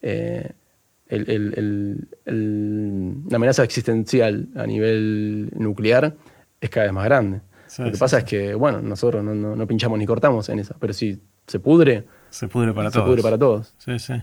eh, 0.00 0.50
la 2.26 3.36
amenaza 3.36 3.62
existencial 3.64 4.48
a 4.56 4.66
nivel 4.66 5.50
nuclear 5.54 6.14
es 6.60 6.70
cada 6.70 6.86
vez 6.86 6.92
más 6.92 7.04
grande. 7.04 7.40
Lo 7.78 7.90
que 7.90 7.98
pasa 7.98 8.18
es 8.18 8.24
que, 8.24 8.54
bueno, 8.54 8.80
nosotros 8.80 9.24
no, 9.24 9.66
pinchamos 9.66 9.98
ni 9.98 10.06
cortamos 10.06 10.48
en 10.48 10.60
esa, 10.60 10.76
pero 10.78 10.92
si 10.92 11.20
se 11.46 11.58
pudre. 11.58 12.04
Se 12.34 12.48
pudre 12.48 12.72
para 12.72 12.90
se 12.90 12.98
todos. 12.98 13.08
Pudre 13.08 13.22
para 13.22 13.38
todos. 13.38 13.74
Sí, 13.78 13.98
sí. 14.00 14.14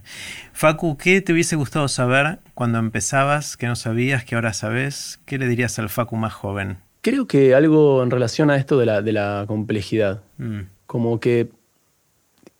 Facu, 0.51 0.97
¿qué 0.97 1.21
te 1.21 1.31
hubiese 1.31 1.55
gustado 1.55 1.87
saber 1.87 2.39
cuando 2.53 2.77
empezabas, 2.77 3.55
que 3.55 3.67
no 3.67 3.77
sabías, 3.77 4.25
que 4.25 4.35
ahora 4.35 4.51
sabes? 4.51 5.21
¿Qué 5.25 5.37
le 5.37 5.47
dirías 5.47 5.79
al 5.79 5.87
Facu 5.87 6.17
más 6.17 6.33
joven? 6.33 6.79
Creo 7.01 7.25
que 7.25 7.55
algo 7.55 8.03
en 8.03 8.11
relación 8.11 8.51
a 8.51 8.57
esto 8.57 8.77
de 8.77 8.85
la, 8.85 9.01
de 9.01 9.13
la 9.13 9.45
complejidad. 9.47 10.23
Mm. 10.37 10.63
Como 10.85 11.21
que 11.21 11.49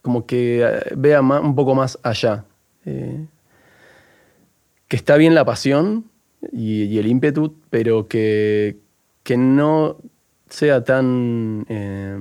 como 0.02 0.26
que 0.26 0.62
eh, 0.64 0.94
vea 0.96 1.20
un 1.22 1.54
poco 1.54 1.76
más 1.76 2.00
allá. 2.02 2.46
eh, 2.86 3.26
que 4.88 4.96
está 4.96 5.16
bien 5.18 5.36
la 5.36 5.46
pasión 5.46 6.06
y, 6.52 6.98
el 6.98 7.08
ímpetu, 7.08 7.56
pero 7.70 8.08
que, 8.08 8.78
que 9.24 9.38
no 9.38 9.98
sea 10.50 10.84
tan... 10.84 11.66
Eh, 11.70 12.18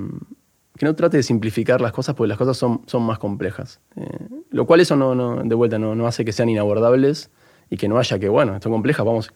que 0.81 0.87
no 0.87 0.95
trate 0.95 1.19
de 1.19 1.23
simplificar 1.23 1.83
las 1.83 1.93
cosas 1.93 2.15
porque 2.15 2.29
las 2.29 2.39
cosas 2.39 2.57
son, 2.57 2.81
son 2.87 3.03
más 3.03 3.19
complejas. 3.19 3.83
Eh, 3.97 4.29
lo 4.49 4.65
cual 4.65 4.81
eso 4.81 4.97
no, 4.97 5.15
no 5.15 5.37
de 5.45 5.55
vuelta 5.55 5.79
no, 5.79 5.95
no, 5.95 6.07
hace 6.07 6.25
que 6.25 6.33
sean 6.33 6.49
inabordables 6.49 7.31
y 7.69 7.77
que 7.77 7.87
no 7.87 7.99
haya 7.99 8.19
que, 8.19 8.31
bueno, 8.31 8.59
son 8.63 8.73
complejas, 8.73 9.05
vamos, 9.05 9.31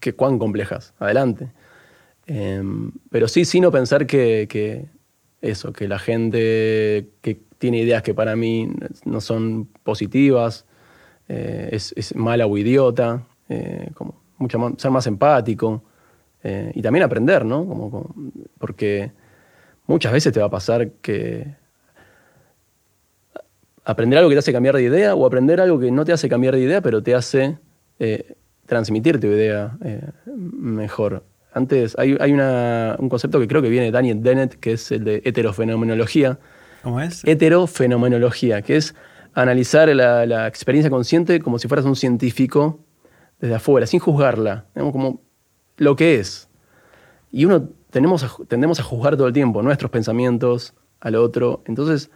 que 0.00 0.14
cuán 0.14 0.40
complejas, 0.40 0.94
adelante. 0.98 1.52
pero 3.10 3.28
sí, 3.28 3.44
sí 3.44 3.60
no 3.60 3.70
pensar 3.70 4.08
que, 4.08 4.48
que, 4.50 4.86
eso, 5.40 5.72
que 5.72 5.86
la 5.86 6.00
gente 6.00 7.10
que 7.20 7.42
tiene 7.58 7.78
ideas 7.78 8.02
que 8.02 8.12
para 8.12 8.34
mí 8.34 8.68
no 9.04 9.20
son 9.20 9.66
positivas, 9.84 10.66
eh, 11.28 11.68
es, 11.70 12.16
mala 12.16 12.44
o 12.46 12.58
idiota, 12.58 13.24
eh, 13.48 13.90
como 13.94 14.20
mucho 14.38 14.74
ser 14.76 14.90
más 14.90 15.06
empático 15.06 15.84
y 16.74 16.82
también 16.82 17.04
aprender, 17.04 17.44
¿no? 17.44 17.64
Como, 17.66 18.14
porque 18.58 19.12
muchas 19.88 20.12
veces 20.12 20.32
te 20.32 20.38
va 20.38 20.46
a 20.46 20.50
pasar 20.50 20.92
que 21.02 21.56
aprender 23.84 24.18
algo 24.18 24.28
que 24.28 24.36
te 24.36 24.40
hace 24.40 24.52
cambiar 24.52 24.76
de 24.76 24.84
idea 24.84 25.16
o 25.16 25.26
aprender 25.26 25.60
algo 25.60 25.80
que 25.80 25.90
no 25.90 26.04
te 26.04 26.12
hace 26.12 26.28
cambiar 26.28 26.54
de 26.54 26.60
idea, 26.60 26.80
pero 26.80 27.02
te 27.02 27.16
hace 27.16 27.58
transmitir 28.66 29.18
tu 29.18 29.26
idea 29.26 29.76
mejor. 30.26 31.24
Antes 31.52 31.98
hay, 31.98 32.16
hay 32.20 32.32
un 32.32 33.08
concepto 33.08 33.40
que 33.40 33.48
creo 33.48 33.62
que 33.62 33.70
viene 33.70 33.86
de 33.86 33.90
Daniel 33.90 34.22
Dennett, 34.22 34.60
que 34.60 34.72
es 34.72 34.92
el 34.92 35.04
de 35.04 35.22
heterofenomenología. 35.24 36.38
¿Cómo 36.82 37.00
es? 37.00 37.24
Heterofenomenología, 37.24 38.62
que 38.62 38.76
es 38.76 38.94
analizar 39.32 39.88
la, 39.88 40.46
experiencia 40.46 40.90
consciente 40.90 41.40
como 41.40 41.58
si 41.58 41.66
fueras 41.66 41.86
un 41.86 41.96
científico 41.96 42.80
desde 43.40 43.54
afuera, 43.54 43.86
sin 43.86 44.00
juzgarla, 44.00 44.66
como 44.74 45.22
lo 45.76 45.96
que 45.96 46.16
es. 46.16 46.48
Y 47.30 47.46
uno 47.46 47.70
tenemos 47.90 48.24
tendemos 48.48 48.80
a 48.80 48.82
juzgar 48.82 49.16
todo 49.16 49.26
el 49.26 49.32
tiempo 49.32 49.62
nuestros 49.62 49.90
pensamientos 49.90 50.74
al 51.00 51.14
otro. 51.14 51.62
Entonces, 51.66 52.10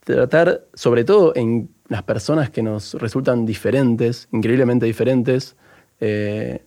tratar, 0.00 0.64
sobre 0.74 1.04
todo 1.04 1.32
en 1.36 1.70
las 1.88 2.02
personas 2.02 2.50
que 2.50 2.62
nos 2.62 2.94
resultan 2.94 3.46
diferentes, 3.46 4.28
increíblemente 4.32 4.86
diferentes, 4.86 5.56
eh, 6.00 6.62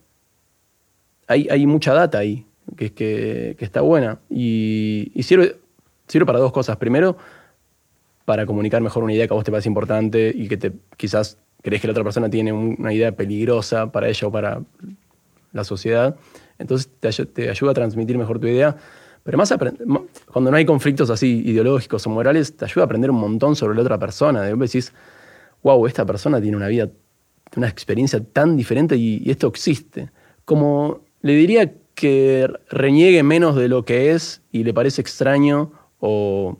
hay, 1.26 1.66
mucha 1.66 1.92
data 1.92 2.18
ahí 2.18 2.46
que, 2.76 2.92
que, 2.94 3.56
está 3.58 3.82
buena. 3.82 4.18
Y, 4.30 5.12
y 5.14 5.22
sirve, 5.24 5.58
sirve 6.06 6.24
para 6.24 6.38
dos 6.38 6.52
cosas. 6.52 6.78
Primero, 6.78 7.18
para 8.24 8.46
comunicar 8.46 8.80
mejor 8.80 9.04
una 9.04 9.12
idea 9.12 9.26
que 9.26 9.34
a 9.34 9.36
vos 9.36 9.44
te 9.44 9.50
parece 9.50 9.68
importante 9.68 10.32
y 10.34 10.48
que 10.48 10.56
te, 10.56 10.72
quizás 10.96 11.38
crees 11.62 11.82
que 11.82 11.88
la 11.88 11.92
otra 11.92 12.04
persona 12.04 12.30
tiene 12.30 12.52
una 12.52 12.92
idea 12.92 13.12
peligrosa 13.12 13.90
para 13.92 14.08
ella 14.08 14.28
o 14.28 14.32
para 14.32 14.62
la 15.52 15.64
sociedad. 15.64 16.16
Entonces 16.58 16.90
te, 17.32 17.48
ayuda 17.48 17.70
a 17.70 17.74
transmitir 17.74 18.18
mejor 18.18 18.38
tu 18.38 18.46
idea. 18.46 18.76
Pero 19.22 19.38
más 19.38 19.54
cuando 20.32 20.50
no 20.50 20.56
hay 20.56 20.64
conflictos 20.64 21.10
así 21.10 21.42
ideológicos 21.44 22.06
o 22.06 22.10
morales, 22.10 22.56
te 22.56 22.64
ayuda 22.64 22.82
a 22.82 22.86
aprender 22.86 23.10
un 23.10 23.20
montón 23.20 23.56
sobre 23.56 23.74
la 23.76 23.82
otra 23.82 23.98
persona. 23.98 24.42
De 24.42 24.54
decís, 24.54 24.92
wow, 25.62 25.86
esta 25.86 26.06
persona 26.06 26.40
tiene 26.40 26.56
una 26.56 26.68
vida, 26.68 26.88
una 27.56 27.68
experiencia 27.68 28.22
tan 28.24 28.56
diferente 28.56 28.96
y, 28.96 29.22
y 29.24 29.30
esto 29.30 29.48
existe. 29.48 30.10
Como 30.44 31.02
le 31.20 31.34
diría 31.34 31.72
que 31.94 32.48
reniegue 32.70 33.22
menos 33.22 33.56
de 33.56 33.68
lo 33.68 33.84
que 33.84 34.12
es 34.12 34.42
y 34.52 34.64
le 34.64 34.72
parece 34.72 35.00
extraño 35.00 35.72
o 35.98 36.58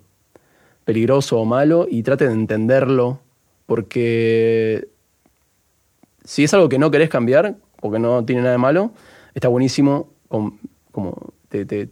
peligroso 0.84 1.38
o 1.38 1.44
malo 1.44 1.86
y 1.88 2.02
trate 2.02 2.26
de 2.26 2.32
entenderlo, 2.32 3.20
porque 3.66 4.88
si 6.24 6.44
es 6.44 6.54
algo 6.54 6.68
que 6.68 6.78
no 6.78 6.90
querés 6.90 7.08
cambiar, 7.08 7.56
o 7.80 7.90
que 7.90 7.98
no 7.98 8.24
tiene 8.24 8.42
nada 8.42 8.52
de 8.52 8.58
malo, 8.58 8.92
está 9.38 9.48
buenísimo 9.48 10.12
como 10.28 11.32
te, 11.48 11.88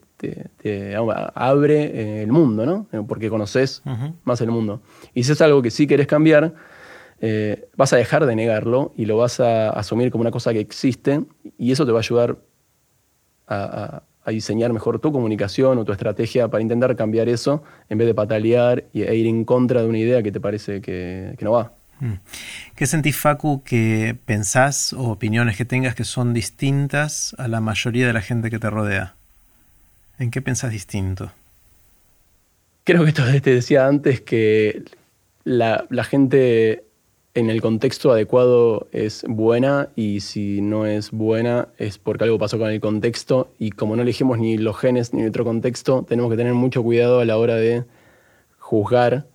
abre 1.34 1.84
eh, 1.84 2.22
el 2.22 2.32
mundo, 2.32 2.66
¿no? 2.66 2.86
Eh, 2.92 3.02
porque 3.06 3.28
conoces 3.30 3.82
más 4.24 4.40
el 4.40 4.50
mundo. 4.50 4.82
Y 5.14 5.24
si 5.24 5.32
es 5.32 5.40
algo 5.40 5.62
que 5.62 5.70
sí 5.70 5.86
querés 5.86 6.06
cambiar, 6.06 6.54
eh, 7.20 7.68
vas 7.76 7.92
a 7.92 7.96
dejar 7.96 8.26
de 8.26 8.36
negarlo 8.36 8.92
y 8.96 9.06
lo 9.06 9.16
vas 9.16 9.40
a 9.40 9.70
asumir 9.70 10.10
como 10.10 10.22
una 10.22 10.30
cosa 10.30 10.52
que 10.52 10.60
existe 10.60 11.24
y 11.56 11.72
eso 11.72 11.86
te 11.86 11.92
va 11.92 11.98
a 11.98 12.00
ayudar 12.00 12.38
a, 13.46 14.02
a 14.26 14.30
diseñar 14.32 14.72
mejor 14.72 14.98
tu 14.98 15.12
comunicación 15.12 15.78
o 15.78 15.84
tu 15.84 15.92
estrategia 15.92 16.48
para 16.48 16.60
intentar 16.60 16.94
cambiar 16.96 17.28
eso 17.28 17.62
en 17.88 17.98
vez 17.98 18.08
de 18.08 18.14
patalear 18.14 18.84
e 18.92 19.14
ir 19.14 19.26
en 19.26 19.44
contra 19.44 19.82
de 19.82 19.88
una 19.88 19.98
idea 19.98 20.20
que 20.20 20.32
te 20.32 20.40
parece 20.40 20.80
que, 20.80 21.36
no 21.40 21.52
va. 21.52 21.74
Mm. 22.00 22.14
¿Qué 22.74 22.86
sentís, 22.86 23.16
Facu, 23.16 23.62
que 23.62 24.16
pensás 24.26 24.92
o 24.92 25.10
opiniones 25.10 25.56
que 25.56 25.64
tengas 25.64 25.94
que 25.94 26.04
son 26.04 26.34
distintas 26.34 27.34
a 27.38 27.48
la 27.48 27.60
mayoría 27.60 28.06
de 28.06 28.12
la 28.12 28.20
gente 28.20 28.50
que 28.50 28.58
te 28.58 28.70
rodea? 28.70 29.14
¿En 30.18 30.30
qué 30.30 30.42
pensás 30.42 30.70
distinto? 30.70 31.32
Creo 32.84 33.02
que 33.02 33.10
esto 33.10 33.24
te 33.42 33.54
decía 33.54 33.86
antes 33.86 34.20
que 34.20 34.84
la, 35.44 35.86
gente 36.04 36.84
en 37.34 37.50
el 37.50 37.60
contexto 37.60 38.12
adecuado 38.12 38.88
es 38.92 39.24
buena 39.28 39.88
y 39.96 40.20
si 40.20 40.60
no 40.60 40.86
es 40.86 41.10
buena 41.10 41.68
es 41.78 41.98
porque 41.98 42.24
algo 42.24 42.38
pasó 42.38 42.58
con 42.58 42.70
el 42.70 42.80
contexto 42.80 43.52
y 43.58 43.70
como 43.70 43.96
no 43.96 44.02
elegimos 44.02 44.38
ni 44.38 44.56
los 44.56 44.78
genes 44.78 45.12
ni 45.12 45.26
otro 45.26 45.44
contexto, 45.44 46.04
tenemos 46.08 46.30
que 46.30 46.36
tener 46.36 46.54
mucho 46.54 46.82
cuidado 46.82 47.20
a 47.20 47.24
la 47.24 47.36
hora 47.36 47.56
de 47.56 47.84
juzgar 48.58 49.26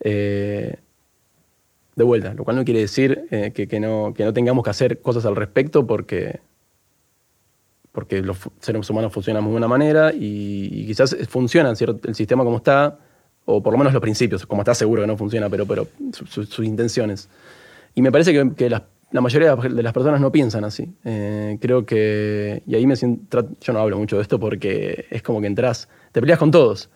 eh, 0.00 0.76
de 1.96 2.04
vuelta, 2.04 2.34
lo 2.34 2.44
cual 2.44 2.56
no 2.56 2.64
quiere 2.64 2.80
decir 2.80 3.26
eh, 3.30 3.52
que, 3.52 3.80
no, 3.80 4.12
que 4.14 4.24
no 4.24 4.32
tengamos 4.32 4.64
que 4.64 4.70
hacer 4.70 5.00
cosas 5.00 5.24
al 5.26 5.36
respecto 5.36 5.86
porque, 5.86 6.40
porque 7.92 8.20
los 8.20 8.38
seres 8.60 8.90
humanos 8.90 9.12
funcionan 9.12 9.44
de 9.44 9.54
una 9.54 9.68
manera 9.68 10.12
y, 10.12 10.86
quizás 10.86 11.16
funciona 11.28 11.70
el 11.70 12.14
sistema 12.14 12.44
como 12.44 12.56
está, 12.56 12.98
o 13.44 13.62
por 13.62 13.72
lo 13.72 13.78
menos 13.78 13.92
los 13.92 14.02
principios, 14.02 14.46
como 14.46 14.62
está 14.62 14.74
seguro 14.74 15.02
que 15.02 15.06
no 15.06 15.16
funciona, 15.16 15.48
pero, 15.48 15.66
pero 15.66 15.86
sus 16.12 16.58
intenciones. 16.60 17.28
Y 17.94 18.02
me 18.02 18.10
parece 18.10 18.32
que, 18.32 18.70
la, 18.70 18.84
mayoría 19.20 19.54
de 19.54 19.82
las 19.82 19.92
personas 19.92 20.20
no 20.20 20.32
piensan 20.32 20.64
así. 20.64 20.92
Eh, 21.04 21.58
creo 21.60 21.86
que, 21.86 22.62
y 22.66 22.74
ahí 22.74 22.86
me 22.86 22.96
siento, 22.96 23.48
yo 23.60 23.72
no 23.72 23.78
hablo 23.78 23.98
mucho 23.98 24.16
de 24.16 24.22
esto 24.22 24.40
porque 24.40 25.06
es 25.10 25.22
como 25.22 25.40
que 25.40 25.46
entras, 25.46 25.88
te 26.10 26.20
peleas 26.20 26.40
con 26.40 26.50
todos. 26.50 26.90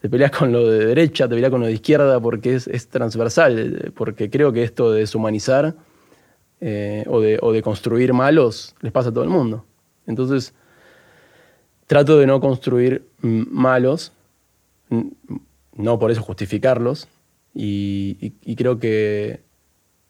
Te 0.00 0.10
peleas 0.10 0.30
con 0.30 0.52
lo 0.52 0.68
de 0.68 0.86
derecha, 0.86 1.28
te 1.28 1.34
peleas 1.34 1.50
con 1.50 1.60
lo 1.60 1.66
de 1.66 1.72
izquierda 1.72 2.20
porque 2.20 2.54
es, 2.54 2.88
transversal, 2.88 3.92
porque 3.96 4.30
creo 4.30 4.52
que 4.52 4.62
esto 4.62 4.92
de 4.92 5.00
deshumanizar 5.00 5.74
eh, 6.60 7.04
o, 7.08 7.20
de, 7.20 7.38
o 7.40 7.52
de 7.52 7.62
construir 7.62 8.12
malos 8.12 8.74
les 8.82 8.92
pasa 8.92 9.08
a 9.08 9.12
todo 9.12 9.24
el 9.24 9.30
mundo. 9.30 9.64
Entonces, 10.06 10.54
trato 11.86 12.18
de 12.18 12.26
no 12.26 12.40
construir 12.40 13.06
malos, 13.20 14.12
no 15.74 15.98
por 15.98 16.10
eso 16.10 16.22
justificarlos, 16.22 17.08
y, 17.58 18.54
creo 18.56 18.78
que, 18.78 19.40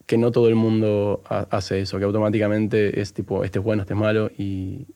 que, 0.06 0.18
no 0.18 0.32
todo 0.32 0.48
el 0.48 0.56
mundo 0.56 1.22
hace 1.28 1.80
eso, 1.80 1.98
que 1.98 2.04
automáticamente 2.04 3.00
es 3.00 3.12
tipo, 3.12 3.44
este 3.44 3.60
es 3.60 3.64
bueno, 3.64 3.82
este 3.82 3.94
es 3.94 4.00
malo, 4.00 4.30
y, 4.36 4.86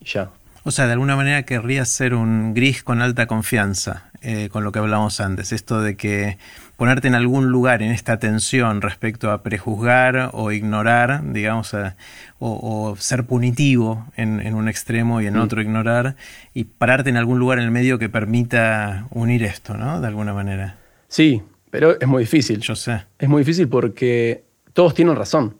ya. 0.00 0.32
O 0.66 0.70
sea, 0.70 0.86
de 0.86 0.92
alguna 0.92 1.14
manera 1.14 1.42
querrías 1.42 1.90
ser 1.90 2.14
un 2.14 2.54
gris 2.54 2.82
con 2.82 3.02
alta 3.02 3.26
confianza, 3.26 4.10
eh, 4.22 4.48
con 4.50 4.64
lo 4.64 4.72
que 4.72 4.78
hablamos 4.78 5.20
antes. 5.20 5.52
Esto 5.52 5.82
de 5.82 5.94
que 5.94 6.38
ponerte 6.78 7.06
en 7.06 7.14
algún 7.14 7.50
lugar 7.50 7.82
en 7.82 7.90
esta 7.90 8.18
tensión 8.18 8.80
respecto 8.80 9.30
a 9.30 9.42
prejuzgar 9.42 10.30
o 10.32 10.52
ignorar, 10.52 11.20
digamos, 11.34 11.76
o, 12.38 12.96
ser 12.98 13.24
punitivo 13.24 14.06
en, 14.16 14.54
un 14.54 14.68
extremo 14.68 15.20
y 15.20 15.26
en 15.26 15.34
mm. 15.34 15.42
otro 15.42 15.60
ignorar, 15.60 16.16
y 16.54 16.64
pararte 16.64 17.10
en 17.10 17.18
algún 17.18 17.38
lugar 17.38 17.58
en 17.58 17.66
el 17.66 17.70
medio 17.70 17.98
que 17.98 18.08
permita 18.08 19.06
unir 19.10 19.42
esto, 19.42 19.76
¿no? 19.76 20.00
De 20.00 20.06
alguna 20.06 20.32
manera. 20.32 20.78
Sí, 21.08 21.42
pero 21.70 22.00
es 22.00 22.08
muy 22.08 22.22
difícil. 22.22 22.60
Yo 22.60 22.74
sé. 22.74 23.04
Es 23.18 23.28
muy 23.28 23.42
difícil 23.42 23.68
porque 23.68 24.44
todos 24.72 24.94
tienen 24.94 25.14
razón. 25.14 25.58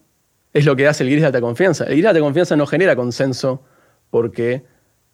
Es 0.55 0.64
lo 0.64 0.74
que 0.76 0.89
hace 0.89 1.05
el 1.05 1.10
gris 1.10 1.20
de 1.20 1.26
alta 1.26 1.43
confianza. 1.43 1.85
El 1.85 1.90
gris 1.90 2.05
de 2.05 2.09
alta 2.09 2.20
confianza 2.20 2.56
no 2.56 2.66
genera 2.66 2.97
consenso 2.97 3.62
porque 4.10 4.64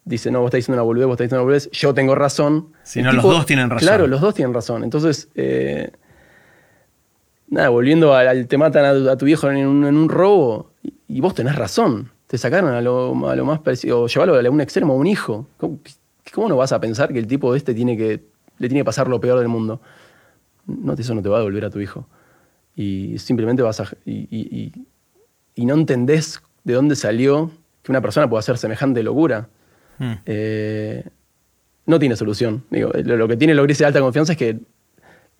dice, 0.04 0.30
no, 0.30 0.40
vos 0.40 0.48
estás 0.48 0.58
diciendo 0.58 0.82
una 0.82 0.86
boludez, 0.86 1.06
vos 1.06 1.14
estás 1.14 1.26
diciendo 1.26 1.42
una 1.42 1.44
boludez, 1.44 1.70
yo 1.70 1.94
tengo 1.94 2.14
razón. 2.14 2.72
Si 2.82 3.02
no, 3.02 3.12
los 3.12 3.22
dos 3.22 3.46
tienen 3.46 3.70
razón. 3.70 3.86
Claro, 3.86 4.06
los 4.06 4.20
dos 4.20 4.34
tienen 4.34 4.54
razón. 4.54 4.84
Entonces, 4.84 5.28
eh, 5.34 5.90
nada, 7.48 7.68
volviendo 7.68 8.14
al, 8.14 8.46
te 8.46 8.58
matan 8.58 9.08
a, 9.08 9.16
tu 9.16 9.26
viejo 9.26 9.50
en 9.50 9.66
un, 9.66 10.08
robo 10.08 10.70
y, 11.08 11.20
vos 11.20 11.34
tenés 11.34 11.56
razón. 11.56 12.10
Te 12.26 12.38
sacaron 12.38 12.72
a 12.72 12.80
lo, 12.80 13.14
más 13.14 13.60
parecido, 13.60 14.02
o 14.02 14.06
llevarlo 14.06 14.34
a 14.34 14.50
un 14.50 14.60
extremo 14.60 14.94
a 14.94 14.96
un 14.96 15.06
hijo. 15.06 15.46
¿Cómo, 15.58 16.48
no 16.48 16.56
vas 16.56 16.72
a 16.72 16.80
pensar 16.80 17.12
que 17.12 17.18
el 17.18 17.26
tipo 17.26 17.52
de 17.52 17.58
este 17.58 17.74
tiene 17.74 17.96
que, 17.96 18.22
le 18.58 18.68
tiene 18.68 18.80
que 18.80 18.84
pasar 18.84 19.08
lo 19.08 19.20
peor 19.20 19.38
del 19.38 19.48
mundo? 19.48 19.80
No, 20.66 20.92
eso 20.92 21.14
no 21.14 21.22
te 21.22 21.28
va 21.28 21.36
a 21.36 21.40
devolver 21.40 21.64
a 21.64 21.70
tu 21.70 21.80
hijo. 21.80 22.06
Y 22.76 23.18
simplemente 23.18 23.62
vas 23.62 23.80
a... 23.80 23.88
y, 24.04 24.72
y 25.54 25.66
no 25.66 25.74
entendés 25.74 26.40
de 26.64 26.74
dónde 26.74 26.96
salió 26.96 27.50
que 27.82 27.92
una 27.92 28.00
persona 28.00 28.28
pueda 28.28 28.40
hacer 28.40 28.58
semejante 28.58 29.02
locura. 29.02 29.48
Mm. 30.00 30.12
Eh, 30.24 31.04
no 31.86 31.98
tiene 31.98 32.16
solución. 32.16 32.64
Lo, 32.70 33.28
que 33.28 33.36
tiene 33.36 33.54
los 33.54 33.64
grises 33.64 33.80
de 33.80 33.86
alta 33.86 34.00
confianza 34.00 34.32
es 34.32 34.38
que 34.38 34.58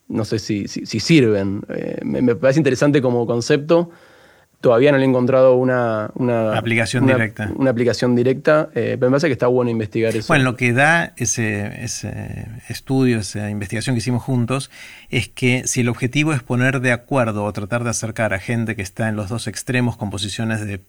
no 0.09 0.24
sé 0.24 0.39
si, 0.39 0.69
si, 0.69 1.01
sirven. 1.01 1.62
Eh, 1.70 2.01
me, 2.05 2.35
parece 2.37 2.61
interesante 2.61 3.01
como 3.01 3.27
concepto. 3.27 3.91
Todavía 4.61 4.93
no 4.93 4.99
le 4.99 5.05
he 5.05 5.09
encontrado 5.09 5.57
una, 5.57 6.11
una 6.15 6.59
aplicación 6.59 7.07
directa. 7.07 7.51
Una 7.57 7.70
aplicación 7.70 8.15
directa, 8.15 8.69
eh, 8.74 8.97
pero 9.01 9.11
me 9.11 9.15
parece 9.15 9.28
que 9.28 9.32
está 9.32 9.47
bueno 9.47 9.70
investigar 9.70 10.15
eso. 10.15 10.28
Bueno, 10.28 10.45
lo 10.45 10.57
que 10.57 10.74
da 10.74 11.15
ese, 11.16 11.82
ese 11.82 12.47
estudio, 12.69 13.20
esa 13.20 13.49
investigación 13.49 13.95
que 13.95 14.01
hicimos 14.01 14.23
juntos, 14.23 14.70
es 15.09 15.28
que 15.28 15.62
si 15.66 15.81
el 15.81 15.89
objetivo 15.89 16.35
es 16.35 16.43
poner 16.43 16.81
de 16.81 16.93
acuerdo 16.93 17.45
o 17.45 17.53
tratar 17.55 17.85
de 17.85 17.91
acercar 17.91 18.35
a 18.35 18.39
gente 18.39 18.77
que 18.77 18.82
está 18.82 19.09
en 19.09 19.16
los 19.16 19.31
dos 19.31 19.47
extremos 19.47 19.97
con 19.97 20.11
posiciones 20.11 20.66
de 20.66 20.82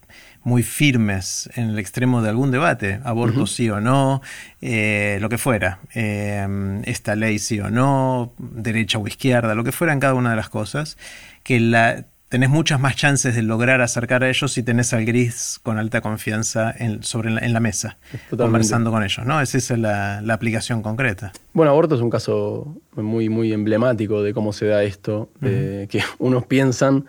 muy 0.44 0.62
firmes 0.62 1.48
en 1.54 1.70
el 1.70 1.78
extremo 1.78 2.20
de 2.20 2.28
algún 2.28 2.50
debate, 2.50 3.00
aborto 3.04 3.46
sí 3.46 3.70
o 3.70 3.80
no, 3.80 4.20
eh, 4.60 5.16
lo 5.20 5.30
que 5.30 5.38
fuera, 5.38 5.78
eh, 5.94 6.80
esta 6.84 7.16
ley 7.16 7.38
sí 7.38 7.58
o 7.60 7.70
no, 7.70 8.34
derecha 8.38 8.98
o 8.98 9.06
izquierda, 9.06 9.54
lo 9.54 9.64
que 9.64 9.72
fuera 9.72 9.94
en 9.94 10.00
cada 10.00 10.12
una 10.12 10.30
de 10.30 10.36
las 10.36 10.50
cosas, 10.50 10.98
que 11.42 11.58
la 11.58 12.04
tenés 12.32 12.48
muchas 12.48 12.80
más 12.80 12.96
chances 12.96 13.34
de 13.34 13.42
lograr 13.42 13.82
acercar 13.82 14.24
a 14.24 14.30
ellos 14.30 14.50
si 14.50 14.62
tenés 14.62 14.94
al 14.94 15.04
gris 15.04 15.60
con 15.62 15.76
alta 15.76 16.00
confianza 16.00 16.74
en, 16.74 17.02
sobre 17.02 17.28
en 17.28 17.52
la 17.52 17.60
mesa, 17.60 17.98
conversando 18.34 18.90
con 18.90 19.04
ellos, 19.04 19.26
¿no? 19.26 19.38
Esa 19.42 19.58
es 19.58 19.70
la, 19.78 20.22
aplicación 20.32 20.80
concreta. 20.80 21.30
Bueno, 21.52 21.72
aborto 21.72 21.94
es 21.94 22.00
un 22.00 22.08
caso 22.08 22.74
muy, 22.96 23.28
muy 23.28 23.52
emblemático 23.52 24.22
de 24.22 24.32
cómo 24.32 24.54
se 24.54 24.64
da 24.64 24.82
esto, 24.82 25.28
de 25.42 25.86
que 25.90 26.02
unos 26.20 26.46
piensan... 26.46 27.04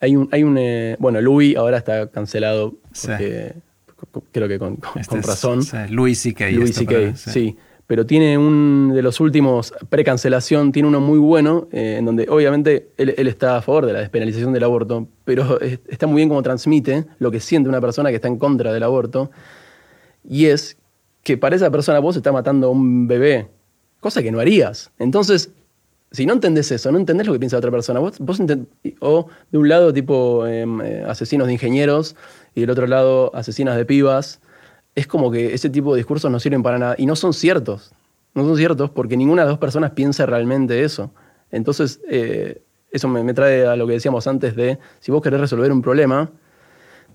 Hay 0.00 0.16
un, 0.16 0.30
hay 0.32 0.44
un 0.44 0.56
eh, 0.56 0.96
bueno, 0.98 1.20
Louis 1.20 1.54
ahora 1.54 1.76
está 1.76 2.06
cancelado 2.06 2.74
porque, 3.02 3.52
creo 4.32 4.48
que 4.48 4.58
con, 4.58 4.78
este 4.96 5.20
razón. 5.20 5.60
Louis 5.90 6.18
C.K. 6.18 6.52
Louis 6.52 6.74
C.K., 6.74 7.16
sí 7.16 7.58
pero 7.92 8.06
tiene 8.06 8.38
un 8.38 8.90
de 8.94 9.02
los 9.02 9.20
últimos 9.20 9.74
precancelación, 9.90 10.72
tiene 10.72 10.88
uno 10.88 10.98
muy 10.98 11.18
bueno, 11.18 11.68
eh, 11.72 11.96
en 11.98 12.06
donde 12.06 12.26
obviamente 12.30 12.88
él, 12.96 13.10
está 13.28 13.58
a 13.58 13.60
favor 13.60 13.84
de 13.84 13.92
la 13.92 13.98
despenalización 13.98 14.54
del 14.54 14.64
aborto, 14.64 15.08
pero 15.26 15.60
está 15.60 16.06
muy 16.06 16.16
bien 16.16 16.30
como 16.30 16.42
transmite 16.42 17.04
lo 17.18 17.30
que 17.30 17.38
siente 17.38 17.68
una 17.68 17.82
persona 17.82 18.08
que 18.08 18.14
está 18.14 18.28
en 18.28 18.38
contra 18.38 18.72
del 18.72 18.82
aborto, 18.82 19.30
y 20.26 20.46
es 20.46 20.78
que 21.22 21.36
para 21.36 21.54
esa 21.54 21.70
persona 21.70 21.98
vos 21.98 22.16
estás 22.16 22.32
matando 22.32 22.68
a 22.68 22.70
un 22.70 23.06
bebé, 23.06 23.50
cosa 24.00 24.22
que 24.22 24.32
no 24.32 24.40
harías. 24.40 24.90
Entonces, 24.98 25.50
si 26.12 26.24
no 26.24 26.32
entendés 26.32 26.72
eso, 26.72 26.90
no 26.92 26.96
entendés 26.96 27.26
lo 27.26 27.34
que 27.34 27.40
piensa 27.40 27.58
otra 27.58 27.70
persona, 27.70 28.00
vos, 28.00 28.16
o 29.00 29.26
de 29.50 29.58
un 29.58 29.68
lado 29.68 29.92
tipo 29.92 30.46
em, 30.46 30.80
eh, 30.80 31.04
asesinos 31.06 31.46
de 31.46 31.52
ingenieros 31.52 32.16
y 32.54 32.62
del 32.62 32.70
otro 32.70 32.86
lado 32.86 33.30
asesinas 33.34 33.76
de 33.76 33.84
pibas, 33.84 34.40
es 34.94 35.06
como 35.06 35.30
que 35.30 35.54
ese 35.54 35.70
tipo 35.70 35.94
de 35.94 35.98
discursos 35.98 36.30
no 36.30 36.38
sirven 36.38 36.62
para 36.62 36.78
nada 36.78 36.94
y 36.98 37.06
no 37.06 37.16
son 37.16 37.32
ciertos. 37.32 37.92
No 38.34 38.44
son 38.44 38.56
ciertos 38.56 38.90
porque 38.90 39.16
ninguna 39.16 39.42
de 39.42 39.46
las 39.46 39.52
dos 39.52 39.58
personas 39.58 39.92
piensa 39.92 40.26
realmente 40.26 40.82
eso. 40.84 41.10
Entonces, 41.50 42.00
eh, 42.08 42.62
eso 42.90 43.08
me, 43.08 43.34
trae 43.34 43.66
a 43.66 43.76
lo 43.76 43.86
que 43.86 43.94
decíamos 43.94 44.26
antes 44.26 44.54
de, 44.54 44.78
si 45.00 45.10
vos 45.10 45.22
querés 45.22 45.40
resolver 45.40 45.72
un 45.72 45.82
problema, 45.82 46.30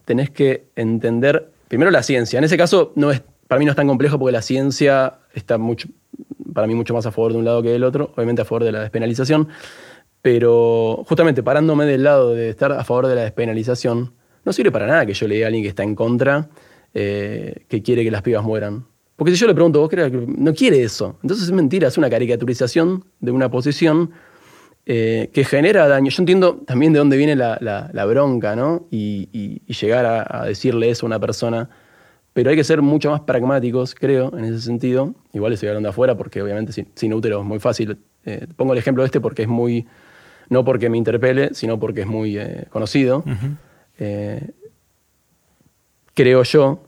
tenés 0.06 0.30
que 0.30 0.66
entender 0.76 1.52
primero 1.68 1.92
la 1.92 2.04
ciencia. 2.04 2.38
En 2.38 2.44
ese 2.44 2.58
caso, 2.58 2.94
no 2.96 3.12
es, 3.12 3.22
para 3.48 3.60
mí 3.60 3.66
no 3.66 3.72
es 3.72 3.76
tan 3.76 3.88
complejo 3.88 4.18
porque 4.18 4.32
la 4.32 4.42
ciencia 4.42 5.20
está 5.34 5.58
mucho, 5.58 5.88
para 6.54 6.68
mí 6.68 6.74
mucho 6.76 6.94
más 6.94 7.06
a 7.06 7.12
favor 7.12 7.34
de 7.34 7.40
un 7.40 7.46
lado 7.46 7.62
que 7.62 7.70
del 7.70 7.84
otro, 7.84 8.12
obviamente 8.16 8.42
a 8.42 8.46
favor 8.46 8.64
de 8.64 8.72
la 8.72 8.82
despenalización, 8.82 9.50
pero 10.22 11.04
justamente 11.08 11.44
parándome 11.44 11.86
del 11.86 12.04
lado 12.04 12.34
de 12.34 12.50
estar 12.50 12.72
a 12.72 12.84
favor 12.84 13.08
de 13.08 13.16
la 13.16 13.22
despenalización, 13.22 14.14
no 14.46 14.54
sirve 14.54 14.72
para 14.72 14.88
nada 14.88 15.06
que 15.06 15.14
yo 15.14 15.28
le 15.28 15.36
diga 15.36 15.48
a 15.48 15.50
alguien 15.50 15.64
que 15.64 15.70
está 15.70 15.84
en 15.84 15.94
contra 15.94 16.50
eh, 16.94 17.66
que 17.68 17.82
quiere 17.82 18.04
que 18.04 18.12
las 18.12 18.22
pibas 18.22 18.44
mueran. 18.44 18.86
Porque 19.16 19.32
si 19.32 19.38
yo 19.38 19.48
le 19.48 19.56
pregunto, 19.56 19.80
¿vos 19.80 19.90
crees 19.90 20.12
que 20.12 20.26
no 20.28 20.54
quiere 20.54 20.84
eso? 20.84 21.18
Entonces 21.24 21.48
es 21.48 21.52
mentira, 21.52 21.88
es 21.88 21.98
una 21.98 22.10
caricaturización 22.10 23.04
de 23.20 23.32
una 23.32 23.50
posición 23.50 24.12
eh, 24.86 25.32
que 25.34 25.44
genera 25.44 25.88
daño. 25.88 26.12
Yo 26.12 26.22
entiendo 26.22 26.58
también 26.66 26.94
de 26.94 27.00
dónde 27.00 27.18
viene 27.18 27.36
la, 27.36 28.06
bronca, 28.08 28.56
¿no? 28.56 28.88
Y, 28.92 29.62
llegar 29.66 30.06
a, 30.06 30.46
decirle 30.46 30.90
eso 30.92 31.06
a 31.06 31.08
una 31.08 31.20
persona. 31.20 31.70
Pero 32.34 32.52
hay 32.52 32.56
que 32.56 32.64
ser 32.64 32.84
mucho 32.84 33.10
más 33.10 33.22
pragmáticos, 33.22 33.96
creo, 33.96 34.38
en 34.38 34.46
ese 34.46 34.62
sentido. 34.62 35.16
Igual 35.34 35.54
estoy 35.54 35.70
hablando 35.70 35.90
afuera 35.90 36.16
porque 36.16 36.42
obviamente 36.44 36.72
sin, 36.72 37.14
útero 37.14 37.40
es 37.40 37.46
muy 37.46 37.60
fácil. 37.60 37.98
Eh, 38.24 38.46
pongo 38.56 38.74
el 38.74 38.80
ejemplo 38.80 39.04
este 39.04 39.20
porque 39.20 39.42
es 39.42 39.48
muy, 39.48 39.88
no 40.50 40.64
porque 40.64 40.92
me 40.92 40.98
interpele, 40.98 41.56
sino 41.56 41.80
porque 41.80 42.02
es 42.02 42.08
muy 42.08 42.40
conocido 42.70 43.24
creo 46.18 46.42
yo. 46.44 46.84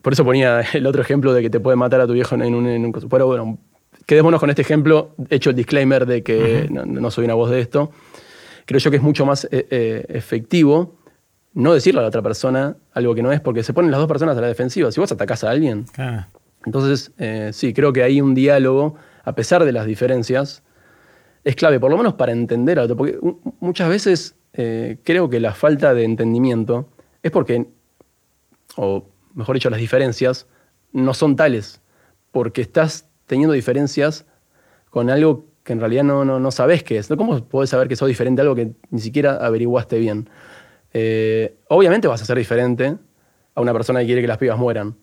Por 0.00 0.14
eso 0.14 0.24
ponía 0.24 0.62
el 0.72 0.86
otro 0.86 1.02
ejemplo 1.02 1.32
de 1.34 1.42
que 1.42 1.50
te 1.50 1.60
puede 1.60 1.76
matar 1.76 2.00
a 2.00 2.06
tu 2.06 2.14
viejo 2.14 2.34
en 2.34 2.54
un... 2.54 2.66
En 2.66 2.92
pero 2.92 3.26
bueno, 3.26 3.58
quedémonos 4.06 4.40
con 4.40 4.48
este 4.48 4.62
ejemplo, 4.62 5.14
hecho 5.28 5.50
el 5.50 5.56
disclaimer 5.56 6.06
de 6.06 6.22
que 6.22 6.66
no, 6.70 7.10
soy 7.10 7.26
una 7.26 7.34
voz 7.34 7.50
de 7.50 7.60
esto. 7.60 7.92
Creo 8.64 8.80
yo 8.80 8.90
que 8.90 8.96
es 8.96 9.02
mucho 9.02 9.26
más 9.26 9.44
eh, 9.44 9.66
eh, 9.70 10.06
efectivo 10.08 10.96
no 11.52 11.74
decirle 11.74 11.98
a 11.98 12.02
la 12.02 12.08
otra 12.08 12.22
persona 12.22 12.76
algo 12.92 13.14
que 13.14 13.22
no 13.22 13.32
es, 13.32 13.40
porque 13.40 13.64
se 13.64 13.72
ponen 13.72 13.90
las 13.90 13.98
dos 13.98 14.08
personas 14.08 14.38
a 14.38 14.40
la 14.40 14.46
defensiva. 14.46 14.90
Si 14.92 15.00
vos 15.00 15.10
atacás 15.10 15.42
a 15.42 15.50
alguien. 15.50 15.84
Entonces, 16.64 17.10
eh, 17.18 17.50
sí, 17.52 17.74
creo 17.74 17.92
que 17.92 18.04
hay 18.04 18.20
un 18.20 18.34
diálogo, 18.34 18.94
a 19.24 19.34
pesar 19.34 19.64
de 19.64 19.72
las 19.72 19.84
diferencias, 19.84 20.62
es 21.42 21.56
clave, 21.56 21.80
por 21.80 21.90
lo 21.90 21.96
menos 21.96 22.14
para 22.14 22.30
entender 22.30 22.78
a 22.78 22.84
otro. 22.84 22.96
Porque 22.96 23.18
muchas 23.58 23.88
veces 23.88 24.36
creo 24.52 25.28
que 25.28 25.40
la 25.40 25.54
falta 25.54 25.92
de 25.92 26.04
entendimiento 26.04 26.88
es 27.22 27.32
porque 27.32 27.66
o 28.76 29.06
mejor 29.34 29.54
dicho, 29.54 29.70
las 29.70 29.80
diferencias, 29.80 30.46
no 30.92 31.14
son 31.14 31.36
tales, 31.36 31.80
porque 32.32 32.62
estás 32.62 33.08
teniendo 33.26 33.54
diferencias 33.54 34.26
con 34.90 35.10
algo 35.10 35.46
que 35.62 35.72
en 35.72 35.80
realidad 35.80 36.04
no, 36.04 36.24
no, 36.24 36.50
sabes 36.50 36.82
qué 36.82 36.98
es. 36.98 37.08
¿Cómo 37.08 37.44
puedes 37.44 37.70
saber 37.70 37.86
que 37.86 37.96
sos 37.96 38.08
diferente 38.08 38.40
a 38.40 38.42
algo 38.42 38.54
que 38.54 38.72
ni 38.90 39.00
siquiera 39.00 39.36
averiguaste 39.36 39.98
bien? 39.98 40.28
Eh, 40.92 41.56
obviamente 41.68 42.08
vas 42.08 42.22
a 42.22 42.24
ser 42.24 42.38
diferente 42.38 42.96
a 43.54 43.60
una 43.60 43.72
persona 43.72 44.00
que 44.00 44.06
quiere 44.06 44.20
que 44.20 44.26
las 44.26 44.38
pibas 44.38 44.58
mueran. 44.58 44.96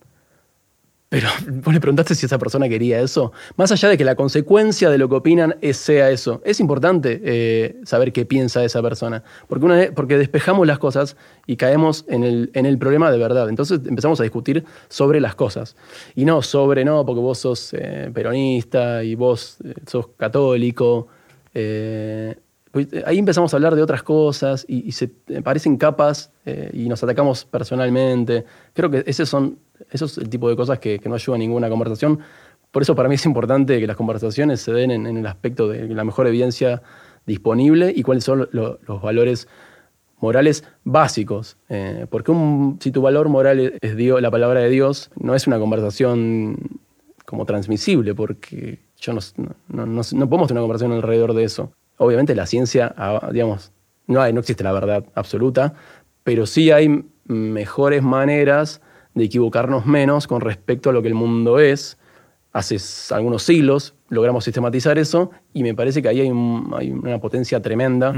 Pero 1.09 1.29
vos 1.63 1.73
le 1.73 1.79
preguntaste 1.79 2.15
si 2.15 2.25
esa 2.25 2.37
persona 2.37 2.67
quería 2.67 2.99
eso. 2.99 3.31
Más 3.55 3.71
allá 3.71 3.89
de 3.89 3.97
que 3.97 4.03
la 4.03 4.15
consecuencia 4.15 4.89
de 4.89 4.97
lo 4.97 5.07
que 5.09 5.15
opinan 5.15 5.55
es, 5.61 5.77
sea 5.77 6.09
eso, 6.09 6.41
es 6.43 6.59
importante 6.59 7.21
eh, 7.23 7.77
saber 7.83 8.11
qué 8.11 8.25
piensa 8.25 8.63
esa 8.63 8.81
persona. 8.81 9.23
Porque, 9.47 9.65
una 9.65 9.87
porque 9.95 10.17
despejamos 10.17 10.67
las 10.67 10.79
cosas 10.79 11.15
y 11.45 11.55
caemos 11.55 12.05
en 12.07 12.23
el, 12.23 12.51
en 12.53 12.65
el, 12.65 12.77
problema 12.77 13.11
de 13.11 13.17
verdad. 13.17 13.49
Entonces 13.49 13.79
empezamos 13.85 14.19
a 14.19 14.23
discutir 14.23 14.65
sobre 14.89 15.21
las 15.21 15.35
cosas. 15.35 15.75
Y 16.15 16.25
no 16.25 16.41
sobre, 16.41 16.83
no, 16.83 17.05
porque 17.05 17.21
vos 17.21 17.39
sos 17.39 17.73
eh, 17.73 18.11
peronista 18.13 19.03
y 19.03 19.15
vos 19.15 19.57
eh, 19.63 19.73
sos 19.85 20.07
católico. 20.17 21.07
Ahí 23.05 23.17
empezamos 23.19 23.53
a 23.53 23.57
hablar 23.57 23.75
de 23.75 23.81
otras 23.81 24.03
cosas 24.03 24.65
y, 24.67 24.91
se 24.91 25.07
parecen 25.43 25.77
capas 25.77 26.31
y 26.73 26.87
nos 26.89 27.03
atacamos 27.03 27.45
personalmente. 27.45 28.45
Creo 28.73 28.89
que 28.89 29.03
esos 29.05 29.29
son 29.29 29.57
es 29.91 30.17
el 30.17 30.29
tipo 30.29 30.49
de 30.49 30.55
cosas 30.55 30.79
que, 30.79 30.99
no 31.05 31.15
ayuda 31.15 31.35
a 31.35 31.39
ninguna 31.39 31.69
conversación. 31.69 32.19
Por 32.71 32.81
eso 32.81 32.95
para 32.95 33.09
mí 33.09 33.15
es 33.15 33.25
importante 33.25 33.79
que 33.79 33.87
las 33.87 33.95
conversaciones 33.95 34.61
se 34.61 34.73
den 34.73 34.91
en, 34.91 35.05
el 35.05 35.25
aspecto 35.25 35.67
de 35.67 35.87
la 35.87 36.03
mejor 36.03 36.27
evidencia 36.27 36.81
disponible 37.25 37.91
y 37.95 38.03
cuáles 38.03 38.23
son 38.23 38.49
los 38.51 39.01
valores 39.01 39.47
morales 40.19 40.63
básicos. 40.83 41.57
Eh, 41.69 42.07
porque 42.09 42.33
si 42.79 42.91
tu 42.91 43.01
valor 43.01 43.29
moral 43.29 43.73
es 43.81 43.95
la 44.21 44.31
palabra 44.31 44.61
de 44.61 44.69
Dios, 44.69 45.11
no 45.15 45.35
es 45.35 45.47
una 45.47 45.59
conversación 45.59 46.57
como 47.25 47.45
transmisible, 47.45 48.15
porque 48.15 48.79
yo 48.99 49.13
no, 49.13 49.19
no, 49.67 50.03
podemos 50.29 50.47
tener 50.47 50.59
una 50.59 50.61
conversación 50.61 50.93
alrededor 50.93 51.33
de 51.33 51.43
eso. 51.43 51.71
Obviamente 51.97 52.35
la 52.35 52.45
ciencia, 52.45 52.93
ah, 52.97 53.29
digamos, 53.31 53.71
no, 54.07 54.21
hay, 54.21 54.33
no 54.33 54.39
existe 54.39 54.63
la 54.63 54.71
verdad 54.71 55.05
absoluta, 55.15 55.73
pero 56.23 56.45
sí 56.45 56.71
hay 56.71 57.03
mejores 57.25 58.01
maneras 58.01 58.81
de 59.13 59.25
equivocarnos 59.25 59.85
menos 59.85 60.27
con 60.27 60.41
respecto 60.41 60.89
a 60.89 60.93
lo 60.93 61.01
que 61.01 61.07
el 61.09 61.15
mundo 61.15 61.59
es. 61.59 61.97
Hace 62.53 62.77
algunos 63.13 63.43
siglos 63.43 63.95
logramos 64.09 64.43
sistematizar 64.43 64.97
eso 64.97 65.31
y 65.53 65.63
me 65.63 65.75
parece 65.75 66.01
que 66.01 66.07
ahí 66.07 66.21
hay, 66.21 66.31
una 66.31 67.19
potencia 67.19 67.61
tremenda 67.61 68.13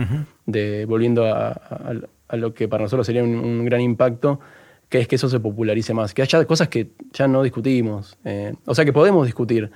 de 0.45 0.85
volviendo 0.85 1.25
a, 1.25 1.93
lo 2.33 2.53
que 2.53 2.67
para 2.67 2.83
nosotros 2.83 3.05
sería 3.05 3.23
un, 3.23 3.65
gran 3.65 3.81
impacto, 3.81 4.39
que 4.87 4.99
es 4.99 5.07
que 5.07 5.15
eso 5.15 5.29
se 5.29 5.39
popularice 5.39 5.93
más, 5.93 6.13
que 6.13 6.21
haya 6.21 6.45
cosas 6.45 6.67
que 6.67 6.91
ya 7.11 7.27
no 7.27 7.43
discutimos, 7.43 8.17
eh, 8.23 8.53
o 8.65 8.75
sea 8.75 8.85
que 8.85 8.93
podemos 8.93 9.25
discutir, 9.25 9.71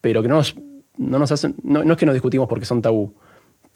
pero 0.00 0.22
que 0.22 0.28
no 0.28 0.36
nos, 0.36 0.54
no 0.96 1.18
nos 1.18 1.32
hacen, 1.32 1.54
no, 1.62 1.82
es 1.82 1.96
que 1.96 2.06
no 2.06 2.12
discutimos 2.12 2.48
porque 2.48 2.64
son 2.64 2.82
tabú, 2.82 3.14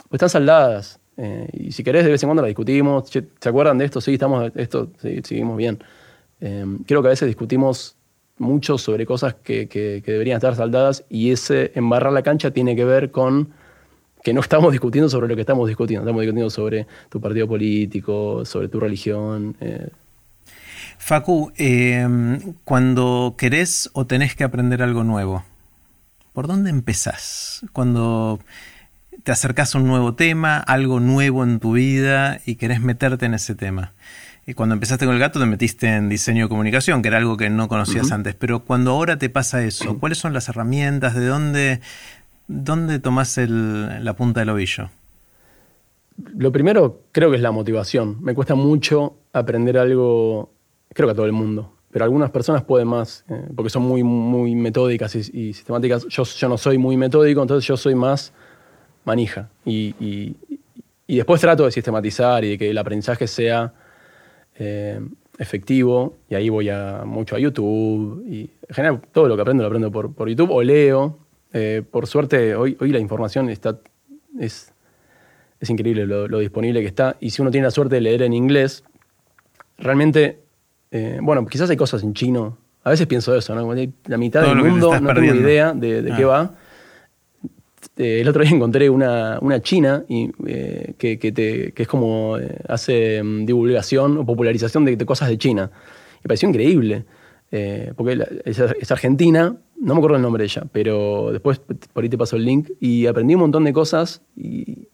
pues 0.08 0.12
están 0.12 0.30
saldadas. 0.30 1.00
Eh, 1.16 1.48
y 1.52 1.72
si 1.72 1.82
querés, 1.82 2.04
de 2.04 2.10
vez 2.10 2.22
en 2.22 2.28
cuando 2.28 2.42
la 2.42 2.48
discutimos. 2.48 3.08
¿Se 3.10 3.48
acuerdan 3.48 3.78
de 3.78 3.86
esto? 3.86 4.00
Sí, 4.00 4.14
estamos, 4.14 4.52
esto, 4.54 4.90
sí, 5.00 5.20
seguimos 5.24 5.56
bien. 5.56 5.78
Em, 6.40 6.78
creo 6.84 7.00
que 7.02 7.08
a 7.08 7.10
veces 7.10 7.26
discutimos 7.26 7.96
mucho 8.38 8.76
sobre 8.78 9.06
cosas 9.06 9.34
que, 9.34 9.66
deberían 10.04 10.36
estar 10.36 10.54
saldadas 10.54 11.04
y 11.08 11.30
ese 11.30 11.72
embarrar 11.74 12.12
la 12.12 12.22
cancha 12.22 12.50
tiene 12.50 12.76
que 12.76 12.84
ver 12.84 13.10
con 13.10 13.48
que 14.22 14.34
no 14.34 14.40
estamos 14.40 14.72
discutiendo 14.72 15.08
sobre 15.08 15.28
lo 15.28 15.34
que 15.36 15.42
estamos 15.42 15.68
discutiendo, 15.68 16.02
estamos 16.02 16.20
discutiendo 16.20 16.50
sobre 16.50 16.86
tu 17.08 17.20
partido 17.20 17.46
político, 17.46 18.44
sobre 18.44 18.68
tu 18.68 18.80
religión. 18.80 19.56
Eh. 19.60 19.88
Facu, 20.98 21.52
em, 21.56 22.54
cuando 22.64 23.36
querés 23.38 23.88
o 23.92 24.06
tenés 24.06 24.34
que 24.34 24.44
aprender 24.44 24.82
algo 24.82 25.04
nuevo, 25.04 25.44
¿por 26.36 26.48
dónde 26.48 26.68
empezás? 26.68 27.64
Cuando 27.72 28.40
te 29.22 29.32
acercas 29.32 29.74
a 29.74 29.78
un 29.78 29.86
nuevo 29.86 30.16
tema, 30.16 30.58
algo 30.58 31.00
nuevo 31.00 31.42
en 31.42 31.60
tu 31.60 31.72
vida 31.72 32.42
y 32.44 32.56
querés 32.56 32.82
meterte 32.82 33.24
en 33.24 33.32
ese 33.32 33.54
tema. 33.54 33.94
Y 34.46 34.52
cuando 34.52 34.74
empezaste 34.74 35.06
con 35.06 35.14
el 35.14 35.20
gato 35.20 35.40
te 35.40 35.46
metiste 35.46 35.86
en 35.86 36.10
diseño 36.10 36.44
de 36.44 36.48
comunicación, 36.50 37.00
que 37.00 37.08
era 37.08 37.16
algo 37.16 37.38
que 37.38 37.48
no 37.48 37.68
conocías 37.68 38.12
antes. 38.12 38.34
Pero 38.34 38.64
cuando 38.64 38.90
ahora 38.90 39.16
te 39.16 39.30
pasa 39.30 39.64
eso, 39.64 39.98
¿cuáles 39.98 40.18
son 40.18 40.34
las 40.34 40.50
herramientas? 40.50 41.14
¿De 41.14 41.24
dónde, 41.24 41.80
dónde 42.48 42.98
tomás 42.98 43.38
la 43.38 44.12
punta 44.12 44.40
del 44.40 44.50
ovillo? 44.50 44.90
Lo 46.36 46.52
primero 46.52 47.00
creo 47.12 47.30
que 47.30 47.36
es 47.36 47.42
la 47.42 47.50
motivación. 47.50 48.22
Me 48.22 48.34
cuesta 48.34 48.54
mucho 48.54 49.16
aprender 49.32 49.78
algo, 49.78 50.52
creo 50.92 51.08
que 51.08 51.12
a 51.12 51.16
todo 51.16 51.24
el 51.24 51.32
mundo, 51.32 51.75
pero 51.96 52.04
algunas 52.04 52.30
personas 52.30 52.62
pueden 52.62 52.88
más, 52.88 53.24
eh, 53.30 53.48
porque 53.56 53.70
son 53.70 53.80
muy, 53.84 54.02
muy 54.02 54.54
metódicas 54.54 55.14
y, 55.16 55.54
sistemáticas. 55.54 56.06
Yo, 56.10 56.24
yo, 56.24 56.46
no 56.46 56.58
soy 56.58 56.76
muy 56.76 56.94
metódico, 56.98 57.40
entonces 57.40 57.66
yo 57.66 57.74
soy 57.78 57.94
más 57.94 58.34
manija. 59.06 59.48
Y, 59.64 59.94
y, 59.98 60.36
después 61.16 61.40
trato 61.40 61.64
de 61.64 61.70
sistematizar 61.70 62.44
y 62.44 62.50
de 62.50 62.58
que 62.58 62.68
el 62.68 62.76
aprendizaje 62.76 63.26
sea 63.26 63.72
eh, 64.58 65.00
efectivo. 65.38 66.18
Y 66.28 66.34
ahí 66.34 66.50
voy 66.50 66.68
a, 66.68 67.04
mucho 67.06 67.34
a 67.34 67.38
YouTube. 67.38 68.26
Y 68.28 68.50
en 68.68 68.74
general 68.74 69.00
todo 69.10 69.26
lo 69.26 69.34
que 69.34 69.40
aprendo 69.40 69.62
lo 69.62 69.68
aprendo 69.68 69.90
por, 69.90 70.14
por 70.14 70.28
YouTube 70.28 70.50
o 70.50 70.62
leo. 70.62 71.18
Eh, 71.54 71.82
por 71.90 72.06
suerte, 72.06 72.54
hoy, 72.54 72.76
hoy 72.78 72.92
la 72.92 72.98
información 72.98 73.48
está, 73.48 73.80
es 74.38 74.70
es 75.60 75.70
increíble 75.70 76.06
lo, 76.06 76.38
disponible 76.40 76.82
que 76.82 76.88
está. 76.88 77.16
Y 77.20 77.30
si 77.30 77.40
uno 77.40 77.50
tiene 77.50 77.68
la 77.68 77.70
suerte 77.70 77.94
de 77.94 78.02
leer 78.02 78.20
en 78.20 78.34
inglés, 78.34 78.84
realmente, 79.78 80.40
eh, 80.90 81.18
bueno, 81.22 81.46
quizás 81.46 81.70
hay 81.70 81.76
cosas 81.76 82.02
en 82.02 82.14
chino. 82.14 82.58
A 82.84 82.90
veces 82.90 83.06
pienso 83.06 83.34
eso, 83.34 83.54
¿no? 83.54 83.74
La 84.04 84.16
mitad 84.16 84.42
del 84.42 84.56
mundo 84.56 84.98
no 85.00 85.14
tengo 85.14 85.34
idea 85.34 85.72
de, 85.72 86.04
qué 86.16 86.22
ah. 86.22 86.26
va. 86.26 86.54
Eh, 87.96 88.20
el 88.20 88.28
otro 88.28 88.42
día 88.42 88.50
encontré 88.54 88.88
una, 88.88 89.40
china 89.62 90.04
y, 90.08 90.30
eh, 90.46 90.94
que, 90.96 91.18
que, 91.18 91.72
es 91.74 91.88
como 91.88 92.36
hace 92.68 93.22
mm, 93.22 93.46
divulgación 93.46 94.18
o 94.18 94.26
popularización 94.26 94.84
de, 94.84 94.96
cosas 95.04 95.28
de 95.28 95.38
China. 95.38 95.70
Me 96.22 96.28
pareció 96.28 96.48
increíble. 96.48 97.04
porque 97.96 98.24
es, 98.44 98.58
es, 98.58 98.90
argentina, 98.90 99.56
no 99.80 99.94
me 99.94 99.98
acuerdo 99.98 100.16
el 100.16 100.22
nombre 100.22 100.42
de 100.42 100.46
ella, 100.46 100.62
pero 100.72 101.30
después 101.32 101.60
por 101.92 102.04
ahí 102.04 102.08
te 102.08 102.18
paso 102.18 102.36
el 102.36 102.44
link 102.44 102.70
y 102.80 103.06
aprendí 103.06 103.34
un 103.34 103.40
montón 103.40 103.64
de 103.64 103.72
cosas 103.72 104.22
y, 104.36 104.88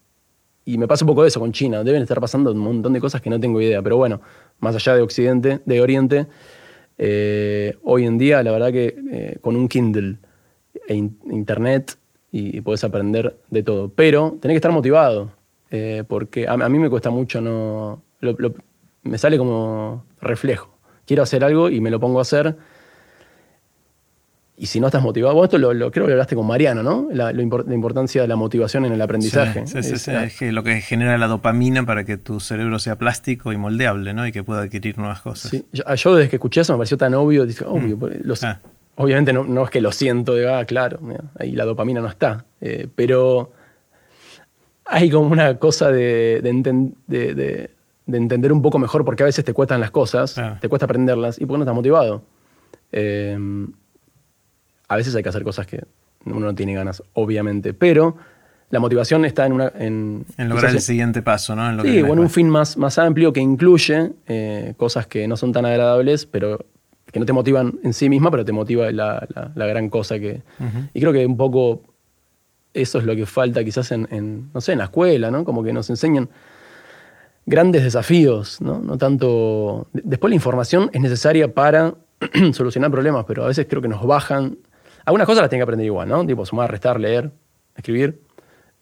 y 0.64 0.78
me 0.78 0.86
pasa 0.86 1.04
un 1.04 1.08
poco 1.08 1.24
eso 1.24 1.40
con 1.40 1.52
China. 1.52 1.82
Deben 1.82 2.02
estar 2.02 2.20
pasando 2.20 2.52
un 2.52 2.58
montón 2.58 2.92
de 2.92 3.00
cosas 3.00 3.20
que 3.20 3.30
no 3.30 3.40
tengo 3.40 3.60
idea. 3.60 3.82
Pero 3.82 3.96
bueno, 3.96 4.20
más 4.60 4.74
allá 4.74 4.94
de 4.94 5.02
Occidente, 5.02 5.60
de 5.64 5.80
Oriente, 5.80 6.26
eh, 6.98 7.76
hoy 7.82 8.06
en 8.06 8.18
día, 8.18 8.42
la 8.42 8.52
verdad 8.52 8.70
que 8.70 8.94
eh, 9.10 9.38
con 9.40 9.56
un 9.56 9.68
Kindle 9.68 10.18
e 10.86 10.94
Internet 10.94 11.96
y, 12.30 12.60
puedes 12.60 12.84
aprender 12.84 13.36
de 13.50 13.62
todo. 13.62 13.90
Pero 13.94 14.38
tenés 14.40 14.54
que 14.54 14.58
estar 14.58 14.72
motivado. 14.72 15.32
Eh, 15.70 16.04
porque 16.06 16.46
a, 16.46 16.56
mí 16.56 16.78
me 16.78 16.90
cuesta 16.90 17.08
mucho 17.08 17.40
no. 17.40 18.02
me 19.02 19.18
sale 19.18 19.38
como 19.38 20.04
reflejo. 20.20 20.70
Quiero 21.06 21.22
hacer 21.22 21.44
algo 21.44 21.70
y 21.70 21.80
me 21.80 21.90
lo 21.90 21.98
pongo 21.98 22.18
a 22.18 22.22
hacer 22.22 22.56
y 24.62 24.66
si 24.66 24.78
no 24.78 24.86
estás 24.86 25.02
motivado, 25.02 25.34
vos 25.34 25.46
esto 25.46 25.58
lo, 25.58 25.72
creo 25.72 25.90
que 25.90 25.98
lo 25.98 26.12
hablaste 26.12 26.36
con 26.36 26.46
Mariano, 26.46 26.84
¿no? 26.84 27.08
La, 27.12 27.32
importancia 27.32 28.22
de 28.22 28.28
la 28.28 28.36
motivación 28.36 28.84
en 28.84 28.92
el 28.92 29.02
aprendizaje. 29.02 29.66
Sí, 29.66 29.82
sí, 29.82 29.96
sí, 29.96 30.12
es, 30.12 30.38
que 30.38 30.52
lo 30.52 30.62
que 30.62 30.80
genera 30.80 31.18
la 31.18 31.26
dopamina 31.26 31.84
para 31.84 32.04
que 32.04 32.16
tu 32.16 32.38
cerebro 32.38 32.78
sea 32.78 32.94
plástico 32.94 33.52
y 33.52 33.56
moldeable, 33.56 34.14
¿no? 34.14 34.24
Y 34.24 34.30
que 34.30 34.44
pueda 34.44 34.62
adquirir 34.62 34.98
nuevas 34.98 35.20
cosas. 35.20 35.50
Sí, 35.50 35.66
yo, 35.72 36.14
desde 36.14 36.30
que 36.30 36.36
escuché 36.36 36.60
eso 36.60 36.74
me 36.74 36.78
pareció 36.78 36.96
tan 36.96 37.12
obvio, 37.14 37.44
dije, 37.44 37.64
obvio, 37.66 37.96
mm. 37.96 38.32
ah. 38.44 38.60
obviamente 38.94 39.32
no, 39.32 39.64
es 39.64 39.70
que 39.70 39.80
lo 39.80 39.90
siento, 39.90 40.34
de, 40.34 40.48
ah, 40.48 40.64
claro, 40.64 41.00
ahí 41.40 41.56
la 41.56 41.64
dopamina 41.64 42.00
no 42.00 42.06
está, 42.06 42.44
eh, 42.60 42.86
pero 42.94 43.50
hay 44.84 45.10
como 45.10 45.26
una 45.26 45.58
cosa 45.58 45.90
de, 45.90 46.40
de, 46.40 47.70
entender 48.06 48.52
un 48.52 48.62
poco 48.62 48.78
mejor 48.78 49.04
porque 49.04 49.24
a 49.24 49.26
veces 49.26 49.44
te 49.44 49.54
cuestan 49.54 49.80
las 49.80 49.90
cosas, 49.90 50.40
te 50.60 50.68
cuesta 50.68 50.84
aprenderlas 50.84 51.40
y 51.40 51.46
porque 51.46 51.58
no 51.58 51.64
estás 51.64 51.74
motivado. 51.74 52.22
Eh, 52.92 53.36
a 54.92 54.96
veces 54.96 55.14
hay 55.14 55.22
que 55.22 55.28
hacer 55.28 55.42
cosas 55.42 55.66
que 55.66 55.84
uno 56.24 56.40
no 56.40 56.54
tiene 56.54 56.74
ganas, 56.74 57.02
obviamente, 57.14 57.74
pero 57.74 58.16
la 58.70 58.80
motivación 58.80 59.24
está 59.24 59.46
en 59.46 59.52
una... 59.52 59.72
En, 59.78 60.24
lograr 60.38 60.72
el 60.72 60.80
siguiente 60.80 61.22
paso, 61.22 61.54
¿no? 61.54 61.68
En 61.68 61.82
sí, 61.82 62.02
bueno, 62.02 62.22
un 62.22 62.30
fin 62.30 62.48
más, 62.48 62.76
más 62.76 62.98
amplio 62.98 63.32
que 63.32 63.40
incluye 63.40 64.12
eh, 64.26 64.74
cosas 64.76 65.06
que 65.06 65.28
no 65.28 65.36
son 65.36 65.52
tan 65.52 65.66
agradables, 65.66 66.26
pero 66.26 66.64
que 67.10 67.20
no 67.20 67.26
te 67.26 67.32
motivan 67.32 67.78
en 67.82 67.92
sí 67.92 68.08
misma, 68.08 68.30
pero 68.30 68.44
te 68.44 68.52
motiva 68.52 68.90
la, 68.90 69.26
gran 69.54 69.90
cosa 69.90 70.18
que... 70.18 70.42
Y 70.94 71.00
creo 71.00 71.12
que 71.12 71.26
un 71.26 71.36
poco 71.36 71.82
eso 72.72 72.98
es 72.98 73.04
lo 73.04 73.14
que 73.14 73.26
falta 73.26 73.62
quizás 73.62 73.92
en, 73.92 74.50
no 74.54 74.60
sé, 74.60 74.72
en 74.72 74.78
la 74.78 74.84
escuela, 74.84 75.30
¿no? 75.30 75.44
Como 75.44 75.62
que 75.62 75.72
nos 75.72 75.90
enseñan 75.90 76.30
grandes 77.44 77.82
desafíos, 77.82 78.60
¿no? 78.60 78.80
No 78.80 78.96
tanto... 78.96 79.88
Después 79.92 80.30
la 80.30 80.36
información 80.36 80.88
es 80.92 81.00
necesaria 81.00 81.52
para 81.52 81.94
solucionar 82.52 82.90
problemas, 82.90 83.24
pero 83.26 83.44
a 83.44 83.48
veces 83.48 83.66
creo 83.68 83.82
que 83.82 83.88
nos 83.88 84.06
bajan 84.06 84.56
algunas 85.04 85.26
cosas 85.26 85.42
las 85.42 85.50
tiene 85.50 85.60
que 85.60 85.64
aprender 85.64 85.86
igual, 85.86 86.08
¿no? 86.08 86.26
Tipo 86.26 86.46
sumar, 86.46 86.70
restar, 86.70 87.00
leer, 87.00 87.32
escribir. 87.76 88.20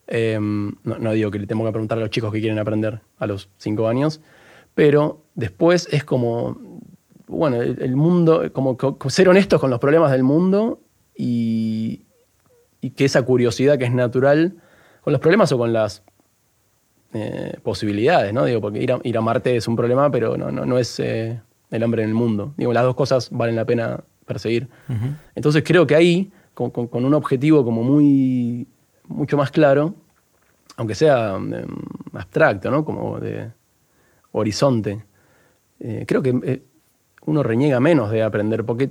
Em, 0.06 0.72
no, 0.82 1.12
digo 1.12 1.30
que 1.30 1.38
le 1.38 1.47
tengo 1.47 1.64
que 1.64 1.70
preguntar 1.70 1.98
a 1.98 2.01
los 2.01 2.10
chicos 2.10 2.32
que 2.32 2.40
quieren 2.40 2.59
aprender 2.59 3.01
a 3.18 3.26
los 3.26 3.48
cinco 3.59 3.86
años, 3.86 4.20
pero 4.74 5.22
después 5.36 5.88
es 5.92 6.02
como, 6.02 6.59
bueno, 7.28 7.62
el, 7.62 7.94
mundo, 7.94 8.52
como, 8.52 8.76
ser 9.09 9.28
honestos 9.28 9.60
con 9.60 9.70
los 9.70 9.78
problemas 9.78 10.10
del 10.10 10.24
mundo 10.24 10.80
y, 11.14 12.06
que 12.97 13.05
esa 13.05 13.22
curiosidad 13.22 13.78
que 13.78 13.84
es 13.84 13.92
natural 13.92 14.56
con 15.02 15.12
los 15.12 15.20
problemas 15.20 15.52
o 15.52 15.59
con 15.59 15.72
las 15.72 16.02
eh, 17.12 17.56
posibilidades, 17.62 18.32
¿no? 18.32 18.44
Digo, 18.44 18.60
porque 18.60 18.82
ir 18.82 19.16
a, 19.18 19.20
Marte 19.20 19.55
es 19.55 19.68
un 19.68 19.76
problema, 19.76 20.10
pero 20.10 20.36
no, 20.36 20.51
no, 20.51 20.78
es 20.78 20.98
eh, 20.98 21.40
el 21.70 21.82
hambre 21.84 22.02
en 22.02 22.09
el 22.09 22.14
mundo. 22.14 22.52
Digo, 22.56 22.72
las 22.72 22.82
dos 22.82 22.97
cosas 22.97 23.28
valen 23.30 23.55
la 23.55 23.64
pena 23.64 24.02
perseguir. 24.31 24.69
Entonces 25.35 25.65
creo 25.66 25.86
que 25.86 25.97
ahí, 25.97 26.31
con, 26.55 27.05
un 27.05 27.15
objetivo 27.15 27.65
como 27.65 27.82
muy, 27.82 28.66
mucho 29.09 29.36
más 29.36 29.51
claro, 29.51 29.94
aunque 30.77 30.94
sea 30.94 31.35
em, 31.35 31.52
abstracto, 32.12 32.70
¿no? 32.70 32.85
como 32.85 33.19
de 33.19 33.51
horizonte, 34.32 35.02
eh, 35.81 36.05
creo 36.07 36.23
que 36.23 36.39
eh, 36.44 36.62
uno 37.27 37.43
reniega 37.43 37.81
menos 37.81 38.11
de 38.11 38.23
aprender, 38.23 38.65
porque 38.65 38.90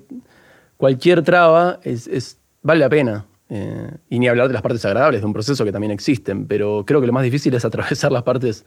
cualquier 0.76 1.24
traba 1.24 1.80
es, 1.84 2.38
vale 2.62 2.82
la 2.82 2.90
pena. 2.90 3.26
Eh, 3.52 3.90
y 4.10 4.20
ni 4.20 4.28
hablar 4.28 4.48
de 4.48 4.54
las 4.54 4.62
partes 4.62 4.86
agradables 4.86 5.22
de 5.22 5.26
un 5.26 5.34
proceso 5.34 5.66
que 5.66 5.72
también 5.72 5.92
existen, 5.92 6.46
pero 6.46 6.84
creo 6.86 7.02
que 7.02 7.08
lo 7.08 7.14
más 7.14 7.24
difícil 7.24 7.54
es 7.56 7.66
atravesar 7.66 8.12
las 8.12 8.24
partes 8.24 8.66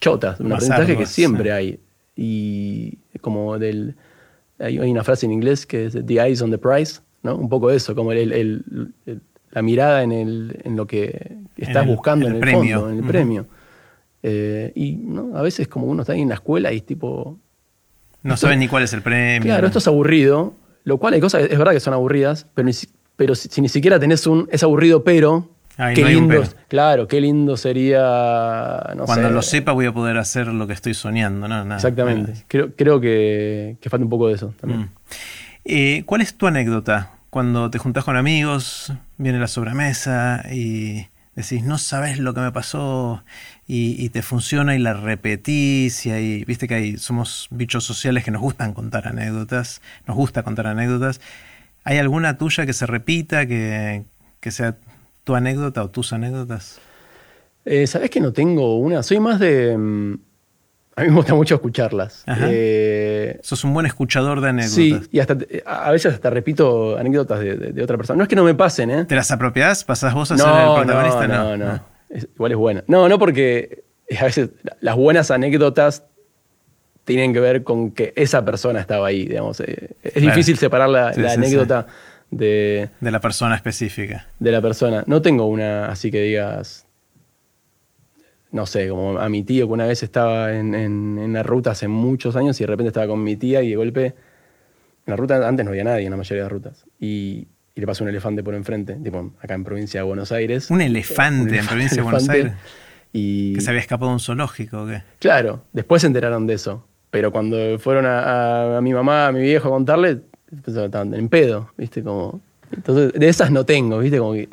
chotas 0.00 0.38
de 0.38 0.44
un 0.44 0.52
aprendizaje 0.52 0.96
que 0.96 1.06
siempre 1.06 1.52
hay. 1.52 1.78
Y 2.16 2.98
como 3.20 3.58
del, 3.58 3.94
hay, 4.58 4.78
una 4.78 5.04
frase 5.04 5.26
en 5.26 5.32
inglés 5.32 5.66
que 5.66 5.86
es 5.86 5.98
The 6.04 6.20
Eyes 6.20 6.42
on 6.42 6.50
the 6.50 6.58
Prize, 6.58 7.00
¿no? 7.22 7.36
Un 7.36 7.48
poco 7.48 7.70
eso, 7.70 7.94
como 7.94 8.12
el, 8.12 8.94
la 9.50 9.62
mirada 9.62 10.02
en, 10.02 10.12
el, 10.12 10.60
en, 10.64 10.76
lo 10.76 10.86
que 10.86 11.38
estás 11.56 11.86
buscando 11.86 12.26
en 12.26 12.34
el, 12.34 12.40
premio. 12.40 12.80
fondo, 12.80 12.92
en 12.92 12.98
el 12.98 13.04
premio. 13.04 13.46
Eh, 14.22 14.72
y 14.74 14.96
¿no? 14.96 15.36
a 15.36 15.42
veces 15.42 15.68
como 15.68 15.86
uno 15.86 16.02
está 16.02 16.14
ahí 16.14 16.20
en 16.20 16.28
la 16.28 16.34
escuela 16.34 16.72
y 16.72 16.78
es 16.78 16.86
tipo... 16.86 17.38
No 18.22 18.36
sabes 18.36 18.58
ni 18.58 18.66
cuál 18.66 18.82
es 18.82 18.92
el 18.92 19.02
premio. 19.02 19.42
Claro, 19.42 19.66
esto 19.66 19.78
es 19.78 19.86
aburrido, 19.86 20.54
lo 20.84 20.98
cual 20.98 21.14
hay 21.14 21.20
cosas, 21.20 21.44
es 21.48 21.56
verdad 21.56 21.72
que 21.72 21.80
son 21.80 21.94
aburridas, 21.94 22.46
pero, 22.54 22.68
pero 23.14 23.34
si, 23.34 23.60
ni 23.60 23.68
siquiera 23.68 24.00
tenés 24.00 24.26
un... 24.26 24.48
Es 24.50 24.62
aburrido, 24.62 25.04
pero 25.04 25.48
qué 25.76 26.04
lindo, 26.04 26.42
claro, 26.68 27.06
qué 27.06 27.20
lindo 27.20 27.56
sería. 27.56 28.94
Cuando 29.04 29.30
lo 29.30 29.42
sepa 29.42 29.72
voy 29.72 29.86
a 29.86 29.92
poder 29.92 30.18
hacer 30.18 30.48
lo 30.48 30.66
que 30.66 30.72
estoy 30.72 30.94
soñando, 30.94 31.48
¿no? 31.48 31.74
Exactamente. 31.74 32.44
Creo, 32.48 32.74
creo 32.74 33.00
que, 33.00 33.76
falta 33.88 34.04
un 34.04 34.10
poco 34.10 34.28
de 34.28 34.34
eso 34.34 34.54
también. 34.60 34.80
Mm. 34.80 34.90
Eh, 35.64 36.02
¿Cuál 36.06 36.20
es 36.20 36.34
tu 36.34 36.46
anécdota 36.46 37.10
cuando 37.36 37.70
te 37.70 37.78
juntás 37.78 38.04
con 38.04 38.16
amigos, 38.16 38.94
viene 39.18 39.38
la 39.38 39.46
sobremesa 39.46 40.42
y 40.50 41.08
decís, 41.34 41.62
no 41.64 41.76
sabes 41.76 42.18
lo 42.18 42.32
que 42.32 42.40
me 42.40 42.50
pasó 42.50 43.22
y, 43.66 44.08
te 44.08 44.22
funciona 44.22 44.74
y 44.74 44.78
la 44.78 44.94
repetís 44.94 46.06
y 46.06 46.12
ahí, 46.12 46.44
viste 46.46 46.66
que 46.66 46.74
hay, 46.76 46.96
somos 46.96 47.48
bichos 47.50 47.84
sociales 47.84 48.24
que 48.24 48.30
nos 48.30 48.40
gustan 48.40 48.72
contar 48.72 49.06
anécdotas, 49.06 49.82
nos 50.06 50.16
gusta 50.16 50.44
contar 50.44 50.66
anécdotas. 50.66 51.20
¿Hay 51.84 51.98
alguna 51.98 52.38
tuya 52.38 52.64
que 52.64 52.72
se 52.72 52.86
repita, 52.86 53.46
que, 53.46 54.04
que 54.40 54.50
sea 54.50 54.76
tu 55.26 55.34
anécdota 55.34 55.82
o 55.82 55.90
tus 55.90 56.12
anécdotas? 56.12 56.78
Eh, 57.64 57.88
Sabes 57.88 58.10
que 58.10 58.20
no 58.20 58.32
tengo 58.32 58.78
una. 58.78 59.02
Soy 59.02 59.18
más 59.18 59.40
de. 59.40 59.76
Mm, 59.76 60.14
a 60.94 61.02
mí 61.02 61.08
me 61.08 61.16
gusta 61.16 61.34
mucho 61.34 61.56
escucharlas. 61.56 62.24
Eh, 62.48 63.38
Sos 63.42 63.64
un 63.64 63.74
buen 63.74 63.86
escuchador 63.86 64.40
de 64.40 64.50
anécdotas. 64.50 64.72
Sí, 64.72 64.96
y 65.10 65.18
hasta, 65.18 65.36
a 65.66 65.90
veces 65.90 66.14
hasta 66.14 66.30
repito 66.30 66.96
anécdotas 66.96 67.40
de, 67.40 67.82
otra 67.82 67.96
persona. 67.96 68.16
No 68.16 68.22
es 68.22 68.28
que 68.28 68.36
no 68.36 68.44
me 68.44 68.54
pasen, 68.54 68.90
¿eh? 68.90 69.04
¿Te 69.04 69.16
las 69.16 69.32
apropiás? 69.32 69.82
¿Pasás 69.82 70.14
vos 70.14 70.30
a 70.30 70.38
ser 70.38 70.46
el 70.46 70.84
protagonista? 70.84 71.26
No, 71.26 71.56
no, 71.56 71.66
no. 71.66 71.80
igual 72.08 72.52
es 72.52 72.58
buena. 72.58 72.84
No, 72.86 73.08
no, 73.08 73.18
porque 73.18 73.82
a 74.18 74.24
veces 74.24 74.50
las 74.78 74.94
buenas 74.94 75.32
anécdotas 75.32 76.04
tienen 77.04 77.32
que 77.32 77.40
ver 77.40 77.64
con 77.64 77.90
que 77.90 78.12
esa 78.14 78.44
persona 78.44 78.78
estaba 78.78 79.08
ahí, 79.08 79.26
digamos. 79.26 79.58
Eh, 79.58 79.90
es 80.04 80.22
difícil 80.22 80.56
separar 80.56 80.88
la, 80.88 81.08
anécdota 81.08 81.88
de... 82.30 82.90
De 83.00 83.10
la 83.10 83.20
persona 83.20 83.54
específica. 83.54 84.26
De 84.38 84.50
la 84.52 84.60
persona. 84.60 85.04
No 85.06 85.22
tengo 85.22 85.46
una, 85.46 85.86
así 85.86 86.10
que 86.10 86.22
digas, 86.22 86.86
no 88.50 88.66
sé, 88.66 88.88
como 88.88 89.18
a 89.18 89.28
mi 89.28 89.42
tío 89.42 89.66
que 89.66 89.72
una 89.72 89.86
vez 89.86 90.02
estaba 90.02 90.54
en, 90.54 90.74
en, 90.74 91.32
la 91.32 91.42
ruta 91.42 91.72
hace 91.72 91.88
muchos 91.88 92.36
años 92.36 92.60
y 92.60 92.64
de 92.64 92.68
repente 92.68 92.88
estaba 92.88 93.06
con 93.06 93.22
mi 93.22 93.36
tía 93.36 93.62
y 93.62 93.70
de 93.70 93.76
golpe, 93.76 94.06
en 94.06 94.14
la 95.06 95.16
ruta 95.16 95.46
antes 95.46 95.64
no 95.64 95.70
había 95.70 95.84
nadie 95.84 96.04
en 96.04 96.10
la 96.10 96.16
mayoría 96.16 96.44
de 96.44 96.50
las 96.50 96.52
rutas. 96.52 96.86
Y, 96.98 97.48
le 97.74 97.86
pasó 97.86 98.04
un 98.04 98.10
elefante 98.10 98.42
por 98.42 98.54
enfrente, 98.54 98.94
tipo 98.94 99.34
acá 99.38 99.52
en 99.52 99.62
provincia 99.62 100.00
de 100.00 100.06
Buenos 100.06 100.32
Aires. 100.32 100.70
Un 100.70 100.80
elefante, 100.80 101.58
en 101.58 101.66
provincia 101.66 101.96
de 101.96 102.02
Buenos 102.02 102.26
Aires. 102.26 102.54
Y... 103.12 103.52
¿Que 103.52 103.60
se 103.60 103.68
había 103.68 103.82
escapado 103.82 104.10
de 104.10 104.14
un 104.14 104.20
zoológico 104.20 104.84
o 104.84 104.86
qué? 104.86 105.02
Claro, 105.18 105.62
después 105.74 106.00
se 106.00 106.06
enteraron 106.06 106.46
de 106.46 106.54
eso. 106.54 106.88
Pero 107.10 107.32
cuando 107.32 107.78
fueron 107.78 108.06
a, 108.06 108.78
a 108.78 108.80
mi 108.80 108.94
mamá, 108.94 109.26
a 109.26 109.32
mi 109.32 109.42
viejo 109.42 109.68
a 109.68 109.72
contarle, 109.72 110.22
estaban 110.66 111.14
en 111.14 111.28
pedo, 111.28 111.70
¿viste? 111.76 112.02
Como, 112.02 112.40
entonces, 112.70 113.12
de 113.12 113.28
esas 113.28 113.50
no 113.50 113.64
tengo, 113.64 113.98
¿viste? 113.98 114.18
Como 114.18 114.32
que. 114.32 114.48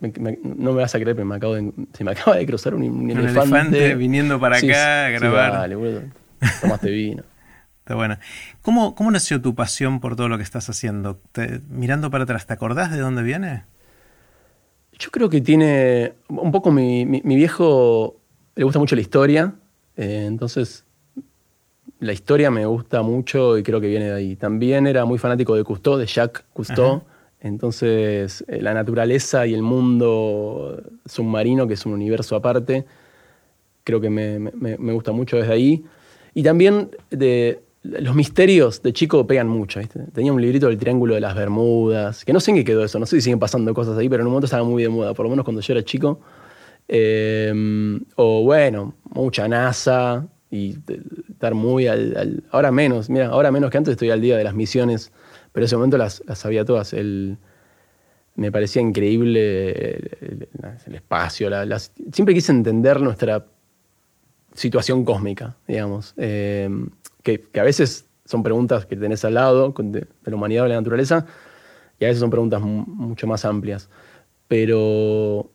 no 0.42 0.72
me 0.72 0.82
vas 0.82 0.94
a 0.94 1.00
creer, 1.00 1.16
pero 1.16 1.26
me 1.26 1.36
acabo 1.36 1.54
de, 1.54 1.72
se 1.92 2.04
me 2.04 2.10
acaba 2.10 2.36
de 2.36 2.46
cruzar 2.46 2.74
un, 2.74 3.10
elefante. 3.10 3.94
viniendo 3.94 4.38
para 4.38 4.58
acá 4.58 5.06
a 5.06 5.10
grabar. 5.10 5.68
Sí, 5.68 5.74
vale, 5.74 6.10
Tomaste 6.60 6.90
vino. 6.90 7.22
Está 7.78 7.94
bueno. 7.94 8.18
¿Cómo, 8.62 8.96
¿Cómo 8.96 9.12
nació 9.12 9.40
tu 9.40 9.54
pasión 9.54 10.00
por 10.00 10.16
todo 10.16 10.28
lo 10.28 10.36
que 10.38 10.42
estás 10.42 10.68
haciendo? 10.68 11.20
mirando 11.68 12.10
para 12.10 12.24
atrás, 12.24 12.44
¿te 12.44 12.52
acordás 12.52 12.90
de 12.90 12.98
dónde 12.98 13.22
viene? 13.22 13.62
Yo 14.98 15.10
creo 15.10 15.30
que 15.30 15.40
tiene. 15.40 16.14
Un 16.28 16.50
poco 16.50 16.72
mi, 16.72 17.06
mi, 17.06 17.36
viejo 17.36 18.16
le 18.56 18.64
gusta 18.64 18.80
mucho 18.80 18.96
la 18.96 19.02
historia. 19.02 19.54
Eh, 19.96 20.24
entonces 20.26 20.85
la 22.00 22.12
historia 22.12 22.50
me 22.50 22.66
gusta 22.66 23.02
mucho 23.02 23.56
y 23.56 23.62
creo 23.62 23.80
que 23.80 23.88
viene 23.88 24.06
de 24.06 24.14
ahí. 24.14 24.36
También 24.36 24.86
era 24.86 25.04
muy 25.04 25.18
fanático 25.18 25.54
de 25.54 25.64
Cousteau, 25.64 25.96
de 25.96 26.06
Jacques 26.06 26.44
Cousteau. 26.52 27.02
Entonces, 27.40 28.44
eh, 28.48 28.60
la 28.60 28.74
naturaleza 28.74 29.46
y 29.46 29.54
el 29.54 29.62
mundo 29.62 30.82
submarino, 31.04 31.66
que 31.66 31.74
es 31.74 31.86
un 31.86 31.92
universo 31.92 32.36
aparte, 32.36 32.84
creo 33.84 34.00
que 34.00 34.10
me, 34.10 34.92
gusta 34.92 35.12
mucho 35.12 35.36
desde 35.36 35.52
ahí. 35.52 35.84
Y 36.34 36.42
también 36.42 36.90
de 37.10 37.62
los 37.82 38.14
misterios 38.14 38.82
de 38.82 38.92
chico 38.92 39.26
pegan 39.26 39.48
mucho. 39.48 39.80
Tenía 40.12 40.32
un 40.32 40.42
librito 40.42 40.66
del 40.66 40.76
Triángulo 40.76 41.14
de 41.14 41.20
las 41.20 41.34
Bermudas, 41.34 42.24
que 42.24 42.32
no 42.32 42.40
sé 42.40 42.50
en 42.50 42.58
qué 42.58 42.64
quedó 42.64 42.84
eso, 42.84 42.98
no 42.98 43.06
sé 43.06 43.16
si 43.16 43.22
siguen 43.22 43.38
pasando 43.38 43.72
cosas 43.72 43.96
ahí, 43.96 44.08
pero 44.08 44.22
en 44.22 44.26
un 44.26 44.32
momento 44.32 44.46
estaba 44.46 44.64
muy 44.64 44.82
de 44.82 44.88
moda, 44.88 45.14
por 45.14 45.24
lo 45.24 45.30
menos 45.30 45.44
cuando 45.44 45.62
yo 45.62 45.72
era 45.72 45.84
chico. 45.84 46.20
Eh, 46.88 47.52
o 48.16 48.42
bueno, 48.42 48.94
mucha 49.14 49.48
NASA, 49.48 50.26
y 50.50 50.76
estar 51.36 51.54
muy 51.54 51.86
al, 51.86 52.44
Ahora 52.50 52.72
menos, 52.72 53.10
mira, 53.10 53.26
ahora 53.26 53.50
menos 53.50 53.70
que 53.70 53.76
antes 53.76 53.92
estoy 53.92 54.10
al 54.10 54.22
día 54.22 54.38
de 54.38 54.44
las 54.44 54.54
misiones, 54.54 55.12
pero 55.52 55.64
en 55.64 55.66
ese 55.66 55.76
momento 55.76 55.98
las, 55.98 56.22
sabía 56.34 56.64
todas. 56.64 56.94
El, 56.94 57.36
me 58.36 58.50
parecía 58.50 58.80
increíble 58.80 59.96
el, 60.86 60.94
espacio. 60.94 61.50
siempre 62.12 62.34
quise 62.34 62.52
entender 62.52 63.00
nuestra 63.00 63.46
situación 64.54 65.04
cósmica, 65.04 65.56
digamos. 65.68 66.14
Eh, 66.16 66.70
que, 67.22 67.44
a 67.54 67.62
veces 67.62 68.06
son 68.24 68.42
preguntas 68.42 68.86
que 68.86 68.96
tenés 68.96 69.24
al 69.24 69.34
lado 69.34 69.74
de, 69.76 70.00
de, 70.00 70.06
la 70.24 70.36
humanidad 70.36 70.62
o 70.62 70.68
de 70.68 70.74
la 70.74 70.80
naturaleza, 70.80 71.26
y 71.98 72.04
a 72.06 72.08
veces 72.08 72.20
son 72.20 72.30
preguntas 72.30 72.62
mucho 72.62 73.26
más 73.26 73.44
amplias. 73.44 73.90
Pero, 74.48 75.50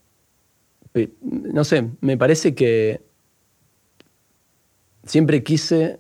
no 1.22 1.64
sé, 1.64 1.88
me 2.02 2.18
parece 2.18 2.54
que 2.54 3.02
siempre 5.06 5.44
quise, 5.44 6.00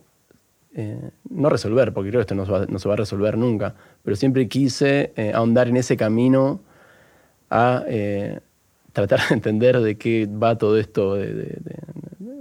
eh, 0.75 1.09
no 1.29 1.49
resolver, 1.49 1.93
porque 1.93 2.09
creo 2.09 2.19
que 2.19 2.33
esto 2.33 2.35
no 2.35 2.45
se, 2.45 2.87
va, 2.87 2.93
a 2.93 2.97
resolver 2.97 3.37
nunca, 3.37 3.75
pero 4.03 4.15
siempre 4.15 4.47
quise 4.47 5.11
eh, 5.15 5.31
ahondar 5.33 5.67
en 5.67 5.77
ese 5.77 5.97
camino 5.97 6.61
a 7.49 7.83
eh, 7.87 8.39
tratar 8.93 9.27
de 9.27 9.35
entender 9.35 9.79
de 9.79 9.97
qué 9.97 10.27
va 10.27 10.57
todo 10.57 10.77
esto. 10.77 11.17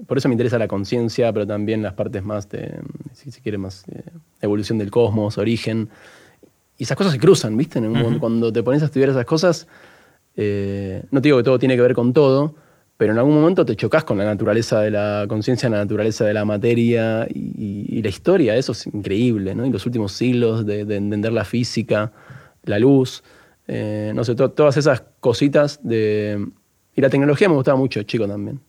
por 0.07 0.19
eso 0.19 0.29
me 0.29 0.35
interesa 0.35 0.59
la 0.59 0.69
conciencia, 0.69 1.33
pero 1.33 1.47
también 1.47 1.83
las 1.83 1.95
partes 1.95 2.23
más 2.23 2.49
de, 2.49 2.81
si 3.13 3.31
se 3.31 3.41
quiere, 3.41 3.59
más 3.59 3.85
evolución 4.41 4.79
del 4.79 4.91
cosmos, 4.91 5.39
origen. 5.39 5.89
Y 6.79 6.85
esas 6.85 6.97
cosas 6.97 7.13
se 7.13 7.19
cruzan, 7.19 7.57
¿viste? 7.57 7.81
Cuando 8.19 8.53
te 8.53 8.63
pones 8.63 8.83
a 8.83 8.87
estudiar 8.87 9.11
esas 9.11 9.27
cosas, 9.27 9.67
no 10.37 11.21
te 11.21 11.29
digo 11.29 11.39
que 11.39 11.45
todo 11.45 11.59
tiene 11.59 11.77
que 11.77 11.83
ver 11.83 11.95
con 11.95 12.13
todo, 12.13 12.55
pero 13.01 13.15
en 13.15 13.19
algún 13.19 13.41
momento 13.41 13.65
te 13.65 13.77
chocas 13.77 14.05
con 14.05 14.19
la 14.19 14.27
naturaleza 14.27 14.81
de 14.81 14.91
la 14.91 15.25
conciencia, 15.27 15.71
la 15.71 15.79
naturaleza 15.79 16.27
de 16.27 16.35
la 16.35 16.45
materia 16.45 17.27
y, 17.31 18.03
la 18.03 18.11
historia, 18.11 18.57
eso 18.57 18.73
es 18.73 18.87
increíble, 18.89 19.55
¿no? 19.55 19.65
Y 19.65 19.71
los 19.71 19.87
últimos 19.87 20.13
siglos 20.13 20.67
de, 20.67 20.81
entender 20.81 21.33
la 21.33 21.47
física, 21.47 22.13
la 22.65 22.79
luz, 22.79 23.25
eh, 23.67 24.13
no 24.15 24.23
sé, 24.23 24.35
todas 24.35 24.77
esas 24.77 25.03
cositas 25.19 25.81
de... 25.83 26.47
Y 26.95 27.01
la 27.01 27.09
tecnología 27.09 27.49
me 27.49 27.55
gustaba 27.55 27.79
mucho, 27.79 28.03
chico, 28.03 28.29
también. 28.29 28.61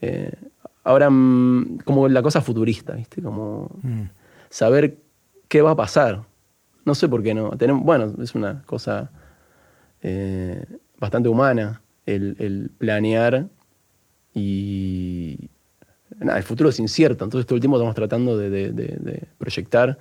Eh, 0.00 0.32
ahora, 0.82 1.08
mm, 1.08 1.78
como 1.84 2.08
la 2.08 2.22
cosa 2.22 2.40
futurista, 2.40 2.94
¿viste? 2.94 3.22
Como 3.22 3.70
mm. 3.82 4.02
saber 4.50 4.96
qué 5.46 5.62
va 5.62 5.70
a 5.70 5.76
pasar. 5.76 6.24
No 6.84 6.96
sé 6.96 7.08
por 7.08 7.22
qué 7.22 7.34
no. 7.34 7.50
Tenemos, 7.50 7.84
bueno, 7.84 8.12
es 8.20 8.34
una 8.34 8.62
cosa 8.66 9.12
eh, 10.02 10.64
bastante 10.98 11.28
humana 11.28 11.82
el, 12.04 12.34
el 12.40 12.70
planear 12.78 13.46
y 14.36 15.48
nada, 16.20 16.36
el 16.36 16.44
futuro 16.44 16.68
es 16.68 16.78
incierto, 16.78 17.24
entonces 17.24 17.46
todo 17.46 17.56
el 17.56 17.60
tiempo 17.62 17.78
estamos 17.78 17.94
tratando 17.94 18.36
de, 18.36 19.26
proyectar 19.38 19.98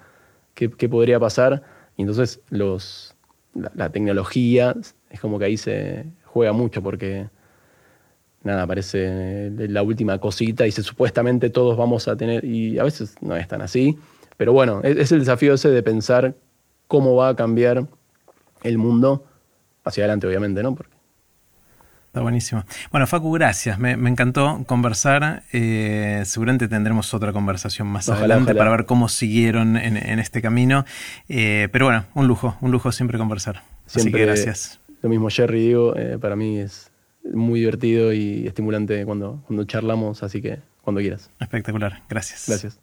qué, 0.53 0.89
podría 0.89 1.21
pasar. 1.21 1.63
Y 1.95 2.01
entonces 2.01 2.41
los, 2.49 3.15
la, 3.53 3.89
tecnología 3.89 4.75
es 5.09 5.21
como 5.21 5.39
que 5.39 5.45
ahí 5.45 5.55
se 5.55 6.05
juega 6.25 6.51
mucho 6.51 6.83
porque 6.83 7.29
nada, 8.43 8.63
aparece 8.63 9.51
la 9.57 9.81
última 9.81 10.19
cosita 10.19 10.67
y 10.67 10.71
se, 10.71 10.83
supuestamente 10.83 11.49
todos 11.49 11.77
vamos 11.77 12.09
a 12.09 12.17
tener, 12.17 12.43
y 12.43 12.77
a 12.77 12.83
veces 12.83 13.15
no 13.21 13.37
es 13.37 13.47
tan 13.47 13.61
así, 13.61 13.97
pero 14.35 14.51
bueno, 14.51 14.81
es, 14.83 14.97
es 14.97 15.11
el 15.13 15.19
desafío 15.19 15.53
ese 15.53 15.69
de 15.69 15.81
pensar 15.81 16.35
cómo 16.89 17.15
va 17.15 17.29
a 17.29 17.35
cambiar 17.37 17.87
el 18.63 18.77
mundo 18.77 19.23
hacia 19.85 20.03
adelante, 20.03 20.27
obviamente, 20.27 20.61
¿no? 20.61 20.75
Porque 20.75 20.94
Está 22.15 22.23
buenísimo. 22.23 22.63
Bueno, 22.91 23.07
Facu, 23.07 23.29
gracias. 23.33 23.77
Me, 23.77 23.91
encantó 23.91 24.63
conversar. 24.67 25.43
Eh, 25.51 26.21
seguramente 26.23 26.69
tendremos 26.69 27.13
otra 27.13 27.33
conversación 27.33 27.89
más 27.89 28.07
adelante 28.07 28.55
para 28.55 28.71
ver 28.71 28.85
cómo 28.85 29.09
siguieron 29.09 29.75
en, 29.75 29.97
este 30.19 30.41
camino. 30.41 30.85
Eh, 31.27 31.67
pero 31.73 31.87
bueno, 31.87 32.05
un 32.13 32.29
lujo, 32.29 32.55
un 32.61 32.71
lujo 32.71 32.93
siempre 32.93 33.17
conversar. 33.17 33.63
Siempre, 33.85 34.11
Así 34.11 34.11
que 34.11 34.25
gracias. 34.25 34.79
Lo 35.01 35.09
mismo, 35.09 35.29
Jerry, 35.29 35.59
digo, 35.59 35.93
eh, 35.97 36.17
para 36.17 36.37
mí 36.37 36.57
es 36.57 36.89
muy 37.33 37.59
divertido 37.59 38.13
y 38.13 38.47
estimulante 38.47 39.03
cuando, 39.03 39.43
cuando 39.45 39.65
charlamos, 39.65 40.23
así 40.23 40.41
que 40.41 40.59
cuando 40.83 41.01
quieras. 41.01 41.29
Espectacular, 41.41 42.01
gracias. 42.07 42.45
Gracias. 42.47 42.79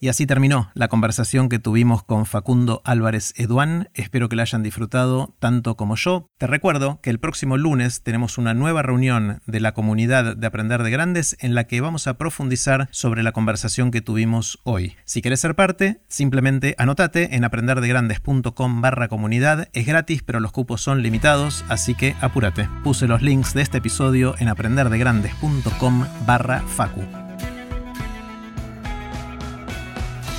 Y 0.00 0.08
así 0.08 0.26
terminó 0.26 0.70
la 0.74 0.86
conversación 0.86 1.48
que 1.48 1.58
tuvimos 1.58 2.04
con 2.04 2.24
Facundo 2.24 2.82
Álvarez 2.84 3.34
Eduán. 3.36 3.88
Espero 3.94 4.28
que 4.28 4.36
la 4.36 4.42
hayan 4.42 4.62
disfrutado 4.62 5.34
tanto 5.40 5.76
como 5.76 5.96
yo. 5.96 6.28
Te 6.38 6.46
recuerdo 6.46 7.00
que 7.02 7.10
el 7.10 7.18
próximo 7.18 7.56
lunes 7.56 8.02
tenemos 8.04 8.38
una 8.38 8.54
nueva 8.54 8.82
reunión 8.82 9.42
de 9.46 9.58
la 9.58 9.74
comunidad 9.74 10.36
de 10.36 10.46
Aprender 10.46 10.84
de 10.84 10.90
Grandes 10.90 11.36
en 11.40 11.56
la 11.56 11.64
que 11.64 11.80
vamos 11.80 12.06
a 12.06 12.16
profundizar 12.16 12.88
sobre 12.92 13.24
la 13.24 13.32
conversación 13.32 13.90
que 13.90 14.00
tuvimos 14.00 14.60
hoy. 14.62 14.94
Si 15.04 15.20
quieres 15.20 15.40
ser 15.40 15.56
parte, 15.56 16.00
simplemente 16.06 16.76
anótate 16.78 17.34
en 17.34 17.44
aprenderdegrandes.com 17.44 18.80
barra 18.80 19.08
comunidad. 19.08 19.68
Es 19.72 19.86
gratis, 19.86 20.22
pero 20.22 20.38
los 20.38 20.52
cupos 20.52 20.80
son 20.80 21.02
limitados, 21.02 21.64
así 21.68 21.96
que 21.96 22.14
apúrate. 22.20 22.68
Puse 22.84 23.08
los 23.08 23.20
links 23.20 23.52
de 23.52 23.62
este 23.62 23.78
episodio 23.78 24.36
en 24.38 24.46
aprenderdegrandes.com 24.46 26.06
barra 26.24 26.60
facu. 26.60 27.27